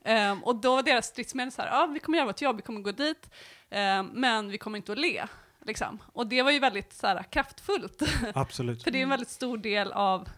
Ehm, 0.05 0.45
och 0.45 0.57
då 0.57 0.77
var 0.77 0.83
deras 0.83 1.07
stridsmedel 1.07 1.53
så 1.53 1.63
här, 1.63 1.69
ja 1.69 1.87
vi 1.87 2.01
kommer 2.01 2.19
göra 2.19 2.27
vårt 2.27 2.41
jobb, 2.41 2.57
vi 2.57 2.63
kommer 2.63 2.81
gå 2.81 2.93
dit, 2.93 3.31
ehm, 3.71 4.07
men 4.07 4.49
vi 4.49 4.59
kommer 4.59 4.77
inte 4.77 4.93
att 4.93 4.99
le. 4.99 5.27
Liksom. 5.67 6.03
Och 6.13 6.27
det 6.27 6.43
var 6.43 6.51
ju 6.51 6.59
väldigt 6.59 6.93
så 6.93 7.07
här, 7.07 7.23
kraftfullt, 7.23 8.03
Absolut. 8.35 8.83
för 8.85 8.91
det 8.91 8.99
är 8.99 9.03
en 9.03 9.09
väldigt 9.09 9.29
stor 9.29 9.59
del 9.59 9.93
av, 9.93 10.29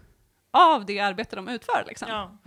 av 0.50 0.86
det 0.86 1.00
arbete 1.00 1.36
de 1.36 1.48
utför. 1.48 1.84
Liksom. 1.86 2.08
Ja. 2.08 2.38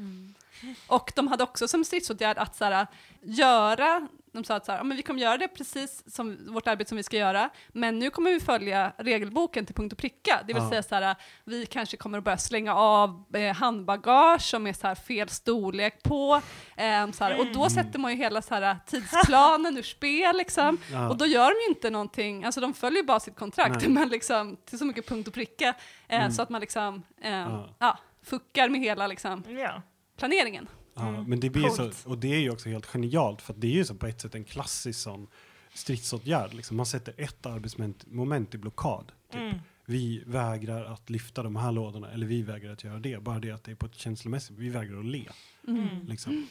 Och 0.88 1.11
de 1.16 1.28
hade 1.28 1.43
också 1.43 1.68
som 1.68 1.86
stridsåtgärd 1.86 2.38
att 2.38 2.55
så 2.55 2.66
här, 2.66 2.88
göra, 3.22 4.07
de 4.32 4.43
sa 4.43 4.55
att 4.55 4.66
så 4.66 4.72
här, 4.72 4.80
"Ja, 4.80 4.84
men 4.84 4.97
vi 4.97 5.03
kommer 5.03 5.22
göra 5.22 5.38
det 5.38 5.47
precis 5.47 6.03
som 6.16 6.38
vårt 6.53 6.68
arbete 6.68 6.89
som 6.89 6.95
vi 6.97 7.03
ska 7.03 7.18
göra, 7.18 7.49
men 7.68 7.99
nu 7.99 8.09
kommer 8.09 8.32
vi 8.32 8.39
följa 8.39 8.93
regelboken 8.97 9.66
till 9.66 9.76
punkt 9.76 9.91
och 9.93 9.97
pricka. 9.99 10.41
Det 10.47 10.53
vill 10.53 10.63
Ja. 10.63 10.70
säga 10.70 10.84
så 10.84 10.95
här, 10.95 11.16
vi 11.43 11.66
kanske 11.66 11.97
kommer 11.97 12.18
att 12.18 12.24
börja 12.24 12.38
slänga 12.38 12.76
av 12.76 13.24
eh, 13.34 13.55
handbagage 13.55 14.41
som 14.41 14.68
är 14.68 14.74
så 14.74 14.88
här, 14.88 14.95
fel 14.95 15.30
storlek 15.30 16.03
på. 16.03 16.41
Eh, 16.78 17.11
så 17.11 17.24
här, 17.24 17.39
och 17.39 17.45
då 17.53 17.70
sätter 17.70 17.99
man 17.99 18.11
ju 18.11 18.18
hela 18.18 18.41
så 18.41 18.55
här, 18.55 18.78
tidsplanen 18.86 19.78
ur 19.78 19.84
spel. 19.84 20.38
Liksom. 20.38 20.78
Ja. 20.91 21.09
Och 21.09 21.18
då 21.18 21.26
gör 21.26 21.49
de 21.49 21.55
ju 21.61 21.68
inte 21.76 21.89
någonting, 21.89 22.43
alltså 22.43 22.61
de 22.61 22.74
följer 22.74 23.01
ju 23.01 23.05
bara 23.07 23.20
sitt 23.20 23.36
kontrakt, 23.36 23.76
Nej. 23.82 23.89
men 23.89 24.09
liksom 24.09 24.57
till 24.66 24.80
så 24.80 24.86
mycket 24.86 25.07
punkt 25.07 25.28
och 25.28 25.34
pricka, 25.34 25.74
eh, 26.07 26.20
Mm. 26.20 26.32
så 26.32 26.41
att 26.41 26.49
man 26.49 26.61
liksom, 26.61 27.03
eh, 27.22 27.32
Ja. 27.32 27.70
ja, 27.80 27.97
fuckar 28.24 28.70
med 28.70 28.82
hela 28.82 29.07
liksom, 29.07 29.43
Ja. 29.47 29.82
Planeringen. 30.18 30.68
Ja, 30.93 31.07
Mm. 31.07 31.24
men 31.24 31.39
det 31.39 31.49
blir 31.49 31.70
så, 31.70 32.09
och 32.09 32.18
det 32.18 32.28
är 32.36 32.39
ju 32.39 32.51
också 32.51 32.70
helt 32.70 32.86
genialt 32.86 33.41
för 33.41 33.53
att 33.53 33.61
det 33.61 33.68
är 33.68 33.72
ju 33.72 33.86
så 33.86 33.95
på 33.95 34.07
ett 34.07 34.22
sätt 34.22 34.36
en 34.36 34.43
klassisk 34.43 34.99
sån 34.99 35.28
stridsåtgärd. 35.74 36.53
Liksom. 36.53 36.78
Man 36.78 36.86
sätter 36.86 37.13
ett 37.18 37.45
arbetsmoment 37.45 38.55
i 38.55 38.57
blockad. 38.57 39.11
Typ. 39.32 39.41
Mm. 39.41 39.57
Vi 39.86 40.24
vägrar 40.26 40.86
att 40.86 41.09
lyfta 41.09 41.43
de 41.43 41.55
här 41.55 41.72
lådorna 41.72 42.11
eller 42.11 42.28
vi 42.28 42.41
vägrar 42.41 42.74
att 42.74 42.84
göra 42.84 42.99
det. 42.99 43.24
Bara 43.24 43.39
det 43.39 43.51
att 43.51 43.63
det 43.63 43.72
är 43.72 43.76
på 43.76 43.86
ett 43.86 43.95
känslomässigt, 43.95 44.57
vi 44.57 44.70
vägrar 44.70 44.99
att 44.99 45.05
le. 45.05 45.26
Mm. 45.68 46.05
Liksom. 46.07 46.47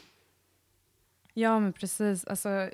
Ja, 1.34 1.60
men 1.60 1.72
precis. 1.72 2.24
Alltså, 2.24 2.70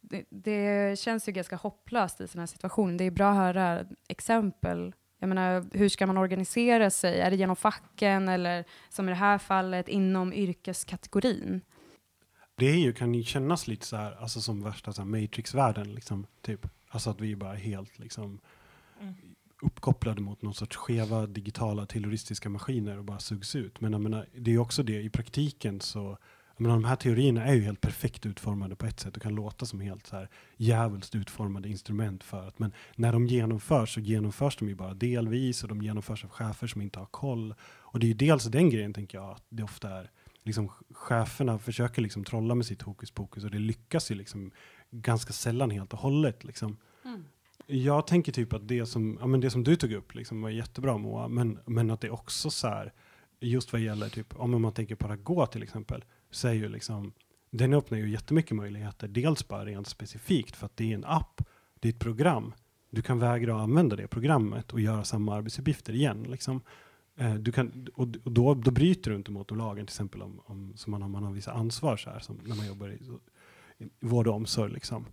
det, 0.00 0.24
det 0.30 0.98
känns 0.98 1.28
ju 1.28 1.32
ganska 1.32 1.56
hopplöst 1.56 2.20
i 2.20 2.28
sådana 2.28 2.42
här 2.42 2.46
situationer. 2.46 2.98
Det 2.98 3.04
är 3.04 3.10
bra 3.10 3.30
att 3.30 3.36
höra 3.36 3.86
exempel. 4.08 4.92
Jag 5.24 5.28
menar, 5.28 5.64
hur 5.72 5.88
ska 5.88 6.06
man 6.06 6.16
organisera 6.16 6.90
sig? 6.90 7.20
Är 7.20 7.30
det 7.30 7.36
genom 7.36 7.56
facken 7.56 8.28
eller 8.28 8.64
som 8.88 9.08
i 9.08 9.10
det 9.10 9.16
här 9.16 9.38
fallet 9.38 9.88
inom 9.88 10.32
yrkeskategorin? 10.32 11.60
Det 12.56 12.66
är 12.66 12.76
ju, 12.76 12.92
kan 12.92 13.14
ju 13.14 13.22
kännas 13.22 13.66
lite 13.68 13.86
så 13.86 13.96
här, 13.96 14.12
alltså 14.12 14.40
som 14.40 14.62
värsta 14.62 14.92
så 14.92 15.02
här 15.02 15.08
Matrix-världen, 15.08 15.94
liksom, 15.94 16.26
typ. 16.42 16.66
Alltså 16.88 17.10
att 17.10 17.20
vi 17.20 17.36
bara 17.36 17.52
är 17.52 17.58
helt 17.58 17.98
liksom 17.98 18.40
Mm. 19.00 19.14
uppkopplade 19.62 20.20
mot 20.22 20.42
någon 20.42 20.54
sorts 20.54 20.76
skeva 20.76 21.26
digitala 21.26 21.86
terroristiska 21.86 22.48
maskiner 22.48 22.98
och 22.98 23.04
bara 23.04 23.18
sugs 23.18 23.56
ut. 23.56 23.80
Men 23.80 23.92
jag 23.92 24.00
menar, 24.00 24.26
det 24.36 24.50
är 24.50 24.52
ju 24.52 24.58
också 24.58 24.82
det 24.82 25.02
i 25.02 25.10
praktiken 25.10 25.80
så, 25.80 26.18
menar, 26.56 26.74
de 26.74 26.84
här 26.84 26.96
teorierna 26.96 27.44
är 27.44 27.54
ju 27.54 27.60
helt 27.60 27.80
perfekt 27.80 28.26
utformade 28.26 28.76
på 28.76 28.86
ett 28.86 29.00
sätt 29.00 29.16
och 29.16 29.22
kan 29.22 29.34
låta 29.34 29.66
som 29.66 29.80
helt 29.80 30.06
så 30.06 30.16
här 30.16 30.28
djävulskt 30.56 31.14
utformade 31.14 31.68
instrument 31.68 32.24
för 32.24 32.48
att, 32.48 32.58
men 32.58 32.72
när 32.96 33.12
de 33.12 33.26
genomförs 33.26 33.94
så 33.94 34.00
genomförs 34.00 34.56
de 34.56 34.68
ju 34.68 34.74
bara 34.74 34.94
delvis 34.94 35.62
och 35.62 35.68
de 35.68 35.82
genomförs 35.82 36.24
av 36.24 36.30
chefer 36.30 36.66
som 36.66 36.82
inte 36.82 36.98
har 36.98 37.06
koll. 37.06 37.54
Och 37.62 37.98
det 37.98 38.06
är 38.06 38.08
ju 38.08 38.14
dels 38.14 38.44
den 38.44 38.70
grejen 38.70 38.94
tänker 38.94 39.18
jag, 39.18 39.30
att 39.30 39.44
det 39.48 39.62
ofta 39.62 39.90
är 39.90 40.10
liksom 40.42 40.70
cheferna 40.90 41.58
försöker 41.58 42.02
liksom 42.02 42.24
trolla 42.24 42.54
med 42.54 42.66
sitt 42.66 42.82
hokus 42.82 43.10
pokus 43.10 43.44
och 43.44 43.50
det 43.50 43.58
lyckas 43.58 44.10
ju 44.10 44.14
liksom 44.14 44.50
ganska 44.90 45.32
sällan 45.32 45.70
helt 45.70 45.92
och 45.92 45.98
hållet 45.98 46.44
liksom. 46.44 46.76
Mm. 47.04 47.24
Jag 47.66 48.06
tänker 48.06 48.32
typ 48.32 48.52
att 48.52 48.68
det 48.68 48.86
som, 48.86 49.18
ja, 49.20 49.26
men 49.26 49.40
det 49.40 49.50
som 49.50 49.64
du 49.64 49.76
tog 49.76 49.92
upp 49.92 50.14
liksom 50.14 50.42
var 50.42 50.50
jättebra 50.50 50.98
Moa, 50.98 51.28
men, 51.28 51.58
men 51.66 51.90
att 51.90 52.00
det 52.00 52.10
också 52.10 52.50
så 52.50 52.68
här, 52.68 52.92
just 53.40 53.72
vad 53.72 53.80
gäller 53.80 54.08
typ, 54.08 54.36
om 54.36 54.62
man 54.62 54.72
tänker 54.72 54.94
på 54.94 55.08
Rago 55.08 55.46
till 55.46 55.62
exempel, 55.62 56.04
säger 56.34 56.62
ju 56.62 56.68
liksom, 56.68 57.12
den 57.50 57.74
öppnar 57.74 57.98
ju 57.98 58.10
jättemycket 58.10 58.56
möjligheter, 58.56 59.08
dels 59.08 59.48
bara 59.48 59.64
rent 59.64 59.86
specifikt 59.86 60.56
för 60.56 60.66
att 60.66 60.76
det 60.76 60.90
är 60.90 60.94
en 60.94 61.04
app, 61.04 61.40
det 61.80 61.88
är 61.88 61.92
ett 61.92 61.98
program, 61.98 62.52
du 62.90 63.02
kan 63.02 63.18
vägra 63.18 63.54
att 63.54 63.60
använda 63.60 63.96
det 63.96 64.08
programmet 64.08 64.72
och 64.72 64.80
göra 64.80 65.04
samma 65.04 65.34
arbetsuppgifter 65.34 65.92
igen. 65.92 66.22
Liksom. 66.22 66.60
Eh, 67.16 67.34
du 67.34 67.52
kan, 67.52 67.88
och 67.94 68.08
och 68.24 68.32
då, 68.32 68.54
då 68.54 68.70
bryter 68.70 69.10
du 69.10 69.16
inte 69.16 69.30
mot 69.30 69.50
lagen, 69.50 69.86
till 69.86 69.92
exempel 69.92 70.22
om, 70.22 70.40
om 70.44 70.72
så 70.76 70.90
man, 70.90 71.02
har, 71.02 71.08
man 71.08 71.22
har 71.22 71.32
vissa 71.32 71.52
ansvar 71.52 71.96
så 71.96 72.10
här, 72.10 72.18
som 72.18 72.40
när 72.44 72.56
man 72.56 72.66
jobbar 72.66 72.88
i, 72.88 72.98
i 73.84 73.88
vård 74.00 74.28
och 74.28 74.34
omsorg. 74.34 74.72
Liksom. 74.72 75.06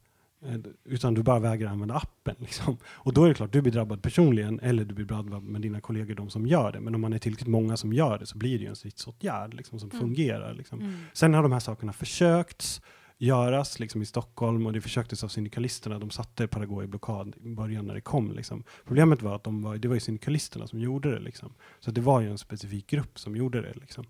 Eh, 0.45 0.55
Utan 0.83 1.13
du 1.13 1.23
bara 1.23 1.39
vägrar 1.39 1.69
använda 1.69 1.95
appen. 1.95 2.35
Liksom. 2.39 2.77
Och 2.85 3.13
då 3.13 3.23
är 3.23 3.27
det 3.29 3.33
klart, 3.35 3.51
du 3.53 3.61
blir 3.61 3.71
drabbad 3.73 4.01
personligen 4.03 4.59
eller 4.59 4.85
du 4.85 4.93
blir 4.95 5.05
drabbad 5.05 5.43
med 5.43 5.61
dina 5.61 5.81
kollegor, 5.81 6.15
de 6.15 6.29
som 6.29 6.47
gör 6.47 6.71
det. 6.71 6.79
Men 6.79 6.95
om 6.95 7.01
man 7.01 7.13
är 7.13 7.17
tillräckligt 7.17 7.47
många 7.49 7.77
som 7.77 7.93
gör 7.93 8.19
det 8.19 8.25
så 8.25 8.37
blir 8.37 8.57
det 8.57 8.63
ju 8.63 8.69
en 8.69 8.75
stridsåtgärd 8.75 9.53
liksom, 9.53 9.79
som 9.79 9.89
Mm. 9.89 10.01
fungerar. 10.01 10.53
Liksom. 10.53 10.79
Mm. 10.79 10.93
Sen 11.13 11.33
har 11.33 11.43
de 11.43 11.51
här 11.51 11.59
sakerna 11.59 11.93
försökts 11.93 12.81
göras 13.17 13.79
liksom, 13.79 14.01
i 14.01 14.05
Stockholm 14.05 14.65
och 14.65 14.73
det 14.73 14.81
försöktes 14.81 15.23
av 15.23 15.27
syndikalisterna. 15.27 15.99
De 15.99 16.09
satte 16.09 16.47
Paraguay 16.47 16.83
i 16.85 16.87
blockad 16.87 17.35
i 17.43 17.49
början 17.49 17.85
när 17.87 17.93
det 17.93 18.01
kom. 18.01 18.31
Liksom. 18.31 18.63
Problemet 18.85 19.21
var 19.21 19.35
att 19.35 19.43
de 19.43 19.61
var, 19.61 19.77
det 19.77 19.87
var 19.87 19.95
ju 19.95 19.99
syndikalisterna 20.01 20.67
som 20.67 20.79
gjorde 20.79 21.11
det. 21.11 21.19
Liksom. 21.19 21.53
Så 21.79 21.91
det 21.91 22.01
var 22.01 22.21
ju 22.21 22.29
en 22.31 22.37
specifik 22.37 22.87
grupp 22.87 23.19
som 23.19 23.35
gjorde 23.35 23.61
det. 23.61 23.73
Liksom. 23.73 24.05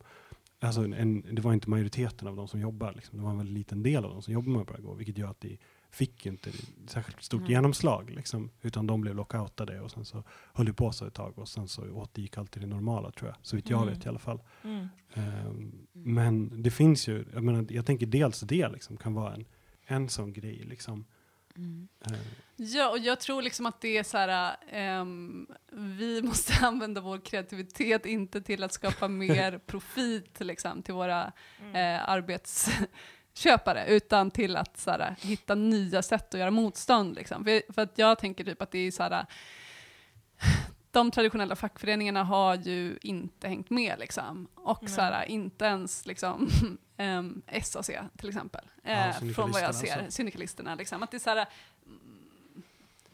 Alltså 0.63 0.81
en, 0.81 1.35
det 1.35 1.41
var 1.41 1.53
inte 1.53 1.69
majoriteten 1.69 2.27
av 2.27 2.35
de 2.35 2.47
som 2.47 2.59
jobbar. 2.59 2.93
Liksom. 2.95 3.17
Det 3.17 3.23
var 3.23 3.31
en 3.31 3.37
väldigt 3.37 3.53
liten 3.57 3.83
del 3.83 4.05
av 4.05 4.11
de 4.11 4.21
som 4.21 4.33
jobbar 4.33 4.51
med 4.51 4.67
Paraguay, 4.67 4.97
vilket 4.97 5.17
gör 5.17 5.27
att 5.29 5.41
de 5.41 5.57
fick 5.91 6.25
ju 6.25 6.31
inte 6.31 6.51
särskilt 6.87 7.23
stort 7.23 7.39
Mm. 7.39 7.51
genomslag. 7.51 8.09
Liksom, 8.09 8.49
utan 8.61 8.87
de 8.87 9.01
blev 9.01 9.15
lockoutade 9.15 9.79
och 9.81 9.91
sen 9.91 10.05
så 10.05 10.23
höll 10.53 10.65
det 10.65 10.73
på 10.73 10.91
så 10.91 11.05
ett 11.05 11.13
tag 11.13 11.37
och 11.39 11.49
sen 11.49 11.67
så 11.67 11.89
återgick 11.91 12.37
allt 12.37 12.51
till 12.51 12.61
det 12.61 12.67
normala 12.67 13.11
tror 13.11 13.29
jag. 13.29 13.37
Så 13.41 13.55
vitt 13.55 13.69
jag 13.69 13.81
Mm. 13.81 13.93
vet 13.93 14.05
i 14.05 14.09
alla 14.09 14.19
fall. 14.19 14.41
Mm. 14.63 14.87
Ehm, 15.13 15.87
men 15.93 16.63
det 16.63 16.71
finns 16.71 17.07
ju, 17.07 17.25
jag, 17.33 17.43
menar, 17.43 17.65
jag 17.69 17.85
tänker 17.85 18.05
dels 18.05 18.39
det 18.39 18.69
liksom, 18.69 18.97
kan 18.97 19.13
vara 19.13 19.33
en, 19.33 19.45
en 19.85 20.09
sån 20.09 20.33
grej. 20.33 20.63
Liksom. 20.63 21.05
Mm. 21.55 21.87
Ehm, 22.05 22.13
Ja, 22.55 22.89
och 22.89 22.99
jag 22.99 23.19
tror 23.19 23.41
liksom 23.41 23.65
att 23.65 23.81
det 23.81 23.97
är 23.97 24.03
så 24.03 24.17
här, 24.17 24.55
ehm, 24.71 25.47
vi 25.71 26.21
måste 26.23 26.65
använda 26.65 27.01
vår 27.01 27.17
kreativitet 27.25 28.05
inte 28.05 28.41
till 28.41 28.63
att 28.63 28.73
skapa 28.73 29.07
mer 29.07 29.57
profit 29.57 30.39
liksom, 30.39 30.81
till 30.83 30.93
våra 30.93 31.31
Mm. 31.61 32.01
Arbetsköpare, 33.45 33.85
utan 33.87 34.31
till 34.31 34.57
att 34.57 34.77
så 34.77 34.91
här, 34.91 35.15
hitta 35.21 35.55
nya 35.55 36.01
sätt 36.01 36.33
att 36.33 36.39
göra 36.39 36.51
motstånd. 36.51 37.15
Liksom. 37.15 37.43
För, 37.43 37.73
för 37.73 37.81
att 37.81 37.97
jag 37.97 38.19
tänker 38.19 38.43
typ 38.43 38.61
att 38.61 38.71
det 38.71 38.79
är 38.79 38.91
så 38.91 39.03
här, 39.03 39.25
de 40.91 41.11
traditionella 41.11 41.55
fackföreningarna 41.55 42.23
har 42.23 42.55
ju 42.55 42.97
inte 43.01 43.47
hängt 43.47 43.69
med 43.69 43.99
liksom. 43.99 44.47
Och 44.55 44.79
Nej. 44.81 44.91
så 44.91 45.01
här, 45.01 45.25
inte 45.25 45.65
ens 45.65 46.05
liksom, 46.05 46.49
ehm, 46.97 47.41
SAC 47.63 47.89
till 48.17 48.29
exempel. 48.29 48.61
Ja, 48.83 48.91
Eh, 48.91 49.33
från 49.33 49.51
vad 49.51 49.61
jag 49.61 49.75
ser, 49.75 49.97
alltså. 49.97 50.11
syndikalisterna. 50.11 50.75
Liksom. 50.75 51.03
Att 51.03 51.11
det 51.11 51.17
är 51.17 51.19
så 51.19 51.29
här, 51.29 51.47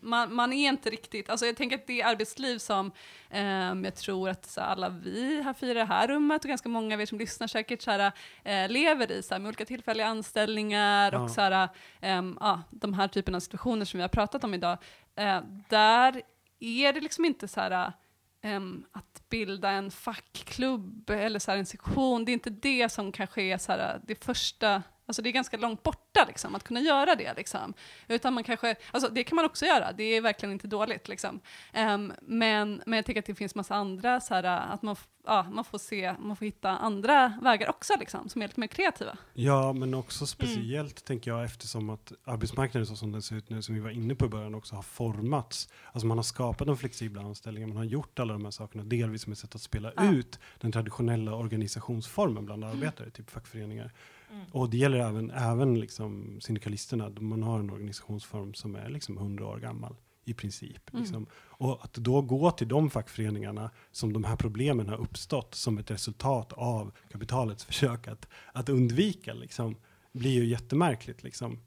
man, 0.07 0.33
man 0.33 0.53
är 0.53 0.69
inte 0.69 0.89
riktigt, 0.89 1.29
alltså 1.29 1.45
jag 1.45 1.57
tänker 1.57 1.75
att 1.77 1.87
det 1.87 2.03
arbetsliv 2.03 2.57
som 2.57 2.91
ehm, 3.29 3.85
jag 3.85 3.95
tror 3.95 4.29
att 4.29 4.45
så 4.45 4.61
alla 4.61 4.89
vi 4.89 5.41
här 5.43 5.53
fyra 5.53 5.71
i 5.71 5.73
det 5.73 5.85
här 5.85 6.07
rummet 6.07 6.43
och 6.43 6.49
ganska 6.49 6.69
många 6.69 6.95
av 6.95 7.01
er 7.01 7.05
som 7.05 7.17
lyssnar 7.19 7.47
säkert 7.47 7.81
så 7.81 7.91
här, 7.91 8.11
eh, 8.43 8.69
lever 8.69 9.11
i 9.11 9.23
så 9.23 9.33
här, 9.33 9.39
med 9.39 9.47
olika 9.49 9.65
tillfälliga 9.65 10.07
anställningar 10.07 11.11
Ja. 11.11 11.19
och 11.19 11.31
så 11.31 11.41
här, 11.41 11.69
ehm, 12.01 12.37
ja, 12.41 12.61
de 12.69 12.93
här 12.93 13.07
typen 13.07 13.35
av 13.35 13.39
situationer 13.39 13.85
som 13.85 13.97
vi 13.97 14.01
har 14.01 14.09
pratat 14.09 14.43
om 14.43 14.53
idag. 14.53 14.77
Eh, 15.15 15.41
där 15.69 16.21
är 16.59 16.93
det 16.93 17.01
liksom 17.01 17.25
inte 17.25 17.47
så 17.47 17.61
här 17.61 17.93
ehm, 18.41 18.85
att 18.91 19.29
bilda 19.29 19.69
en 19.69 19.91
fackklubb 19.91 21.09
eller 21.09 21.39
så 21.39 21.51
här 21.51 21.57
en 21.57 21.65
sektion, 21.65 22.25
det 22.25 22.31
är 22.31 22.33
inte 22.33 22.49
det 22.49 22.89
som 22.89 23.11
kanske 23.11 23.41
är 23.41 23.57
så 23.57 23.73
det 24.03 24.23
första, 24.23 24.83
alltså 25.07 25.21
det 25.21 25.29
är 25.29 25.31
ganska 25.31 25.57
långt 25.57 25.83
borta 25.83 26.25
liksom, 26.27 26.55
att 26.55 26.63
kunna 26.63 26.79
göra 26.79 27.15
det. 27.15 27.33
Liksom. 27.37 27.73
Utan 28.07 28.33
man 28.33 28.43
kanske, 28.43 28.75
alltså 28.91 29.09
det 29.09 29.23
kan 29.23 29.35
man 29.35 29.45
också 29.45 29.65
göra, 29.65 29.91
det 29.91 30.03
är 30.03 30.21
verkligen 30.21 30.53
inte 30.53 30.67
dåligt. 30.67 31.07
Liksom. 31.07 31.39
Ehm, 31.73 32.13
men, 32.21 32.81
men 32.85 32.97
jag 32.97 33.05
tänker 33.05 33.19
att 33.19 33.25
det 33.25 33.35
finns 33.35 33.55
massa 33.55 33.75
andra, 33.75 34.21
så 34.21 34.33
här, 34.33 34.43
att 34.43 34.81
man, 34.81 34.95
ja, 35.25 35.45
man 35.51 35.63
får 35.65 35.77
se, 35.77 36.15
man 36.19 36.35
får 36.35 36.45
hitta 36.45 36.69
andra 36.69 37.33
vägar 37.41 37.69
också, 37.69 37.93
liksom, 37.99 38.29
som 38.29 38.41
är 38.41 38.47
lite 38.47 38.59
mer 38.59 38.67
kreativa. 38.67 39.17
Ja, 39.33 39.73
men 39.73 39.93
också 39.93 40.25
speciellt 40.25 41.05
tänker 41.05 41.31
jag 41.31 41.43
eftersom 41.43 41.89
att 41.89 42.11
arbetsmarknaden 42.23 42.85
så 42.87 42.95
som 42.95 43.11
den 43.11 43.21
ser 43.21 43.35
ut 43.35 43.49
nu, 43.49 43.61
som 43.61 43.75
vi 43.75 43.81
var 43.81 43.89
inne 43.89 44.15
på 44.15 44.25
i 44.25 44.29
början, 44.29 44.55
också 44.55 44.75
har 44.75 44.81
formats. 44.83 45.69
Alltså 45.91 46.07
man 46.07 46.17
har 46.17 46.23
skapat 46.23 46.67
de 46.67 46.77
flexibla 46.77 47.21
anställningarna, 47.21 47.73
man 47.73 47.77
har 47.83 47.91
gjort 47.91 48.19
alla 48.19 48.33
de 48.33 48.43
här 48.43 48.51
sakerna, 48.51 48.83
delvis 48.83 49.21
som 49.21 49.31
ett 49.33 49.39
sätt 49.39 49.55
att 49.55 49.61
spela 49.61 49.93
Ja. 49.95 50.11
ut 50.11 50.39
den 50.59 50.71
traditionella 50.71 51.35
organisationsformen 51.35 52.45
bland 52.45 52.63
arbetare, 52.63 53.09
typ 53.09 53.29
fackföreningar. 53.29 53.91
Mm. 54.31 54.45
Och 54.51 54.69
det 54.69 54.77
gäller 54.77 54.97
även, 54.97 55.31
även 55.31 55.79
liksom 55.79 56.41
syndikalisterna, 56.41 57.09
man 57.19 57.43
har 57.43 57.59
en 57.59 57.69
organisationsform 57.69 58.53
som 58.53 58.75
är 58.75 58.89
liksom 58.89 59.17
100 59.17 59.45
år 59.45 59.57
gammal 59.57 59.95
i 60.27 60.33
princip. 60.33 60.89
Mm. 60.93 61.03
Liksom. 61.03 61.27
Och 61.33 61.85
att 61.85 61.93
då 61.93 62.21
gå 62.21 62.51
till 62.51 62.67
de 62.67 62.89
fackföreningarna 62.89 63.71
som 63.91 64.13
de 64.13 64.23
här 64.23 64.35
problemen 64.35 64.89
har 64.89 64.97
uppstått 64.97 65.55
som 65.55 65.77
ett 65.77 65.91
resultat 65.91 66.53
av 66.53 66.91
kapitalets 67.11 67.65
försök 67.65 68.07
att, 68.07 68.27
att 68.53 68.69
undvika, 68.69 69.33
liksom, 69.33 69.75
blir 70.11 70.31
ju 70.31 70.45
jättemärkligt. 70.45 71.23
Liksom. 71.23 71.59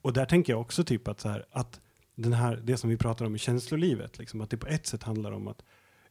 Och 0.00 0.12
där 0.12 0.24
tänker 0.24 0.52
jag 0.52 0.60
också 0.60 0.84
typ 0.84 1.08
att, 1.08 1.20
så 1.20 1.28
här, 1.28 1.46
att 1.50 1.80
den 2.14 2.32
här, 2.32 2.56
det 2.64 2.76
som 2.76 2.90
vi 2.90 2.96
pratar 2.96 3.24
om 3.24 3.34
i 3.34 3.38
känslolivet, 3.38 4.18
liksom, 4.18 4.40
att 4.40 4.50
det 4.50 4.56
på 4.56 4.66
ett 4.66 4.86
sätt 4.86 5.02
handlar 5.02 5.32
om 5.32 5.48
att, 5.48 5.62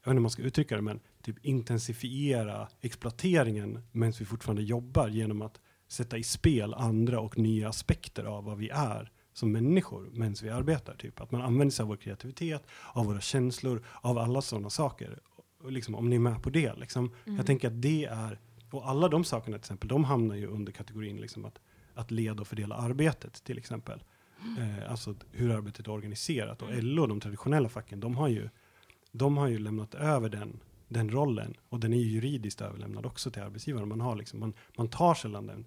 jag 0.03 0.09
vet 0.09 0.11
inte 0.11 0.15
hur 0.15 0.19
man 0.21 0.31
ska 0.31 0.41
uttrycka 0.41 0.75
det, 0.75 0.81
men 0.81 0.99
typ 1.23 1.45
intensifiera 1.45 2.67
exploateringen 2.81 3.79
medan 3.91 4.13
vi 4.19 4.25
fortfarande 4.25 4.63
jobbar 4.63 5.07
genom 5.07 5.41
att 5.41 5.59
sätta 5.91 6.17
i 6.17 6.23
spel 6.23 6.73
andra 6.73 7.19
och 7.19 7.37
nya 7.37 7.69
aspekter 7.69 8.23
av 8.23 8.43
vad 8.43 8.57
vi 8.57 8.69
är 8.69 9.11
som 9.33 9.51
människor 9.51 10.09
medan 10.13 10.35
vi 10.43 10.49
arbetar. 10.49 10.95
Typ. 10.95 11.21
Att 11.21 11.31
man 11.31 11.41
använder 11.41 11.71
sig 11.71 11.83
av 11.83 11.89
vår 11.89 11.97
kreativitet, 11.97 12.67
av 12.93 13.05
våra 13.05 13.21
känslor, 13.21 13.83
av 14.01 14.17
alla 14.17 14.41
sådana 14.41 14.69
saker. 14.69 15.19
Och 15.63 15.71
liksom, 15.71 15.95
om 15.95 16.09
ni 16.09 16.15
är 16.15 16.19
med 16.19 16.43
på 16.43 16.49
det. 16.49 16.75
Liksom. 16.75 17.11
Mm. 17.25 17.37
Jag 17.37 17.45
tänker 17.45 17.67
att 17.67 17.81
det 17.81 18.05
är, 18.05 18.39
och 18.71 18.89
alla 18.89 19.07
de 19.07 19.23
sakerna 19.23 19.57
till 19.57 19.61
exempel, 19.61 19.87
de 19.87 20.03
hamnar 20.03 20.35
ju 20.35 20.47
under 20.47 20.71
kategorin 20.71 21.17
liksom 21.17 21.45
att, 21.45 21.59
att 21.93 22.11
leda 22.11 22.41
och 22.41 22.47
fördela 22.47 22.75
arbetet 22.75 23.43
till 23.43 23.57
exempel. 23.57 24.03
Eh, 24.59 24.91
alltså 24.91 25.15
hur 25.31 25.51
arbetet 25.51 25.87
är 25.87 25.91
organiserat. 25.91 26.61
Och 26.61 26.83
LO, 26.83 27.07
de 27.07 27.19
traditionella 27.19 27.69
facken, 27.69 27.99
de 27.99 28.15
har 28.15 28.27
ju, 28.27 28.49
de 29.11 29.37
har 29.37 29.47
ju 29.47 29.59
lämnat 29.59 29.93
över 29.93 30.29
den, 30.29 30.59
den 30.87 31.09
rollen. 31.09 31.53
Och 31.69 31.79
den 31.79 31.93
är 31.93 31.97
ju 31.97 32.09
juridiskt 32.09 32.61
överlämnad 32.61 33.05
också 33.05 33.31
till 33.31 33.41
arbetsgivaren. 33.41 33.87
Man, 33.87 34.01
har 34.01 34.15
liksom, 34.15 34.39
man, 34.39 34.53
man 34.77 34.87
tar 34.87 35.13
sällan 35.13 35.47
den 35.47 35.65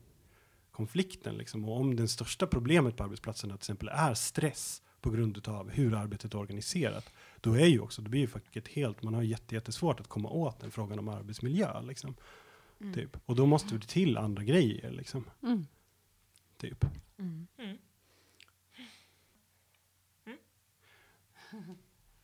konflikten. 0.74 1.34
Liksom. 1.36 1.64
Och 1.64 1.80
om 1.80 1.96
det 1.96 2.08
största 2.08 2.46
problemet 2.46 2.96
på 2.96 3.04
arbetsplatserna 3.04 3.54
till 3.56 3.60
exempel 3.60 3.88
är 3.88 4.14
stress 4.14 4.82
på 5.00 5.10
grund 5.10 5.48
av 5.48 5.70
hur 5.70 5.94
arbetet 5.94 6.34
är 6.34 6.38
organiserat, 6.38 7.10
då 7.40 7.52
är 7.54 7.66
ju 7.66 7.80
också, 7.80 8.02
då 8.02 8.10
blir 8.10 8.20
ju 8.20 8.26
facket 8.26 8.68
helt, 8.68 9.02
man 9.02 9.14
har 9.14 9.22
jätte, 9.22 9.54
jättesvårt 9.54 10.00
att 10.00 10.08
komma 10.08 10.28
åt 10.28 10.60
den 10.60 10.70
frågan 10.70 10.98
om 10.98 11.08
arbetsmiljö. 11.08 11.82
Liksom, 11.82 12.14
Mm. 12.80 12.94
typ. 12.94 13.16
Och 13.24 13.36
då 13.36 13.46
måste 13.46 13.74
det 13.74 13.86
till 13.88 14.16
andra 14.16 14.44
grejer. 14.44 14.90
Liksom, 14.90 15.24
Mm. 15.42 15.66
typ. 16.56 16.84
Mm. 17.18 17.46
Mm. 17.58 17.78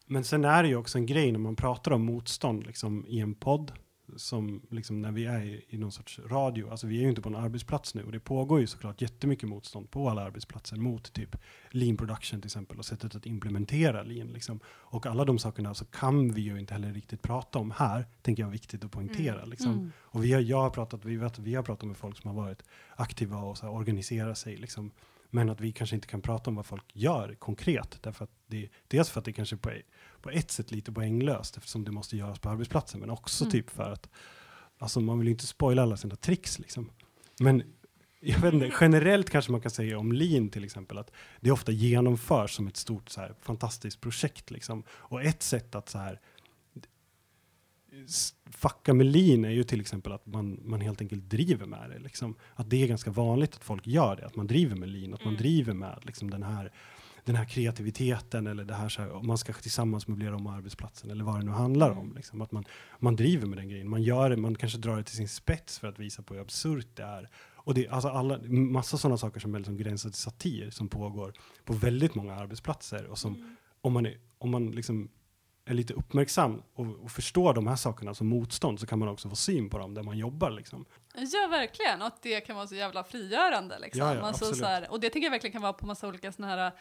Men 0.06 0.24
sen 0.24 0.44
är 0.44 0.62
det 0.62 0.68
ju 0.68 0.76
också 0.76 0.98
en 0.98 1.06
grej 1.06 1.32
när 1.32 1.38
man 1.38 1.56
pratar 1.56 1.90
om 1.92 2.04
motstånd 2.04 2.66
liksom, 2.66 3.06
i 3.08 3.20
en 3.20 3.34
podd 3.34 3.72
som 4.16 4.62
liksom 4.70 5.02
när 5.02 5.12
vi 5.12 5.24
är 5.24 5.42
i, 5.68 5.78
någon 5.78 5.92
sorts 5.92 6.18
radio, 6.18 6.70
alltså 6.70 6.86
vi 6.86 6.98
är 6.98 7.02
ju 7.02 7.08
inte 7.08 7.22
på 7.22 7.28
en 7.28 7.36
arbetsplats 7.36 7.94
nu 7.94 8.02
och 8.02 8.12
det 8.12 8.20
pågår 8.20 8.60
ju 8.60 8.66
såklart 8.66 9.02
jättemycket 9.02 9.48
motstånd 9.48 9.90
på 9.90 10.08
alla 10.08 10.22
arbetsplatser 10.22 10.76
mot 10.76 11.12
typ 11.12 11.36
lean 11.70 11.96
production 11.96 12.40
till 12.40 12.48
exempel 12.48 12.78
och 12.78 12.84
sättet 12.84 13.14
att 13.14 13.26
implementera 13.26 14.02
lean 14.02 14.28
liksom. 14.28 14.60
Och 14.66 15.06
alla 15.06 15.24
de 15.24 15.38
sakerna 15.38 15.74
så 15.74 15.84
kan 15.84 16.32
vi 16.32 16.42
ju 16.42 16.60
inte 16.60 16.74
heller 16.74 16.92
riktigt 16.92 17.22
prata 17.22 17.58
om 17.58 17.70
här, 17.70 18.06
tänker 18.22 18.42
jag 18.42 18.48
är 18.48 18.52
viktigt 18.52 18.84
att 18.84 18.90
poängtera 18.90 19.38
Mm. 19.38 19.50
liksom. 19.50 19.72
Mm. 19.72 19.92
Och 19.98 20.24
vi 20.24 20.32
har, 20.32 20.40
jag 20.40 20.60
har 20.60 20.70
pratat, 20.70 21.04
vi 21.04 21.16
vet, 21.16 21.38
vi 21.38 21.54
har 21.54 21.62
pratat 21.62 21.88
med 21.88 21.96
folk 21.96 22.16
som 22.16 22.36
har 22.36 22.42
varit 22.42 22.62
aktiva 22.96 23.38
och 23.38 23.58
så 23.58 23.66
här, 23.66 23.72
organiserat 23.74 24.38
sig 24.38 24.56
liksom. 24.56 24.90
Men 25.30 25.50
att 25.50 25.60
vi 25.60 25.72
kanske 25.72 25.96
inte 25.96 26.08
kan 26.08 26.22
prata 26.22 26.50
om 26.50 26.56
vad 26.56 26.66
folk 26.66 26.84
gör 26.92 27.34
konkret. 27.34 27.98
Därför 28.02 28.24
att 28.24 28.30
det, 28.50 28.68
dels 28.88 29.10
för 29.10 29.18
att 29.18 29.24
det 29.24 29.32
kanske 29.32 29.56
på, 29.56 29.70
på 30.22 30.30
ett 30.30 30.50
sätt 30.50 30.70
lite 30.70 30.92
poänglöst 30.92 31.56
eftersom 31.56 31.84
det 31.84 31.90
måste 31.90 32.16
göras 32.16 32.38
på 32.38 32.48
arbetsplatsen. 32.48 33.00
Men 33.00 33.10
också 33.10 33.44
Mm. 33.44 33.52
typ 33.52 33.70
för 33.70 33.90
att 33.92 34.08
alltså 34.78 35.00
man 35.00 35.18
vill 35.18 35.28
ju 35.28 35.32
inte 35.32 35.46
spoila 35.46 35.82
alla 35.82 35.96
sina 35.96 36.16
tricks 36.16 36.58
liksom. 36.58 36.90
Men 37.40 37.62
jag 38.20 38.38
vet 38.38 38.54
inte, 38.54 38.72
generellt 38.80 39.30
kanske 39.30 39.52
man 39.52 39.60
kan 39.60 39.70
säga 39.70 39.98
om 39.98 40.12
lean 40.12 40.48
till 40.48 40.64
exempel 40.64 40.98
att 40.98 41.10
det 41.40 41.50
ofta 41.50 41.72
genomförs 41.72 42.54
som 42.54 42.66
ett 42.68 42.76
stort 42.76 43.08
så 43.08 43.20
här, 43.20 43.34
fantastiskt 43.40 44.00
projekt 44.00 44.50
liksom. 44.50 44.82
Och 44.90 45.22
ett 45.22 45.42
sätt 45.42 45.74
att 45.74 45.88
så 45.88 45.98
här 45.98 46.20
fucka 48.50 48.94
med 48.94 49.06
lean 49.06 49.44
är 49.44 49.50
ju 49.50 49.64
till 49.64 49.80
exempel 49.80 50.12
att 50.12 50.26
man, 50.26 50.60
man 50.64 50.80
helt 50.80 51.00
enkelt 51.00 51.30
driver 51.30 51.66
med 51.66 51.90
det. 51.90 51.98
Liksom. 51.98 52.34
Att 52.54 52.70
det 52.70 52.82
är 52.82 52.86
ganska 52.88 53.10
vanligt 53.10 53.54
att 53.54 53.64
folk 53.64 53.86
gör 53.86 54.16
det, 54.16 54.26
att 54.26 54.36
man 54.36 54.46
driver 54.46 54.76
med 54.76 54.88
lean, 54.88 55.14
att 55.14 55.24
man 55.24 55.32
Mm. 55.34 55.42
driver 55.42 55.72
med 55.72 55.98
liksom, 56.02 56.30
den, 56.30 56.42
här, 56.42 56.72
den 57.24 57.36
här 57.36 57.44
kreativiteten 57.44 58.46
eller 58.46 58.64
det 58.64 58.74
här, 58.74 58.88
så 58.88 59.02
här 59.02 59.12
om 59.12 59.26
man 59.26 59.38
ska 59.38 59.52
tillsammans 59.52 60.08
möblera 60.08 60.36
om 60.36 60.46
arbetsplatsen 60.46 61.10
eller 61.10 61.24
vad 61.24 61.40
det 61.40 61.44
nu 61.44 61.50
handlar 61.52 61.90
om. 61.90 62.14
Liksom. 62.14 62.40
Att 62.40 62.52
man, 62.52 62.64
man 62.98 63.16
driver 63.16 63.46
med 63.46 63.58
den 63.58 63.68
grejen, 63.68 63.88
man 63.88 64.02
gör 64.02 64.30
det, 64.30 64.36
man 64.36 64.54
kanske 64.54 64.78
drar 64.78 64.96
det 64.96 65.02
till 65.04 65.16
sin 65.16 65.28
spets 65.28 65.78
för 65.78 65.88
att 65.88 65.98
visa 65.98 66.22
på 66.22 66.34
hur 66.34 66.40
absurt 66.40 66.96
det 66.96 67.02
är. 67.02 67.28
Och 67.54 67.74
det 67.74 67.86
är 67.86 67.92
alltså 67.92 68.08
alla, 68.08 68.38
massa 68.48 68.98
sådana 68.98 69.16
saker 69.16 69.40
som 69.40 69.54
är 69.54 69.58
liksom 69.58 69.76
gränsar 69.76 70.10
till 70.10 70.18
satir 70.18 70.70
som 70.70 70.88
pågår 70.88 71.32
på 71.64 71.72
väldigt 71.72 72.14
många 72.14 72.34
arbetsplatser 72.34 73.06
och 73.06 73.18
som 73.18 73.34
Mm. 73.34 73.56
om 73.80 73.92
man, 73.92 74.06
är, 74.06 74.18
om 74.38 74.50
man 74.50 74.70
liksom 74.70 75.10
är 75.64 75.74
lite 75.74 75.94
uppmärksam 75.94 76.62
och, 76.74 76.86
och 76.86 77.10
förstår 77.10 77.54
de 77.54 77.66
här 77.66 77.76
sakerna 77.76 78.14
som 78.14 78.26
motstånd 78.26 78.80
så 78.80 78.86
kan 78.86 78.98
man 78.98 79.08
också 79.08 79.28
få 79.28 79.36
syn 79.36 79.70
på 79.70 79.78
dem 79.78 79.94
där 79.94 80.02
man 80.02 80.18
jobbar. 80.18 80.50
Liksom. 80.50 80.84
Ja, 81.14 81.48
verkligen. 81.50 82.00
Och 82.00 82.06
att 82.06 82.22
det 82.22 82.40
kan 82.40 82.56
vara 82.56 82.66
så 82.66 82.74
jävla 82.74 83.04
frigörande. 83.04 83.78
Liksom. 83.78 84.06
Ja, 84.06 84.14
ja, 84.14 84.20
alltså, 84.20 84.54
så 84.54 84.64
här, 84.64 84.90
och 84.90 85.00
det 85.00 85.10
tycker 85.10 85.26
jag 85.26 85.30
verkligen 85.30 85.52
kan 85.52 85.62
vara 85.62 85.72
på 85.72 85.86
massa 85.86 86.08
olika 86.08 86.32
såna 86.32 86.48
här 86.48 86.72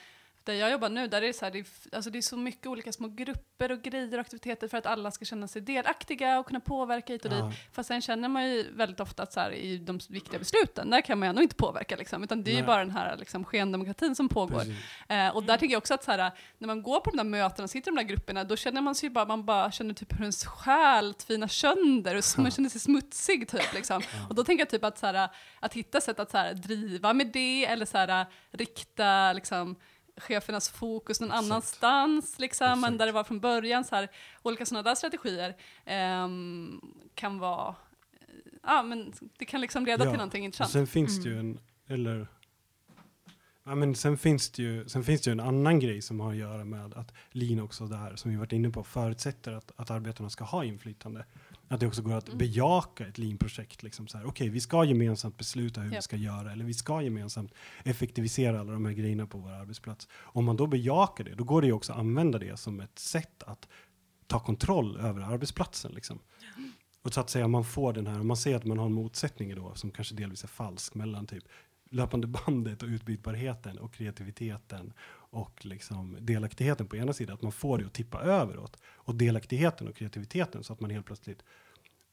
där 0.44 0.54
jag 0.54 0.72
jobbar 0.72 0.90
nu, 0.90 1.08
där 1.08 1.22
är 1.22 1.28
det, 1.28 1.34
så 1.34 1.46
här, 1.46 1.52
det, 1.52 1.60
är, 1.60 1.66
alltså 1.92 2.10
det 2.12 2.18
är 2.18 2.22
så 2.22 2.38
mycket 2.38 2.68
olika 2.68 2.92
små 2.92 3.08
grupper 3.08 3.72
och 3.72 3.82
grejer 3.82 4.14
och 4.14 4.20
aktiviteter 4.20 4.68
för 4.68 4.78
att 4.78 4.86
alla 4.86 5.12
ska 5.12 5.26
känna 5.26 5.48
sig 5.48 5.62
delaktiga 5.62 6.40
och 6.40 6.46
kunna 6.48 6.60
påverka 6.60 7.14
hit 7.14 7.26
och 7.26 7.32
dit. 7.32 7.40
Ja, 7.40 7.52
Fast 7.72 7.88
sen 7.88 8.02
känner 8.02 8.30
man 8.30 8.50
ju 8.50 8.72
väldigt 8.72 9.00
ofta 9.00 9.24
att 9.24 9.34
så 9.34 9.40
här, 9.40 9.52
i 9.52 9.78
de 9.78 10.00
viktiga 10.10 10.40
besluten, 10.40 10.90
där 10.90 11.02
kan 11.02 11.20
man 11.20 11.26
ju 11.26 11.30
ändå 11.30 11.42
inte 11.42 11.56
påverka. 11.56 11.96
Liksom, 11.96 12.24
utan 12.24 12.44
det 12.44 12.52
är 12.52 12.56
ju 12.56 12.64
bara 12.66 12.80
den 12.80 12.92
här 12.92 13.18
liksom, 13.18 13.46
skendemokratin 13.46 14.16
som 14.16 14.30
pågår. 14.30 14.64
Eh, 15.10 15.28
och 15.30 15.44
där 15.44 15.58
tycker 15.58 15.74
jag 15.74 15.78
också 15.78 15.94
att 15.94 16.04
så 16.04 16.12
här, 16.12 16.32
när 16.58 16.68
man 16.68 16.84
går 16.84 17.00
på 17.00 17.10
de 17.10 17.18
där 17.18 17.24
mötena 17.24 17.64
och 17.64 17.70
sitter 17.70 17.92
i 17.92 17.96
de 17.96 18.02
där 18.02 18.10
grupperna, 18.10 18.44
då 18.44 18.56
känner 18.56 18.82
man 18.82 18.96
sig 18.96 19.10
ju 19.10 19.14
bara, 19.14 19.26
man 19.26 19.46
bara 19.46 19.72
känner 19.72 19.94
typ 19.94 20.14
hur 20.14 20.22
ens 20.22 20.46
själ 20.46 21.14
tvinar 21.14 21.48
sönder 21.48 22.16
och 22.16 22.24
man 22.38 22.52
känner 22.52 22.70
sig 22.70 22.82
smutsig 22.82 23.48
typ. 23.48 23.74
Liksom. 23.74 24.02
Och 24.30 24.36
då 24.36 24.44
tänker 24.44 24.62
jag 24.62 24.70
typ 24.70 24.84
att, 24.84 24.98
så 24.98 25.06
här, 25.06 25.30
att 25.60 25.74
hitta 25.74 26.02
sätt 26.02 26.20
att 26.20 26.32
så 26.32 26.38
här, 26.38 26.54
driva 26.54 27.14
med 27.14 27.28
det 27.28 27.66
eller 27.66 27.86
så 27.86 27.98
här, 27.98 28.26
rikta 28.52 29.34
liksom, 29.34 29.76
chefernas 30.20 30.70
fokus 30.70 31.20
någon 31.22 31.30
Exakt. 31.32 31.45
annanstans, 31.45 32.39
liksom, 32.39 32.84
än 32.84 32.97
där 32.97 33.05
det 33.05 33.11
var 33.11 33.24
från 33.24 33.39
början. 33.39 33.84
Så 33.84 33.95
här, 33.95 34.09
olika 34.43 34.65
sådana 34.65 34.84
där 34.89 34.95
strategier 34.95 35.55
ehm, 35.86 36.82
kan 37.15 37.39
vara, 37.39 37.76
ja 38.63 38.84
men 38.84 39.13
det 39.38 39.45
kan 39.45 39.61
liksom 39.61 39.86
leda 39.86 40.05
Ja, 40.05 40.11
till 40.11 40.17
någonting 40.17 40.41
Och 40.41 40.45
intressant. 40.45 40.72
sen 40.72 40.88
finns 40.88 41.24
det 41.24 41.30
ju 41.30 41.39
en, 41.39 41.59
eller 41.88 42.28
Ja, 43.63 43.76
men 43.76 43.95
sen, 43.95 44.17
finns 44.17 44.49
det 44.51 44.63
ju, 44.63 44.89
sen 44.89 45.03
finns 45.03 45.22
det 45.22 45.30
ju 45.30 45.32
en 45.32 45.39
annan 45.39 45.80
grej 45.80 46.01
som 46.01 46.20
har 46.20 46.32
att 46.32 46.38
göra 46.38 46.65
med 46.65 46.93
att 46.93 47.13
lean 47.32 47.59
också 47.59 47.86
där, 47.86 48.15
som 48.15 48.32
vi 48.32 48.38
varit 48.38 48.51
inne 48.53 48.70
på, 48.70 48.84
förutsätter 48.84 49.51
att, 49.51 49.72
att 49.76 49.91
arbetarna 49.91 50.30
ska 50.30 50.43
ha 50.43 50.63
inflytande. 50.63 51.26
Att 51.72 51.80
det 51.80 51.88
också 51.88 52.01
går 52.01 52.13
att 52.13 52.28
Mm. 52.28 52.38
bejaka 52.38 53.07
ett 53.07 53.17
lean-projekt. 53.17 53.84
Liksom 53.84 54.07
Okej, 54.26 54.49
vi 54.49 54.59
ska 54.61 54.84
gemensamt 54.86 55.38
besluta 55.38 55.82
hur 55.82 55.89
vi 55.89 55.95
Japp. 55.95 56.03
ska 56.03 56.15
göra, 56.15 56.51
eller 56.51 56.65
vi 56.65 56.74
ska 56.74 57.01
gemensamt 57.01 57.53
effektivisera 57.84 58.59
alla 58.59 58.72
de 58.72 58.86
här 58.86 58.93
grejerna 58.93 59.28
på 59.28 59.38
vår 59.38 59.51
arbetsplats. 59.51 60.07
Om 60.13 60.45
man 60.45 60.57
då 60.57 60.67
bejakar 60.67 61.24
det, 61.24 61.36
då 61.36 61.43
går 61.43 61.61
det 61.61 61.67
ju 61.67 61.74
också 61.74 61.93
att 61.93 61.99
använda 61.99 62.39
det 62.39 62.59
som 62.59 62.80
ett 62.80 62.99
sätt 62.99 63.43
att 63.43 63.67
ta 64.28 64.39
kontroll 64.39 64.97
över 64.97 65.22
arbetsplatsen. 65.22 65.91
Liksom. 65.91 66.20
Och 67.01 67.13
så 67.13 67.20
att 67.22 67.30
säga, 67.30 67.47
man 67.47 67.63
får 67.65 67.93
den 67.93 68.07
här, 68.07 68.24
man 68.24 68.38
ser 68.38 68.55
att 68.55 68.65
man 68.65 68.78
har 68.80 68.86
en 68.86 68.93
motsättning 68.93 69.55
då, 69.55 69.76
som 69.76 69.91
kanske 69.91 70.15
delvis 70.15 70.43
är 70.43 70.47
falsk, 70.47 70.95
mellan 70.95 71.28
typ 71.28 71.43
löpande 71.91 72.28
bandet 72.45 72.84
och 72.84 72.89
utbytbarheten 72.89 73.78
och 73.80 73.93
kreativiteten 73.93 74.93
och 75.30 75.65
liksom 75.65 76.17
delaktigheten 76.19 76.88
på 76.88 76.97
ena 76.97 77.13
sidan, 77.13 77.34
att 77.34 77.41
man 77.41 77.51
får 77.51 77.77
det 77.77 77.86
att 77.86 77.93
tippa 77.93 78.21
överåt. 78.21 78.77
Och 78.86 79.15
delaktigheten 79.15 79.88
och 79.88 79.95
kreativiteten 79.95 80.63
så 80.63 80.73
att 80.73 80.80
man 80.80 80.89
helt 80.89 81.05
plötsligt 81.05 81.43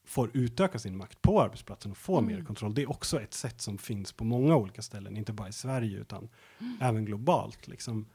får 0.04 0.30
utöka 0.34 0.78
sin 0.78 0.96
makt 0.96 1.22
på 1.22 1.42
arbetsplatsen 1.42 1.90
och 1.90 1.98
få 1.98 2.20
mer 2.20 2.44
kontroll. 2.44 2.74
Det 2.74 2.82
är 2.82 2.90
också 2.90 3.20
ett 3.20 3.34
sätt 3.34 3.60
som 3.60 3.78
finns 3.78 4.12
på 4.12 4.24
många 4.24 4.56
olika 4.56 4.82
ställen, 4.82 5.16
inte 5.16 5.32
bara 5.32 5.48
i 5.48 5.52
Sverige 5.52 5.98
utan 5.98 6.28
även 6.80 7.04
globalt. 7.04 7.68
Liksom, 7.68 8.06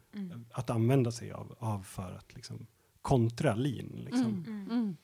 Att 0.51 0.69
använda 0.69 1.11
sig 1.11 1.31
av, 1.31 1.55
av 1.59 1.83
för 1.83 2.13
att 2.13 2.35
liksom, 2.35 2.67
kontra 3.01 3.55
lean. 3.55 4.05
Liksom. 4.05 4.45
Mm. 4.47 4.97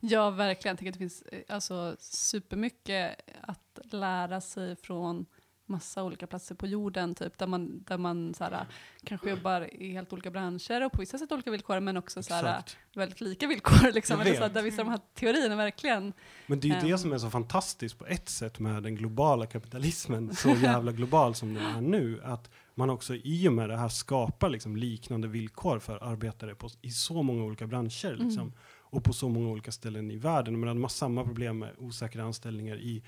Ja, 0.00 0.30
verkligen. 0.30 0.72
Jag 0.72 0.78
tycker 0.78 0.90
att 0.90 0.94
det 0.94 0.98
finns 0.98 1.22
eh, 1.22 1.54
alltså, 1.54 1.96
supermycket 1.98 3.16
att 3.40 3.78
lära 3.90 4.40
sig 4.40 4.76
från 4.76 5.26
massa 5.72 6.04
olika 6.04 6.26
platser 6.26 6.54
på 6.54 6.66
jorden, 6.66 7.14
typ, 7.14 7.38
där 7.38 7.46
man, 7.46 7.84
där 7.86 7.98
man 7.98 8.34
så 8.34 8.44
här, 8.44 8.66
kanske 9.04 9.30
jobbar 9.30 9.82
i 9.82 9.92
helt 9.92 10.12
olika 10.12 10.30
branscher 10.30 10.84
och 10.84 10.92
på 10.92 11.00
vissa 11.00 11.18
sätt 11.18 11.32
olika 11.32 11.50
villkor, 11.50 11.80
men 11.80 11.96
också 11.96 12.22
så 12.22 12.34
här, 12.34 12.62
väldigt 12.94 13.20
lika 13.20 13.46
villkor. 13.46 13.92
Liksom, 13.92 14.20
eller 14.20 14.34
så 14.34 14.42
här, 14.42 14.48
där 14.48 14.62
vissa 14.62 14.82
av 14.82 14.86
de 14.86 14.90
här 14.90 15.00
teorierna 15.14 15.56
verkligen... 15.56 16.12
Men 16.46 16.60
det 16.60 16.66
är 16.66 16.68
ju 16.68 16.74
Ehm. 16.76 16.90
det 16.90 16.98
som 16.98 17.12
är 17.12 17.18
så 17.18 17.30
fantastiskt 17.30 17.98
på 17.98 18.06
ett 18.06 18.28
sätt 18.28 18.58
med 18.58 18.82
den 18.82 18.94
globala 18.94 19.46
kapitalismen, 19.46 20.34
så 20.34 20.48
jävla 20.48 20.92
global 20.92 21.34
som 21.34 21.54
den 21.54 21.64
är 21.64 21.80
nu, 21.80 22.20
att 22.24 22.50
man 22.74 22.90
också 22.90 23.14
i 23.14 23.48
och 23.48 23.52
med 23.52 23.68
det 23.68 23.76
här 23.76 23.88
skapar 23.88 24.48
liksom 24.50 24.76
liknande 24.76 25.28
villkor 25.28 25.78
för 25.78 26.04
arbetare 26.04 26.54
på, 26.54 26.68
i 26.82 26.90
så 26.90 27.22
många 27.22 27.44
olika 27.44 27.66
branscher. 27.66 28.12
Mm. 28.12 28.26
Liksom, 28.26 28.52
Och 28.92 29.04
på 29.04 29.12
så 29.12 29.28
många 29.28 29.48
olika 29.48 29.72
ställen 29.72 30.10
i 30.10 30.16
världen. 30.16 30.60
Men 30.60 30.68
de 30.68 30.82
har 30.82 30.88
samma 30.88 31.24
problem 31.24 31.58
med 31.58 31.70
osäkra 31.78 32.24
anställningar 32.24 32.76
i, 32.76 33.02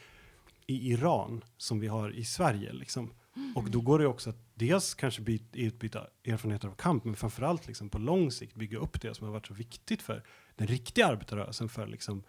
i 0.67 0.93
Iran 0.93 1.45
som 1.57 1.81
vi 1.81 1.87
har 1.87 2.11
i 2.11 2.25
Sverige. 2.25 2.73
Liksom. 2.73 3.11
Och 3.55 3.71
då 3.71 3.81
går 3.81 3.99
det 3.99 4.07
också 4.07 4.31
att 4.31 4.39
dels 4.55 4.95
kanske 4.95 5.23
byt, 5.23 5.57
utbyta 5.57 6.07
erfarenheter 6.25 6.69
av 6.69 6.75
kamp, 6.75 7.05
men 7.05 7.17
framförallt 7.17 7.67
liksom 7.67 7.89
på 7.89 7.99
lång 7.99 8.31
sikt 8.31 8.55
bygga 8.55 8.79
upp 8.79 9.01
det 9.01 9.15
som 9.15 9.27
har 9.27 9.33
varit 9.33 9.47
så 9.47 9.55
viktigt 9.55 10.03
för 10.03 10.25
den 10.57 10.67
riktiga 10.67 11.07
arbetarrörelsen, 11.07 11.69
för 11.69 11.87
liksom 11.87 12.23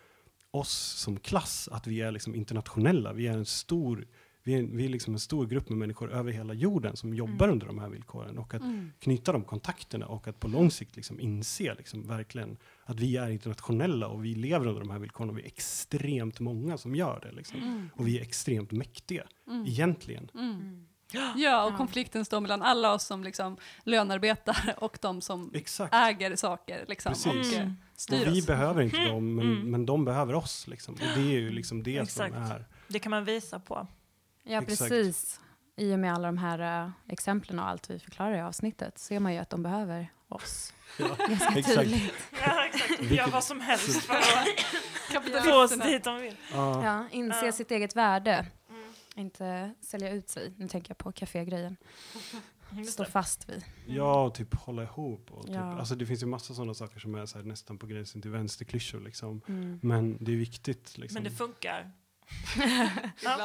oss 0.52 0.74
som 0.74 1.20
klass, 1.20 1.70
att 1.72 1.88
vi 1.88 2.02
är 2.02 2.12
liksom 2.12 2.36
internationella. 2.36 3.14
Vi 3.14 3.28
är 3.28 3.34
en 3.34 3.46
stor, 3.46 4.08
vi 4.46 4.54
är, 4.54 4.64
vi 4.64 4.86
är 4.86 4.90
liksom 4.90 5.14
en 5.14 5.20
stor 5.20 5.48
grupp 5.48 5.70
med 5.70 5.78
människor 5.78 6.12
över 6.12 6.32
hela 6.32 6.54
jorden 6.54 6.98
som 6.98 7.14
jobbar 7.14 7.48
under 7.50 7.68
de 7.68 7.80
här 7.80 7.90
villkoren. 7.90 8.38
Och 8.38 8.54
att 8.54 8.62
knyta 9.00 9.32
de 9.32 9.44
kontakterna 9.44 10.06
och 10.06 10.28
att 10.28 10.40
på 10.40 10.48
lång 10.48 10.72
sikt 10.72 10.96
liksom 10.96 11.20
inse 11.20 11.74
liksom 11.76 12.08
verkligen 12.08 12.58
att 12.86 13.00
vi 13.00 13.18
är 13.18 13.30
internationella 13.30 14.08
och 14.08 14.26
vi 14.26 14.36
lever 14.36 14.68
under 14.68 14.80
de 14.82 14.90
här 14.90 15.00
villkoren 15.00 15.30
och 15.30 15.38
vi 15.38 15.42
är 15.42 15.48
extremt 15.48 16.40
många 16.40 16.78
som 16.78 16.96
gör 16.96 17.20
det. 17.24 17.32
Liksom. 17.32 17.90
Och 17.96 18.08
vi 18.08 18.18
är 18.18 18.22
extremt 18.22 18.72
mäktiga, 18.72 19.24
egentligen. 19.68 20.30
Ja, 21.36 21.66
och 21.66 21.78
konflikten 21.78 22.26
står 22.26 22.42
mellan 22.42 22.62
alla 22.62 22.94
oss 22.94 23.04
som 23.04 23.24
liksom 23.24 23.58
lönearbetare 23.84 24.74
och 24.78 24.98
de 25.02 25.22
som 25.22 25.52
Exakt. 25.54 25.94
äger 25.94 26.36
saker 26.36 26.86
liksom, 26.88 27.14
Precis. 27.14 27.28
och 27.54 27.54
eh, 27.58 27.62
Mm. 27.62 27.74
styr 27.96 28.28
Och 28.28 28.34
vi 28.36 28.42
oss. 28.42 28.48
behöver 28.48 28.82
inte 28.82 29.06
dem, 29.06 29.36
men, 29.36 29.46
Mm. 29.52 29.72
men 29.72 29.86
de 29.86 30.06
behöver 30.06 30.34
oss. 30.34 30.68
Liksom. 30.68 30.94
Och 30.94 31.00
det 31.00 31.22
är 31.36 31.40
ju 31.40 31.50
liksom 31.52 31.84
det 31.84 31.98
Exakt. 31.98 32.34
som 32.34 32.44
är... 32.44 32.66
Det 32.88 33.00
kan 33.00 33.10
man 33.10 33.26
visa 33.26 33.60
på. 33.60 33.88
Ja, 34.48 34.62
Exakt. 34.62 34.80
precis. 34.80 35.40
I 35.78 35.94
och 35.94 36.00
med 36.00 36.14
alla 36.14 36.28
de 36.28 36.38
här 36.38 36.86
uh, 36.86 36.92
exemplen 37.08 37.60
och 37.60 37.68
allt 37.68 37.90
vi 37.90 38.00
förklarar 38.00 38.38
i 38.38 38.42
avsnittet 38.42 38.98
ser 38.98 39.20
man 39.20 39.34
ju 39.34 39.40
att 39.40 39.50
de 39.50 39.64
behöver 39.64 40.08
oss. 40.30 40.74
Ja, 41.00 41.16
Ganska 41.28 41.60
exakt. 41.60 41.78
tydligt. 41.80 42.14
Ja, 42.46 42.66
exakt. 42.66 43.12
Gör 43.12 43.28
vad 43.28 43.44
som 43.44 43.62
helst 43.62 44.02
för 44.06 44.14
att 45.38 45.46
få 45.46 45.64
oss 45.64 45.80
dit 45.80 46.04
de 46.04 46.22
vill. 46.22 46.36
Ja, 46.54 46.84
Ja, 46.86 47.06
inse 47.12 47.46
Ja. 47.46 47.52
sitt 47.52 47.72
eget 47.72 47.96
värde. 47.96 48.46
Inte 49.16 49.74
sälja 49.82 50.10
ut 50.12 50.30
sig. 50.30 50.54
Nu 50.58 50.68
tänker 50.68 50.90
jag 50.90 50.98
på 50.98 51.12
kafégrejen. 51.12 51.78
Stå 52.90 53.06
fast 53.06 53.50
vid. 53.50 53.64
ja, 53.86 54.24
och 54.26 54.36
typ 54.36 54.54
hålla 54.56 54.84
ihop. 54.84 55.32
Och 55.32 55.46
typ, 55.46 55.56
Ja. 55.56 55.80
alltså 55.80 55.96
det 55.96 56.06
finns 56.06 56.22
ju 56.24 56.26
massa 56.28 56.54
sådana 56.54 56.74
saker 56.74 57.00
som 57.00 57.16
är 57.16 57.26
så 57.26 57.38
här, 57.38 57.46
nästan 57.46 57.78
på 57.78 57.88
gränsen 57.88 58.22
till 58.22 58.32
vänsterklyschor. 58.32 59.00
Liksom. 59.02 59.42
Mm. 59.48 59.80
Men 59.84 60.18
det 60.24 60.32
är 60.32 60.36
viktigt. 60.36 60.98
Liksom. 60.98 61.14
Men 61.14 61.24
det 61.32 61.38
funkar. 61.38 61.92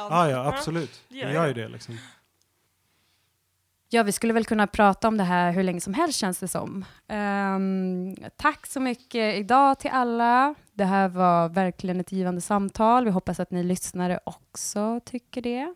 Ah, 0.09 0.27
ja, 0.29 0.47
absolut. 0.47 1.01
det 1.09 1.17
gör 1.17 1.47
ju 1.47 1.53
det. 1.53 1.67
Liksom. 1.67 1.97
Ja, 3.89 4.03
vi 4.03 4.11
skulle 4.11 4.33
väl 4.33 4.45
kunna 4.45 4.67
prata 4.67 5.07
om 5.07 5.17
det 5.17 5.23
här 5.23 5.51
hur 5.51 5.63
länge 5.63 5.81
som 5.81 5.93
helst 5.93 6.19
känns 6.19 6.39
det 6.39 6.47
som. 6.47 6.85
Ehm, 7.07 8.15
tack 8.37 8.67
så 8.67 8.79
mycket 8.79 9.35
idag 9.39 9.79
till 9.79 9.91
alla. 9.91 10.55
Det 10.73 10.85
här 10.85 11.07
var 11.09 11.49
verkligen 11.49 11.99
ett 11.99 12.11
givande 12.11 12.41
samtal. 12.41 13.05
Vi 13.05 13.11
hoppas 13.11 13.39
att 13.39 13.51
ni 13.51 13.63
lyssnare 13.63 14.19
också 14.23 14.99
tycker 15.05 15.41
det. 15.41 15.73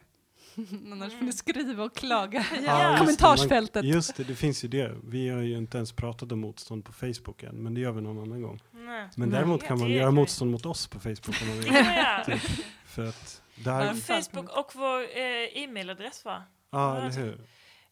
Annars 0.92 1.14
får 1.14 1.26
ni 1.26 1.32
skriva 1.34 1.84
och 1.84 1.96
klaga 1.96 2.40
i 2.40 2.44
Ja, 2.52 2.58
just 2.58 2.92
det. 2.94 2.98
kommentarsfältet. 3.00 3.86
Just 3.86 4.16
det, 4.16 4.24
det 4.24 4.36
finns 4.36 4.64
ju 4.64 4.68
det. 4.68 4.96
Vi 5.04 5.30
har 5.30 5.42
ju 5.42 5.58
inte 5.58 5.78
ens 5.78 5.92
pratat 5.92 6.32
om 6.32 6.40
motstånd 6.40 6.86
på 6.86 6.94
Facebook 6.94 7.44
än, 7.44 7.56
men 7.64 7.74
det 7.74 7.82
gör 7.82 7.92
vi 7.92 8.02
någon 8.02 8.20
annan 8.20 8.42
gång. 8.42 8.60
Men 9.16 9.30
däremot 9.30 9.64
kan 9.64 9.80
man 9.80 9.90
göra 9.90 10.12
motstånd 10.12 10.52
mot 10.52 10.66
oss 10.66 10.88
på 10.88 11.00
Facebook 11.00 11.42
om 11.42 11.48
man 11.48 11.60
vill. 11.60 11.74
Typ. 12.26 12.42
För 12.86 13.08
att 13.08 13.42
där, 13.56 13.86
Ja. 13.86 13.94
Facebook 13.94 14.58
och 14.58 14.72
vår 14.76 15.02
eh, 15.02 15.64
e-mailadress 15.64 16.26
va? 16.26 16.44
ja 16.72 16.98
eller 16.98 17.12
hur. 17.12 17.34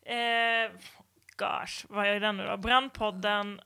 Eh, 0.06 0.72
gosh, 1.38 1.86
vad 1.90 2.08
är 2.08 2.20
den 2.20 2.38
nu 2.38 2.44
då? 2.44 2.58
Brandpodden. 2.58 3.62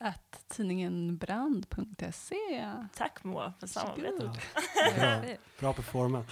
Att 0.00 0.44
tidningenbrand.se. 0.48 2.66
Tack 2.96 3.24
Moa 3.24 3.52
för 3.60 3.66
samarbetet. 3.66 4.30
Ja, 4.74 4.90
bra, 4.96 5.20
bra 5.60 5.72
på 5.72 5.82
format. 5.82 6.26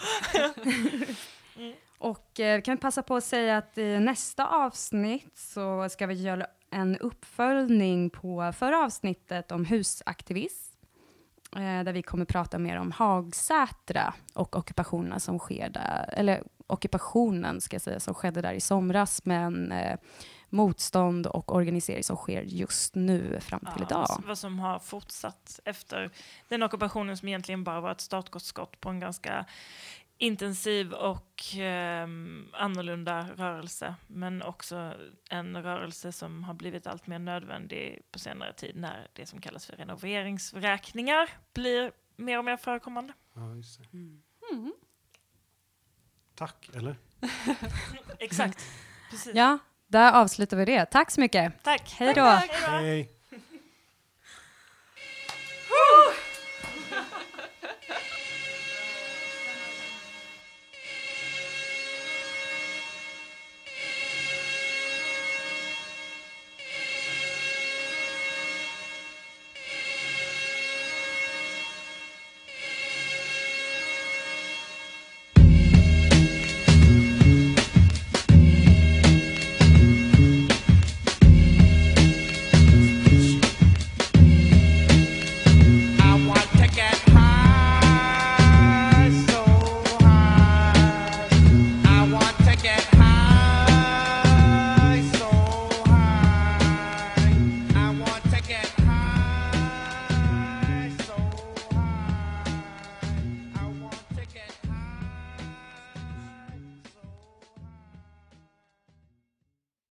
Och 1.98 2.40
eh, 2.40 2.61
kan 2.62 2.74
vi 2.77 2.81
passa 2.81 3.03
på 3.03 3.16
att 3.16 3.24
säga 3.24 3.57
att 3.57 3.78
i 3.78 3.98
nästa 3.98 4.47
avsnitt 4.47 5.39
så 5.39 5.89
ska 5.89 6.07
vi 6.07 6.15
göra 6.15 6.47
en 6.70 6.98
uppföljning 6.98 8.10
på 8.10 8.52
förra 8.56 8.84
avsnittet 8.84 9.52
om 9.52 9.64
husaktivism. 9.64 10.76
Eh, 11.56 11.84
där 11.84 11.93
vi 11.93 12.02
kommer 12.02 12.24
prata 12.24 12.59
mer 12.59 12.78
om 12.78 12.93
Hagsätra 12.93 14.14
och 14.34 14.56
ockupationerna 14.56 15.20
som 15.20 15.38
sker 15.38 15.68
där, 15.68 16.10
eller 16.12 16.43
ockupationen 16.66 17.60
ska 17.60 17.74
jag 17.74 17.82
säga, 17.82 18.01
som 18.01 18.14
skedde 18.14 18.40
där 18.40 18.52
i 18.52 18.60
somras, 18.60 19.24
men 19.24 19.72
eh, 19.72 19.98
motstånd 20.48 21.26
och 21.26 21.55
organisering 21.55 22.05
som 22.05 22.16
sker 22.16 22.43
just 22.43 22.94
nu 22.94 23.40
fram 23.40 23.60
till 23.60 23.70
Ja, 23.78 23.84
idag. 23.86 24.22
Vad 24.26 24.38
som 24.38 24.59
har 24.59 24.78
fortsatt 24.78 25.60
efter 25.64 26.10
den 26.48 26.62
ockupationen 26.62 27.16
som 27.16 27.28
egentligen 27.28 27.64
bara 27.64 27.80
var 27.80 27.93
ett 27.93 28.01
startskott 28.01 28.80
på 28.80 28.88
en 28.88 29.01
ganska 29.01 29.44
intensiv 30.18 30.93
och 30.93 31.44
ehm, 31.56 32.48
annorlunda 32.52 33.28
rörelse. 33.36 33.94
Men 34.06 34.43
också 34.43 34.94
en 35.30 35.62
rörelse 35.62 36.12
som 36.12 36.44
har 36.44 36.55
blivit 36.55 36.86
allt 36.86 37.06
mer 37.06 37.18
nödvändig 37.18 38.02
på 38.10 38.18
senare 38.18 38.52
tid 38.52 38.76
när 38.76 39.09
det 39.12 39.26
som 39.26 39.40
kallas 39.40 39.66
för 39.66 39.76
renoveringsvräkningar 39.76 41.30
blir 41.55 41.93
mer 42.16 42.38
och 42.38 42.44
mer 42.44 42.56
förekommande. 42.56 43.12
Ja, 43.34 43.55
just 43.55 43.80
det. 43.80 43.98
Mm. 44.52 44.72
Tack, 46.34 46.70
eller? 46.74 46.97
Exakt. 48.18 48.64
Precis. 49.10 49.34
Ja, 49.34 49.59
där 49.86 50.12
avslutar 50.12 50.56
vi 50.56 50.64
det. 50.64 50.86
Tack 50.86 51.10
så 51.10 51.20
mycket. 51.20 51.62
Tack. 51.62 51.94
Hej 51.98 52.09
då. 52.14 52.14
Tack, 52.14 52.51
tack. 52.51 52.70
Hej! 52.70 53.15